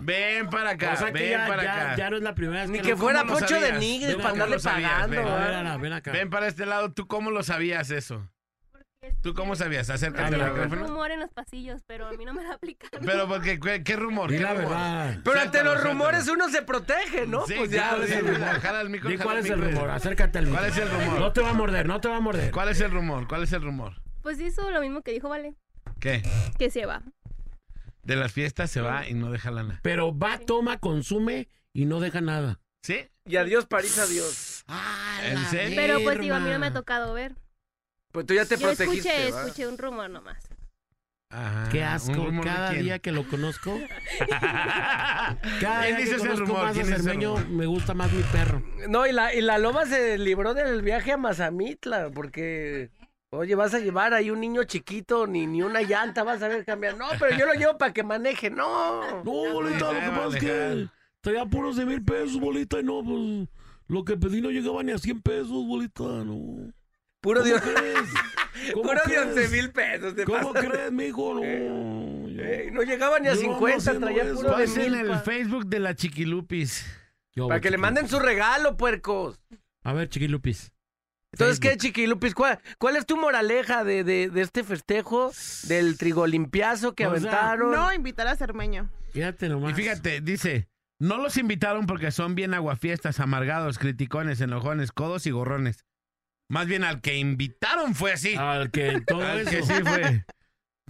Ven 0.00 0.48
para 0.50 0.70
acá, 0.70 0.92
O 0.92 0.96
sea 0.96 1.06
que 1.08 1.12
ven 1.14 1.30
ya, 1.30 1.46
para 1.46 1.62
ya- 1.64 1.74
acá. 1.74 1.96
ya 1.96 2.10
no 2.10 2.16
es 2.18 2.22
la 2.22 2.34
primera 2.34 2.60
vez 2.62 2.70
Ni 2.70 2.78
que 2.78 2.84
que 2.84 2.90
lo- 2.90 2.96
fuera 2.98 3.20
¿cómo 3.20 3.32
lo 3.32 3.38
Poncho 3.40 3.60
de? 3.60 3.72
Nigres 3.78 4.16
para 4.16 4.30
andarle 4.30 4.58
pagando. 4.58 5.16
ven. 5.16 5.26
¿ah? 5.26 5.76
Ven 5.78 5.92
acá. 5.94 6.12
Ven 6.12 6.30
para 6.30 6.46
este 6.46 6.64
lado, 6.66 6.92
¿tú 6.92 7.06
cómo 7.06 7.30
lo 7.30 7.42
sabías 7.42 7.90
eso? 7.90 8.28
¿Tú 9.22 9.34
cómo 9.34 9.56
sabías? 9.56 9.90
Acércate 9.90 10.34
al 10.34 10.50
micrófono. 10.52 10.86
rumor 10.86 11.10
en 11.10 11.20
los 11.20 11.30
pasillos, 11.30 11.82
pero 11.86 12.06
a 12.06 12.12
mí 12.12 12.24
no 12.24 12.34
me 12.34 12.42
lo 12.42 12.52
aplican. 12.52 12.90
Pero 13.04 13.28
porque, 13.28 13.58
¿qué, 13.60 13.82
qué 13.82 13.96
rumor? 13.96 14.30
¿Qué 14.30 14.40
la 14.40 14.54
rumor? 14.54 14.68
verdad. 14.70 15.18
Pero 15.24 15.40
ante 15.40 15.62
los 15.64 15.82
rumores 15.82 16.28
uno 16.28 16.48
se 16.48 16.62
protege, 16.62 17.26
¿no? 17.26 17.46
Sí, 17.46 17.54
pues 17.56 17.70
ya. 17.70 17.90
¿cuál 17.90 18.02
es 18.04 18.10
el 18.12 18.26
sí. 18.36 18.42
Jala 18.62 18.80
el 18.80 18.90
micro, 18.90 19.10
cuál 19.22 19.38
es 19.38 19.50
el 19.50 19.60
rumor. 19.60 19.90
Acércate 19.90 20.38
al 20.38 20.48
¿Cuál 20.48 20.66
micro. 20.66 20.84
es 20.84 20.90
el 20.90 20.98
rumor? 20.98 21.20
No 21.20 21.32
te 21.32 21.40
va 21.40 21.50
a 21.50 21.54
morder, 21.54 21.86
no 21.86 22.00
te 22.00 22.08
va 22.08 22.16
a 22.16 22.20
morder. 22.20 22.50
¿Cuál 22.50 22.68
es 22.68 22.80
el 22.80 22.90
rumor? 22.90 23.26
¿Cuál 23.28 23.42
es 23.44 23.52
el 23.52 23.62
rumor? 23.62 24.00
Pues 24.22 24.40
hizo 24.40 24.70
lo 24.70 24.80
mismo 24.80 25.02
que 25.02 25.12
dijo 25.12 25.28
Vale, 25.28 25.54
¿Qué? 26.00 26.22
que 26.58 26.70
se 26.70 26.86
va. 26.86 27.02
De 28.02 28.16
las 28.16 28.32
fiestas 28.32 28.70
se 28.70 28.80
va 28.80 29.06
y 29.08 29.14
no 29.14 29.30
deja 29.30 29.50
lana. 29.50 29.80
Pero 29.82 30.16
va, 30.16 30.38
toma, 30.38 30.78
consume 30.78 31.48
y 31.72 31.84
no 31.84 32.00
deja 32.00 32.20
nada. 32.20 32.60
¿Sí? 32.82 33.06
Y 33.26 33.36
adiós, 33.36 33.66
París, 33.66 33.98
adiós. 33.98 34.64
¿En 35.24 35.38
serio? 35.46 35.76
Pero 35.76 36.00
pues 36.02 36.18
digo, 36.18 36.34
a 36.34 36.40
mí 36.40 36.48
no 36.50 36.58
me 36.58 36.66
ha 36.68 36.72
tocado 36.72 37.12
ver. 37.12 37.34
Pues 38.18 38.26
tú 38.26 38.34
ya 38.34 38.44
te 38.46 38.56
Yo 38.56 38.66
protegiste. 38.66 39.08
escuché, 39.08 39.30
¿va? 39.30 39.42
escuché 39.44 39.68
un 39.68 39.78
rumor 39.78 40.10
nomás. 40.10 40.48
Qué 41.70 41.78
¿Un 41.78 41.84
asco. 41.84 42.30
Cada 42.42 42.72
día 42.72 42.98
que 42.98 43.12
lo 43.12 43.28
conozco, 43.28 43.78
cada 45.60 45.82
¿Quién 45.82 45.96
día 45.96 45.96
dice 45.96 46.10
que 46.10 46.16
ese 46.16 46.18
conozco 46.18 46.46
rumor? 46.46 46.62
más 46.62 46.70
a 46.70 46.72
¿Quién 46.72 46.86
dice 46.86 46.94
ese 46.96 47.02
Cermeño, 47.04 47.36
me 47.50 47.66
gusta 47.66 47.94
más 47.94 48.10
mi 48.12 48.22
perro. 48.24 48.60
No, 48.88 49.06
y 49.06 49.12
la, 49.12 49.32
y 49.34 49.40
la 49.40 49.58
loma 49.58 49.86
se 49.86 50.18
libró 50.18 50.52
del 50.54 50.82
viaje 50.82 51.12
a 51.12 51.16
Mazamitla, 51.16 52.10
porque, 52.10 52.90
oye, 53.30 53.54
vas 53.54 53.74
a 53.74 53.78
llevar 53.78 54.14
ahí 54.14 54.30
un 54.30 54.40
niño 54.40 54.64
chiquito, 54.64 55.28
ni, 55.28 55.46
ni 55.46 55.62
una 55.62 55.82
llanta 55.82 56.24
vas 56.24 56.42
a 56.42 56.48
ver 56.48 56.64
cambiar. 56.64 56.96
No, 56.96 57.06
pero 57.20 57.36
yo 57.38 57.46
lo 57.46 57.54
llevo 57.54 57.78
para 57.78 57.92
que 57.92 58.02
maneje, 58.02 58.50
no. 58.50 59.22
No, 59.22 59.52
bolita, 59.52 59.92
lo 59.92 60.00
que 60.00 60.08
pasa 60.08 60.36
es 60.38 60.42
que 60.42 60.88
traía 61.20 61.46
puros 61.46 61.76
de 61.76 61.84
mil 61.86 62.02
pesos, 62.02 62.40
bolita, 62.40 62.80
y 62.80 62.82
no, 62.82 63.02
pues 63.04 63.48
lo 63.86 64.04
que 64.04 64.16
pedí 64.16 64.40
no 64.40 64.50
llegaba 64.50 64.82
ni 64.82 64.92
a 64.92 64.98
100 64.98 65.22
pesos, 65.22 65.50
bolita, 65.66 66.02
no. 66.02 66.72
Puro 67.20 67.42
¿Cómo 67.42 67.54
de, 67.54 67.60
crees? 67.60 68.72
¿Cómo 68.72 68.82
puro 68.84 68.94
de 68.94 69.00
crees? 69.04 69.26
11 69.26 69.48
mil 69.48 69.70
pesos. 69.72 70.14
te 70.14 70.24
¿Cómo 70.24 70.52
crees, 70.52 70.92
mijo? 70.92 71.34
No. 71.34 71.40
yo- 71.40 72.42
Eh, 72.42 72.70
no 72.72 72.82
llegaba 72.82 73.18
ni 73.18 73.28
a 73.28 73.34
Yo 73.34 73.40
ando 73.40 73.52
50, 73.54 73.76
haciendo 73.78 74.06
traía 74.06 74.22
eso. 74.24 74.34
puro 74.36 74.56
de 74.56 74.66
mil. 74.68 74.94
el 74.94 75.08
pa- 75.08 75.18
Facebook 75.20 75.66
de 75.66 75.80
la 75.80 75.94
Chiquilupis. 75.94 76.86
Yo, 77.34 77.48
Para 77.48 77.60
que 77.60 77.70
le 77.70 77.78
manden 77.78 78.08
su 78.08 78.18
regalo, 78.18 78.76
puercos. 78.76 79.38
A 79.84 79.92
ver, 79.92 80.08
chiquilupis. 80.08 80.72
Entonces, 81.32 81.60
¿qué. 81.60 81.76
Chiquilupis? 81.76 82.34
¿Cuál, 82.34 82.58
¿Cuál 82.78 82.96
es 82.96 83.06
tu 83.06 83.16
moraleja 83.16 83.84
de, 83.84 84.02
de, 84.02 84.28
de 84.30 84.40
este 84.40 84.64
festejo 84.64 85.30
del 85.64 85.98
trigolimpiazo 85.98 86.94
que 86.94 87.06
O 87.06 87.10
sea, 87.18 87.30
aventaron? 87.30 87.70
No, 87.70 87.92
invitar 87.92 88.26
a 88.28 88.34
Cermeño. 88.36 88.90
Fíjate 89.12 89.48
nomás. 89.48 89.72
Y 89.72 89.74
fíjate, 89.74 90.20
dice, 90.20 90.68
no 90.98 91.18
los 91.18 91.36
invitaron 91.36 91.86
porque 91.86 92.10
son 92.10 92.34
bien 92.34 92.54
aguafiestas, 92.54 93.20
amargados, 93.20 93.78
criticones, 93.78 94.40
enojones, 94.40 94.90
codos 94.90 95.26
y 95.26 95.30
gorrones. 95.30 95.84
Más 96.50 96.66
bien 96.66 96.82
al 96.84 97.00
que 97.00 97.16
invitaron 97.18 97.94
fue 97.94 98.12
así. 98.12 98.34
Al 98.36 98.70
que 98.70 99.00
todo 99.06 99.22
Al 99.26 99.40
eso. 99.40 99.50
que 99.50 99.62
sí 99.62 99.72
fue. 99.84 100.24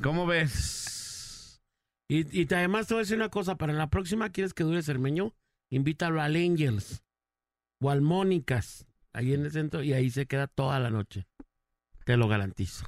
¿Cómo 0.03 0.27
ves? 0.27 1.61
Y, 2.09 2.41
y 2.41 2.47
te- 2.47 2.55
además 2.57 2.87
te 2.87 2.95
voy 2.95 3.01
a 3.01 3.03
decir 3.05 3.17
una 3.17 3.29
cosa, 3.29 3.57
para 3.57 3.73
la 3.73 3.91
próxima 3.91 4.31
quieres 4.31 4.55
que 4.55 4.63
dure 4.65 4.83
Cermeño, 4.83 5.35
invítalo 5.71 6.23
al 6.23 6.37
Angels 6.37 7.03
o 7.83 7.91
al 7.91 8.01
Mónicas, 8.01 8.87
ahí 9.13 9.35
en 9.35 9.45
el 9.45 9.51
centro, 9.53 9.83
y 9.83 9.93
ahí 9.93 10.11
se 10.11 10.27
queda 10.27 10.47
toda 10.47 10.79
la 10.81 10.91
noche. 10.91 11.27
Te 12.05 12.17
lo 12.17 12.29
garantizo. 12.29 12.87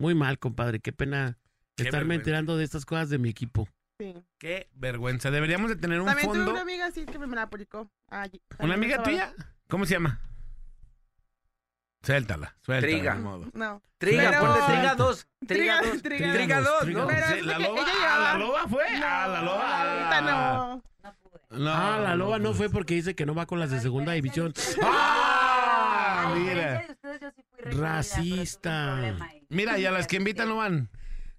Muy 0.00 0.14
mal, 0.14 0.38
compadre, 0.38 0.80
qué 0.80 0.92
pena 0.92 1.38
Qué 1.76 1.84
estarme 1.84 2.08
vergüenza. 2.08 2.20
enterando 2.22 2.56
de 2.56 2.64
estas 2.64 2.84
cosas 2.86 3.10
de 3.10 3.18
mi 3.18 3.28
equipo. 3.28 3.68
Sí. 4.00 4.14
Qué 4.40 4.68
vergüenza. 4.74 5.30
Deberíamos 5.30 5.70
de 5.70 5.76
tener 5.76 6.00
un 6.00 6.06
También 6.06 6.26
tuve 6.28 6.36
fondo. 6.38 6.50
una 6.52 6.62
amiga 6.62 6.86
así 6.86 7.04
que 7.06 7.18
me 7.18 7.26
la 7.28 7.42
aplicó. 7.42 7.88
allí- 8.08 8.42
¿Una 8.58 8.74
también 8.74 8.92
amiga 8.94 9.02
tuya? 9.04 9.34
¿Cómo 9.68 9.86
se 9.86 9.94
llama? 9.94 10.20
Suéltala, 12.04 12.54
suéltala. 12.60 12.92
Triga. 12.92 13.14
modo. 13.14 13.46
No. 13.54 13.82
Triga, 13.98 14.28
Pero- 14.30 14.40
ponle 14.40 14.60
triga 14.66 14.94
2. 14.94 15.26
Triga 15.46 15.80
Triga- 15.80 15.92
2. 15.92 16.02
triga 16.02 16.32
Triga 16.34 16.56
dos, 16.60 16.66
2, 16.68 16.80
triga 16.84 17.00
¿no? 17.00 17.06
Pero 17.08 17.26
Sí, 17.26 17.40
la 17.42 17.58
loba, 17.58 17.80
ella 17.80 17.90
ah, 17.90 17.94
llevaba- 17.98 18.22
la 18.32 18.38
loba 18.38 18.68
fue. 18.68 18.84
Ah, 19.02 19.28
la 19.28 19.42
loba. 19.42 19.80
Ahorita 19.80 20.20
no. 20.20 20.82
No, 21.50 21.70
ah, 21.72 21.98
la 22.02 22.14
loba 22.16 22.38
no 22.38 22.44
pues. 22.48 22.56
fue 22.58 22.70
porque 22.70 22.94
dice 22.94 23.14
que 23.14 23.24
no 23.26 23.34
va 23.34 23.46
con 23.46 23.58
las 23.60 23.70
de 23.70 23.80
segunda 23.80 24.12
división. 24.12 24.52
¡Ah! 24.82 26.34
Mira. 26.36 26.84
Racista. 27.70 29.14
Mira, 29.48 29.78
y 29.78 29.86
a 29.86 29.90
las 29.90 30.06
que 30.06 30.16
invitan 30.16 30.48
no 30.48 30.56
van. 30.56 30.88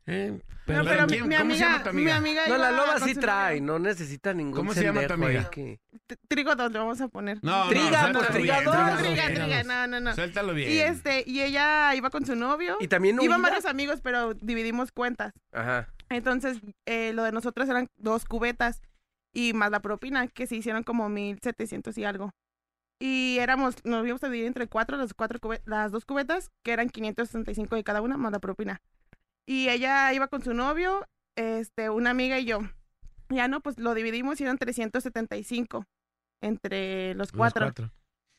Eh, 0.08 0.32
No, 0.32 0.40
pero- 0.66 0.84
pero 0.86 1.02
mi, 1.08 1.14
¿quién- 1.14 1.28
mi 1.28 1.36
cómo 1.36 1.54
se 1.54 1.60
llama 1.60 1.76
amiga, 1.76 1.90
tu 1.92 1.96
mi 1.96 2.02
amiga? 2.12 2.18
amiga 2.18 2.48
No, 2.48 2.58
la 2.58 2.72
loba 2.72 3.00
sí 3.00 3.16
trae, 3.16 3.62
no 3.62 3.80
necesita 3.80 4.34
ningún 4.34 4.54
¿Cómo 4.56 4.74
se 4.74 4.84
llama 4.84 5.06
tu 5.08 5.14
amiga? 5.14 5.50
que- 5.50 5.80
Trigo 6.28 6.56
dos 6.56 6.72
le 6.72 6.80
vamos 6.80 7.02
a 7.02 7.08
poner. 7.08 7.40
No, 7.44 7.68
Triga, 7.70 8.12
no, 8.12 8.20
pues, 8.20 8.32
triga. 8.32 8.62
No, 8.62 8.72
triga 8.72 8.98
triga, 8.98 9.28
triga, 9.34 9.64
no, 9.64 9.88
no, 9.88 10.00
no. 10.00 10.14
Suéltalo 10.16 10.54
bien. 10.54 10.72
Y 10.72 10.78
este, 10.80 11.24
y 11.26 11.42
ella 11.42 11.94
iba 11.96 12.10
con 12.12 12.26
su 12.26 12.36
novio. 12.36 12.78
Y 12.80 12.88
también 12.88 13.20
Iban 13.22 13.42
varios 13.42 13.66
amigos, 13.66 14.02
pero 14.02 14.34
dividimos 14.36 14.92
cuentas. 14.92 15.34
Ajá. 15.52 15.88
Entonces, 16.10 16.60
eh, 16.86 17.14
lo 17.14 17.24
de 17.24 17.32
nosotros 17.32 17.68
eran 17.68 17.88
dos 17.98 18.26
cubetas 18.26 18.82
y 19.34 19.54
más 19.54 19.72
la 19.72 19.82
propina, 19.82 20.28
que 20.28 20.46
se 20.46 20.56
hicieron 20.56 20.84
como 20.84 21.10
1700 21.10 21.98
y 21.98 22.06
algo. 22.06 22.32
Y 23.00 23.38
éramos, 23.40 23.76
nos 23.84 24.06
íbamos 24.06 24.24
a 24.24 24.28
dividir 24.28 24.46
entre 24.48 24.68
cuatro, 24.68 24.98
las, 24.98 25.14
cuatro 25.14 25.40
las 25.66 25.92
dos 25.92 26.06
cubetas, 26.06 26.50
que 26.64 26.72
eran 26.74 26.90
565 26.90 27.76
de 27.76 27.84
cada 27.84 28.02
una, 28.02 28.18
más 28.18 28.32
la 28.32 28.40
propina. 28.40 28.82
Y 29.48 29.70
ella 29.70 30.14
iba 30.14 30.28
con 30.28 30.44
su 30.44 30.54
novio, 30.54 31.06
este, 31.38 31.90
una 31.90 32.10
amiga 32.12 32.40
y 32.40 32.46
yo. 32.46 32.60
Ya 33.30 33.48
no, 33.48 33.62
pues 33.62 33.80
lo 33.80 33.94
dividimos 33.94 34.40
y 34.40 34.44
eran 34.44 34.58
375 34.58 35.86
entre 36.42 37.14
los 37.16 37.32
Los 37.32 37.32
cuatro. 37.32 37.74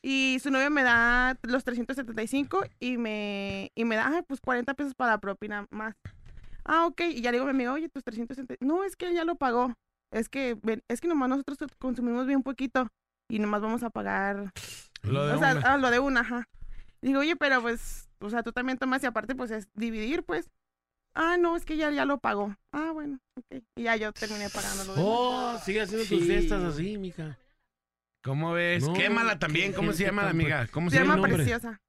Y 0.03 0.37
su 0.41 0.51
novio 0.51 0.69
me 0.69 0.83
da 0.83 1.37
los 1.41 1.63
375 1.63 2.63
y 2.79 2.97
me, 2.97 3.71
y 3.75 3.83
me 3.83 3.95
da, 3.95 4.07
"Ay, 4.07 4.21
pues 4.27 4.39
40 4.39 4.73
pesos 4.75 4.93
para 4.95 5.13
la 5.13 5.17
propina 5.19 5.65
más. 5.71 5.95
Ah, 6.63 6.85
ok. 6.85 7.01
Y 7.01 7.21
ya 7.21 7.31
le 7.31 7.37
digo 7.37 7.49
a 7.49 7.53
mi 7.53 7.57
amigo, 7.63 7.73
oye, 7.73 7.89
tus 7.89 8.03
370. 8.03 8.65
No, 8.65 8.83
es 8.83 8.95
que 8.95 9.07
él 9.07 9.13
ya 9.15 9.25
lo 9.25 9.35
pagó. 9.35 9.73
Es 10.11 10.29
que, 10.29 10.57
es 10.87 11.01
que 11.01 11.07
nomás 11.07 11.29
nosotros 11.29 11.57
consumimos 11.79 12.27
bien 12.27 12.43
poquito 12.43 12.87
y 13.29 13.39
nomás 13.39 13.61
vamos 13.61 13.83
a 13.83 13.89
pagar. 13.89 14.51
Lo 15.03 15.25
de 15.25 15.33
o 15.33 15.39
sea, 15.39 15.51
una. 15.53 15.73
ah, 15.73 15.77
lo 15.77 15.91
de 15.91 15.99
una, 15.99 16.21
ajá. 16.21 16.47
Digo, 17.01 17.19
oye, 17.19 17.35
pero 17.35 17.61
pues, 17.61 18.09
o 18.19 18.29
sea, 18.29 18.43
tú 18.43 18.51
también 18.51 18.77
tomas 18.77 19.03
y 19.03 19.05
aparte, 19.05 19.35
pues 19.35 19.51
es 19.51 19.67
dividir, 19.73 20.23
pues. 20.23 20.49
Ah, 21.19 21.35
no, 21.39 21.55
es 21.57 21.65
que 21.65 21.77
ya, 21.77 21.89
ya 21.89 22.05
lo 22.05 22.19
pagó. 22.19 22.55
Ah, 22.71 22.91
bueno, 22.93 23.17
ok. 23.35 23.63
Y 23.75 23.83
ya 23.83 23.95
yo 23.95 24.13
terminé 24.13 24.49
pagando 24.51 24.83
lo 24.85 24.91
demás. 24.93 25.05
Oh, 25.09 25.59
sigue 25.65 25.81
haciendo 25.81 26.05
tus 26.05 26.19
Sí. 26.19 26.25
fiestas 26.27 26.63
así, 26.63 26.97
mija. 26.99 27.37
¿Cómo 28.23 28.51
ves? 28.53 28.83
No, 28.85 28.93
Quémala 28.93 29.39
también. 29.39 29.71
qué 29.71 29.77
¿Cómo 29.77 29.91
se 29.93 29.97
gente 29.99 30.11
llama 30.11 30.21
la 30.23 30.27
tan 30.29 30.39
amiga? 30.39 30.67
¿Cómo 30.67 30.89
Se 30.89 30.97
se 30.97 31.01
llama 31.01 31.15
llama? 31.15 31.27
nombre? 31.27 31.43
Preciosa. 31.43 31.81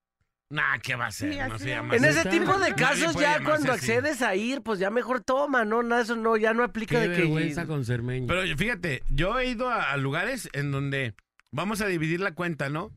Nah, 0.51 0.79
¿qué 0.83 0.95
va 0.95 1.09
a 1.09 1.11
ser? 1.13 1.33
Sí, 1.35 1.39
no 1.39 1.55
así 1.57 1.65
se 1.65 1.71
llama 1.71 1.95
En 1.97 2.05
así. 2.07 2.19
ese 2.21 2.29
tipo 2.31 2.53
de 2.55 2.71
Nadie 2.71 2.75
casos, 2.75 3.13
puede 3.13 3.27
ya 3.27 3.33
llamarse 3.35 3.45
cuando 3.45 3.73
así. 3.73 3.81
accedes 3.93 4.23
a 4.23 4.35
ir, 4.35 4.63
pues 4.63 4.79
ya 4.79 4.89
mejor 4.89 5.21
toma, 5.21 5.67
¿no? 5.67 5.83
Nada, 5.83 6.01
eso 6.03 6.17
no, 6.17 6.39
ya 6.39 6.55
no 6.55 6.63
aplica 6.65 6.99
Qué 7.01 7.09
de 7.09 7.15
que. 7.17 7.21
vergüenza 7.23 7.67
con 7.67 7.85
Cermeño. 7.85 8.27
Pero 8.29 8.57
fíjate, 8.57 9.03
yo 9.11 9.39
he 9.39 9.51
ido 9.51 9.69
a, 9.69 9.93
a 9.93 9.97
lugares 9.99 10.49
en 10.55 10.71
donde 10.71 11.15
vamos 11.53 11.83
a 11.83 11.87
dividir 11.87 12.21
la 12.21 12.33
cuenta, 12.35 12.71
¿no? 12.71 12.93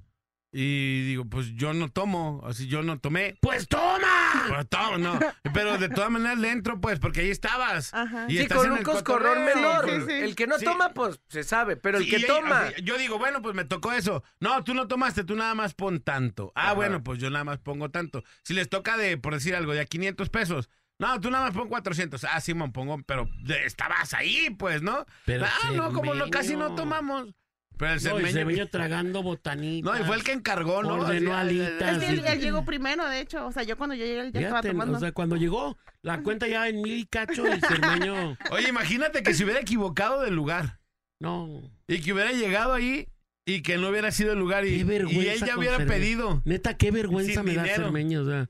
Y 0.54 1.06
digo, 1.08 1.26
pues 1.26 1.54
yo 1.56 1.74
no 1.74 1.90
tomo, 1.90 2.42
así 2.46 2.68
yo 2.68 2.84
no 2.84 3.00
tomé. 3.00 3.36
¡Pues 3.42 3.68
toma! 3.68 4.01
Pues 4.48 5.00
no. 5.00 5.20
Pero 5.54 5.78
de 5.78 5.90
todas 5.90 6.10
maneras 6.10 6.38
le 6.38 6.52
entro, 6.52 6.80
pues, 6.80 7.00
porque 7.00 7.22
ahí 7.22 7.30
estabas. 7.30 7.94
Ajá. 7.94 8.26
Y 8.28 8.38
Sí, 8.38 8.44
estás 8.44 8.58
con 8.58 8.66
en 8.68 8.72
un 8.74 8.78
el 8.80 8.84
coscorrón 8.84 9.46
menor. 9.46 9.86
Sí, 9.90 9.96
sí, 10.00 10.06
sí. 10.08 10.12
El 10.14 10.36
que 10.36 10.48
no 10.48 10.58
Sí. 10.60 10.66
toma, 10.66 10.90
pues 10.94 11.20
se 11.30 11.44
sabe. 11.44 11.78
Pero 11.78 11.98
el 11.98 12.10
que 12.10 12.18
y- 12.20 12.26
toma. 12.28 12.70
yo 12.84 12.98
digo, 12.98 13.18
bueno, 13.20 13.42
pues 13.42 13.56
me 13.56 13.66
tocó 13.66 13.92
eso. 13.94 14.24
No, 14.40 14.64
tú 14.64 14.74
no 14.74 14.88
tomaste, 14.88 15.24
tú 15.24 15.36
nada 15.36 15.56
más 15.56 15.74
pon 15.74 16.00
tanto. 16.02 16.52
Ah, 16.56 16.66
Ajá. 16.66 16.74
bueno, 16.74 17.04
pues 17.04 17.20
yo 17.20 17.30
nada 17.30 17.44
más 17.44 17.60
pongo 17.60 17.90
tanto. 17.92 18.24
Si 18.44 18.54
les 18.54 18.70
toca 18.70 18.98
de, 18.98 19.18
por 19.18 19.34
decir 19.34 19.56
algo, 19.56 19.74
de 19.74 19.82
a 19.82 19.86
500 19.86 20.30
pesos. 20.30 20.70
No, 21.00 21.20
tú 21.20 21.32
nada 21.32 21.46
más 21.46 21.54
pon 21.56 21.68
400. 21.68 22.24
Ah, 22.26 22.40
Simón, 22.42 22.72
pongo, 22.72 23.02
pero 23.08 23.28
de- 23.44 23.66
estabas 23.66 24.14
ahí, 24.14 24.52
pues, 24.52 24.84
¿no? 24.84 25.06
Pero 25.26 25.46
ah, 25.46 25.72
no, 25.74 25.92
como 25.94 26.14
no, 26.14 26.30
casi 26.30 26.56
no 26.56 26.76
tomamos. 26.76 27.34
Pero 27.82 27.94
el 27.94 28.04
No, 28.04 28.10
cermeño- 28.12 28.32
Cermeño 28.32 28.68
tragando 28.68 29.24
botanitas. 29.24 29.92
No, 29.92 30.00
y 30.00 30.06
fue 30.06 30.16
el 30.16 30.24
que 30.24 30.34
encargó, 30.34 30.84
¿no? 30.84 30.94
Ordenó 31.00 31.36
alitas. 31.36 31.98
Es 31.98 31.98
que 31.98 32.10
él, 32.12 32.20
sí. 32.22 32.26
él 32.28 32.40
llegó 32.40 32.64
primero, 32.64 33.08
de 33.10 33.20
hecho. 33.22 33.48
O 33.48 33.52
sea, 33.52 33.64
yo 33.64 33.76
cuando 33.76 33.96
yo 33.96 34.06
llegué, 34.06 34.20
él 34.20 34.32
ya 34.32 34.40
estaba 34.42 34.62
Fíjate, 34.62 34.68
tomando. 34.70 34.98
o 34.98 35.00
sea, 35.00 35.12
cuando 35.14 35.36
llegó, 35.36 35.76
la 36.04 36.22
cuenta 36.22 36.48
ya 36.48 36.70
en 36.70 36.80
mil 36.84 37.00
y 37.00 37.06
cacho 37.08 37.44
y 37.48 37.60
Cermeño... 37.60 38.38
Oye, 38.52 38.70
imagínate 38.70 39.24
que 39.24 39.34
se 39.34 39.44
hubiera 39.44 39.60
equivocado 39.60 40.22
del 40.22 40.36
lugar. 40.36 40.80
No, 41.20 41.62
Y 41.88 42.02
que 42.02 42.14
hubiera 42.14 42.32
llegado 42.32 42.74
ahí 42.74 43.08
y 43.46 43.64
que 43.64 43.78
no 43.80 43.90
hubiera 43.90 44.12
sido 44.12 44.34
el 44.34 44.40
lugar. 44.40 44.64
Y, 44.68 44.78
Qué 44.78 44.84
vergüenza 44.84 45.22
y 45.24 45.28
él 45.28 45.40
ya 45.40 45.58
hubiera 45.58 45.78
Cermeño. 45.78 46.00
pedido. 46.00 46.42
neta, 46.46 46.78
qué 46.78 46.92
vergüenza 46.92 47.34
Sin 47.34 47.46
me 47.46 47.56
da 47.56 47.64
dinero. 47.64 47.84
Cermeño, 47.86 48.22
o 48.22 48.26
sea... 48.26 48.50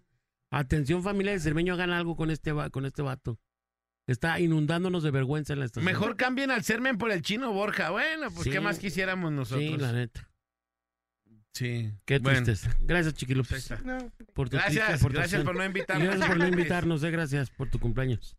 Atención 0.51 1.01
familia 1.03 1.31
de 1.31 1.39
Cermeño, 1.39 1.73
hagan 1.73 1.91
algo 1.91 2.17
con 2.17 2.29
este, 2.31 2.51
con 2.71 2.85
este 2.85 3.01
vato. 3.01 3.39
Está 4.11 4.39
inundándonos 4.39 5.03
de 5.03 5.11
vergüenza 5.11 5.53
en 5.53 5.59
la 5.59 5.65
estación. 5.65 5.85
Mejor 5.85 6.15
cambien 6.15 6.51
al 6.51 6.63
Sermen 6.63 6.97
por 6.97 7.11
el 7.11 7.21
chino 7.21 7.51
Borja. 7.53 7.89
Bueno, 7.89 8.29
pues 8.31 8.43
Sí. 8.43 8.49
qué 8.51 8.59
más 8.59 8.77
quisiéramos 8.79 9.31
nosotros. 9.31 9.63
Sí, 9.63 9.77
la 9.77 9.91
neta. 9.91 10.27
Sí. 11.53 11.91
Qué 12.05 12.19
Bueno, 12.19 12.43
tristeza. 12.43 12.75
Gracias, 12.81 13.13
Chiqui 13.15 13.35
pues 13.35 13.51
ahí 13.51 13.57
está. 13.59 13.77
Por 14.33 14.49
tu 14.49 14.57
triste 14.57 14.75
Gracias, 14.79 15.01
aportación. 15.01 15.13
gracias 15.13 15.43
por 15.43 15.55
no 15.55 15.65
invitarnos. 15.65 16.07
gracias 16.07 16.27
por 16.29 16.37
no 16.37 16.47
invitarnos, 16.47 17.03
eh, 17.03 17.11
gracias 17.11 17.49
por 17.49 17.69
tu 17.69 17.79
cumpleaños. 17.79 18.37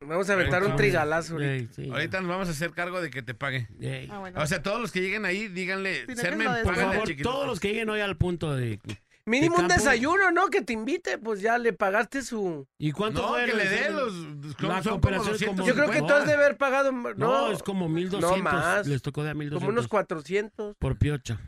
Vamos 0.00 0.28
a 0.30 0.32
aventar 0.32 0.64
un 0.64 0.74
trigalazo. 0.76 1.34
ahorita. 1.34 1.52
Ey, 1.54 1.68
sí, 1.74 1.88
Ahorita 1.90 2.20
nos 2.20 2.28
vamos 2.28 2.48
a 2.48 2.50
hacer 2.52 2.72
cargo 2.72 3.00
de 3.00 3.10
que 3.10 3.22
te 3.22 3.34
pague. 3.34 3.68
ey. 3.80 4.08
Ah, 4.10 4.18
bueno. 4.18 4.40
O 4.40 4.46
sea, 4.46 4.60
todos 4.62 4.80
los 4.80 4.90
que 4.90 5.00
lleguen 5.00 5.24
ahí, 5.24 5.46
díganle, 5.48 6.06
Sermen, 6.16 6.48
Por 6.48 6.74
págale 6.74 6.92
favor, 6.94 7.08
todos 7.22 7.46
los 7.46 7.60
que 7.60 7.68
lleguen 7.68 7.88
hoy 7.90 8.00
al 8.00 8.16
punto 8.16 8.54
de... 8.56 8.80
Mínimo 9.24 9.56
un 9.56 9.68
desayuno, 9.68 10.32
¿no? 10.32 10.48
Que 10.48 10.62
te 10.62 10.72
invite, 10.72 11.16
pues 11.18 11.40
ya 11.40 11.56
le 11.56 11.72
pagaste 11.72 12.22
su. 12.22 12.66
¿Y 12.78 12.90
cuánto 12.90 13.22
No, 13.22 13.28
fue 13.28 13.44
que 13.46 13.54
le 13.54 13.68
dé 13.68 13.90
los... 13.90 14.12
La 14.60 14.82
son 14.82 14.82
como 14.82 14.82
cooperación 15.00 15.32
200. 15.32 15.46
como- 15.56 15.66
Yo 15.68 15.74
creo 15.74 15.90
que 15.90 16.00
no. 16.00 16.06
tú 16.08 16.12
has 16.14 16.26
de 16.26 16.32
haber 16.32 16.56
pagado. 16.56 16.90
No, 16.90 17.14
No, 17.16 17.52
es 17.52 17.62
como 17.62 17.88
1200. 17.88 18.30
No 18.38 18.42
más. 18.42 18.86
Les 18.86 19.00
tocó 19.00 19.22
de 19.22 19.30
a 19.30 19.34
1200. 19.34 19.60
como 19.60 19.70
unos 19.70 19.86
400. 19.88 20.76
Por 20.78 20.98
piocha. 20.98 21.40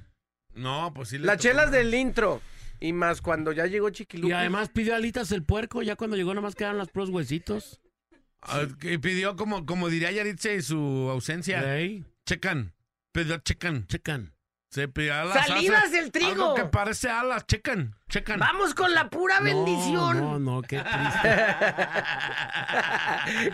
No, 0.55 0.93
pues 0.95 1.09
sí. 1.09 1.19
le 1.19 1.27
Las 1.27 1.39
chelas 1.39 1.67
más. 1.67 1.73
del 1.73 1.93
intro. 1.95 2.41
Y 2.79 2.93
más 2.93 3.21
cuando 3.21 3.51
ya 3.53 3.67
llegó 3.67 3.91
Chiquilupi. 3.91 4.29
Y 4.29 4.33
además 4.33 4.69
pidió 4.69 4.95
alitas 4.95 5.33
el 5.33 5.43
puerco, 5.43 5.83
ya 5.83 5.97
cuando 5.97 6.17
llegó 6.17 6.35
nomás 6.35 6.55
quedaron 6.55 6.79
los 6.79 6.91
puros 6.91 7.09
huesitos. 7.11 7.81
Ah, 8.43 8.67
que 8.79 8.99
pidió, 8.99 9.37
como, 9.37 9.65
como 9.65 9.89
diría 9.89 10.13
Yaritza 10.13 10.51
en 10.53 10.63
su 10.63 11.09
ausencia, 11.11 11.65
checan. 12.27 12.73
Pidió 13.11 13.39
checan. 13.39 13.87
checan. 13.87 14.34
Se 14.75 14.89
pidió 14.89 15.15
alas. 15.15 15.47
¡Salidas 15.47 15.93
del 15.93 16.11
trigo! 16.11 16.31
Algo 16.31 16.55
que 16.57 16.65
parece 16.65 17.09
alas, 17.09 17.47
checan. 17.47 17.95
Checan. 18.09 18.41
Vamos 18.41 18.75
con 18.75 18.93
la 18.93 19.09
pura 19.09 19.39
bendición. 19.39 20.19
No, 20.19 20.41
no, 20.41 20.63
qué 20.63 20.79
triste. 20.83 21.29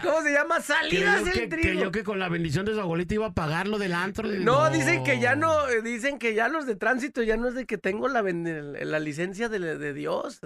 ¿Cómo 0.03 0.23
se 0.23 0.33
llama? 0.33 0.61
Salidas 0.63 1.27
del 1.27 1.35
que, 1.35 1.47
trigo. 1.49 1.63
creyó 1.69 1.93
que 1.93 2.05
con 2.05 2.19
la 2.19 2.31
bendición 2.31 2.65
de 2.65 2.73
su 2.73 2.81
abuelita 2.81 3.13
iba 3.13 3.27
a 3.27 3.35
pagar 3.35 3.69
lo 3.69 3.77
del 3.79 3.93
antro. 3.93 4.27
No, 4.29 4.71
dicen 4.71 5.05
que 5.05 5.21
ya 5.21 5.35
no, 5.37 5.69
eh, 5.69 5.83
dicen 5.83 6.19
que 6.19 6.33
ya 6.35 6.49
los 6.49 6.65
de 6.65 6.77
tránsito 6.77 7.23
ya 7.23 7.37
no 7.37 7.49
es 7.49 7.55
de 7.55 7.67
que 7.67 7.77
tengo 7.77 8.09
la, 8.09 8.23
la 8.23 8.99
licencia 8.99 9.51
de, 9.51 9.59
de 9.77 9.93
Dios. 9.93 10.41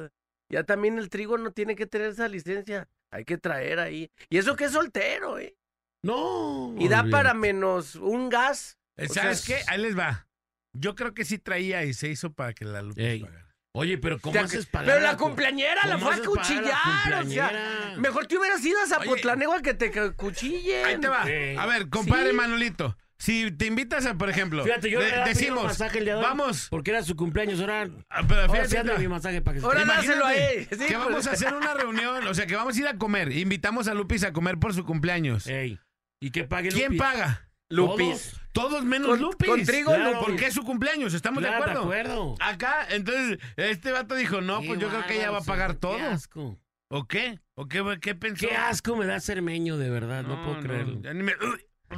Ya 0.51 0.65
también 0.65 0.99
el 0.99 1.09
trigo 1.09 1.39
no 1.39 1.53
tiene 1.53 1.77
que 1.77 1.87
tener 1.87 2.09
esa 2.11 2.27
licencia. 2.27 2.89
Hay 3.13 3.25
que 3.25 3.39
traer 3.39 3.79
ahí. 3.79 4.11
Y 4.29 4.39
eso 4.39 4.57
que 4.57 4.65
es 4.65 4.73
soltero, 4.73 5.39
¿eh? 5.39 5.57
No. 6.03 6.75
Y 6.81 6.89
da 6.89 7.05
para 7.13 7.33
menos 7.33 7.95
un 7.95 8.29
gas. 8.29 8.77
Eh, 8.97 9.07
O 9.09 9.15
¿Sabes 9.15 9.41
sea, 9.43 9.59
qué? 9.59 9.63
Ahí 9.69 9.81
les 9.81 9.97
va. 9.97 10.27
Yo 10.75 10.95
creo 10.95 11.15
que 11.15 11.25
sí 11.25 11.39
traía 11.39 11.85
y 11.85 11.95
se 11.95 12.09
hizo 12.09 12.33
para 12.33 12.53
que 12.53 12.65
la 12.65 12.83
Ey. 12.97 13.21
pagara. 13.21 13.45
Oye, 13.77 13.99
pero 13.99 14.21
¿cómo 14.21 14.33
Te- 14.35 14.39
haces 14.41 14.67
pagar? 14.67 14.87
Pero 14.87 15.01
la 15.01 15.17
cu- 15.17 15.25
cumpleañera 15.25 15.87
la 15.87 15.95
¿Cómo 15.95 16.07
fue 16.07 16.15
a 16.15 16.25
cuchillar. 16.25 17.25
O 17.25 17.29
sea, 17.29 17.95
mejor 17.99 18.27
te 18.27 18.37
hubieras 18.39 18.65
ido 18.65 18.79
a 18.81 18.87
Zapotlanejo 18.87 19.53
a 19.55 19.63
que 19.63 19.75
te 19.75 19.91
cu- 19.91 20.15
cuchillen. 20.17 20.85
Ahí 20.85 21.01
te 21.01 21.09
va. 21.09 21.23
A 21.23 21.67
ver, 21.67 21.89
compadre 21.89 22.31
Sí. 22.31 22.37
Manolito. 22.37 22.97
Si 23.19 23.51
te 23.53 23.67
invitas 23.67 24.05
a, 24.07 24.15
por 24.15 24.29
ejemplo, 24.29 24.65
Fíjate, 24.65 24.91
yo 24.91 25.01
de- 25.01 25.11
le 25.11 25.25
decimos, 25.25 25.65
masaje 25.65 25.99
el 25.99 26.05
día 26.05 26.15
de 26.15 26.19
hoy 26.21 26.25
vamos, 26.27 26.67
Porque 26.69 26.91
era 26.91 27.03
su 27.03 27.17
cumpleaños, 27.17 27.61
ahora... 27.61 27.89
ah, 28.11 28.23
pero 28.29 28.53
fíjate, 28.53 28.99
mi 28.99 29.09
masaje 29.09 29.41
para 29.41 29.55
que 29.55 29.61
se... 29.61 29.67
Ahora 29.67 29.85
dáselo 29.85 30.27
a 30.27 30.35
él. 30.35 30.67
Sí, 30.71 30.77
que 30.77 30.77
pues. 30.95 30.99
vamos 30.99 31.27
a 31.27 31.31
hacer 31.31 31.55
una 31.55 31.75
reunión, 31.75 32.27
o 32.27 32.35
sea, 32.35 32.47
que 32.47 32.57
vamos 32.57 32.77
a 32.77 32.81
ir 32.81 32.87
a 32.89 32.97
comer. 32.99 33.33
Invitamos 33.33 33.89
a 33.89 33.95
Lupis 33.95 34.25
a 34.25 34.33
comer 34.33 34.59
por 34.59 34.75
su 34.75 34.85
cumpleaños. 34.85 35.47
Ey, 35.47 35.79
¿y 36.21 36.31
pague 36.43 36.69
¿Quién 36.71 36.97
paga? 36.97 37.49
Lupis. 37.71 38.31
Todos 38.33 38.41
menos 38.85 39.09
Con- 39.09 39.21
Lupis. 39.21 39.49
con 39.49 39.65
trigo, 39.65 39.95
Claro. 39.95 40.21
Porque 40.21 40.47
es 40.47 40.55
su 40.55 40.63
cumpleaños, 40.63 41.15
¿estamos 41.15 41.41
Claro, 41.41 41.65
de 41.67 41.73
de 41.73 41.79
acuerdo? 41.81 41.83
acuerdo. 41.83 42.35
Acá, 42.41 42.87
entonces, 42.91 43.39
este 43.57 43.93
vato 43.93 44.15
dijo, 44.15 44.41
no, 44.41 44.61
Qué 44.61 44.69
pues 44.69 44.81
yo 44.81 44.89
creo 44.89 45.07
que 45.07 45.17
ella 45.17 45.31
va 45.31 45.39
a 45.39 45.45
pagar 45.45 45.73
qué 45.73 45.79
todo. 45.79 45.97
asco. 45.99 46.59
¿O 46.89 47.07
qué? 47.07 47.41
¿O 47.55 47.67
qué, 47.67 47.83
qué 48.01 48.15
pensó? 48.15 48.47
Qué 48.49 48.55
asco 48.55 48.95
me 48.97 49.07
da 49.07 49.19
Cermeño, 49.21 49.77
de 49.79 49.91
verdad. 49.91 50.23
No, 50.23 50.45
puedo 50.45 50.61
creerlo. 50.61 51.01
ya 51.01 51.13
ni 51.15 51.23
me, 51.25 51.33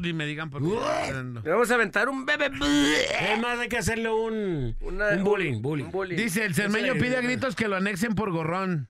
ni 0.00 0.12
me 0.12 0.24
digan 0.26 0.48
por 0.48 0.62
qué. 0.62 1.12
Le 1.44 1.50
vamos 1.50 1.70
a 1.70 1.74
aventar 1.74 2.08
un 2.08 2.24
bebé. 2.24 2.46
Es 2.46 3.40
más, 3.40 3.58
hay 3.58 3.68
que 3.68 3.78
hacerle 3.78 4.08
un, 4.10 4.76
Una- 4.80 5.10
un 5.10 5.24
bullying, 5.24 5.60
bullying. 5.60 5.84
Un 5.86 5.90
bullying. 5.90 6.16
Dice, 6.16 6.44
el 6.44 6.54
cermeño 6.54 6.92
Esa- 6.94 7.02
pide 7.02 7.16
a 7.16 7.20
gritos 7.20 7.54
que 7.56 7.68
lo 7.68 7.76
anexen 7.76 8.14
por 8.14 8.30
gorrón. 8.30 8.88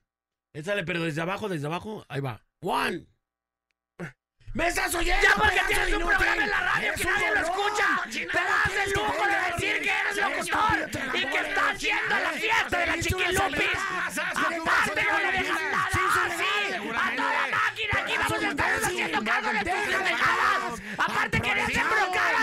Échale, 0.52 0.84
pero 0.84 1.02
desde 1.02 1.20
abajo, 1.22 1.48
desde 1.48 1.66
abajo. 1.66 2.04
Ahí 2.08 2.20
va. 2.20 2.42
One. 2.60 3.06
¡Me 4.56 4.68
estás 4.68 4.94
oyendo! 4.94 5.22
Ya 5.22 5.34
porque 5.34 5.60
tienes 5.68 5.88
un 5.88 6.00
inútil! 6.00 6.16
programa 6.16 6.44
en 6.44 6.50
la 6.50 6.60
radio 6.60 6.92
¡Es 6.94 7.00
que 7.02 7.04
nadie 7.10 7.30
lo 7.30 7.40
escucha. 7.42 7.86
Te 8.10 8.38
das 8.38 8.86
el 8.86 8.92
lujo 8.94 9.26
de 9.26 9.52
decir 9.52 9.82
que 9.82 9.90
eres 9.90 10.16
locutor 10.16 10.90
y 11.12 11.26
que 11.26 11.38
estás 11.46 11.74
haciendo 11.74 12.14
la 12.16 12.30
fiesta 12.30 12.78
de 12.78 12.86
la 12.86 12.94
chiquilupis. 12.94 13.80
Aparte 14.16 15.02
no 15.04 15.18
le 15.18 15.32
dejas 15.32 15.60
nada 15.60 15.88
así. 15.92 16.46
A 16.72 17.16
toda 17.16 17.42
máquina 17.52 18.00
aquí 18.00 18.14
vamos 18.16 18.42
a 18.42 18.48
estar 18.48 18.74
haciendo 18.82 19.24
cargo 19.24 19.50
de 19.52 19.58
tus 19.58 19.94
pendejadas. 19.94 20.80
Aparte 20.96 21.40
querías 21.42 21.68
embrocar 21.68 22.34
a 22.34 22.35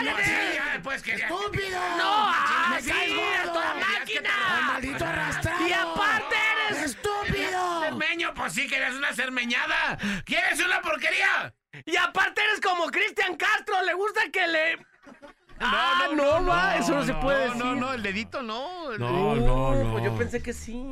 que 0.00 0.04
le 0.04 0.12
gusta 0.12 0.22
que 0.22 0.72
te... 0.72 0.80
Pues 0.80 1.06
¡Estúpido! 1.06 1.80
No, 1.98 2.28
ah, 2.28 2.72
¡Me 2.74 2.82
sí, 2.82 2.90
caes 2.90 3.14
gordo! 3.14 3.52
toda 3.52 3.74
máquina. 3.74 4.30
¡Maldito 4.66 5.04
arrastrado! 5.04 5.68
Y 5.68 5.72
aparte 5.72 6.36
eres... 6.68 6.82
¡Estúpido! 6.82 7.80
Cermeño, 7.82 8.34
pues 8.34 8.52
sí 8.52 8.68
que 8.68 8.76
eres 8.76 8.94
una 8.94 9.12
cermeñada. 9.12 9.98
¿Quieres 10.24 10.60
una 10.64 10.80
porquería? 10.80 11.54
Y 11.84 11.96
aparte 11.96 12.42
eres 12.42 12.60
como 12.60 12.90
Cristian 12.90 13.36
Castro, 13.36 13.82
le 13.82 13.94
gusta 13.94 14.22
que 14.32 14.46
le... 14.46 14.89
Ah, 15.62 16.08
no, 16.16 16.44
va, 16.46 16.76
eso 16.76 16.94
no, 16.94 17.04
se 17.04 17.12
puede 17.14 17.38
no, 17.48 17.52
decir. 17.54 17.64
No, 17.64 17.74
no, 17.76 17.92
el 17.92 18.02
dedito 18.02 18.42
no. 18.42 18.96
No, 18.98 19.36
no, 19.36 19.74
no. 19.84 19.92
Pues 19.92 20.04
yo 20.04 20.16
pensé 20.16 20.40
que 20.42 20.52
sí. 20.52 20.82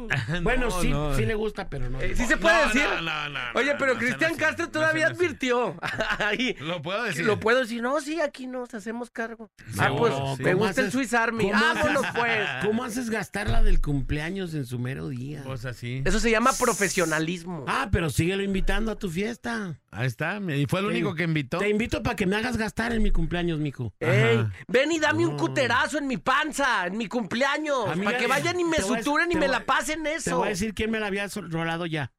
Bueno, 0.42 0.66
No, 0.68 0.80
sí, 0.82 0.90
no. 0.90 1.14
sí 1.14 1.24
le 1.24 1.34
gusta, 1.34 1.68
pero 1.68 1.88
no. 1.88 2.00
Eh, 2.00 2.14
sí 2.14 2.26
se 2.26 2.36
puede 2.36 2.56
No, 2.56 2.64
decir. 2.66 2.82
no, 2.96 3.00
no, 3.02 3.28
no, 3.30 3.40
Oye, 3.54 3.72
no, 3.72 3.78
pero 3.78 3.94
no, 3.94 3.98
Cristian 3.98 4.32
no, 4.32 4.36
no, 4.36 4.44
Castro 4.44 4.66
no, 4.66 4.70
todavía 4.72 5.08
no, 5.08 5.14
no, 5.14 5.16
advirtió. 5.16 5.76
Ahí. 6.18 6.54
Lo 6.60 6.82
puedo 6.82 7.02
decir. 7.02 7.24
Lo 7.24 7.40
puedo 7.40 7.60
decir, 7.60 7.82
no, 7.82 8.00
sí, 8.00 8.20
aquí 8.20 8.46
nos 8.46 8.72
hacemos 8.74 9.10
cargo. 9.10 9.50
ah, 9.78 9.84
Seguro, 9.84 9.98
pues 9.98 10.36
sí. 10.36 10.42
me 10.44 10.52
¿Cómo 10.52 10.64
gusta 10.66 10.80
el 10.82 10.86
haces- 10.88 10.92
Swiss 10.92 11.14
Army. 11.14 11.50
cómo 11.50 11.60
Vámonos 11.62 12.04
haces- 12.04 12.18
pues. 12.20 12.48
¿Cómo 12.66 12.84
haces 12.84 13.10
gastar 13.10 13.48
la 13.48 13.62
del 13.62 13.80
cumpleaños 13.80 14.54
en 14.54 14.66
su 14.66 14.78
mero 14.78 15.08
día? 15.08 15.42
Pues 15.44 15.64
así. 15.64 16.02
Eso 16.04 16.20
se 16.20 16.30
llama 16.30 16.52
profesionalismo. 16.52 17.64
Ah, 17.66 17.88
pero 17.90 18.10
síguelo 18.10 18.42
invitando 18.42 18.92
a 18.92 18.96
tu 18.96 19.08
fiesta. 19.10 19.78
Ahí 19.90 20.06
está. 20.06 20.38
Y 20.54 20.66
fue 20.66 20.80
el 20.80 20.86
único 20.86 21.14
que 21.14 21.24
invitó. 21.24 21.58
Te 21.58 21.68
invito 21.70 22.02
para 22.02 22.14
que 22.14 22.26
me 22.26 22.36
hagas 22.36 22.56
gastar 22.58 22.92
en 22.92 23.02
mi 23.02 23.10
cumpleaños, 23.10 23.58
mijo. 23.58 23.94
Ey, 24.00 24.46
ven 24.68 24.92
y 24.92 24.98
dame 24.98 25.26
un 25.26 25.36
cuterazo 25.36 25.96
en 25.98 26.06
mi 26.06 26.18
panza, 26.18 26.86
en 26.86 26.96
mi 26.98 27.08
cumpleaños, 27.08 27.86
para 28.04 28.18
que 28.18 28.26
vayan 28.26 28.60
y 28.60 28.64
me 28.64 28.76
te 28.76 28.82
voy 28.82 28.98
a- 28.98 29.02
suturen 29.02 29.30
y 29.30 29.34
te 29.34 29.40
me 29.40 29.46
voy- 29.46 29.54
la 29.56 29.64
pasen 29.64 30.02
Te 30.04 30.14
eso. 30.16 30.36
voy 30.38 30.46
a 30.46 30.50
decir 30.50 30.74
quién 30.74 30.90
me 30.90 31.00
la 31.00 31.06
había 31.06 31.26
rolado 31.28 31.86
ya. 31.86 32.12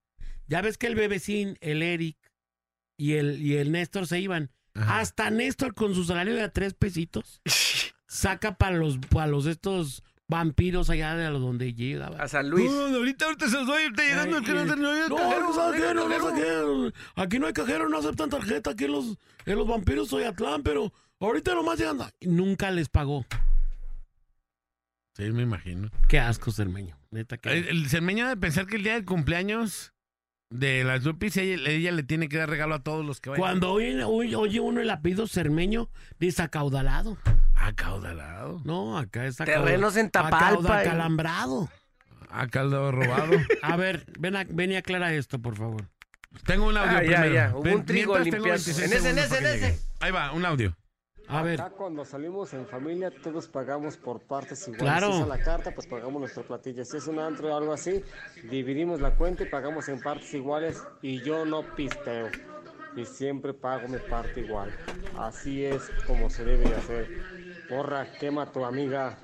Ya 0.47 0.61
ves 0.61 0.77
que 0.79 0.87
el 0.87 0.95
bebecín, 0.95 1.57
el 1.61 1.83
Eric 1.83 2.17
y 2.97 3.13
el, 3.13 3.39
y 3.39 3.57
el 3.57 3.71
Néstor 3.71 4.07
se 4.07 4.19
iban. 4.19 4.49
Ajá. 4.73 4.99
Hasta 4.99 5.29
Néstor 5.29 5.75
con 5.75 5.93
su 5.93 6.05
salario 6.05 6.33
de 6.35 6.41
a 6.41 6.51
tres 6.51 6.73
pesitos 6.73 7.41
saca 8.07 8.55
para 8.57 8.77
los, 8.77 8.97
para 8.97 9.27
los 9.27 9.45
estos 9.45 10.03
vampiros 10.29 10.89
allá 10.89 11.15
de 11.15 11.25
donde 11.25 11.73
llegaba. 11.73 12.15
A 12.17 12.27
San 12.29 12.49
Luis. 12.49 12.71
No, 12.71 12.85
ahorita, 12.97 13.25
ahorita 13.25 13.49
se 13.49 13.55
los 13.55 13.67
doy, 13.67 13.83
está 13.83 14.03
llegando 14.03 14.37
el 14.37 14.45
que 14.45 14.53
no 14.53 14.65
terminó 14.65 14.93
el 14.93 15.09
No, 15.09 15.15
cajero, 15.17 15.93
no 15.93 15.93
no, 15.93 16.07
no 16.19 16.29
cajero. 16.29 16.93
Aquí 17.15 17.39
no 17.39 17.47
hay 17.47 17.53
cajero, 17.53 17.89
no 17.89 17.97
aceptan 17.97 18.29
tarjeta. 18.29 18.69
Aquí 18.71 18.85
en 18.85 18.91
los, 18.93 19.17
en 19.45 19.57
los 19.57 19.67
vampiros 19.67 20.07
soy 20.07 20.23
Atlán, 20.23 20.63
pero 20.63 20.93
ahorita 21.19 21.53
nomás 21.55 21.79
llegan. 21.79 21.97
Y 22.19 22.27
Nunca 22.27 22.71
les 22.71 22.87
pagó. 22.87 23.25
Sí, 25.15 25.23
me 25.31 25.41
imagino. 25.41 25.89
Qué 26.07 26.19
asco, 26.19 26.51
Cermeño. 26.51 26.97
Neta, 27.11 27.37
que. 27.37 27.49
El, 27.51 27.67
el 27.67 27.89
cermeño 27.89 28.27
de 28.29 28.37
pensar 28.37 28.67
que 28.67 28.77
el 28.77 28.83
día 28.83 28.93
del 28.93 29.05
cumpleaños 29.05 29.93
de 30.49 30.83
las 30.83 31.03
Lupis, 31.03 31.37
ella, 31.37 31.69
ella 31.69 31.91
le 31.91 32.03
tiene 32.03 32.27
que 32.27 32.37
dar 32.37 32.49
regalo 32.49 32.75
a 32.75 32.83
todos 32.83 33.05
los 33.05 33.21
que 33.21 33.29
vayan. 33.29 33.41
Cuando 33.41 33.71
oye, 33.71 34.03
oye, 34.03 34.35
oye 34.35 34.59
uno 34.59 34.81
el 34.81 34.89
apellido 34.89 35.27
Cermeño, 35.27 35.89
dice 36.19 36.41
acaudalado. 36.41 37.17
Acaudalado. 37.55 38.61
No, 38.65 38.97
acá 38.97 39.25
es 39.25 39.35
Terrenos 39.37 39.95
en 39.95 40.09
Tapalpa, 40.09 40.83
eh. 40.83 40.87
Acalambrado. 40.87 41.69
Acaudalado 42.29 42.91
robado. 42.91 43.31
A 43.61 43.75
ver, 43.77 44.05
ven, 44.19 44.35
a- 44.35 44.45
ven 44.49 44.71
y 44.71 44.75
aclara 44.75 45.13
esto, 45.13 45.39
por 45.39 45.55
favor. 45.55 45.87
tengo 46.45 46.67
un 46.67 46.77
audio 46.77 46.97
Ah, 46.97 47.03
ya, 47.03 47.09
primero. 47.21 47.33
ya. 47.33 47.51
Hubo 47.53 47.63
Ven, 47.63 47.75
un 47.75 47.85
trigo 47.85 48.17
limpiando. 48.17 48.49
26 48.49 48.79
En 48.79 48.93
ese, 48.97 49.09
en 49.11 49.17
ese, 49.19 49.37
en 49.37 49.45
ese. 49.45 49.59
llegue. 49.67 49.79
Ahí 49.99 50.11
va, 50.11 50.31
un 50.31 50.45
audio. 50.45 50.75
A 51.31 51.43
ver, 51.43 51.61
Acá 51.61 51.69
cuando 51.75 52.03
salimos 52.05 52.53
en 52.53 52.65
familia 52.65 53.11
todos 53.11 53.47
pagamos 53.47 53.97
por 53.97 54.19
partes 54.19 54.61
iguales. 54.67 54.81
Claro. 54.81 55.11
Si 55.13 55.17
es 55.19 55.23
a 55.23 55.27
la 55.27 55.43
carta, 55.43 55.71
pues 55.75 55.85
pagamos 55.85 56.19
nuestro 56.19 56.41
platillo. 56.43 56.83
Si 56.83 56.97
es 56.97 57.05
un 57.07 57.19
antro 57.19 57.53
o 57.53 57.57
algo 57.57 57.71
así, 57.71 58.03
dividimos 58.49 58.99
la 58.99 59.11
cuenta 59.15 59.43
y 59.43 59.45
pagamos 59.45 59.87
en 59.89 60.01
partes 60.01 60.33
iguales. 60.33 60.81
Y 61.03 61.21
yo 61.21 61.45
no 61.45 61.61
pisteo. 61.75 62.29
Y 62.95 63.05
siempre 63.05 63.53
pago 63.53 63.87
mi 63.87 63.99
parte 63.99 64.39
igual. 64.41 64.71
Así 65.17 65.63
es 65.63 65.91
como 66.07 66.31
se 66.31 66.43
debe 66.43 66.67
de 66.67 66.75
hacer. 66.75 67.07
Porra, 67.69 68.11
quema 68.19 68.43
a 68.43 68.51
tu 68.51 68.65
amiga 68.65 69.15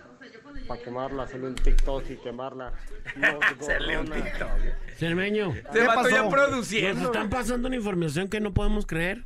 para 0.67 0.81
quemarla, 0.81 1.23
hacerle 1.23 1.47
un 1.47 1.55
TikTok 1.55 2.09
y 2.11 2.17
quemarla. 2.17 2.73
No, 3.15 3.39
Hacerle 3.39 3.99
un. 3.99 4.05
TikTok. 4.11 4.49
Cermeño, 4.97 5.53
Se 5.53 5.61
¿Qué 5.63 5.83
mató 5.85 6.09
ya 6.09 6.15
pasó? 6.17 6.23
nos 6.23 6.33
produciendo. 6.33 7.05
están 7.05 7.29
pasando 7.29 7.67
una 7.67 7.75
información 7.77 8.27
que 8.29 8.39
no 8.41 8.53
podemos 8.53 8.85
creer. 8.85 9.25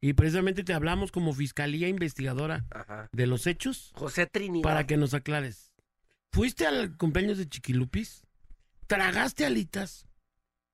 Y 0.00 0.12
precisamente 0.12 0.62
te 0.64 0.74
hablamos 0.74 1.10
como 1.10 1.32
fiscalía 1.32 1.88
investigadora 1.88 2.64
Ajá. 2.70 3.08
de 3.12 3.26
los 3.26 3.46
hechos 3.46 3.90
José 3.94 4.26
Trinidad. 4.26 4.62
para 4.62 4.86
que 4.86 4.96
nos 4.96 5.12
aclares. 5.14 5.72
¿Fuiste 6.32 6.66
al 6.66 6.96
cumpleaños 6.96 7.38
de 7.38 7.48
Chiquilupis? 7.48 8.22
¿Tragaste 8.86 9.44
alitas? 9.44 10.06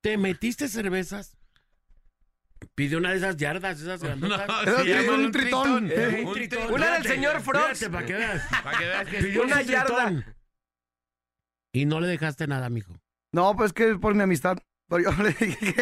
¿Te 0.01 0.17
metiste 0.17 0.67
cervezas? 0.67 1.37
Pide 2.75 2.97
una 2.97 3.11
de 3.11 3.17
esas 3.17 3.37
yardas, 3.37 3.81
esas 3.81 4.01
grandotas. 4.03 4.47
Se 4.63 4.83
tiene 4.83 5.03
llama 5.03 5.17
un 5.17 5.31
tritón. 5.31 5.89
Eh, 5.91 6.23
Un 6.25 6.33
tritón. 6.33 6.73
Una 6.73 6.93
del 6.93 7.03
señor 7.03 7.41
Frost. 7.41 7.75
fíjate, 7.75 7.89
para 7.89 8.05
que 8.05 8.13
veas. 8.13 8.43
Para 8.63 8.77
que 8.77 8.85
veas 8.85 9.07
que 9.07 9.17
Pidió 9.23 9.43
Una 9.43 9.57
un 9.61 9.65
yarda. 9.67 10.35
Y 11.73 11.85
no 11.85 11.99
le 11.99 12.07
dejaste 12.07 12.47
nada, 12.47 12.69
mijo. 12.69 12.93
No, 13.33 13.55
pues 13.55 13.73
que 13.73 13.91
es 13.91 13.97
por 13.97 14.13
mi 14.15 14.21
amistad. 14.23 14.57
Pero 14.87 15.03
yo 15.11 15.11
le 15.23 15.31
dije. 15.33 15.75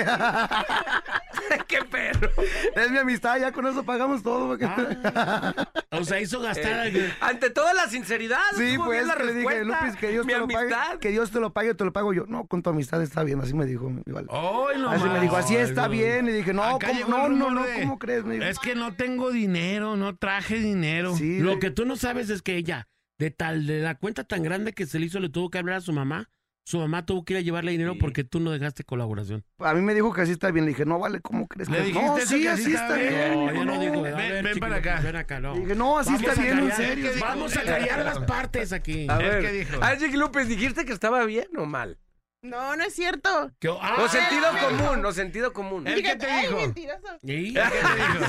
es 2.75 2.91
mi 2.91 2.97
amistad, 2.97 3.39
ya 3.39 3.51
con 3.51 3.65
eso 3.67 3.83
pagamos 3.83 4.23
todo. 4.23 4.47
porque- 4.47 4.65
Ah, 4.65 5.53
o 5.91 6.03
sea, 6.03 6.19
hizo 6.19 6.39
gastar. 6.41 6.73
al- 6.73 7.13
Ante 7.21 7.49
toda 7.49 7.73
la 7.73 7.87
sinceridad. 7.87 8.39
Sí, 8.57 8.75
pues 8.77 9.05
la 9.05 9.15
que 9.15 9.23
le 9.23 9.33
dije. 9.33 9.63
Lupis, 9.65 9.95
que 9.99 10.09
Dios 10.09 10.25
Mi 10.25 10.33
te 10.33 10.39
lo 10.39 10.47
pague. 10.47 10.73
Que 10.99 11.09
Dios 11.09 11.31
te 11.31 11.39
lo 11.39 11.53
pague, 11.53 11.73
te 11.75 11.85
lo 11.85 11.93
pago 11.93 12.13
yo. 12.13 12.25
No, 12.27 12.45
con 12.47 12.61
tu 12.63 12.69
amistad 12.69 13.01
está 13.01 13.23
bien, 13.23 13.39
así 13.41 13.53
me 13.53 13.65
dijo 13.65 13.89
no 13.89 14.89
así 14.89 15.09
me 15.09 15.19
dijo, 15.19 15.35
así 15.37 15.55
está 15.55 15.87
bien. 15.87 16.27
Y 16.27 16.31
dije, 16.31 16.53
no, 16.53 16.77
no, 17.07 17.29
no, 17.29 17.51
no, 17.51 17.63
de- 17.63 17.81
¿cómo 17.81 17.99
crees? 17.99 18.23
Me 18.25 18.35
dijo, 18.35 18.45
Es 18.45 18.59
que 18.59 18.75
no 18.75 18.95
tengo 18.95 19.31
dinero, 19.31 19.95
no 19.95 20.15
traje 20.15 20.55
dinero. 20.55 21.15
sí, 21.15 21.39
Lo 21.39 21.59
que 21.59 21.71
tú 21.71 21.85
no 21.85 21.95
sabes 21.95 22.29
es 22.29 22.41
que 22.41 22.55
ella, 22.55 22.87
de 23.19 23.31
tal, 23.31 23.67
de 23.67 23.79
la 23.79 23.95
cuenta 23.95 24.23
tan 24.23 24.43
grande 24.43 24.73
que 24.73 24.85
se 24.85 24.99
le 24.99 25.05
hizo, 25.05 25.19
le 25.19 25.29
tuvo 25.29 25.49
que 25.49 25.57
hablar 25.59 25.77
a 25.77 25.81
su 25.81 25.93
mamá. 25.93 26.29
Su 26.65 26.79
mamá 26.79 27.05
tuvo 27.05 27.25
que 27.25 27.33
ir 27.33 27.37
a 27.39 27.41
llevarle 27.41 27.71
dinero 27.73 27.95
porque 27.99 28.23
tú 28.23 28.39
no 28.39 28.51
dejaste 28.51 28.85
colaboración. 28.85 29.43
a 29.59 29.73
mí 29.73 29.81
me 29.81 29.93
dijo 29.93 30.13
que 30.13 30.21
así 30.21 30.31
está 30.31 30.49
bien. 30.49 30.63
Le 30.65 30.71
dije, 30.71 30.85
no, 30.85 30.97
vale, 30.97 31.19
¿cómo 31.19 31.45
crees? 31.47 31.69
¿Le 31.69 31.77
que 31.79 31.83
dijiste 31.83 32.07
No, 32.07 32.17
sí, 32.19 32.41
que 32.41 32.49
así 32.49 32.61
así 32.63 32.73
está 32.73 32.95
bien. 32.95 33.09
bien? 33.13 33.33
No, 33.33 33.41
Dijo, 33.41 33.53
yo 33.53 33.65
no 33.65 33.79
digo, 33.81 33.99
a 33.99 34.01
Ven- 34.03 34.15
ver, 34.15 34.31
ven 34.31 34.45
chiquillo, 34.45 34.59
para 34.61 34.75
acá. 34.77 34.99
Ven 35.01 35.15
acá, 35.17 35.39
no. 35.41 35.55
Dije, 35.55 35.75
no, 35.75 35.97
así 35.99 36.13
Vamos 36.13 36.29
está 36.29 36.41
a 36.41 36.43
bien, 36.45 36.59
en 36.59 36.71
serio. 36.71 37.11
Vamos 37.19 37.57
a 37.57 37.63
carear 37.63 38.05
las 38.05 38.19
partes 38.19 38.71
aquí. 38.71 39.07
A 39.09 39.17
¿Él 39.17 39.29
ver. 39.29 39.41
qué 39.41 39.51
dijo? 39.51 39.77
Ah, 39.81 39.97
Chiqui 39.97 40.15
López, 40.15 40.47
¿dijiste 40.47 40.85
que 40.85 40.93
estaba 40.93 41.25
bien 41.25 41.47
o 41.57 41.65
mal? 41.65 41.99
No, 42.41 42.75
no 42.77 42.83
es 42.83 42.93
cierto. 42.93 43.51
Que- 43.59 43.67
ah, 43.81 43.97
O 43.99 44.07
sentido 44.07 44.47
común, 44.61 45.05
o 45.05 45.11
sentido 45.11 45.51
común. 45.53 45.85
¿Él 45.87 45.95
qué 45.95 46.01
Fíjate, 46.01 46.25
te 46.25 46.31
ay, 46.31 46.45
dijo? 46.47 46.59
mentiroso. 46.59 47.07
¿y? 47.23 47.53
¿Qué 47.53 47.59
te 47.59 47.95
dijo? 47.95 48.25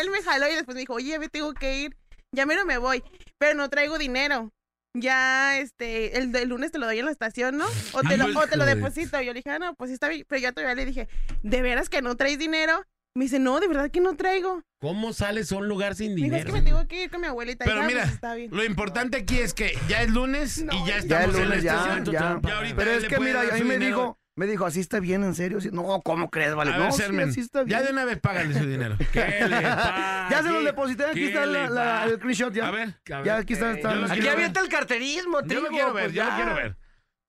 Él 0.00 0.10
me 0.10 0.22
jaló 0.22 0.48
y 0.48 0.54
después 0.54 0.74
me 0.76 0.80
dijo, 0.80 0.94
oye, 0.94 1.18
me 1.18 1.28
tengo 1.28 1.52
que 1.54 1.80
ir. 1.80 1.96
Ya 2.30 2.46
mero 2.46 2.64
me 2.66 2.78
voy, 2.78 3.02
pero 3.38 3.54
no 3.56 3.68
traigo 3.68 3.96
dinero. 3.98 4.52
Ya, 4.94 5.58
este, 5.58 6.18
el 6.18 6.32
del 6.32 6.48
lunes 6.48 6.72
te 6.72 6.78
lo 6.78 6.86
doy 6.86 6.98
en 6.98 7.04
la 7.04 7.10
estación, 7.12 7.56
¿no? 7.56 7.66
O 7.92 8.00
te 8.02 8.16
lo, 8.16 8.26
o 8.38 8.46
te 8.46 8.56
lo 8.56 8.64
deposito. 8.64 9.20
Yo 9.20 9.32
le 9.32 9.40
dije, 9.40 9.50
ah, 9.50 9.58
no, 9.58 9.74
pues 9.74 9.90
sí 9.90 9.94
está 9.94 10.08
bien. 10.08 10.24
Pero 10.28 10.40
yo 10.42 10.52
todavía 10.52 10.74
le 10.74 10.86
dije, 10.86 11.08
¿de 11.42 11.62
veras 11.62 11.88
que 11.88 12.02
no 12.02 12.16
traes 12.16 12.38
dinero? 12.38 12.84
Me 13.14 13.24
dice, 13.24 13.38
no, 13.38 13.58
de 13.60 13.68
verdad 13.68 13.90
que 13.90 14.00
no 14.00 14.14
traigo. 14.16 14.62
¿Cómo 14.80 15.12
sales 15.12 15.50
a 15.52 15.56
un 15.56 15.66
lugar 15.68 15.94
sin 15.94 16.10
es 16.10 16.16
dinero? 16.16 16.46
que 16.46 16.52
me 16.52 16.62
tengo 16.62 16.86
que 16.86 17.04
ir 17.04 17.10
con 17.10 17.20
mi 17.20 17.26
abuelita. 17.26 17.64
Pero 17.64 17.78
y 17.78 17.80
ya, 17.82 17.86
mira, 17.86 18.02
pues, 18.02 18.14
está 18.14 18.34
bien. 18.34 18.50
lo 18.52 18.64
importante 18.64 19.16
aquí 19.16 19.38
es 19.38 19.54
que 19.54 19.76
ya 19.88 20.02
es 20.02 20.10
lunes 20.10 20.62
No, 20.62 20.72
y 20.72 20.86
ya 20.88 20.98
estamos 20.98 21.08
Ya 21.08 21.18
el 21.24 21.24
en 21.30 21.32
la 21.36 21.44
lunes, 21.56 21.62
ya, 21.64 21.72
estación. 21.74 22.04
ya. 22.04 22.40
Ya 22.42 22.56
ahorita 22.56 22.76
Pero 22.76 22.90
es 22.92 23.04
que 23.04 23.18
mira, 23.20 23.42
dar 23.42 23.50
a 23.50 23.54
mí 23.54 23.60
su 23.60 23.66
me 23.66 23.74
dinero. 23.78 23.96
dijo, 23.96 24.18
me 24.38 24.46
dijo, 24.46 24.64
así 24.64 24.80
está 24.80 25.00
bien, 25.00 25.24
en 25.24 25.34
serio. 25.34 25.60
Sí, 25.60 25.68
No, 25.72 26.00
¿cómo 26.04 26.30
crees, 26.30 26.54
vale? 26.54 26.72
A 26.72 26.78
ver, 26.78 26.86
no, 26.86 26.92
sí, 26.92 27.02
Sermen, 27.02 27.28
así 27.30 27.40
está 27.40 27.64
bien. 27.64 27.78
ya 27.78 27.84
de 27.84 27.92
una 27.92 28.04
vez 28.04 28.18
págale 28.20 28.54
su 28.58 28.64
dinero. 28.66 28.96
¿Qué 29.12 29.20
le? 29.48 29.60
Ya 29.60 30.40
se 30.42 30.50
los 30.50 30.64
deposité, 30.64 31.04
aquí 31.06 31.14
¿Qué 31.20 31.26
está 31.28 31.44
la- 31.46 31.68
la- 31.68 32.04
el 32.04 32.16
screenshot 32.16 32.52
ya. 32.54 32.68
A 32.68 32.70
ver, 32.70 32.94
A 33.12 33.16
ver, 33.16 33.24
Ya 33.26 33.36
aquí 33.36 33.52
está, 33.54 33.72
Eh, 33.72 33.76
está- 33.76 33.94
yo 33.94 34.00
los 34.00 34.10
Aquí 34.10 34.28
avienta 34.28 34.60
el 34.60 34.68
carterismo, 34.68 35.40
yo 35.42 35.46
trigo. 35.46 35.62
lo 35.62 35.68
quiero 35.68 35.92
ver, 35.92 36.04
pues 36.04 36.14
yo 36.14 36.24
lo 36.24 36.30
ya. 36.30 36.36
quiero 36.36 36.54
ver. 36.54 36.76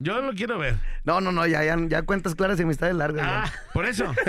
Yo 0.02 0.22
lo 0.22 0.32
quiero 0.34 0.58
ver. 0.58 0.76
No, 1.04 1.20
no, 1.20 1.34
no, 1.34 1.46
ya, 1.46 1.62
ya, 1.64 1.76
ya 1.88 2.04
cuentas 2.04 2.34
claras 2.34 2.58
y 2.60 2.64
amistades 2.64 2.96
largas. 2.96 3.26
Ah, 3.28 3.54
por 3.74 3.86
eso. 3.86 4.06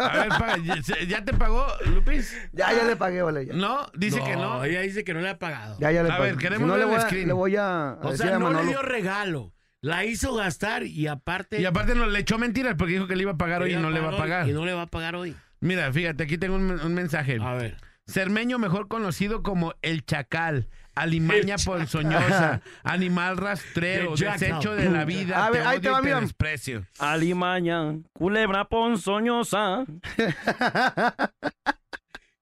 A 0.00 0.16
ver, 0.16 0.28
paga. 0.30 0.56
¿Ya, 0.58 0.80
ya 1.06 1.24
te 1.24 1.32
pagó, 1.32 1.64
Lupis? 1.86 2.36
Ya, 2.52 2.72
ya, 2.72 2.78
ya 2.78 2.84
le 2.84 2.96
pagué, 2.96 3.22
vale. 3.22 3.46
Ya, 3.46 3.52
No, 3.52 3.86
dice 3.94 4.20
que 4.24 4.34
no. 4.34 4.64
Ella 4.64 4.80
dice 4.80 5.04
que 5.04 5.14
no 5.14 5.20
le 5.20 5.28
ha 5.28 5.38
pagado. 5.38 5.76
ya, 5.78 5.92
ya 5.92 6.02
le 6.02 6.08
A 6.10 6.16
pagué. 6.16 6.30
ver, 6.32 6.38
queremos 6.40 6.62
si 6.62 6.66
no, 6.66 6.72
ver 6.72 6.78
le 6.78 6.84
el 6.86 6.90
voy, 6.90 6.98
a, 6.98 7.06
screen. 7.06 7.26
le 7.28 7.32
voy 7.34 7.56
a, 7.56 7.90
a 7.90 7.94
O 8.02 8.16
sea, 8.16 8.34
a 8.34 8.38
no 8.40 8.52
le 8.52 8.66
dio 8.66 8.82
regalo. 8.82 9.52
La 9.82 10.04
hizo 10.04 10.34
gastar 10.34 10.84
y 10.84 11.08
aparte. 11.08 11.60
Y 11.60 11.64
aparte 11.64 11.96
no, 11.96 12.06
le 12.06 12.20
echó 12.20 12.38
mentiras 12.38 12.76
porque 12.78 12.94
dijo 12.94 13.08
que 13.08 13.16
le 13.16 13.22
iba 13.22 13.32
a 13.32 13.36
pagar 13.36 13.62
hoy 13.62 13.74
y 13.74 13.76
no 13.76 13.90
le 13.90 13.98
va 14.00 14.10
a 14.12 14.16
pagar. 14.16 14.48
Y 14.48 14.52
no 14.52 14.64
le 14.64 14.72
va 14.72 14.82
a 14.82 14.86
pagar 14.86 15.16
hoy. 15.16 15.36
Mira, 15.58 15.92
fíjate, 15.92 16.22
aquí 16.22 16.38
tengo 16.38 16.54
un, 16.54 16.70
un 16.70 16.94
mensaje. 16.94 17.38
A 17.40 17.54
ver. 17.54 17.76
Cermeño, 18.06 18.58
mejor 18.58 18.86
conocido 18.88 19.42
como 19.42 19.74
el 19.82 20.04
chacal, 20.04 20.68
alimaña 20.94 21.54
El 21.54 21.60
chacal. 21.60 21.78
ponzoñosa, 21.78 22.60
animal 22.84 23.36
rastrero, 23.36 24.14
desecho 24.16 24.74
de 24.74 24.88
la 24.90 25.04
vida, 25.04 25.44
A 25.46 25.50
ver, 25.50 25.62
te 25.62 25.68
ahí 25.68 25.80
te 25.80 25.88
va, 25.88 26.00
mira. 26.00 26.20
Alimaña, 26.98 27.98
culebra 28.12 28.68
ponzoñosa. 28.68 29.84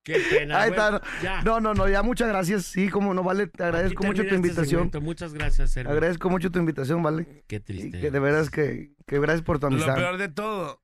Qué 0.05 0.19
pena. 0.31 0.63
Ahí 0.63 0.71
Bueno, 0.71 0.97
está. 0.97 1.23
ya. 1.23 1.43
No, 1.43 1.61
no, 1.61 1.75
no, 1.75 1.89
ya 1.89 2.03
muchas 2.03 2.29
gracias. 2.29 2.65
Sí, 2.65 2.89
como 2.89 3.13
no, 3.13 3.23
vale, 3.23 3.47
te 3.49 3.63
agradezco 3.65 4.03
mucho 4.05 4.23
tu 4.23 4.29
este 4.29 4.37
invitación. 4.37 4.67
segmento. 4.67 5.01
Muchas 5.01 5.35
gracias, 5.35 5.73
Sergio. 5.73 5.93
Agradezco 5.93 6.31
mucho 6.31 6.51
tu 6.51 6.59
invitación, 6.59 7.03
vale. 7.03 7.45
Qué 7.47 7.57
Y 7.57 7.61
triste. 7.61 8.01
que 8.01 8.11
de 8.11 8.19
veras 8.21 8.51
que, 8.51 8.93
que 9.07 9.19
gracias 9.21 9.43
por 9.43 9.59
tu 9.59 9.67
Lo 9.69 9.75
amistad. 9.75 9.95
peor 9.97 10.17
de 10.17 10.29
todo 10.29 10.83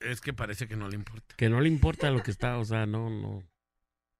es 0.00 0.20
que 0.20 0.32
parece 0.32 0.66
que 0.68 0.76
no 0.76 0.88
le 0.88 0.96
importa. 0.96 1.34
Que 1.36 1.48
no 1.50 1.60
le 1.60 1.68
importa 1.68 2.10
lo 2.10 2.22
que 2.22 2.30
está, 2.30 2.56
o 2.58 2.64
sea, 2.64 2.86
no, 2.86 3.10
no. 3.10 3.42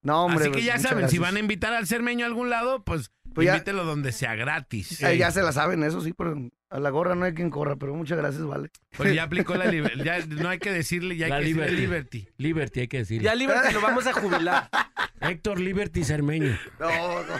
No, 0.02 0.24
hombre. 0.26 0.44
Así 0.44 0.52
que 0.52 0.62
ya 0.62 0.76
muchas 0.76 0.90
saben, 0.90 1.08
si 1.08 1.18
van 1.18 1.36
a 1.36 1.40
invitar 1.40 1.72
al 1.72 1.86
cermeño 1.86 2.24
a 2.24 2.28
algún 2.28 2.48
lado, 2.50 2.84
pues, 2.84 3.10
Pues 3.34 3.46
ya- 3.46 3.54
invítelo 3.54 3.84
donde 3.84 4.12
sea 4.12 4.34
gratis. 4.36 5.02
Eh, 5.02 5.16
ya 5.18 5.30
se 5.32 5.42
la 5.42 5.50
saben, 5.52 5.82
eso 5.82 6.00
sí, 6.00 6.12
pero 6.12 6.36
a 6.70 6.80
la 6.80 6.90
gorra 6.90 7.14
no 7.14 7.24
hay 7.24 7.34
quien 7.34 7.50
corra, 7.50 7.76
pero 7.76 7.94
muchas 7.94 8.18
gracias, 8.18 8.44
vale. 8.44 8.70
Porque 8.96 9.14
ya 9.14 9.22
aplicó 9.24 9.54
la 9.54 9.66
libertad. 9.66 10.04
Ya 10.04 10.24
no 10.26 10.48
hay 10.48 10.58
que 10.58 10.72
decirle, 10.72 11.16
ya 11.16 11.26
hay 11.26 11.30
La 11.30 11.38
que 11.38 11.44
decirle 11.44 11.70
Liberty. 11.70 12.18
liberty. 12.18 12.28
Liberty, 12.38 12.80
hay 12.80 12.88
que 12.88 12.98
decir. 12.98 13.22
Ya 13.22 13.34
Liberty 13.34 13.72
lo 13.72 13.80
vamos 13.80 14.06
a 14.06 14.12
jubilar. 14.12 14.68
Héctor 15.20 15.60
Liberty 15.60 16.04
Cermeño. 16.04 16.58
No, 16.78 17.22
no. 17.24 17.34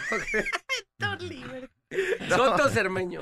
Soto 2.28 2.68
Cermeño. 2.70 3.20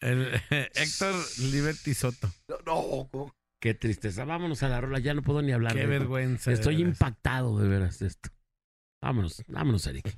El- 0.00 0.40
Héctor 0.50 1.14
Liberty 1.40 1.94
Soto. 1.94 2.30
No, 2.48 3.08
no. 3.12 3.34
Qué 3.60 3.74
tristeza. 3.74 4.24
Vámonos 4.24 4.62
a 4.62 4.68
la 4.68 4.80
rola, 4.80 4.98
ya 4.98 5.14
no 5.14 5.22
puedo 5.22 5.42
ni 5.42 5.52
hablar. 5.52 5.72
Qué 5.72 5.80
de 5.80 5.86
vergüenza. 5.86 6.52
Estoy 6.52 6.80
impactado 6.82 7.58
de 7.58 7.68
veras 7.68 7.98
de 7.98 8.08
esto. 8.08 8.28
Vámonos, 9.02 9.42
vámonos, 9.48 9.86
Eric. 9.86 10.16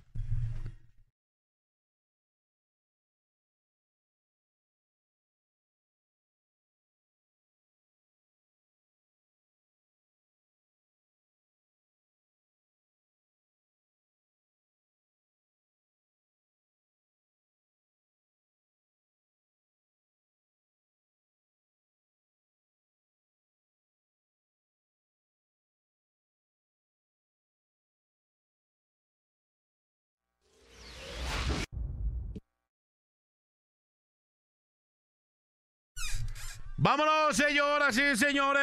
Vámonos, 36.81 37.37
señoras 37.37 37.99
y 37.99 38.17
señores. 38.17 38.63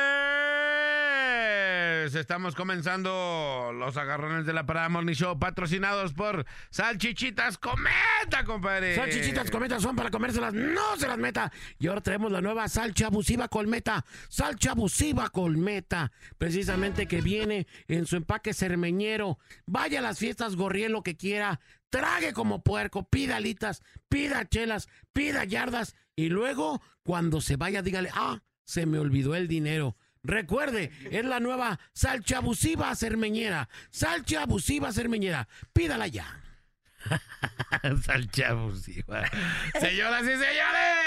Estamos 2.16 2.56
comenzando 2.56 3.72
los 3.74 3.98
agarrones 3.98 4.46
de 4.46 4.54
la 4.54 4.66
Parada 4.66 4.88
Morning 4.88 5.16
Show 5.16 5.38
patrocinados 5.38 6.14
por 6.14 6.46
Salchichitas 6.70 7.58
Cometa, 7.58 8.46
compadre. 8.46 8.96
Salchichitas 8.96 9.52
Colmeta 9.52 9.82
son 9.82 9.98
para 9.98 10.12
comérselas, 10.12 10.54
no 10.54 10.96
se 10.96 11.10
las 11.10 11.18
meta. 11.18 11.52
Y 11.78 11.88
ahora 11.88 12.00
traemos 12.00 12.32
la 12.32 12.40
nueva 12.40 12.70
salcha 12.70 13.08
abusiva 13.08 13.50
Colmeta. 13.50 14.06
Salcha 14.30 14.72
abusiva 14.72 15.30
Colmeta. 15.30 16.14
Precisamente 16.38 17.08
que 17.08 17.20
viene 17.20 17.68
en 17.90 18.06
su 18.06 18.16
empaque 18.16 18.54
cermeñero. 18.54 19.40
Vaya 19.66 20.00
a 20.00 20.02
las 20.02 20.20
fiestas, 20.20 20.56
gorriel 20.56 20.94
lo 20.94 21.04
que 21.04 21.18
quiera. 21.18 21.60
Trague 21.90 22.32
como 22.32 22.64
puerco, 22.64 23.10
pida 23.10 23.36
alitas, 23.36 23.84
pida 24.08 24.48
chelas, 24.48 24.88
pida 25.12 25.44
yardas. 25.44 25.96
Y 26.16 26.30
luego, 26.30 26.82
cuando 27.04 27.42
se 27.42 27.58
vaya, 27.58 27.82
dígale, 27.82 28.10
ah, 28.14 28.42
se 28.64 28.86
me 28.86 29.00
olvidó 29.00 29.36
el 29.36 29.48
dinero. 29.48 29.98
Recuerde, 30.24 30.92
es 31.12 31.24
la 31.24 31.40
nueva 31.40 31.80
salcha 31.94 32.38
abusiva 32.38 32.96
cermeñera. 32.96 33.70
Salcha 33.92 34.44
abusiva 34.44 34.92
cermeñera. 34.92 35.48
Pídala 35.72 36.08
ya. 36.08 36.42
Señoras 39.80 40.24
y 40.24 40.26
señores. 40.26 41.06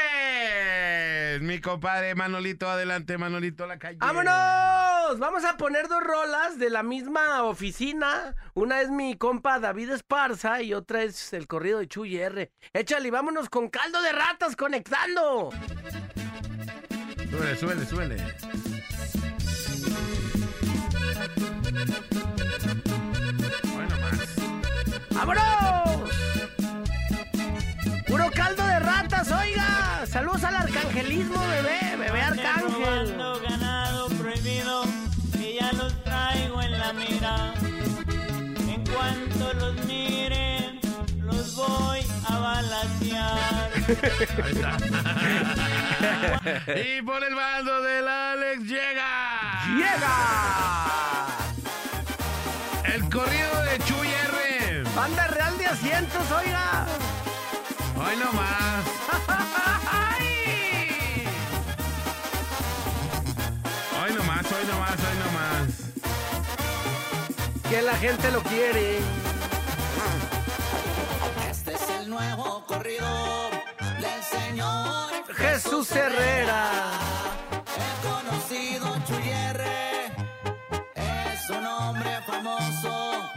Mi 1.41 1.61
compadre 1.61 2.15
Manolito, 2.15 2.69
adelante, 2.69 3.19
Manolito, 3.19 3.67
la 3.67 3.79
calle. 3.79 3.99
¡Vámonos! 3.99 5.19
Vamos 5.19 5.45
a 5.45 5.57
poner 5.57 5.89
dos 5.89 6.03
rolas 6.03 6.59
de 6.59 6.71
la 6.71 6.83
misma 6.83 7.43
oficina. 7.45 8.35
Una 8.55 8.81
es 8.81 8.91
mi 8.91 9.17
compa 9.17 9.59
David 9.59 9.91
Esparza 9.91 10.63
y 10.63 10.75
otra 10.75 11.03
es 11.03 11.33
el 11.33 11.47
corrido 11.47 11.79
de 11.79 11.89
Chuy 11.89 12.17
R. 12.19 12.53
Échale, 12.73 13.11
vámonos 13.11 13.49
con 13.49 13.69
caldo 13.69 14.03
de 14.03 14.13
ratas 14.13 14.57
conectando. 14.57 15.51
Súbele, 17.31 17.57
súbele, 17.57 17.87
súbele. 17.87 18.17
Bueno, 23.75 23.97
más. 24.01 24.19
¡Vámonos! 25.11 25.78
Oiga. 29.27 30.07
Saludos 30.07 30.45
al 30.45 30.55
arcangelismo, 30.55 31.41
bebé, 31.49 31.97
bebé 31.99 32.23
arcángel. 32.23 33.17
ganado 33.43 34.09
prohibido 34.11 34.85
que 35.33 35.55
ya 35.55 35.73
los 35.73 35.93
traigo 36.05 36.63
en 36.63 36.79
la 36.79 36.93
mira. 36.93 37.53
En 38.69 38.87
cuanto 38.87 39.53
los 39.55 39.85
miren, 39.87 40.81
los 41.21 41.57
voy 41.57 42.01
a 42.29 42.39
balasear. 42.39 43.71
Ahí 44.45 44.53
está. 44.53 44.77
y 46.99 47.03
por 47.03 47.25
el 47.25 47.35
bando 47.35 47.83
del 47.83 48.07
Alex 48.07 48.63
llega. 48.63 49.65
¡Llega! 49.75 51.27
El 52.85 53.03
corrido 53.11 53.63
de 53.65 53.79
Chuy 53.85 54.09
R. 54.09 54.85
Banda 54.95 55.27
real 55.27 55.59
de 55.59 55.67
asientos, 55.67 56.31
oiga. 56.31 56.87
Hoy 58.01 58.17
no 58.17 58.33
más. 58.33 58.85
Hoy 64.01 64.15
no 64.15 64.23
más, 64.25 64.53
hoy 64.53 64.65
no 64.71 64.79
más, 64.79 64.99
hoy 65.07 65.17
no 65.23 65.29
más. 65.39 65.67
Que 67.69 67.83
la 67.83 67.97
gente 67.97 68.31
lo 68.31 68.43
quiere. 68.43 68.99
Este 71.51 71.75
es 71.75 71.91
el 72.01 72.09
nuevo 72.09 72.65
corrido 72.67 73.51
del 74.01 74.23
señor 74.23 75.11
Jesús 75.35 75.91
Herrera. 75.93 76.71
El 77.77 77.95
conocido 78.09 78.97
Chuyerre 79.07 80.07
es 80.95 81.51
un 81.51 81.67
hombre 81.67 82.21
famoso. 82.27 83.31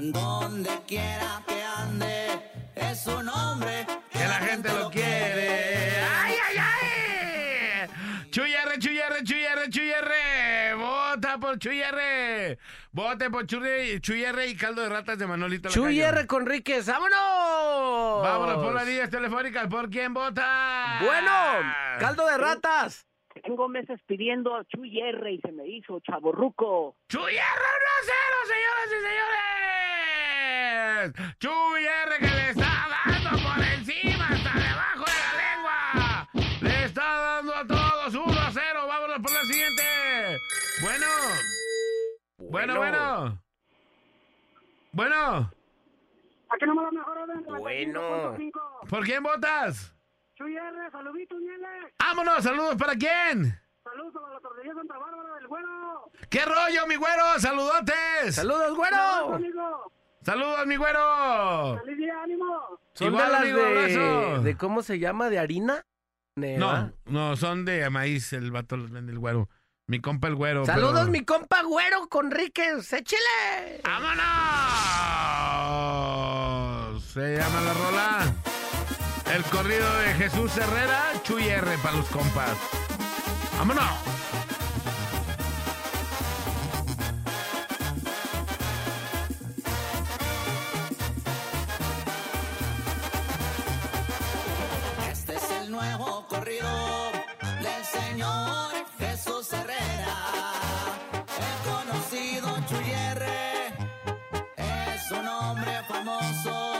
Donde 0.00 0.82
quiera 0.86 1.40
que 1.46 1.64
ande, 1.64 2.52
es 2.94 3.06
un 3.08 3.28
hombre 3.28 3.84
Que 4.12 4.20
la 4.20 4.34
gente 4.34 4.68
lo 4.72 4.88
quiere. 4.88 6.00
¡Ay, 6.00 6.34
ay, 6.48 6.56
ay! 6.58 7.88
Chuy 8.30 8.52
R, 8.52 8.78
Chuy 8.78 8.98
R, 8.98 9.24
Chuy 9.24 9.44
R, 9.44 9.68
Chuy 9.68 9.90
R. 9.90 10.74
Vota 10.76 11.38
por 11.38 11.58
Chuy 11.58 11.82
R. 11.82 12.58
Vote 12.92 13.30
por 13.30 13.46
Chuy, 13.46 14.00
Chuy 14.00 14.24
R 14.24 14.46
y 14.46 14.56
caldo 14.56 14.82
de 14.82 14.88
ratas 14.88 15.18
de 15.18 15.26
Manolito. 15.26 15.70
Chuy 15.70 15.96
Lacayo. 15.96 16.18
R. 16.20 16.26
Conríquez, 16.28 16.86
¡vámonos! 16.86 18.22
Vámonos 18.22 18.62
por 18.62 18.74
las 18.74 18.86
líneas 18.86 19.10
telefónicas. 19.10 19.66
¿Por 19.66 19.90
quién 19.90 20.14
vota? 20.14 21.00
Bueno, 21.02 21.32
caldo 21.98 22.26
de 22.26 22.38
ratas. 22.38 23.08
Tengo 23.42 23.68
meses 23.68 24.00
pidiendo 24.06 24.54
a 24.54 24.64
Chuy 24.66 25.00
R 25.00 25.32
y 25.32 25.40
se 25.40 25.50
me 25.50 25.66
hizo 25.66 25.98
chaborruco. 25.98 26.96
Chuy 27.08 27.32
R 27.32 27.32
1 27.32 27.40
a 27.40 28.00
0, 28.04 28.36
señoras 28.46 28.86
y 28.86 29.02
señores. 29.02 29.63
Chuy 31.38 31.86
R 31.86 32.18
que 32.18 32.26
le 32.26 32.50
está 32.50 32.88
dando 33.04 33.30
por 33.42 33.64
encima 33.64 34.28
hasta 34.28 34.52
debajo 34.58 35.04
de 35.04 35.20
la 35.24 35.32
lengua. 35.42 36.28
Le 36.60 36.84
está 36.84 37.02
dando 37.02 37.54
a 37.54 37.66
todos 37.66 38.14
1 38.14 38.40
a 38.40 38.50
0. 38.52 38.86
Vámonos 38.86 39.18
por 39.20 39.32
la 39.32 39.42
siguiente. 39.42 39.82
Bueno. 40.82 41.06
Bueno, 42.38 42.76
bueno. 42.76 43.42
Bueno. 44.92 45.50
¿A 46.48 46.56
qué 46.58 46.66
no 46.66 46.74
me 46.74 46.82
lo 46.82 46.92
mejor 46.92 47.60
Bueno. 47.60 48.36
¿Por 48.88 49.04
quién 49.04 49.22
votas? 49.22 49.92
Chuy 50.36 50.56
R, 50.56 50.90
saluditos, 50.90 51.40
Niele. 51.40 51.94
¡Vámonos! 51.98 52.42
¡Saludos 52.42 52.76
para 52.76 52.94
quién! 52.94 53.58
Saludos 53.84 54.14
a 54.16 54.34
la 54.34 54.40
tortillería 54.40 54.74
Santa 54.74 54.98
Bárbara 54.98 55.34
del 55.36 55.46
Güero. 55.46 56.10
¡Qué 56.28 56.44
rollo, 56.44 56.86
mi 56.88 56.96
güero! 56.96 57.38
¡Saludotes! 57.38 58.34
¡Saludos, 58.34 58.76
güero! 58.76 58.96
Saludos, 58.96 59.34
amigo. 59.36 59.92
¡Saludos, 60.24 60.66
mi 60.66 60.76
güero! 60.76 61.80
¡Feliz 61.84 61.98
día, 61.98 62.14
ánimo! 62.22 62.44
Son 62.94 63.08
Igual, 63.08 63.26
de 63.26 63.32
las 63.32 63.40
amigo, 63.42 63.58
de, 63.58 63.66
abrazo. 63.66 64.42
de 64.42 64.56
¿Cómo 64.56 64.82
se 64.82 64.98
llama? 64.98 65.28
¿De 65.30 65.38
harina? 65.38 65.84
Neva. 66.36 66.92
No, 67.06 67.28
no, 67.30 67.36
son 67.36 67.64
de 67.64 67.88
maíz, 67.90 68.32
el 68.32 68.50
vato 68.50 68.76
los 68.76 68.90
vende 68.90 69.12
el 69.12 69.18
güero. 69.18 69.48
Mi 69.86 70.00
compa 70.00 70.28
el 70.28 70.34
güero. 70.34 70.64
Saludos, 70.64 71.00
pero- 71.00 71.10
mi 71.12 71.24
compa 71.24 71.62
güero 71.62 72.08
Conríquez. 72.08 72.90
¡Échele! 72.92 73.82
¡Vámonos! 75.64 77.02
Se 77.12 77.36
llama 77.36 77.60
la 77.60 77.74
rola. 77.74 78.34
El 79.34 79.42
corrido 79.44 79.98
de 79.98 80.14
Jesús 80.14 80.56
Herrera, 80.56 81.12
Chuy 81.22 81.48
R 81.48 81.76
para 81.82 81.96
los 81.96 82.08
compas. 82.08 82.56
¡Vámonos! 83.58 84.13
Nuevo 95.74 96.24
corrido 96.28 96.70
del 97.60 97.84
señor 97.84 98.70
Jesús 98.98 99.52
Herrera. 99.52 100.16
El 101.46 101.56
conocido 101.70 102.48
Chuyerre 102.68 103.74
es 104.56 105.10
un 105.10 105.26
hombre 105.26 105.72
famoso. 105.88 106.74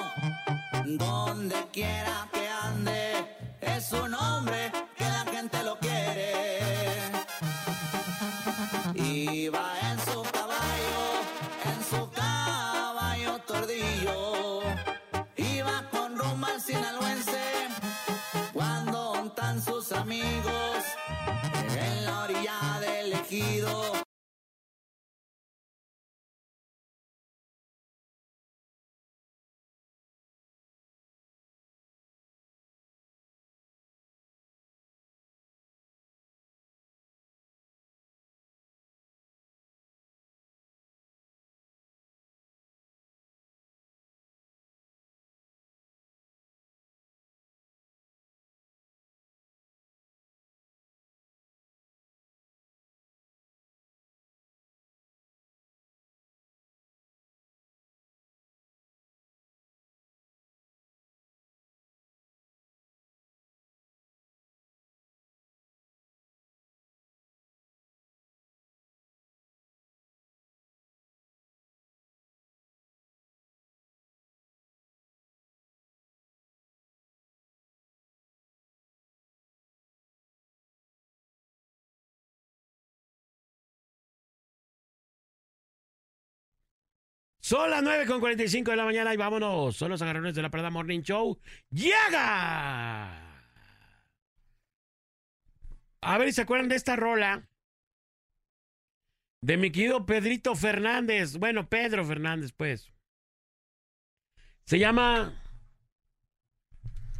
Donde 0.84 1.56
quiera 1.72 2.28
que 2.32 2.46
ande, 2.48 3.36
es 3.60 3.92
un 3.92 4.14
hombre 4.14 4.70
del 23.40 24.03
Son 87.44 87.70
las 87.70 87.82
9 87.82 88.06
con 88.06 88.20
45 88.20 88.70
de 88.70 88.76
la 88.78 88.86
mañana 88.86 89.12
y 89.12 89.18
vámonos. 89.18 89.76
Son 89.76 89.90
los 89.90 90.00
agarrones 90.00 90.34
de 90.34 90.40
la 90.40 90.50
Parada 90.50 90.70
Morning 90.70 91.02
Show. 91.02 91.38
¡Llega! 91.68 93.44
A 96.00 96.18
ver 96.18 96.28
si 96.28 96.32
se 96.36 96.40
acuerdan 96.40 96.70
de 96.70 96.76
esta 96.76 96.96
rola. 96.96 97.46
De 99.42 99.58
mi 99.58 99.70
querido 99.70 100.06
Pedrito 100.06 100.56
Fernández. 100.56 101.36
Bueno, 101.36 101.68
Pedro 101.68 102.06
Fernández, 102.06 102.52
pues. 102.56 102.90
Se 104.64 104.78
llama 104.78 105.38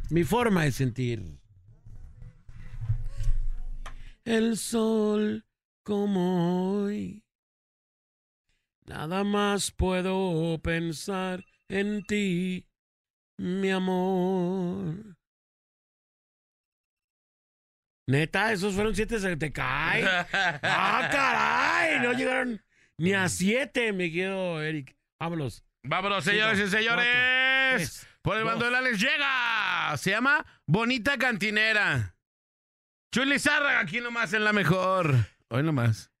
Mi 0.09 0.23
forma 0.23 0.63
de 0.63 0.71
sentir. 0.71 1.37
El 4.23 4.57
sol 4.57 5.45
como 5.83 6.81
hoy. 6.81 7.24
Nada 8.87 9.23
más 9.23 9.71
puedo 9.71 10.59
pensar 10.61 11.43
en 11.69 12.03
ti, 12.05 12.67
mi 13.39 13.71
amor. 13.71 15.17
Neta, 18.07 18.51
esos 18.51 18.75
fueron 18.75 18.95
siete, 18.95 19.19
se 19.19 19.35
te 19.35 19.51
cae. 19.51 20.05
¡Ah, 20.05 21.09
caray! 21.11 21.99
No 22.01 22.13
llegaron 22.13 22.63
ni 22.99 23.13
a 23.13 23.27
siete, 23.29 23.91
mi 23.93 24.11
querido 24.11 24.61
Eric. 24.61 24.95
Vámonos. 25.19 25.65
Vámonos, 25.83 26.23
Cinco, 26.23 26.35
señores 26.35 26.59
y 26.59 26.67
señores. 26.69 27.05
cuatro, 27.07 27.77
tres, 27.77 28.07
Por 28.21 28.37
el 28.37 28.43
dos. 28.43 28.59
bando 28.59 28.77
Alex 28.77 28.99
llega. 28.99 29.97
Se 29.97 30.11
llama 30.11 30.45
Bonita 30.67 31.17
Cantinera. 31.17 32.15
Chuy 33.11 33.25
Lizárraga, 33.25 33.79
aquí 33.79 33.99
nomás 34.01 34.33
en 34.33 34.43
la 34.43 34.53
mejor. 34.53 35.15
Hoy 35.49 35.63
nomás. 35.63 36.11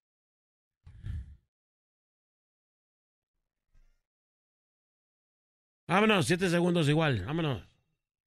Vámonos, 5.87 6.25
siete 6.25 6.49
segundos 6.49 6.89
igual. 6.89 7.23
Vámonos. 7.25 7.63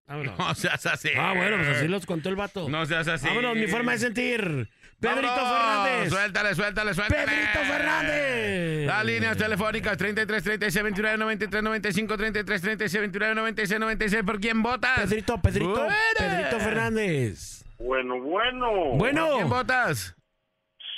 Vámonos. 0.07 0.39
No 0.39 0.55
seas 0.55 0.87
así. 0.87 1.11
Ah, 1.17 1.35
bueno, 1.37 1.57
pues 1.59 1.69
así 1.77 1.89
los 1.89 2.07
contó 2.07 2.29
el 2.29 2.37
vato. 2.37 2.69
No 2.69 2.87
seas 2.87 3.09
así. 3.09 3.27
Vámonos, 3.27 3.57
mi 3.57 3.67
forma 3.67 3.93
de 3.93 3.99
sentir. 3.99 4.69
Pedrito 5.01 5.29
¡Vámonos! 5.29 5.85
Fernández. 5.85 6.11
Suéltale, 6.11 6.55
suéltale, 6.55 6.95
suéltale. 6.95 7.25
Pedrito 7.25 7.59
Fernández. 7.73 8.87
Las 8.87 9.05
líneas 9.05 9.37
telefónicas 9.37 9.97
33 9.97 10.43
36 10.43 10.83
29 10.83 11.19
93 11.19 11.63
95 11.63 12.17
33 12.17 12.63
36 12.63 13.01
29 13.03 13.35
96 13.35 13.81
96. 13.81 14.23
¿Por 14.25 14.41
quién 14.41 14.63
votas? 14.63 14.99
Pedrito, 15.01 15.41
Pedrito. 15.41 15.87
Pedrito 16.17 16.59
Fernández. 16.59 17.65
Bueno, 17.79 18.21
bueno. 18.21 18.97
Bueno. 18.97 19.27
¿Por 19.27 19.37
quién 19.37 19.49
votas? 19.49 20.17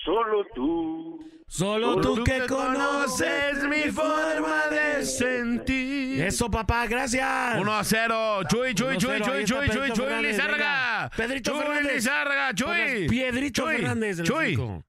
Solo 0.05 0.47
tú. 0.55 1.21
Solo 1.51 2.01
tú 2.01 2.23
que 2.23 2.47
conoces 2.47 3.65
mi 3.65 3.91
forma 3.91 4.69
de 4.71 5.05
sentir. 5.05 6.23
Eso, 6.23 6.49
papá, 6.49 6.87
gracias. 6.87 7.59
1 7.59 7.73
a 7.75 7.83
0. 7.83 8.41
Chuy, 8.49 8.73
Chuy, 8.73 8.87
1 8.87 8.95
a 8.95 8.99
Chuy, 8.99 9.19
0, 9.19 9.25
Chuy, 9.25 9.45
Chuy, 9.45 9.47
Chuy, 9.47 9.69
Pedrito 9.69 9.95
Chuy, 9.95 10.05
Fernández, 10.07 10.31
Lizárraga. 10.31 11.11
Pedrito 11.17 11.51
Chuy, 11.51 11.61
Fernández. 11.61 11.95
Lizárraga, 11.95 12.55
Chuy. 12.55 13.09
Piedrito 13.09 13.63
Chuy, 13.63 13.77
Fernández. 13.79 14.23
Chuy. 14.23 14.51
cinco. 14.51 14.85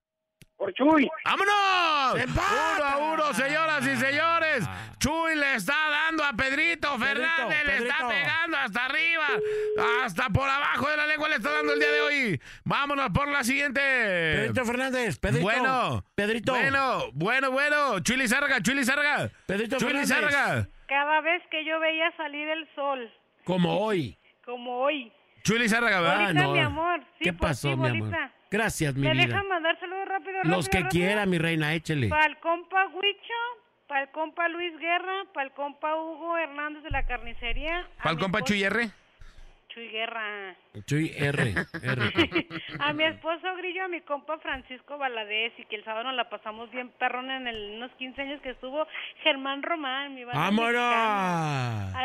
Por 0.55 0.73
Chuy. 0.75 1.09
¡Vámonos! 1.25 2.21
¡Empata! 2.21 2.75
Uno 2.77 2.85
a 2.85 3.13
uno, 3.13 3.33
señoras 3.33 3.87
y 3.87 3.95
señores. 3.97 4.63
Chuy 4.99 5.33
le 5.33 5.55
está 5.55 5.89
dando 5.89 6.23
a 6.23 6.33
Pedrito 6.33 6.95
Fernández, 6.99 7.65
le 7.65 7.77
está 7.77 8.07
pegando 8.07 8.57
hasta 8.57 8.85
arriba, 8.85 9.00
hasta 10.03 10.29
por 10.29 10.47
abajo 10.49 10.89
de 10.89 10.97
la 10.97 11.05
lengua 11.07 11.29
le 11.29 11.35
está 11.35 11.51
dando 11.51 11.73
el 11.73 11.79
día 11.79 11.91
de 11.91 12.01
hoy. 12.01 12.41
Vámonos 12.63 13.09
por 13.11 13.27
la 13.27 13.43
siguiente. 13.43 13.81
Pedrito 13.81 14.65
Fernández. 14.65 15.19
Pedrito. 15.19 15.43
Bueno, 15.43 16.05
Pedrito. 16.15 16.53
Bueno, 16.53 17.11
bueno, 17.13 17.51
bueno. 17.51 17.99
Chuy 18.01 18.17
Lizárraga, 18.17 18.61
Chuy 18.61 18.75
Lizárraga. 18.75 19.29
Pedrito 19.45 19.77
Chuy 19.77 19.87
Fernández. 19.89 20.09
Lizárraga. 20.09 20.67
Cada 20.87 21.21
vez 21.21 21.41
que 21.49 21.63
yo 21.65 21.79
veía 21.79 22.11
salir 22.17 22.47
el 22.49 22.67
sol, 22.75 23.11
Como 23.45 23.79
hoy. 23.79 24.17
como 24.45 24.79
hoy. 24.81 25.11
Chuy 25.43 25.59
Lizárraga, 25.59 26.01
¿verdad? 26.01 26.25
Bolita, 26.27 26.47
mi 26.49 26.59
amor. 26.59 26.99
Sí, 27.17 27.23
¿Qué 27.23 27.33
por 27.33 27.47
pasó, 27.47 27.75
mi 27.77 27.87
amor? 27.89 28.11
Gracias, 28.51 28.93
mi 28.95 29.07
¿Me 29.07 29.13
vida. 29.13 29.25
dejan 29.27 29.47
mandar 29.47 29.79
saludos 29.79 30.07
rápido, 30.09 30.33
rápido? 30.39 30.55
Los 30.55 30.67
que 30.67 30.85
quiera, 30.89 31.25
mi 31.25 31.37
reina, 31.37 31.73
échele. 31.73 32.09
Para 32.09 32.25
el 32.25 32.37
compa 32.39 32.85
Huicho, 32.87 33.33
para 33.87 34.01
el 34.03 34.09
compa 34.11 34.49
Luis 34.49 34.77
Guerra, 34.77 35.23
para 35.33 35.47
el 35.47 35.53
compa 35.53 35.95
Hugo 35.95 36.37
Hernández 36.37 36.83
de 36.83 36.89
la 36.89 37.05
carnicería. 37.05 37.87
¿Para 37.97 38.11
el 38.11 38.19
compa 38.19 38.39
esposo- 38.39 38.53
Chuy 39.73 39.87
Guerra. 39.89 40.55
Chuy 40.85 41.11
R. 41.15 41.53
R. 41.81 42.47
a 42.79 42.93
mi 42.93 43.03
esposo 43.05 43.55
Grillo, 43.57 43.85
a 43.85 43.87
mi 43.87 44.01
compa 44.01 44.37
Francisco 44.39 44.97
Valadez 44.97 45.53
y 45.57 45.65
que 45.65 45.77
el 45.77 45.83
sábado 45.85 46.05
nos 46.05 46.15
la 46.15 46.29
pasamos 46.29 46.69
bien 46.71 46.89
perrón 46.99 47.31
en 47.31 47.47
el- 47.47 47.73
unos 47.77 47.91
15 47.97 48.21
años 48.21 48.41
que 48.41 48.49
estuvo 48.51 48.85
Germán 49.23 49.63
Román, 49.63 50.13
mi 50.15 50.23
banda. 50.25 50.41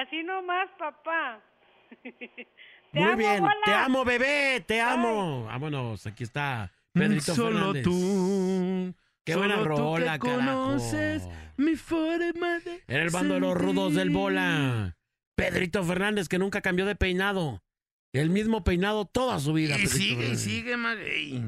Así 0.01 0.23
nomás, 0.23 0.69
papá. 0.79 1.41
Te 2.03 3.01
Muy 3.01 3.05
amo, 3.11 3.17
bien. 3.17 3.41
bola. 3.41 3.55
Te 3.65 3.75
amo, 3.75 4.05
bebé. 4.05 4.61
Te 4.67 4.81
amo. 4.81 5.45
Vámonos. 5.47 6.07
Aquí 6.07 6.23
está 6.25 6.71
Pedrito 6.93 7.35
Solo 7.35 7.59
Fernández. 7.59 7.83
tú. 7.85 8.95
Qué 9.25 9.35
buena 9.35 9.57
solo 9.57 9.75
tú 9.75 9.81
rola, 9.83 10.19
que 10.19 10.29
carajo. 10.29 10.43
conoces 10.65 11.29
mi 11.57 11.75
forma 11.75 12.61
de 12.61 12.83
Era 12.87 13.03
el 13.03 13.11
bando 13.11 13.35
de 13.35 13.41
los 13.41 13.55
rudos 13.57 13.95
del 13.95 14.11
bola. 14.11 14.97
Pedrito 15.37 15.85
Fernández, 15.85 16.29
que 16.29 16.39
nunca 16.39 16.63
cambió 16.63 16.87
de 16.87 16.97
peinado. 16.97 17.63
El 18.13 18.31
mismo 18.31 18.65
peinado 18.65 19.05
toda 19.05 19.39
su 19.39 19.53
vida. 19.53 19.77
Y 19.79 19.83
Pedrito 19.83 19.97
sigue, 19.97 20.29
y 20.31 20.37
sigue, 20.37 20.77
maguey. 20.77 21.45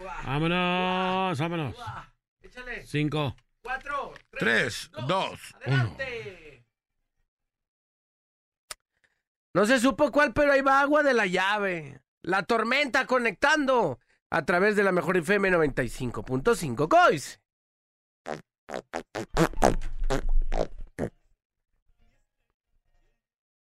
Vámonos, 0.00 1.38
vámonos. 1.38 1.76
Échale. 2.40 2.86
Cinco. 2.86 3.36
Cuatro. 3.62 4.14
Tres, 4.38 4.90
dos, 5.06 5.54
uno. 5.66 5.76
Adelante. 5.76 6.64
No 9.52 9.66
se 9.66 9.80
supo 9.80 10.10
cuál, 10.10 10.32
pero 10.32 10.52
ahí 10.52 10.62
va 10.62 10.80
agua 10.80 11.02
de 11.02 11.12
la 11.12 11.26
llave. 11.26 12.00
La 12.22 12.44
tormenta 12.44 13.06
conectando 13.06 13.98
a 14.30 14.44
través 14.44 14.76
de 14.76 14.84
la 14.84 14.92
mejor 14.92 15.16
FM 15.16 15.50
95.5. 15.50 16.88
Cois. 16.88 17.40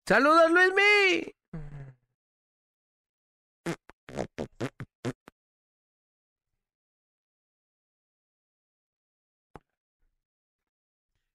Saludos, 0.05 0.51
Luismi. 0.51 1.33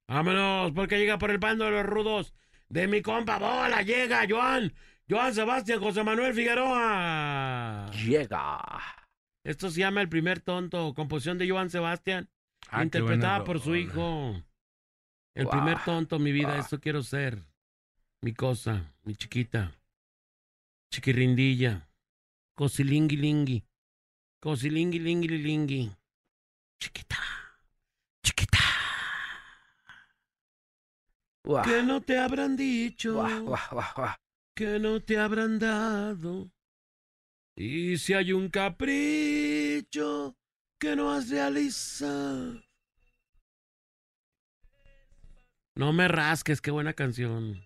Vámonos, 0.09 0.73
porque 0.73 0.99
llega 0.99 1.19
por 1.19 1.31
el 1.31 1.39
bando 1.39 1.65
de 1.65 1.73
los 1.73 1.87
rudos 1.87 2.35
de 2.69 2.87
mi 2.87 3.03
compa 3.03 3.39
Bola. 3.39 3.83
Llega, 3.83 4.27
Joan. 4.29 4.73
Joan 5.09 5.35
Sebastián 5.35 5.81
José 5.81 6.03
Manuel 6.03 6.35
Figueroa. 6.35 7.91
Llega. 7.93 8.59
Esto 9.45 9.71
se 9.71 9.81
llama 9.81 10.03
El 10.03 10.09
primer 10.09 10.41
tonto, 10.41 10.93
composición 10.95 11.39
de 11.39 11.49
Joan 11.49 11.71
Sebastián, 11.71 12.29
Ah, 12.69 12.83
interpretada 12.83 13.45
por 13.45 13.61
su 13.61 13.77
hijo. 13.77 14.43
El 15.35 15.47
primer 15.47 15.85
tonto, 15.85 16.19
mi 16.19 16.33
vida, 16.33 16.59
esto 16.59 16.81
quiero 16.81 17.03
ser. 17.03 17.45
Mi 18.23 18.33
cosa, 18.33 18.93
mi 19.05 19.15
chiquita. 19.15 19.73
Chiquirrindilla. 20.91 21.89
Cosilingui 22.57 23.17
lingui. 23.17 23.65
Cosilingui 24.41 24.99
lingui 24.99 25.29
lingui. 25.29 25.93
Chiquita. 26.81 27.19
Chiquita. 28.25 28.56
Guau. 31.47 31.65
Que 31.65 31.83
no 31.83 32.01
te 32.01 32.19
habrán 32.19 32.57
dicho. 32.57 33.15
Guau, 33.15 33.45
guau. 33.45 34.15
que 34.55 34.79
no 34.81 35.01
te 35.01 35.17
habrán 35.17 35.59
dado. 35.61 36.51
Y 37.55 37.97
si 37.99 38.15
hay 38.15 38.33
un 38.33 38.49
capricho 38.51 40.37
que 40.79 40.97
no 40.97 41.13
has 41.13 41.31
realizado. 41.31 42.61
No 45.77 45.93
me 45.93 46.09
rasques, 46.09 46.61
qué 46.61 46.71
buena 46.71 46.95
canción. 46.95 47.63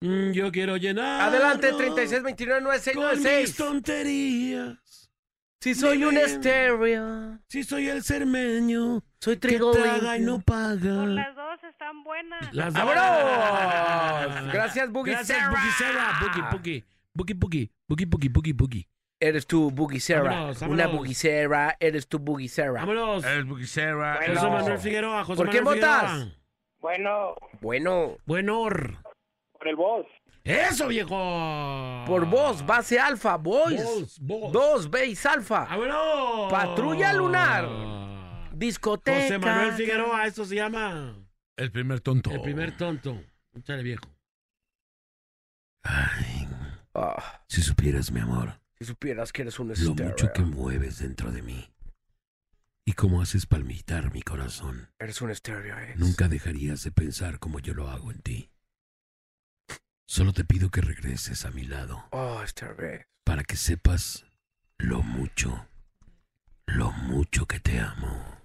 Mm, 0.00 0.30
Yo 0.32 0.50
quiero 0.50 0.76
llenar. 0.76 1.20
Adelante, 1.20 1.72
36 1.72 2.22
29 2.22 2.60
con 2.62 2.72
mis 2.72 2.84
9696. 2.86 3.56
tonterías. 3.56 5.07
Si 5.60 5.74
soy 5.74 6.04
un 6.04 6.16
estéreo. 6.16 7.38
Si 7.48 7.64
soy 7.64 7.88
el 7.88 8.02
cermeño 8.04 9.02
Soy 9.20 9.34
que 9.34 9.48
trigo 9.48 9.72
traga 9.72 10.16
y 10.16 10.20
no 10.20 10.40
paga. 10.40 11.00
Por 11.00 11.08
las 11.08 11.34
dos 11.34 11.64
están 11.64 12.04
buenas. 12.04 12.54
Las 12.54 12.72
¡Vámonos! 12.72 14.52
Gracias, 14.52 14.90
Boogie 14.90 15.12
Gracias, 15.12 15.38
Sarah. 15.38 15.50
Boogie 15.50 15.72
Sarah. 15.72 16.20
Boogie, 16.20 16.42
Boogie. 16.52 16.84
Boogie, 17.12 17.34
Boogie. 17.34 17.70
Boogie, 17.88 18.06
Boogie, 18.06 18.28
Boogie, 18.28 18.52
Boogie. 18.52 18.88
Eres 19.20 19.48
tú, 19.48 19.72
Boogie 19.72 19.98
Sarah. 19.98 20.52
Vámonos, 20.52 20.62
Una 20.62 21.14
Sarah. 21.14 21.76
Eres 21.80 22.06
tú, 22.06 22.20
Boogie 22.20 22.48
Sarah. 22.48 22.80
Vámonos. 22.80 23.24
El 23.24 23.44
Buquicera. 23.44 24.18
Bueno. 24.18 24.34
José 24.34 24.50
Manuel 24.50 24.78
Figueroa, 24.78 25.24
José 25.24 25.42
¿Por 25.42 25.50
qué 25.50 25.60
votas? 25.60 26.28
Bueno, 26.78 27.34
Bueno, 27.60 28.18
Buenor. 28.26 28.98
por 29.58 29.66
el 29.66 29.74
voz. 29.74 30.06
¡Eso, 30.48 30.88
viejo! 30.88 32.04
por 32.06 32.24
vos, 32.24 32.64
base 32.64 32.98
alfa, 32.98 33.36
boys. 33.36 33.82
Vos, 33.84 34.18
vos. 34.20 34.52
Dos, 34.52 34.90
base 34.90 35.28
alfa. 35.28 35.66
¡Vámonos! 35.66 36.50
Patrulla 36.50 37.12
lunar. 37.12 37.68
Discoteca. 38.54 39.20
José 39.22 39.38
Manuel 39.38 39.72
Figueroa, 39.74 40.26
esto 40.26 40.46
se 40.46 40.54
llama. 40.54 41.14
El 41.56 41.70
primer 41.70 42.00
tonto. 42.00 42.30
El 42.30 42.40
primer 42.40 42.76
tonto. 42.76 43.22
Échale, 43.54 43.82
viejo. 43.82 44.04
Ah, 45.84 47.42
Si 47.46 47.60
supieras, 47.62 48.10
mi 48.10 48.20
amor, 48.20 48.60
si 48.78 48.84
supieras 48.86 49.32
que 49.32 49.42
eres 49.42 49.58
un 49.58 49.68
lo 49.68 49.94
mucho 49.94 50.32
que 50.32 50.42
mueves 50.42 50.98
dentro 50.98 51.30
de 51.30 51.42
mí. 51.42 51.70
Y 52.86 52.94
cómo 52.94 53.20
haces 53.20 53.44
palmitar 53.44 54.12
mi 54.14 54.22
corazón. 54.22 54.88
Eres 54.98 55.20
un 55.20 55.30
estéreo, 55.30 55.78
eh. 55.78 55.94
Nunca 55.96 56.26
dejarías 56.28 56.82
de 56.84 56.90
pensar 56.90 57.38
como 57.38 57.58
yo 57.58 57.74
lo 57.74 57.90
hago 57.90 58.10
en 58.10 58.20
ti. 58.20 58.50
Solo 60.10 60.32
te 60.32 60.42
pido 60.42 60.70
que 60.70 60.80
regreses 60.80 61.44
a 61.44 61.50
mi 61.50 61.64
lado 61.64 62.02
Oh, 62.12 62.42
estéreo. 62.42 63.04
para 63.24 63.44
que 63.44 63.56
sepas 63.56 64.24
lo 64.78 65.02
mucho, 65.02 65.66
lo 66.66 66.90
mucho 66.92 67.44
que 67.44 67.60
te 67.60 67.78
amo. 67.78 68.37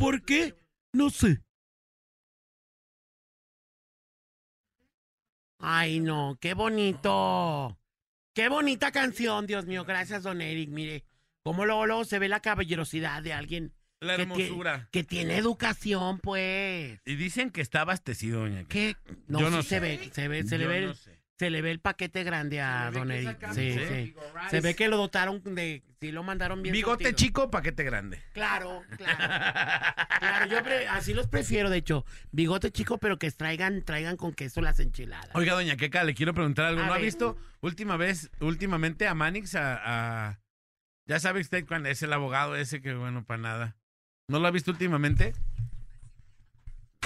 ¿Por 0.00 0.22
qué? 0.24 0.54
No 0.94 1.10
sé. 1.10 1.42
Ay, 5.58 6.00
no, 6.00 6.38
qué 6.40 6.54
bonito. 6.54 7.78
Qué 8.34 8.48
bonita 8.48 8.90
canción, 8.92 9.46
Dios 9.46 9.66
mío. 9.66 9.84
Gracias, 9.84 10.22
don 10.22 10.40
Eric. 10.40 10.70
Mire, 10.70 11.04
cómo 11.44 11.66
luego, 11.66 11.84
luego 11.86 12.04
se 12.06 12.18
ve 12.18 12.28
la 12.28 12.40
caballerosidad 12.40 13.22
de 13.22 13.34
alguien 13.34 13.74
La 14.00 14.16
que 14.16 14.22
hermosura. 14.22 14.88
que 14.90 15.04
tiene 15.04 15.36
educación, 15.36 16.18
pues. 16.18 16.98
Y 17.04 17.16
dicen 17.16 17.50
que 17.50 17.60
está 17.60 17.82
abastecido, 17.82 18.40
doña. 18.40 18.64
¿Qué? 18.64 18.96
No, 19.28 19.40
Yo 19.40 19.48
sí 19.50 19.54
no 19.56 19.62
se 19.62 19.68
sé. 19.68 19.80
ve, 19.80 20.10
se 20.14 20.28
ve, 20.28 20.44
se 20.44 20.56
le 20.56 20.66
ve, 20.66 20.80
no 20.80 20.90
el- 20.92 20.96
sé. 20.96 21.19
Se 21.40 21.48
le 21.48 21.62
ve 21.62 21.70
el 21.70 21.80
paquete 21.80 22.22
grande 22.22 22.60
a 22.60 22.90
Don 22.90 23.10
Eric. 23.10 23.38
Sí, 23.54 23.72
Sí. 23.72 24.14
Se 24.50 24.60
ve 24.60 24.74
que 24.76 24.88
lo 24.88 24.98
dotaron 24.98 25.42
de. 25.42 25.82
Sí, 25.98 26.12
lo 26.12 26.22
mandaron 26.22 26.62
bien. 26.62 26.74
Bigote 26.74 27.04
surtido. 27.04 27.16
chico, 27.16 27.50
paquete 27.50 27.82
grande. 27.82 28.22
Claro, 28.34 28.82
claro. 28.98 29.18
Claro, 30.18 30.46
yo 30.50 30.62
pre- 30.62 30.86
así 30.88 31.14
los 31.14 31.28
prefiero, 31.28 31.70
de 31.70 31.78
hecho. 31.78 32.04
Bigote 32.30 32.70
chico, 32.70 32.98
pero 32.98 33.18
que 33.18 33.30
traigan, 33.30 33.82
traigan 33.86 34.18
con 34.18 34.34
queso 34.34 34.60
las 34.60 34.80
enchiladas. 34.80 35.30
Oiga, 35.32 35.54
doña 35.54 35.76
Queca, 35.78 36.04
le 36.04 36.12
quiero 36.12 36.34
preguntar 36.34 36.66
algo. 36.66 36.82
A 36.82 36.86
¿No 36.88 36.92
ha 36.92 36.96
ver. 36.96 37.06
visto 37.06 37.38
última 37.62 37.96
vez, 37.96 38.30
últimamente 38.40 39.08
a 39.08 39.14
Manix 39.14 39.54
a, 39.54 39.80
a- 40.28 40.40
Ya 41.06 41.20
sabe 41.20 41.40
usted 41.40 41.64
cuál 41.66 41.86
es 41.86 42.02
el 42.02 42.12
abogado 42.12 42.54
ese 42.54 42.82
que, 42.82 42.92
bueno, 42.92 43.24
para 43.24 43.40
nada. 43.40 43.76
¿No 44.28 44.40
lo 44.40 44.46
ha 44.46 44.50
visto 44.50 44.70
últimamente? 44.72 45.32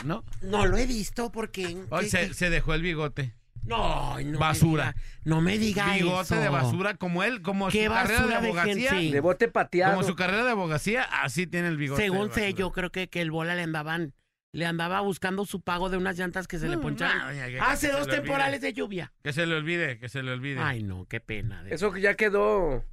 ¿No? 0.02 0.24
No 0.43 0.66
lo 0.66 0.77
he 0.77 0.86
visto 0.86 1.31
porque. 1.31 1.85
Hoy 1.90 2.05
¿qué- 2.06 2.11
se, 2.11 2.28
qué? 2.28 2.35
se 2.35 2.51
dejó 2.51 2.74
el 2.74 2.82
bigote. 2.82 3.32
No, 3.66 4.19
no 4.20 4.24
me 4.32 4.36
basura. 4.36 4.93
diga- 4.93 5.03
no 5.24 5.41
me 5.41 5.59
diga 5.59 5.93
Bigote 5.95 6.35
eso. 6.35 6.41
de 6.41 6.49
basura 6.49 6.95
como 6.95 7.23
él, 7.23 7.41
como 7.43 7.69
¿Qué 7.69 7.86
su 7.86 7.91
carrera 7.93 8.27
de 8.27 8.35
abogacía. 8.35 8.93
De 8.93 9.20
bote 9.20 9.49
pateado. 9.49 9.95
Como 9.95 10.07
su 10.07 10.15
carrera 10.15 10.45
de 10.45 10.51
abogacía, 10.51 11.03
así 11.03 11.47
tiene 11.47 11.69
el 11.69 11.77
bigote. 11.77 12.03
Según 12.03 12.28
de 12.28 12.35
sé, 12.35 12.55
yo 12.55 12.73
creo 12.73 12.91
que, 12.91 13.09
que 13.09 13.20
el 13.20 13.31
bola 13.31 13.55
le 13.55 13.62
andaban. 13.62 14.12
Le 14.53 14.66
andaba 14.66 15.01
buscando 15.01 15.45
su 15.47 15.62
pago 15.62 15.89
de 15.91 15.97
unas 15.97 16.16
llantas 16.16 16.47
que 16.47 16.61
se 16.61 16.69
le 16.69 16.77
Mm, 16.77 16.81
poncharon. 16.82 17.19
no, 17.19 17.65
Hace 17.65 17.89
dos 17.91 18.03
olvide. 18.03 18.19
temporales 18.19 18.61
de 18.61 18.73
lluvia. 18.73 19.12
Que 19.24 19.32
se 19.32 19.47
le 19.47 19.57
olvide, 19.57 19.99
que 19.99 20.09
se 20.09 20.23
le 20.23 20.31
olvide. 20.31 20.61
Ay, 20.61 20.82
no, 20.85 21.07
qué 21.07 21.19
pena. 21.20 21.65
de- 21.65 21.74
Eso 21.74 21.91
que 21.91 22.01
ya 22.01 22.15
quedó. 22.15 22.85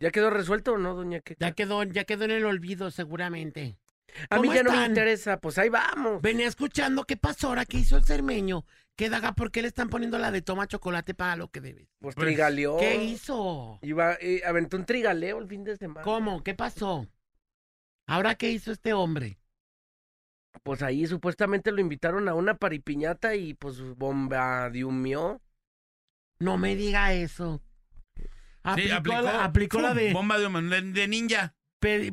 ¿Ya 0.00 0.10
quedó 0.10 0.30
resuelto 0.30 0.72
o 0.72 0.78
no, 0.78 0.94
doña 0.94 1.20
Queca? 1.20 1.46
Ya 1.46 1.52
quedó, 1.52 1.82
ya 1.84 2.04
quedó 2.04 2.24
en 2.24 2.30
el 2.30 2.44
olvido, 2.46 2.90
seguramente. 2.90 3.76
A 4.30 4.36
mí 4.36 4.48
¿Cómo 4.48 4.54
ya 4.54 4.62
no 4.62 4.72
me 4.72 4.86
interesa, 4.86 5.38
pues 5.40 5.58
ahí 5.58 5.68
vamos. 5.68 6.22
Venía 6.22 6.46
escuchando 6.46 7.04
qué 7.04 7.16
pasó 7.16 7.48
ahora 7.48 7.64
que 7.66 7.78
hizo 7.78 7.96
el 7.96 8.04
cermeño. 8.04 8.64
¿Qué 8.96 9.10
daga? 9.10 9.32
¿Por 9.32 9.50
qué 9.50 9.60
le 9.62 9.68
están 9.68 9.88
poniendo 9.88 10.18
la 10.18 10.30
de 10.30 10.40
toma 10.42 10.68
chocolate 10.68 11.14
para 11.14 11.36
lo 11.36 11.50
que 11.50 11.60
debes? 11.60 11.88
Pues 11.98 12.14
Pues, 12.14 12.26
trigaleó. 12.26 12.76
¿Qué 12.78 13.04
hizo? 13.04 13.78
Iba, 13.82 14.14
eh, 14.20 14.42
aventó 14.46 14.76
un 14.76 14.86
trigaleo 14.86 15.38
el 15.38 15.48
fin 15.48 15.64
de 15.64 15.76
semana. 15.76 16.02
¿Cómo? 16.02 16.44
¿Qué 16.44 16.54
pasó? 16.54 17.08
¿Ahora 18.06 18.36
qué 18.36 18.50
hizo 18.50 18.70
este 18.70 18.92
hombre? 18.92 19.38
Pues 20.62 20.82
ahí 20.82 21.06
supuestamente 21.06 21.72
lo 21.72 21.80
invitaron 21.80 22.28
a 22.28 22.34
una 22.34 22.54
paripiñata 22.54 23.34
y 23.34 23.54
pues 23.54 23.80
bombardiumió. 23.96 25.42
No 26.38 26.56
me 26.56 26.76
diga 26.76 27.12
eso. 27.12 27.60
Sí, 28.16 28.90
Aplicó, 28.90 29.20
la, 29.20 29.44
aplicó 29.44 29.80
la 29.80 29.92
de 29.92 30.12
Bomba 30.12 30.38
de, 30.38 30.48
de- 30.48 30.92
de 30.92 31.08
ninja. 31.08 31.54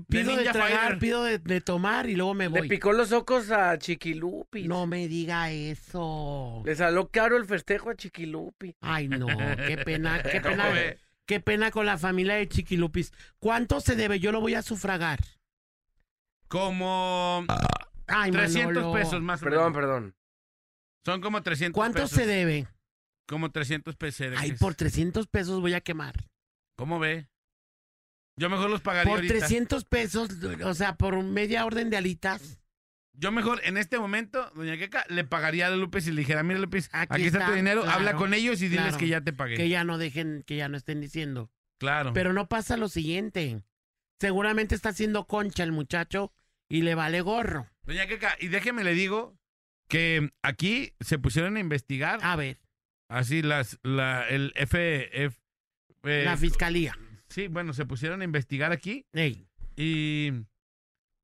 Pido 0.08 0.32
de, 0.32 0.38
Ninja 0.38 0.52
tragar, 0.52 1.00
pido 1.00 1.24
de, 1.24 1.40
de 1.40 1.62
tomar 1.62 2.10
y 2.10 2.16
luego 2.16 2.34
me 2.34 2.50
Le 2.50 2.60
voy. 2.60 2.68
picó 2.70 2.94
los 2.94 3.12
ojos 3.12 3.50
a 3.52 3.78
Chiquilupi. 3.78 4.68
No 4.68 4.86
me 4.88 5.08
diga 5.08 5.50
eso. 5.52 6.62
Le 6.66 6.76
salió 6.76 7.10
caro 7.10 7.38
el 7.38 7.46
festejo 7.46 7.90
a 7.90 7.96
Chiquilupi. 7.96 8.76
Ay, 8.82 9.08
no, 9.08 9.26
qué 9.28 9.78
pena, 9.84 10.22
qué 10.24 10.42
¿Cómo 10.42 10.56
pena. 10.56 10.96
Qué 11.26 11.40
pena 11.40 11.72
con 11.72 11.86
la 11.86 11.98
familia 11.98 12.36
de 12.36 12.48
Chiquilupis. 12.50 13.14
¿Cuánto 13.40 13.80
se 13.80 13.96
debe? 13.96 14.20
Yo 14.20 14.32
lo 14.32 14.42
voy 14.42 14.56
a 14.56 14.62
sufragar. 14.62 15.20
Como 16.48 17.46
Ay, 18.08 18.32
300 18.32 18.76
Manolo. 18.76 18.94
pesos 18.94 19.22
más 19.22 19.42
o 19.42 19.46
Perdón, 19.46 19.72
menos. 19.72 19.76
perdón. 19.76 20.16
Son 21.06 21.22
como 21.22 21.42
300 21.42 21.74
¿Cuánto 21.76 22.02
pesos. 22.02 22.12
se 22.12 22.26
debe? 22.26 22.68
Como 23.28 23.50
300 23.52 23.96
pesos. 23.96 24.28
Ay, 24.38 24.52
por 24.54 24.76
300 24.76 25.28
pesos 25.28 25.62
voy 25.62 25.74
a 25.74 25.82
quemar. 25.82 26.16
¿Cómo 26.76 27.00
ve? 27.00 27.28
Yo 28.42 28.50
mejor 28.50 28.72
los 28.72 28.82
pagaría 28.82 29.12
Por 29.12 29.20
ahorita. 29.20 29.36
300 29.38 29.86
pesos, 29.86 30.30
o 30.64 30.74
sea, 30.74 30.96
por 30.96 31.22
media 31.22 31.64
orden 31.64 31.92
de 31.92 31.98
alitas. 31.98 32.60
Yo 33.14 33.32
mejor 33.32 33.62
en 33.64 33.78
este 33.78 34.00
momento, 34.00 34.50
doña 34.56 34.78
Queca, 34.78 35.06
le 35.10 35.24
pagaría 35.24 35.68
a 35.68 35.70
López 35.70 36.08
y 36.08 36.12
le 36.12 36.22
dijera, 36.22 36.42
mira 36.42 36.60
López, 36.60 36.90
aquí, 36.92 37.14
Aquí 37.14 37.26
está, 37.26 37.46
tu 37.46 37.52
dinero, 37.52 37.84
claro, 37.84 38.00
habla 38.00 38.16
con 38.16 38.34
ellos 38.34 38.60
y 38.64 38.68
diles 38.68 38.86
claro. 38.86 38.98
que 38.98 39.08
ya 39.10 39.22
te 39.22 39.32
pagué. 39.32 39.58
Que 39.58 39.70
ya 39.70 39.84
no 39.84 40.00
dejen, 40.00 40.44
que 40.48 40.56
ya 40.56 40.70
no 40.70 40.78
estén 40.78 41.02
diciendo. 41.02 41.52
Claro. 41.78 42.14
Pero 42.14 42.34
no 42.34 42.48
pasa 42.48 42.78
lo 42.78 42.90
siguiente. 42.90 43.64
Seguramente 44.20 44.74
está 44.74 44.90
haciendo 44.90 45.28
concha 45.28 45.62
el 45.62 45.72
muchacho 45.72 46.34
y 46.68 46.82
le 46.82 46.96
vale 46.96 47.22
gorro. 47.22 47.70
Doña 47.84 48.08
Queca, 48.08 48.36
y 48.40 48.48
déjeme 48.48 48.84
le 48.84 48.96
digo 48.96 49.38
que 49.88 50.32
aquí 50.42 50.96
se 51.00 51.20
pusieron 51.20 51.58
a 51.58 51.60
investigar. 51.60 52.20
A 52.24 52.36
ver, 52.36 52.58
Así 53.08 53.44
las, 53.44 53.78
la, 53.84 54.28
el 54.28 54.52
FF. 54.56 55.38
eh, 56.06 56.24
la 56.26 56.38
fiscalía. 56.38 56.98
Sí, 57.32 57.48
bueno, 57.48 57.74
se 57.74 57.86
pusieron 57.86 58.22
a 58.22 58.24
investigar 58.24 58.72
aquí 58.72 59.06
Ey, 59.14 59.48
y 59.76 60.32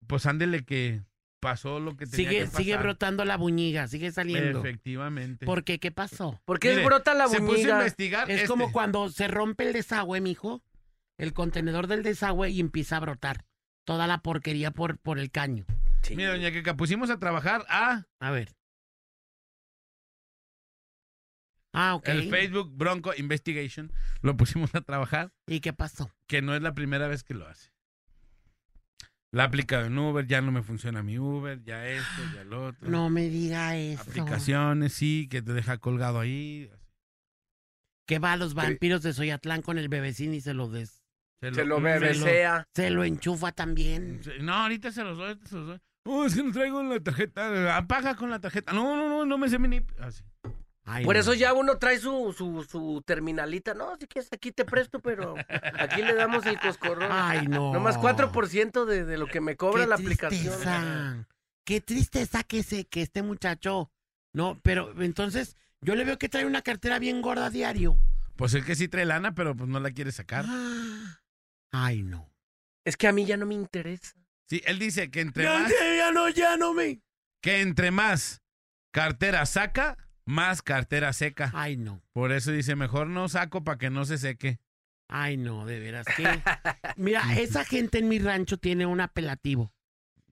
pues 0.07 0.25
ándele 0.25 0.63
que 0.63 1.01
pasó 1.39 1.79
lo 1.79 1.95
que 1.95 2.05
tenía 2.07 2.29
sigue, 2.29 2.39
que 2.39 2.45
pasar. 2.45 2.61
sigue 2.61 2.77
brotando 2.77 3.25
la 3.25 3.37
buñiga, 3.37 3.87
sigue 3.87 4.11
saliendo. 4.11 4.59
Efectivamente. 4.59 5.45
¿Por 5.45 5.63
qué? 5.63 5.79
¿Qué 5.79 5.91
pasó? 5.91 6.41
¿Por 6.45 6.59
qué 6.59 6.71
Mire, 6.71 6.85
brota 6.85 7.13
la 7.13 7.27
se 7.27 7.37
puso 7.39 7.51
a 7.51 7.53
buñiga? 7.55 7.77
investigar. 7.79 8.29
Es 8.31 8.37
este. 8.37 8.47
como 8.47 8.71
cuando 8.71 9.09
se 9.09 9.27
rompe 9.27 9.67
el 9.67 9.73
desagüe, 9.73 10.19
mijo, 10.21 10.63
el 11.17 11.33
contenedor 11.33 11.87
del 11.87 12.03
desagüe 12.03 12.49
y 12.49 12.59
empieza 12.59 12.97
a 12.97 13.01
brotar 13.01 13.45
toda 13.85 14.07
la 14.07 14.19
porquería 14.19 14.71
por, 14.71 14.97
por 14.97 15.19
el 15.19 15.29
caño. 15.29 15.65
Sí. 16.01 16.15
Mira, 16.15 16.31
doña 16.31 16.51
Queca, 16.51 16.75
pusimos 16.77 17.09
a 17.09 17.19
trabajar 17.19 17.65
a 17.69 18.05
A 18.19 18.31
ver. 18.31 18.53
Ah, 21.77 21.95
ok. 21.95 22.07
el 22.07 22.29
Facebook 22.29 22.71
Bronco 22.75 23.13
Investigation. 23.15 23.91
Lo 24.21 24.35
pusimos 24.35 24.73
a 24.75 24.81
trabajar, 24.81 25.31
¿Y 25.45 25.59
qué 25.59 25.73
pasó? 25.73 26.11
que 26.27 26.41
no 26.41 26.55
es 26.55 26.61
la 26.61 26.73
primera 26.73 27.07
vez 27.07 27.23
que 27.23 27.33
lo 27.33 27.47
hace. 27.47 27.71
La 29.31 29.43
ha 29.43 29.45
aplicado 29.47 29.85
en 29.85 29.97
Uber, 29.97 30.25
ya 30.25 30.41
no 30.41 30.51
me 30.51 30.63
funciona 30.63 31.03
mi 31.03 31.19
Uber, 31.19 31.61
ya 31.63 31.85
esto, 31.85 32.21
ya 32.33 32.43
lo 32.45 32.67
otro. 32.67 32.89
No 32.89 33.09
me 33.09 33.29
diga 33.29 33.75
eso. 33.77 34.01
Aplicaciones, 34.01 34.93
sí, 34.93 35.27
que 35.29 35.41
te 35.41 35.53
deja 35.53 35.77
colgado 35.77 36.19
ahí. 36.19 36.71
Que 38.07 38.19
va 38.19 38.33
a 38.33 38.37
los 38.37 38.53
vampiros 38.53 39.03
de 39.03 39.13
Soyatlán 39.13 39.61
con 39.61 39.77
el 39.77 39.89
bebecín 39.89 40.33
y 40.33 40.41
se 40.41 40.53
lo 40.53 40.69
des. 40.69 41.03
Se 41.41 41.65
lo 41.65 41.79
mm, 41.79 41.83
bebesea. 41.83 42.67
Se 42.73 42.89
lo 42.89 43.03
enchufa 43.03 43.51
también. 43.51 44.23
se- 44.23 44.39
No, 44.39 44.53
ahorita 44.53 44.91
se 44.91 45.03
los 45.03 45.17
doy, 45.17 45.27
ahorita 45.27 45.47
se 45.47 45.55
los 45.55 45.67
doy. 45.67 45.79
Oh, 46.05 46.25
es 46.25 46.33
que 46.33 46.41
no 46.41 46.51
traigo 46.53 46.81
la 46.81 46.99
tarjeta. 47.01 47.75
Apaga 47.75 48.15
con 48.15 48.29
la 48.29 48.39
tarjeta. 48.39 48.71
No, 48.71 48.95
no, 48.95 49.09
no, 49.09 49.25
no 49.25 49.37
me 49.37 49.49
sé 49.49 49.59
mi 49.59 49.67
NIP. 49.67 49.91
Así. 49.99 50.23
Ay, 50.89 51.03
Por 51.03 51.15
no. 51.15 51.19
eso 51.19 51.33
ya 51.33 51.51
uno 51.53 51.77
trae 51.77 51.99
su, 51.99 52.33
su, 52.35 52.63
su 52.63 53.03
terminalita. 53.05 53.73
No, 53.73 53.97
si 53.99 54.07
quieres 54.07 54.29
aquí 54.31 54.53
te 54.53 54.63
presto, 54.63 55.01
pero 55.01 55.35
aquí 55.77 56.01
le 56.01 56.13
damos 56.13 56.45
el 56.45 56.57
coscorrón. 56.59 57.09
Ay, 57.11 57.45
no. 57.47 57.73
Nomás 57.73 57.97
4% 57.97 58.85
de, 58.85 59.03
de 59.03 59.17
lo 59.17 59.27
que 59.27 59.41
me 59.41 59.57
cobra 59.57 59.83
Qué 59.83 59.89
la 59.89 59.95
aplicación. 59.95 60.41
tristeza. 60.43 61.27
Qué 61.65 61.81
tristeza 61.81 62.43
que, 62.43 62.63
se, 62.63 62.85
que 62.85 63.01
este 63.01 63.21
muchacho. 63.21 63.91
No, 64.33 64.59
pero 64.63 64.93
entonces 65.01 65.57
yo 65.81 65.93
le 65.95 66.05
veo 66.05 66.17
que 66.17 66.29
trae 66.29 66.45
una 66.45 66.61
cartera 66.61 66.99
bien 66.99 67.21
gorda 67.21 67.47
a 67.47 67.49
diario. 67.49 67.97
Pues 68.37 68.53
el 68.53 68.63
que 68.63 68.75
sí 68.75 68.87
trae 68.87 69.03
lana, 69.05 69.35
pero 69.35 69.55
pues 69.55 69.67
no 69.69 69.79
la 69.81 69.91
quiere 69.91 70.13
sacar. 70.13 70.45
Ah. 70.47 71.19
Ay, 71.73 72.03
no. 72.03 72.31
Es 72.85 72.95
que 72.95 73.07
a 73.07 73.11
mí 73.11 73.25
ya 73.25 73.35
no 73.35 73.45
me 73.45 73.55
interesa. 73.55 74.13
Sí, 74.49 74.61
él 74.65 74.79
dice 74.79 75.11
que 75.11 75.19
entre 75.19 75.43
Ya, 75.43 75.59
más, 75.59 75.69
ya 75.97 76.11
no, 76.13 76.29
ya 76.29 76.55
no 76.55 76.73
me. 76.73 77.01
que 77.41 77.59
entre 77.59 77.91
más 77.91 78.41
cartera 78.93 79.45
saca, 79.45 79.97
más 80.27 80.61
cartera 80.61 81.13
seca. 81.13 81.51
Ay, 81.55 81.77
no. 81.77 82.03
Por 82.13 82.31
eso 82.31 82.51
dice, 82.51 82.75
mejor 82.75 83.07
no 83.07 83.27
saco 83.29 83.63
para 83.63 83.77
que 83.77 83.89
no 83.89 84.05
se 84.05 84.17
seque. 84.17 84.59
Ay, 85.09 85.37
no, 85.37 85.65
de 85.65 85.79
veras 85.79 86.05
que. 86.15 86.23
Mira, 86.97 87.39
esa 87.39 87.63
gente 87.63 87.97
en 87.99 88.09
mi 88.09 88.19
rancho 88.19 88.57
tiene 88.57 88.85
un 88.85 88.99
apelativo. 88.99 89.73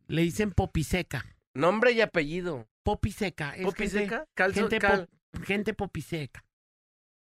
Le 0.07 0.21
dicen 0.21 0.51
popiseca. 0.51 1.25
Nombre 1.53 1.93
y 1.93 2.01
apellido. 2.01 2.67
Popiseca. 2.83 3.55
Es 3.55 3.63
¿Popi 3.63 3.83
gente, 3.83 3.99
seca? 3.99 4.25
Calzo, 4.35 4.59
gente, 4.59 4.79
cal- 4.79 5.09
gente 5.43 5.73
popiseca. 5.73 6.43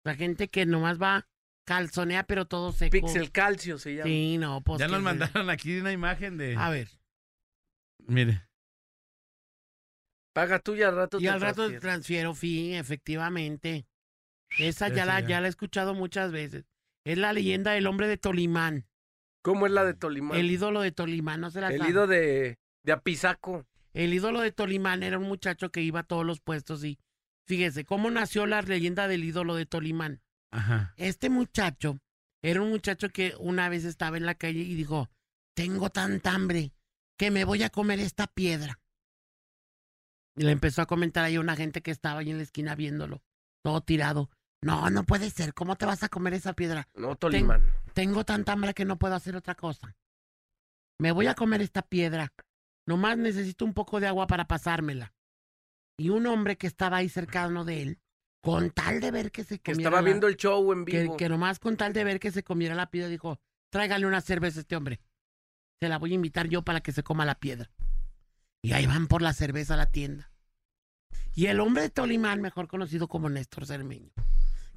La 0.04 0.14
gente 0.16 0.48
que 0.48 0.64
nomás 0.66 1.00
va 1.00 1.28
calzonea, 1.64 2.24
pero 2.24 2.46
todo 2.46 2.72
seco. 2.72 2.90
Pixel 2.90 3.30
calcio 3.30 3.78
se 3.78 3.94
llama. 3.96 4.06
Sí, 4.08 4.38
no, 4.38 4.62
pues. 4.62 4.80
ya 4.80 4.88
nos 4.88 5.02
mandaron 5.02 5.50
aquí 5.50 5.78
una 5.78 5.92
imagen 5.92 6.38
de... 6.38 6.56
A 6.56 6.70
ver. 6.70 6.88
Mire. 8.06 8.42
Paga 10.32 10.58
tú 10.58 10.74
y 10.74 10.82
al 10.82 10.96
rato 10.96 11.18
Y 11.18 11.22
te 11.24 11.28
al 11.28 11.40
rato 11.40 11.56
transfiero. 11.62 11.80
transfiero, 11.80 12.34
fin, 12.34 12.74
efectivamente. 12.74 13.86
Esa 14.58 14.88
ya 14.88 15.04
la, 15.06 15.20
ya. 15.20 15.40
la 15.40 15.46
he 15.46 15.50
escuchado 15.50 15.94
muchas 15.94 16.32
veces. 16.32 16.64
Es 17.04 17.18
la 17.18 17.32
leyenda 17.32 17.72
del 17.72 17.86
hombre 17.86 18.06
de 18.06 18.16
Tolimán. 18.16 18.86
¿Cómo 19.42 19.66
es 19.66 19.72
la 19.72 19.84
de 19.84 19.94
Tolimán? 19.94 20.38
El 20.38 20.50
ídolo 20.50 20.80
de 20.80 20.92
Tolimán, 20.92 21.40
no 21.40 21.50
se 21.50 21.60
la 21.60 21.68
El 21.70 21.78
sabe. 21.78 21.90
ido 21.90 22.06
de, 22.06 22.58
de 22.84 22.92
Apizaco. 22.92 23.66
El 23.92 24.14
ídolo 24.14 24.40
de 24.40 24.52
Tolimán 24.52 25.02
era 25.02 25.18
un 25.18 25.26
muchacho 25.28 25.70
que 25.70 25.82
iba 25.82 26.00
a 26.00 26.04
todos 26.04 26.24
los 26.24 26.40
puestos 26.40 26.84
y 26.84 26.98
fíjese, 27.46 27.84
¿cómo 27.84 28.10
nació 28.10 28.46
la 28.46 28.62
leyenda 28.62 29.08
del 29.08 29.24
ídolo 29.24 29.54
de 29.56 29.66
Tolimán? 29.66 30.22
Ajá. 30.52 30.94
Este 30.96 31.28
muchacho 31.28 31.98
era 32.42 32.62
un 32.62 32.70
muchacho 32.70 33.08
que 33.10 33.34
una 33.38 33.68
vez 33.68 33.84
estaba 33.84 34.16
en 34.16 34.26
la 34.26 34.34
calle 34.36 34.60
y 34.60 34.74
dijo, 34.74 35.10
tengo 35.54 35.90
tanta 35.90 36.32
hambre 36.32 36.72
que 37.18 37.30
me 37.30 37.44
voy 37.44 37.62
a 37.64 37.70
comer 37.70 38.00
esta 38.00 38.26
piedra. 38.28 38.78
Y 40.36 40.44
le 40.44 40.52
empezó 40.52 40.82
a 40.82 40.86
comentar 40.86 41.24
ahí 41.24 41.36
a 41.36 41.40
una 41.40 41.56
gente 41.56 41.82
que 41.82 41.90
estaba 41.90 42.20
ahí 42.20 42.30
en 42.30 42.38
la 42.38 42.42
esquina 42.42 42.74
viéndolo, 42.74 43.22
todo 43.62 43.80
tirado. 43.82 44.30
No, 44.62 44.88
no 44.90 45.04
puede 45.04 45.28
ser, 45.30 45.54
¿cómo 45.54 45.76
te 45.76 45.86
vas 45.86 46.02
a 46.04 46.08
comer 46.08 46.34
esa 46.34 46.52
piedra? 46.54 46.88
No, 46.94 47.16
Tolimán. 47.16 47.64
Tengo 47.94 48.24
tanta 48.24 48.52
hambre 48.52 48.74
que 48.74 48.84
no 48.84 48.98
puedo 48.98 49.14
hacer 49.14 49.34
otra 49.36 49.54
cosa. 49.56 49.96
Me 51.00 51.10
voy 51.12 51.26
a 51.26 51.34
comer 51.34 51.60
esta 51.62 51.82
piedra. 51.82 52.32
Nomás 52.86 53.18
necesito 53.18 53.64
un 53.64 53.74
poco 53.74 54.00
de 54.00 54.06
agua 54.06 54.26
para 54.26 54.46
pasármela. 54.46 55.12
Y 55.98 56.08
un 56.10 56.26
hombre 56.26 56.56
que 56.56 56.66
estaba 56.66 56.98
ahí 56.98 57.08
cercano 57.08 57.64
de 57.64 57.82
él 57.82 58.00
con 58.42 58.70
tal 58.70 59.00
de 59.00 59.10
ver 59.10 59.30
que 59.30 59.44
se 59.44 59.58
Que 59.58 59.72
comiera 59.72 59.88
estaba 59.90 60.02
la- 60.02 60.06
viendo 60.06 60.26
el 60.28 60.36
show 60.36 60.72
en 60.72 60.84
que, 60.84 61.02
vivo. 61.02 61.16
que 61.16 61.28
nomás 61.28 61.58
con 61.58 61.76
tal 61.76 61.92
de 61.92 62.02
ver 62.04 62.18
que 62.18 62.30
se 62.32 62.42
comiera 62.42 62.74
la 62.74 62.90
piedra, 62.90 63.08
dijo, 63.08 63.38
tráigale 63.70 64.06
una 64.06 64.20
cerveza 64.20 64.60
a 64.60 64.62
este 64.62 64.74
hombre. 64.76 65.00
Se 65.80 65.88
la 65.88 65.98
voy 65.98 66.12
a 66.12 66.14
invitar 66.16 66.48
yo 66.48 66.62
para 66.62 66.80
que 66.80 66.92
se 66.92 67.02
coma 67.02 67.24
la 67.24 67.36
piedra. 67.38 67.70
Y 68.62 68.72
ahí 68.72 68.86
van 68.86 69.08
por 69.08 69.22
la 69.22 69.32
cerveza 69.32 69.74
a 69.74 69.76
la 69.76 69.86
tienda. 69.86 70.30
Y 71.34 71.46
el 71.46 71.60
hombre 71.60 71.82
de 71.82 71.90
Tolimán, 71.90 72.40
mejor 72.40 72.68
conocido 72.68 73.08
como 73.08 73.28
Néstor 73.28 73.66
Cermeño, 73.66 74.12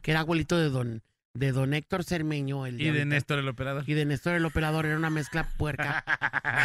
que 0.01 0.11
era 0.11 0.21
abuelito 0.21 0.57
de 0.57 0.69
don, 0.69 1.03
de 1.33 1.51
don 1.51 1.73
Héctor 1.73 2.03
Cermeño, 2.03 2.65
el 2.65 2.79
Y 2.81 2.85
de 2.85 2.89
ahorita- 2.89 3.05
Néstor 3.05 3.39
el 3.39 3.47
operador. 3.47 3.83
y 3.87 3.93
de 3.93 4.05
Néstor 4.05 4.35
el 4.35 4.45
operador, 4.45 4.85
era 4.85 4.97
una 4.97 5.09
mezcla 5.09 5.47
puerca. 5.57 6.03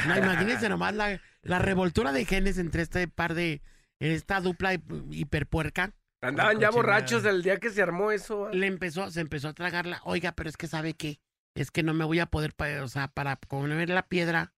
No, 0.08 0.16
imagínense 0.16 0.68
nomás 0.68 0.94
la, 0.94 1.20
la 1.42 1.58
revoltura 1.58 2.12
de 2.12 2.24
genes 2.24 2.56
entre 2.56 2.82
este 2.82 3.06
par 3.08 3.34
de, 3.34 3.60
esta 3.98 4.40
dupla 4.40 4.72
hi- 4.74 4.82
hiperpuerca. 5.10 5.92
Andaban 6.22 6.58
ya 6.60 6.70
borrachos 6.70 7.24
el 7.24 7.42
día 7.42 7.58
que 7.58 7.70
se 7.70 7.82
armó 7.82 8.12
eso. 8.12 8.48
Le 8.50 8.66
empezó, 8.66 9.10
se 9.10 9.20
empezó 9.20 9.48
a 9.48 9.52
tragarla. 9.54 10.00
Oiga, 10.04 10.32
pero 10.32 10.48
es 10.48 10.56
que 10.56 10.68
sabe 10.68 10.94
qué, 10.94 11.18
es 11.54 11.70
que 11.70 11.82
no 11.82 11.92
me 11.94 12.04
voy 12.04 12.20
a 12.20 12.26
poder, 12.26 12.54
o 12.82 12.88
sea, 12.88 13.08
para 13.08 13.36
comer 13.36 13.88
la 13.90 14.06
piedra, 14.06 14.52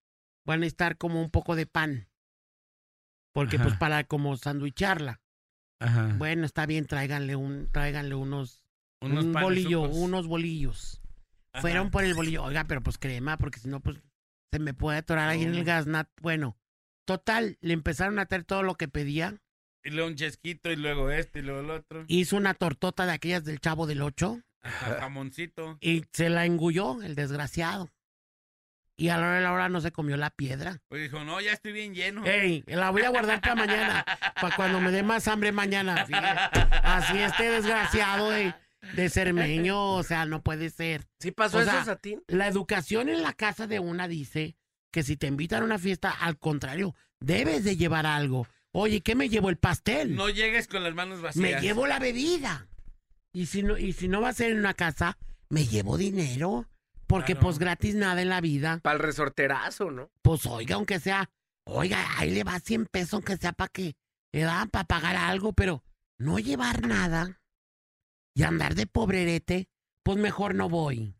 van 0.45 0.57
a 0.57 0.61
necesitar 0.61 0.97
como 0.99 1.21
un 1.23 1.31
poco 1.31 1.57
de 1.57 1.67
pan. 1.67 2.09
Porque 3.33 3.57
Ajá. 3.57 3.65
pues 3.65 3.77
para 3.77 4.05
como 4.05 4.37
sandwicharla. 4.37 5.21
Ajá. 5.81 6.15
Bueno, 6.19 6.45
está 6.47 6.67
bien, 6.67 6.87
tráiganle 6.87 7.35
un, 7.37 7.69
tráiganle 7.73 8.15
unos, 8.15 8.63
Unos 9.01 9.25
un 9.25 9.33
bolillo, 9.33 9.83
sucos. 9.85 9.97
unos 9.97 10.27
bolillos. 10.29 11.01
Ajá. 11.53 11.63
Fueron 11.63 11.91
por 11.91 12.05
el 12.05 12.15
bolillo. 12.15 12.45
Oiga, 12.45 12.65
pero 12.65 12.83
pues 12.83 12.99
crema, 12.99 13.37
porque 13.37 13.59
si 13.61 13.69
no, 13.69 13.81
pues 13.81 13.99
se 14.53 14.59
me 14.59 14.75
puede 14.75 14.99
atorar 14.99 15.29
ahí 15.29 15.43
en 15.43 15.55
el 15.55 15.65
gasnat. 15.65 16.09
Bueno, 16.21 16.57
total, 17.07 17.59
le 17.61 17.73
empezaron 17.73 18.19
a 18.19 18.27
traer 18.27 18.45
todo 18.45 18.63
lo 18.63 18.77
que 18.77 18.87
pedía. 18.89 19.37
Y 19.85 19.91
luego 19.91 20.09
un 20.09 20.15
chesquito 20.15 20.71
y 20.71 20.77
luego 20.77 21.11
este 21.11 21.41
y 21.41 21.43
luego 21.43 21.61
el 21.61 21.71
otro. 21.71 22.05
Hizo 22.07 22.37
una 22.37 22.55
tortota 22.55 23.05
de 23.07 23.13
aquellas 23.13 23.45
del 23.45 23.59
chavo 23.61 23.87
del 23.89 24.03
ocho 24.03 24.41
Ajá, 24.61 25.01
jamoncito. 25.01 25.79
y 25.81 26.05
se 26.13 26.29
la 26.29 26.47
engulló, 26.47 27.03
el 27.03 27.17
desgraciado. 27.17 27.91
Y 29.03 29.09
a 29.09 29.17
la 29.17 29.27
hora 29.27 29.37
de 29.39 29.43
la 29.43 29.53
hora 29.53 29.69
no 29.69 29.81
se 29.81 29.91
comió 29.91 30.17
la 30.17 30.31
piedra. 30.31 30.81
Pues 30.87 31.03
dijo, 31.03 31.25
no, 31.25 31.41
ya 31.41 31.51
estoy 31.51 31.73
bien 31.73 31.93
lleno. 31.93 32.25
Ey, 32.25 32.63
la 32.69 32.91
voy 32.91 33.03
a 33.03 33.09
guardar 33.09 33.41
para 33.41 33.57
mañana, 33.57 34.05
para 34.41 34.55
cuando 34.55 34.81
me 34.81 34.93
dé 34.93 35.03
más 35.03 35.27
hambre 35.27 35.51
mañana. 35.51 36.07
fíjate. 36.07 36.61
Así 36.85 37.19
este 37.19 37.51
desgraciado 37.51 38.31
de, 38.31 38.55
de 38.95 39.11
Cermeño, 39.11 39.95
o 39.95 40.05
sea, 40.05 40.25
no 40.25 40.41
puede 40.45 40.71
ser. 40.71 41.05
¿Sí 41.19 41.33
pasó 41.33 41.57
O 41.59 41.63
eso, 41.63 41.73
sea, 41.73 41.85
Satín? 41.85 42.23
La 42.29 42.47
educación 42.47 43.09
en 43.09 43.25
la 43.25 43.33
casa 43.33 43.67
de 43.67 43.81
una 43.81 44.07
dice 44.07 44.55
que 44.93 45.03
si 45.03 45.17
te 45.17 45.27
invitan 45.27 45.63
a 45.63 45.65
una 45.65 45.81
fiesta, 45.81 46.09
al 46.09 46.39
contrario, 46.39 46.95
debes 47.19 47.65
de 47.65 47.77
llevar 47.77 48.07
algo. 48.07 48.47
Oye, 48.71 49.01
¿qué 49.01 49.17
me 49.17 49.29
llevo? 49.29 49.51
El 49.51 49.57
pastel. 49.57 50.15
No 50.15 50.29
llegues 50.29 50.69
con 50.69 50.85
las 50.85 50.95
manos 50.95 51.21
vacías. 51.23 51.43
me 51.43 51.61
llevo 51.61 51.89
la 51.89 51.99
bebida. 51.99 52.69
Y 53.33 53.47
si 53.47 53.65
no, 53.65 53.77
y 53.77 53.95
si 53.95 54.07
no 54.07 54.21
va 54.21 54.29
a 54.29 54.33
ser 54.33 54.53
en 54.53 54.59
una 54.61 54.75
casa, 54.75 55.19
me 55.49 55.67
llevo 55.67 55.99
dinero. 55.99 56.69
Porque 57.13 57.35
Claro. 57.35 57.47
pues 57.47 57.59
gratis 57.59 57.95
nada 57.95 58.23
en 58.23 58.31
la 58.31 58.41
vida. 58.41 58.81
Para 58.83 58.97
el 58.97 59.03
resorterazo, 59.03 59.91
¿no? 59.91 60.11
Pues 60.23 60.47
oiga, 60.47 60.77
aunque 60.77 60.99
sea, 60.99 61.29
oiga, 61.67 61.99
ahí 62.17 62.31
le 62.31 62.43
va 62.43 62.59
100 62.59 62.87
pesos, 62.87 63.13
aunque 63.13 63.37
sea 63.37 63.53
para 63.53 63.69
que 63.69 63.97
le 64.33 64.41
dan 64.41 64.71
para 64.71 64.87
pagar 64.87 65.17
algo, 65.17 65.53
pero 65.53 65.85
no 66.17 66.39
llevar 66.39 66.87
nada 66.87 67.39
y 68.35 68.45
andar 68.45 68.75
de 68.75 68.87
pobrerete, 68.87 69.69
pues 70.03 70.17
mejor 70.17 70.55
no 70.55 70.71
voy. 70.71 71.15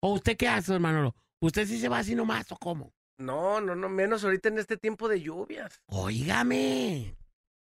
¿O 0.00 0.12
usted 0.12 0.36
qué 0.36 0.46
hace, 0.46 0.72
hermano? 0.72 1.16
¿Usted 1.40 1.66
sí 1.66 1.80
se 1.80 1.88
va 1.88 1.98
así 1.98 2.14
nomás 2.14 2.52
o 2.52 2.56
cómo? 2.56 2.94
No, 3.18 3.60
no, 3.60 3.74
no, 3.74 3.88
menos 3.88 4.22
ahorita 4.22 4.50
en 4.50 4.58
este 4.58 4.76
tiempo 4.76 5.08
de 5.08 5.20
lluvias. 5.20 5.82
Óigame, 5.86 7.16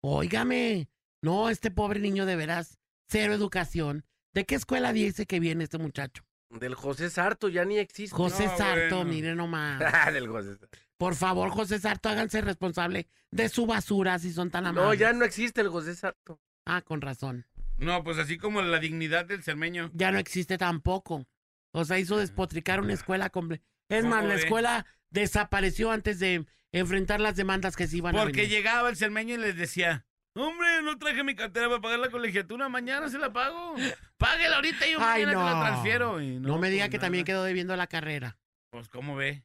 óigame. 0.02 0.88
No, 1.22 1.50
este 1.50 1.70
pobre 1.70 2.00
niño 2.00 2.26
de 2.26 2.34
veras, 2.34 2.80
cero 3.08 3.32
educación. 3.32 4.04
¿De 4.34 4.44
qué 4.44 4.56
escuela 4.56 4.92
dice 4.92 5.24
que 5.26 5.38
viene 5.38 5.62
este 5.62 5.78
muchacho? 5.78 6.24
Del 6.58 6.74
José 6.74 7.08
Sarto 7.10 7.48
ya 7.48 7.64
ni 7.64 7.78
existe. 7.78 8.14
José 8.14 8.46
No, 8.46 8.56
Sarto, 8.56 8.96
bueno. 8.96 9.10
mire 9.10 9.34
nomás. 9.34 9.78
Del 10.12 10.28
José 10.28 10.56
Sarto. 10.58 10.78
Por 10.98 11.14
favor, 11.16 11.50
José 11.50 11.78
Sarto, 11.78 12.08
háganse 12.08 12.40
responsable 12.42 13.08
de 13.30 13.48
su 13.48 13.66
basura 13.66 14.18
si 14.18 14.32
son 14.32 14.50
tan 14.50 14.64
No, 14.64 14.70
amables. 14.70 15.00
ya 15.00 15.12
no 15.12 15.24
existe 15.24 15.60
el 15.60 15.68
José 15.68 15.94
Sarto. 15.96 16.40
Ah, 16.66 16.82
con 16.82 17.00
razón. 17.00 17.46
No, 17.78 18.04
pues 18.04 18.18
así 18.18 18.38
como 18.38 18.62
la 18.62 18.78
dignidad 18.78 19.24
del 19.24 19.42
cermeño. 19.42 19.90
Ya 19.94 20.12
no 20.12 20.18
existe 20.18 20.58
tampoco. 20.58 21.26
O 21.72 21.84
sea, 21.84 21.98
hizo 21.98 22.18
despotricar 22.18 22.80
una 22.80 22.92
escuela 22.92 23.30
completa. 23.30 23.64
Es 23.88 24.02
¿Cómo 24.02 24.14
más, 24.14 24.24
la 24.24 24.34
ve? 24.34 24.40
escuela 24.42 24.86
desapareció 25.10 25.90
antes 25.90 26.18
de 26.20 26.46
enfrentar 26.70 27.20
las 27.20 27.34
demandas 27.36 27.74
que 27.76 27.86
se 27.86 27.96
iban 27.96 28.14
a 28.14 28.20
Porque 28.22 28.42
venir. 28.42 28.50
llegaba 28.50 28.88
el 28.90 28.96
cermeño 28.96 29.34
y 29.34 29.38
les 29.38 29.56
decía, 29.56 30.06
hombre, 30.34 30.82
no 30.82 30.98
traje 30.98 31.22
mi 31.24 31.34
cartera 31.34 31.68
para 31.68 31.80
pagar 31.80 31.98
la 31.98 32.10
colegiatura, 32.10 32.68
mañana 32.68 33.08
se 33.08 33.18
la 33.18 33.32
pago. 33.32 33.74
Páguela 34.16 34.56
ahorita 34.56 34.86
y 34.86 34.92
yo 34.92 34.98
Ay, 35.00 35.24
mañana 35.26 35.32
no. 35.32 35.46
te 35.48 35.54
la 35.54 35.66
transfiero. 35.66 36.20
Y 36.20 36.38
No, 36.38 36.58
me 36.58 36.70
diga 36.70 36.84
pues 36.84 36.90
que 36.90 36.96
nada. 36.98 37.06
también 37.06 37.24
quedó 37.24 37.44
debiendo 37.44 37.76
la 37.76 37.86
carrera. 37.86 38.38
Pues, 38.70 38.88
¿cómo 38.88 39.16
ve? 39.16 39.44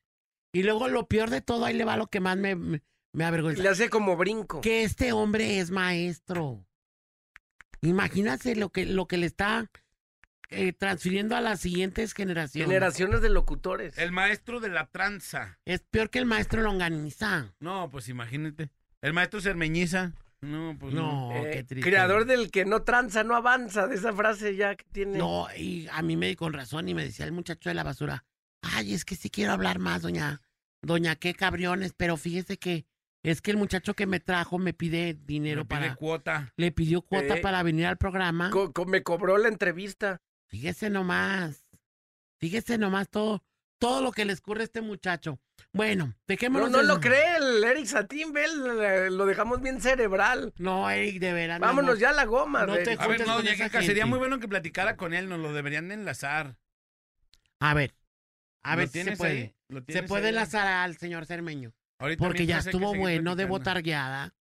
Y 0.53 0.64
luego 0.64 0.88
lo 0.88 1.07
peor 1.07 1.30
de 1.30 1.41
todo, 1.41 1.65
ahí 1.65 1.73
le 1.76 1.84
va 1.85 1.97
lo 1.97 2.07
que 2.07 2.19
más 2.19 2.38
me, 2.38 2.55
me, 2.55 2.81
me 3.14 3.26
avergüenza. 3.26 3.61
Le 3.61 3.69
hace 3.69 3.89
como 3.89 4.15
brinco. 4.15 4.61
Que 4.61 4.84
este 4.84 5.11
hombre 5.11 5.59
es 5.59 5.72
maestro. 5.72 6.65
Imagínate 7.81 8.55
lo 8.55 8.69
que, 8.69 8.85
lo 8.85 9.07
que 9.07 9.18
le 9.18 9.27
está 9.27 9.69
eh, 10.49 10.73
transfiriendo 10.73 11.35
a 11.35 11.41
las 11.41 11.59
siguientes 11.59 12.14
generaciones. 12.14 12.68
Generaciones 12.69 13.22
de 13.22 13.30
locutores. 13.30 13.97
El 13.97 14.11
maestro 14.11 14.59
de 14.59 14.69
la 14.69 14.88
tranza. 14.88 15.59
Es 15.65 15.81
peor 15.81 16.09
que 16.09 16.19
el 16.19 16.26
maestro 16.26 16.61
longaniza. 16.61 17.53
No, 17.59 17.89
pues 17.91 18.09
imagínate. 18.09 18.69
El 19.01 19.14
maestro 19.14 19.41
cermeñiza. 19.41 20.14
No, 20.41 20.76
pues 20.80 20.93
no. 20.93 21.30
No, 21.31 21.35
Eh, 21.35 21.51
qué 21.51 21.64
triste. 21.64 21.89
creador 21.89 22.26
del 22.26 22.51
que 22.51 22.64
no 22.65 22.84
tranza, 22.84 23.23
no 23.23 23.35
avanza, 23.35 23.88
de 23.88 23.95
esa 23.95 24.14
frase 24.14 24.55
ya 24.55 24.76
que 24.76 24.85
tiene. 24.91 25.18
No, 25.18 25.47
y 25.57 25.88
a 25.91 26.01
mí 26.01 26.15
me 26.15 26.27
di 26.27 26.35
con 26.35 26.53
razón 26.53 26.88
y 26.89 26.93
me 26.93 27.03
decía 27.03 27.26
el 27.26 27.31
muchacho 27.31 27.69
de 27.69 27.73
la 27.76 27.84
basura, 27.84 28.23
ay, 28.61 28.93
es 28.93 29.03
que 29.03 29.15
sí 29.15 29.30
quiero 29.30 29.51
hablar 29.53 29.80
más, 29.80 30.03
doña, 30.03 30.41
doña, 30.81 31.15
qué 31.15 31.34
cabriones, 31.34 31.93
pero 31.97 32.18
fíjese 32.18 32.57
que 32.57 32.85
es 33.23 33.41
que 33.41 33.51
el 33.51 33.57
muchacho 33.57 33.93
que 33.95 34.05
me 34.05 34.19
trajo 34.19 34.57
me 34.59 34.73
pide 34.73 35.15
dinero 35.15 35.61
Le 35.61 35.65
pide 35.65 35.80
para, 35.80 35.95
cuota. 35.95 36.53
le 36.55 36.72
pidió 36.72 37.01
cuota 37.01 37.38
Eh, 37.38 37.41
para 37.41 37.64
venir 37.64 37.88
al 37.88 37.97
programa. 37.97 38.51
Co- 38.51 38.72
co- 38.72 38.85
me 38.85 39.01
cobró 39.03 39.38
la 39.39 39.47
entrevista. 39.47 40.22
Fíjese 40.45 40.89
nomás, 40.91 41.68
fíjese 42.39 42.77
nomás 42.77 43.09
todo, 43.09 43.43
todo 43.80 44.01
lo 44.01 44.11
que 44.11 44.23
le 44.23 44.34
escurre 44.34 44.61
a 44.61 44.65
este 44.65 44.81
muchacho. 44.81 45.39
Bueno, 45.77 46.07
No, 46.07 46.13
dejémonos. 46.27 46.71
no 46.71 46.79
de- 46.79 46.83
lo 46.85 46.99
cree 46.99 47.37
el 47.37 47.63
Eric 47.63 47.85
Satín, 47.85 48.33
ve, 48.33 48.45
el- 48.45 49.15
lo 49.15 49.25
dejamos 49.25 49.61
bien 49.61 49.79
cerebral. 49.81 50.53
No, 50.57 50.89
Eric, 50.89 51.19
de 51.19 51.31
veras. 51.33 51.59
mi 51.59 51.65
Vámonos 51.65 51.99
ya 51.99 52.09
a 52.09 52.13
la 52.13 52.25
goma. 52.25 52.65
No 52.65 52.73
te 52.73 52.95
A 52.99 53.07
ver, 53.07 53.25
no, 53.25 53.39
esa 53.39 53.65
Keka, 53.65 53.81
sería 53.83 54.05
muy 54.05 54.17
bueno 54.19 54.39
que 54.39 54.47
platicara 54.47 54.97
con 54.97 55.13
él, 55.13 55.29
nos 55.29 55.39
lo 55.39 55.53
deberían 55.53 55.87
de 55.87 55.93
enlazar. 55.95 56.57
A 57.59 57.73
ver, 57.73 57.95
a 58.63 58.71
¿Lo 58.75 58.77
ver 58.79 58.87
si 58.89 59.03
se 59.03 59.15
puede. 59.17 59.55
Se 59.87 60.03
puede 60.03 60.25
ahí? 60.25 60.29
enlazar 60.29 60.67
al 60.67 60.97
señor 60.97 61.25
Cermeño. 61.25 61.73
Ahorita 61.99 62.23
Porque 62.23 62.45
ya 62.45 62.61
que 62.61 62.69
estuvo 62.69 62.93
bueno 62.95 63.31
de 63.31 63.43
platicando. 63.45 63.47
botargueada. 63.47 64.35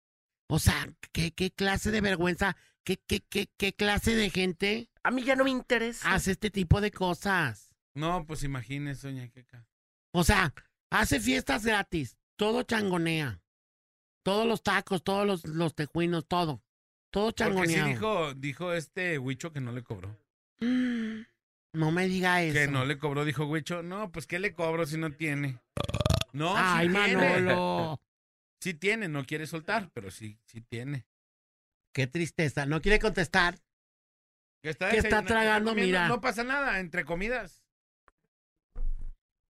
O 0.48 0.60
sea, 0.60 0.88
¿qué, 1.12 1.32
qué 1.32 1.52
clase 1.52 1.92
de 1.92 2.02
vergüenza, 2.02 2.58
qué, 2.84 2.98
qué, 3.08 3.22
qué, 3.30 3.50
qué 3.58 3.74
clase 3.74 4.16
de 4.16 4.30
gente 4.30 4.90
A 5.04 5.12
mí 5.12 5.24
ya 5.24 5.36
no 5.36 5.44
me 5.44 5.52
interesa. 5.52 6.14
hace 6.14 6.32
este 6.32 6.50
tipo 6.50 6.82
de 6.82 6.92
cosas. 6.92 7.70
No, 7.96 8.26
pues 8.26 8.44
imagínese, 8.44 9.08
doña 9.08 9.28
Keka. 9.30 9.66
O 10.12 10.24
sea, 10.24 10.54
hace 10.94 11.20
fiestas 11.20 11.66
gratis, 11.66 12.18
todo 12.38 12.64
changonea. 12.64 13.42
Todos 14.24 14.48
los 14.48 14.64
tacos, 14.64 15.04
todos 15.04 15.28
los, 15.28 15.46
los 15.46 15.76
tejuinos, 15.76 16.26
todo. 16.28 16.64
Todo 17.12 17.26
Porque 17.26 17.44
sí 17.44 17.50
changoneado. 17.50 17.88
dijo, 17.90 18.34
dijo 18.36 18.74
este 18.74 19.20
Huicho 19.20 19.52
que 19.52 19.60
no 19.60 19.72
le 19.74 19.84
cobró. 19.84 20.18
Mm, 20.60 21.22
No 21.74 21.92
me 21.92 22.08
diga 22.08 22.42
eso. 22.42 22.54
Que 22.58 22.68
no 22.68 22.86
le 22.86 22.98
cobró, 22.98 23.26
dijo 23.26 23.46
Huicho. 23.46 23.84
No, 23.84 24.12
pues 24.12 24.26
¿qué 24.26 24.40
le 24.40 24.54
cobro 24.54 24.86
si 24.86 24.98
no 24.98 25.12
tiene? 25.12 25.60
No, 26.32 26.54
Ay, 26.56 26.88
sí 26.88 26.94
tiene. 26.94 27.16
Manolo. 27.42 28.00
Sí 28.64 28.74
tiene, 28.74 29.10
no 29.10 29.26
quiere 29.26 29.46
soltar, 29.46 29.90
pero 29.94 30.10
sí, 30.10 30.40
sí 30.46 30.62
tiene. 30.62 31.06
Qué 31.94 32.08
tristeza. 32.08 32.66
No 32.66 32.82
quiere 32.82 32.98
contestar. 32.98 33.60
Que 34.62 34.70
está, 34.70 34.90
Que 34.90 35.00
está 35.00 35.08
desayunando, 35.22 35.28
tragando, 35.28 35.72
comiendo, 35.72 35.88
mira. 36.00 36.08
No 36.08 36.22
pasa 36.22 36.46
nada, 36.46 36.80
entre 36.80 37.04
comidas. 37.04 37.63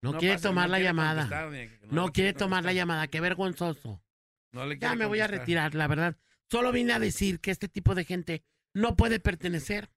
No, 0.03 0.11
No 0.11 0.19
quiere 0.19 0.35
pasa, 0.35 0.49
tomar 0.49 0.67
no 0.67 0.71
la 0.71 0.77
quiere 0.79 0.89
llamada. 0.89 1.49
No, 1.89 2.11
quiere 2.11 2.33
tomar 2.33 2.65
la 2.65 2.73
llamada. 2.73 3.07
Qué 3.07 3.21
vergonzoso. 3.21 4.03
No 4.51 4.65
le 4.65 4.77
Ya 4.77 4.95
me 4.95 5.05
voy 5.05 5.21
a 5.21 5.27
retirar, 5.27 5.75
la 5.75 5.87
verdad. 5.87 6.17
Solo 6.51 6.73
vine 6.73 6.91
a 6.91 6.99
decir 6.99 7.39
que 7.39 7.51
este 7.51 7.69
tipo 7.69 7.95
de 7.95 8.03
gente 8.03 8.43
no 8.73 8.97
puede 8.97 9.21
pertenecer 9.21 9.89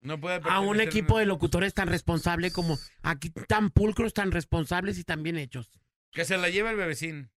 No 0.00 0.20
puede 0.20 0.36
a 0.36 0.60
un 0.60 0.68
pertenecer, 0.68 0.88
equipo 0.88 1.18
de 1.18 1.26
locutores 1.26 1.74
tan 1.74 1.88
responsable 1.88 2.52
como 2.52 2.78
aquí, 3.02 3.30
tan 3.30 3.70
pulcros, 3.70 4.14
tan 4.14 4.30
responsables 4.30 4.98
y 4.98 5.04
tan 5.04 5.24
bien 5.24 5.36
hechos. 5.36 5.68
Que 6.12 6.24
se 6.24 6.38
la 6.38 6.48
lleve 6.48 6.70
el 6.70 6.76
bebecín. 6.76 7.32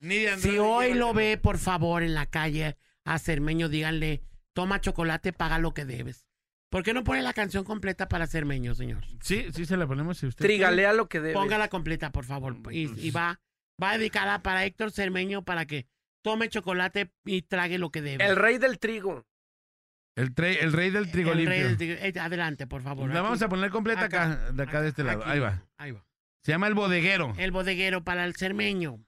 Ni 0.00 0.18
de 0.18 0.38
Si 0.38 0.58
hoy 0.58 0.94
lo 0.94 1.14
ve, 1.14 1.38
por 1.38 1.58
favor, 1.58 2.02
en 2.02 2.14
la 2.14 2.26
calle 2.26 2.76
a 3.04 3.20
Cermeño, 3.20 3.68
díganle, 3.68 4.24
toma 4.54 4.80
chocolate, 4.80 5.32
paga 5.32 5.60
lo 5.60 5.72
que 5.72 5.84
debes. 5.84 6.26
¿Por 6.72 6.82
qué 6.82 6.94
no 6.94 7.04
pone 7.04 7.20
la 7.20 7.34
canción 7.34 7.64
completa 7.64 8.08
para 8.08 8.26
Cermeño, 8.26 8.74
señor? 8.74 9.04
Sí, 9.20 9.44
sí 9.54 9.66
se 9.66 9.76
la 9.76 9.86
ponemos 9.86 10.16
si 10.16 10.24
usted 10.26 10.42
Trigalea 10.46 10.94
lo 10.94 11.06
que 11.06 11.20
debe. 11.20 11.34
Póngala 11.34 11.68
completa, 11.68 12.10
por 12.12 12.24
favor. 12.24 12.56
Y, 12.72 12.88
y 13.06 13.10
va, 13.10 13.40
va 13.80 13.98
dedicada 13.98 14.42
para 14.42 14.64
Héctor 14.64 14.90
Cermeño 14.90 15.44
para 15.44 15.66
que 15.66 15.86
tome 16.22 16.48
chocolate 16.48 17.12
y 17.26 17.42
trague 17.42 17.76
lo 17.76 17.90
que 17.90 18.00
debe. 18.00 18.24
El 18.24 18.36
rey 18.36 18.56
del 18.56 18.78
trigo. 18.78 19.26
El, 20.16 20.34
tre- 20.34 20.56
el 20.62 20.72
rey 20.72 20.88
del 20.88 21.10
trigo 21.10 21.32
El 21.32 21.38
limpio. 21.38 21.52
rey 21.54 21.62
del 21.62 21.76
trigo- 21.76 21.98
eh, 22.00 22.18
adelante, 22.18 22.66
por 22.66 22.80
favor. 22.80 23.12
La 23.12 23.20
vamos 23.20 23.42
a 23.42 23.50
poner 23.50 23.70
completa 23.70 24.04
acá, 24.06 24.50
de 24.50 24.62
acá 24.62 24.80
de 24.80 24.88
este 24.88 25.04
lado. 25.04 25.20
Aquí, 25.22 25.30
Ahí 25.30 25.38
va. 25.40 25.62
Ahí 25.76 25.90
va. 25.90 26.06
Se 26.42 26.52
llama 26.52 26.68
el 26.68 26.74
bodeguero. 26.74 27.34
El 27.36 27.50
bodeguero 27.50 28.02
para 28.02 28.24
el 28.24 28.34
cermeño. 28.34 29.04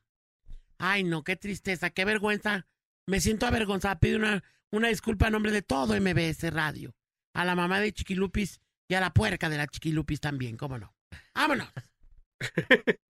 Ay, 0.79 1.03
no, 1.03 1.25
qué 1.25 1.37
tristeza, 1.37 1.89
qué 1.89 2.05
vergüenza. 2.05 2.67
Me 3.07 3.21
siento 3.21 3.47
avergonzada. 3.47 3.99
Pido 4.01 4.19
una, 4.19 4.45
una 4.71 4.89
disculpa 4.89 5.29
a 5.29 5.31
nombre 5.31 5.51
de 5.51 5.63
todo 5.63 5.99
MBS 5.99 6.53
Radio. 6.53 6.95
A 7.35 7.45
la 7.45 7.55
mamá 7.55 7.81
de 7.81 7.93
Chiquilupis 7.93 8.61
y 8.89 8.95
a 8.95 9.01
la 9.01 9.13
puerca 9.13 9.49
de 9.49 9.59
la 9.59 9.67
Chiquilupis 9.67 10.21
también, 10.21 10.57
cómo 10.57 10.79
no. 10.79 10.95
¡Vámonos! 11.35 11.69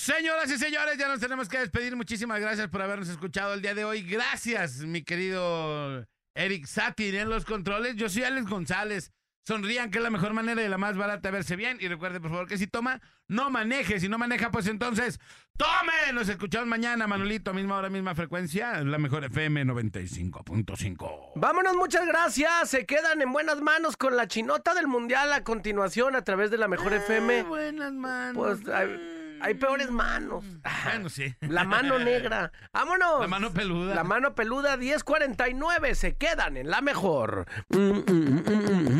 Señoras 0.00 0.50
y 0.50 0.56
señores, 0.56 0.96
ya 0.96 1.08
nos 1.08 1.20
tenemos 1.20 1.46
que 1.46 1.58
despedir. 1.58 1.94
Muchísimas 1.94 2.40
gracias 2.40 2.68
por 2.68 2.80
habernos 2.80 3.10
escuchado 3.10 3.52
el 3.52 3.60
día 3.60 3.74
de 3.74 3.84
hoy. 3.84 4.00
Gracias, 4.00 4.78
mi 4.78 5.02
querido 5.02 6.06
Eric 6.34 6.64
Satin 6.64 7.14
en 7.14 7.28
los 7.28 7.44
controles. 7.44 7.96
Yo 7.96 8.08
soy 8.08 8.22
Alex 8.22 8.48
González. 8.48 9.12
Sonrían, 9.46 9.90
que 9.90 9.98
es 9.98 10.04
la 10.04 10.08
mejor 10.08 10.32
manera 10.32 10.62
y 10.62 10.68
la 10.68 10.78
más 10.78 10.96
barata 10.96 11.28
de 11.28 11.32
verse 11.32 11.54
bien. 11.54 11.76
Y 11.82 11.88
recuerde, 11.88 12.18
por 12.18 12.30
favor, 12.30 12.48
que 12.48 12.56
si 12.56 12.66
toma, 12.66 12.98
no 13.28 13.50
maneje. 13.50 14.00
Si 14.00 14.08
no 14.08 14.16
maneja, 14.16 14.50
pues 14.50 14.68
entonces, 14.68 15.20
¡tome! 15.58 16.14
Nos 16.14 16.30
escuchamos 16.30 16.66
mañana, 16.66 17.06
Manolito, 17.06 17.52
misma 17.52 17.76
hora, 17.76 17.90
misma 17.90 18.14
frecuencia. 18.14 18.82
La 18.82 18.96
mejor 18.96 19.24
FM 19.24 19.66
95.5. 19.66 21.32
Vámonos, 21.34 21.76
muchas 21.76 22.06
gracias. 22.06 22.70
Se 22.70 22.86
quedan 22.86 23.20
en 23.20 23.34
buenas 23.34 23.60
manos 23.60 23.98
con 23.98 24.16
la 24.16 24.26
chinota 24.26 24.72
del 24.72 24.86
mundial 24.86 25.30
a 25.34 25.44
continuación 25.44 26.16
a 26.16 26.22
través 26.22 26.50
de 26.50 26.56
la 26.56 26.68
mejor 26.68 26.94
FM. 26.94 27.42
Buenas 27.42 27.92
manos. 27.92 28.34
Pues 28.34 28.66
hay, 28.74 29.19
hay 29.40 29.54
peores 29.54 29.90
manos. 29.90 30.44
Bueno, 30.84 31.08
sí. 31.08 31.34
La 31.40 31.64
mano 31.64 31.98
negra. 31.98 32.52
Vámonos. 32.72 33.20
La 33.20 33.26
mano 33.26 33.52
peluda. 33.52 33.94
La 33.94 34.04
mano 34.04 34.34
peluda 34.34 34.76
1049. 34.76 35.94
Se 35.94 36.16
quedan 36.16 36.56
en 36.56 36.70
la 36.70 36.80
mejor. 36.80 37.46
Mm, 37.68 37.78
mm, 37.78 38.02
mm, 38.08 38.99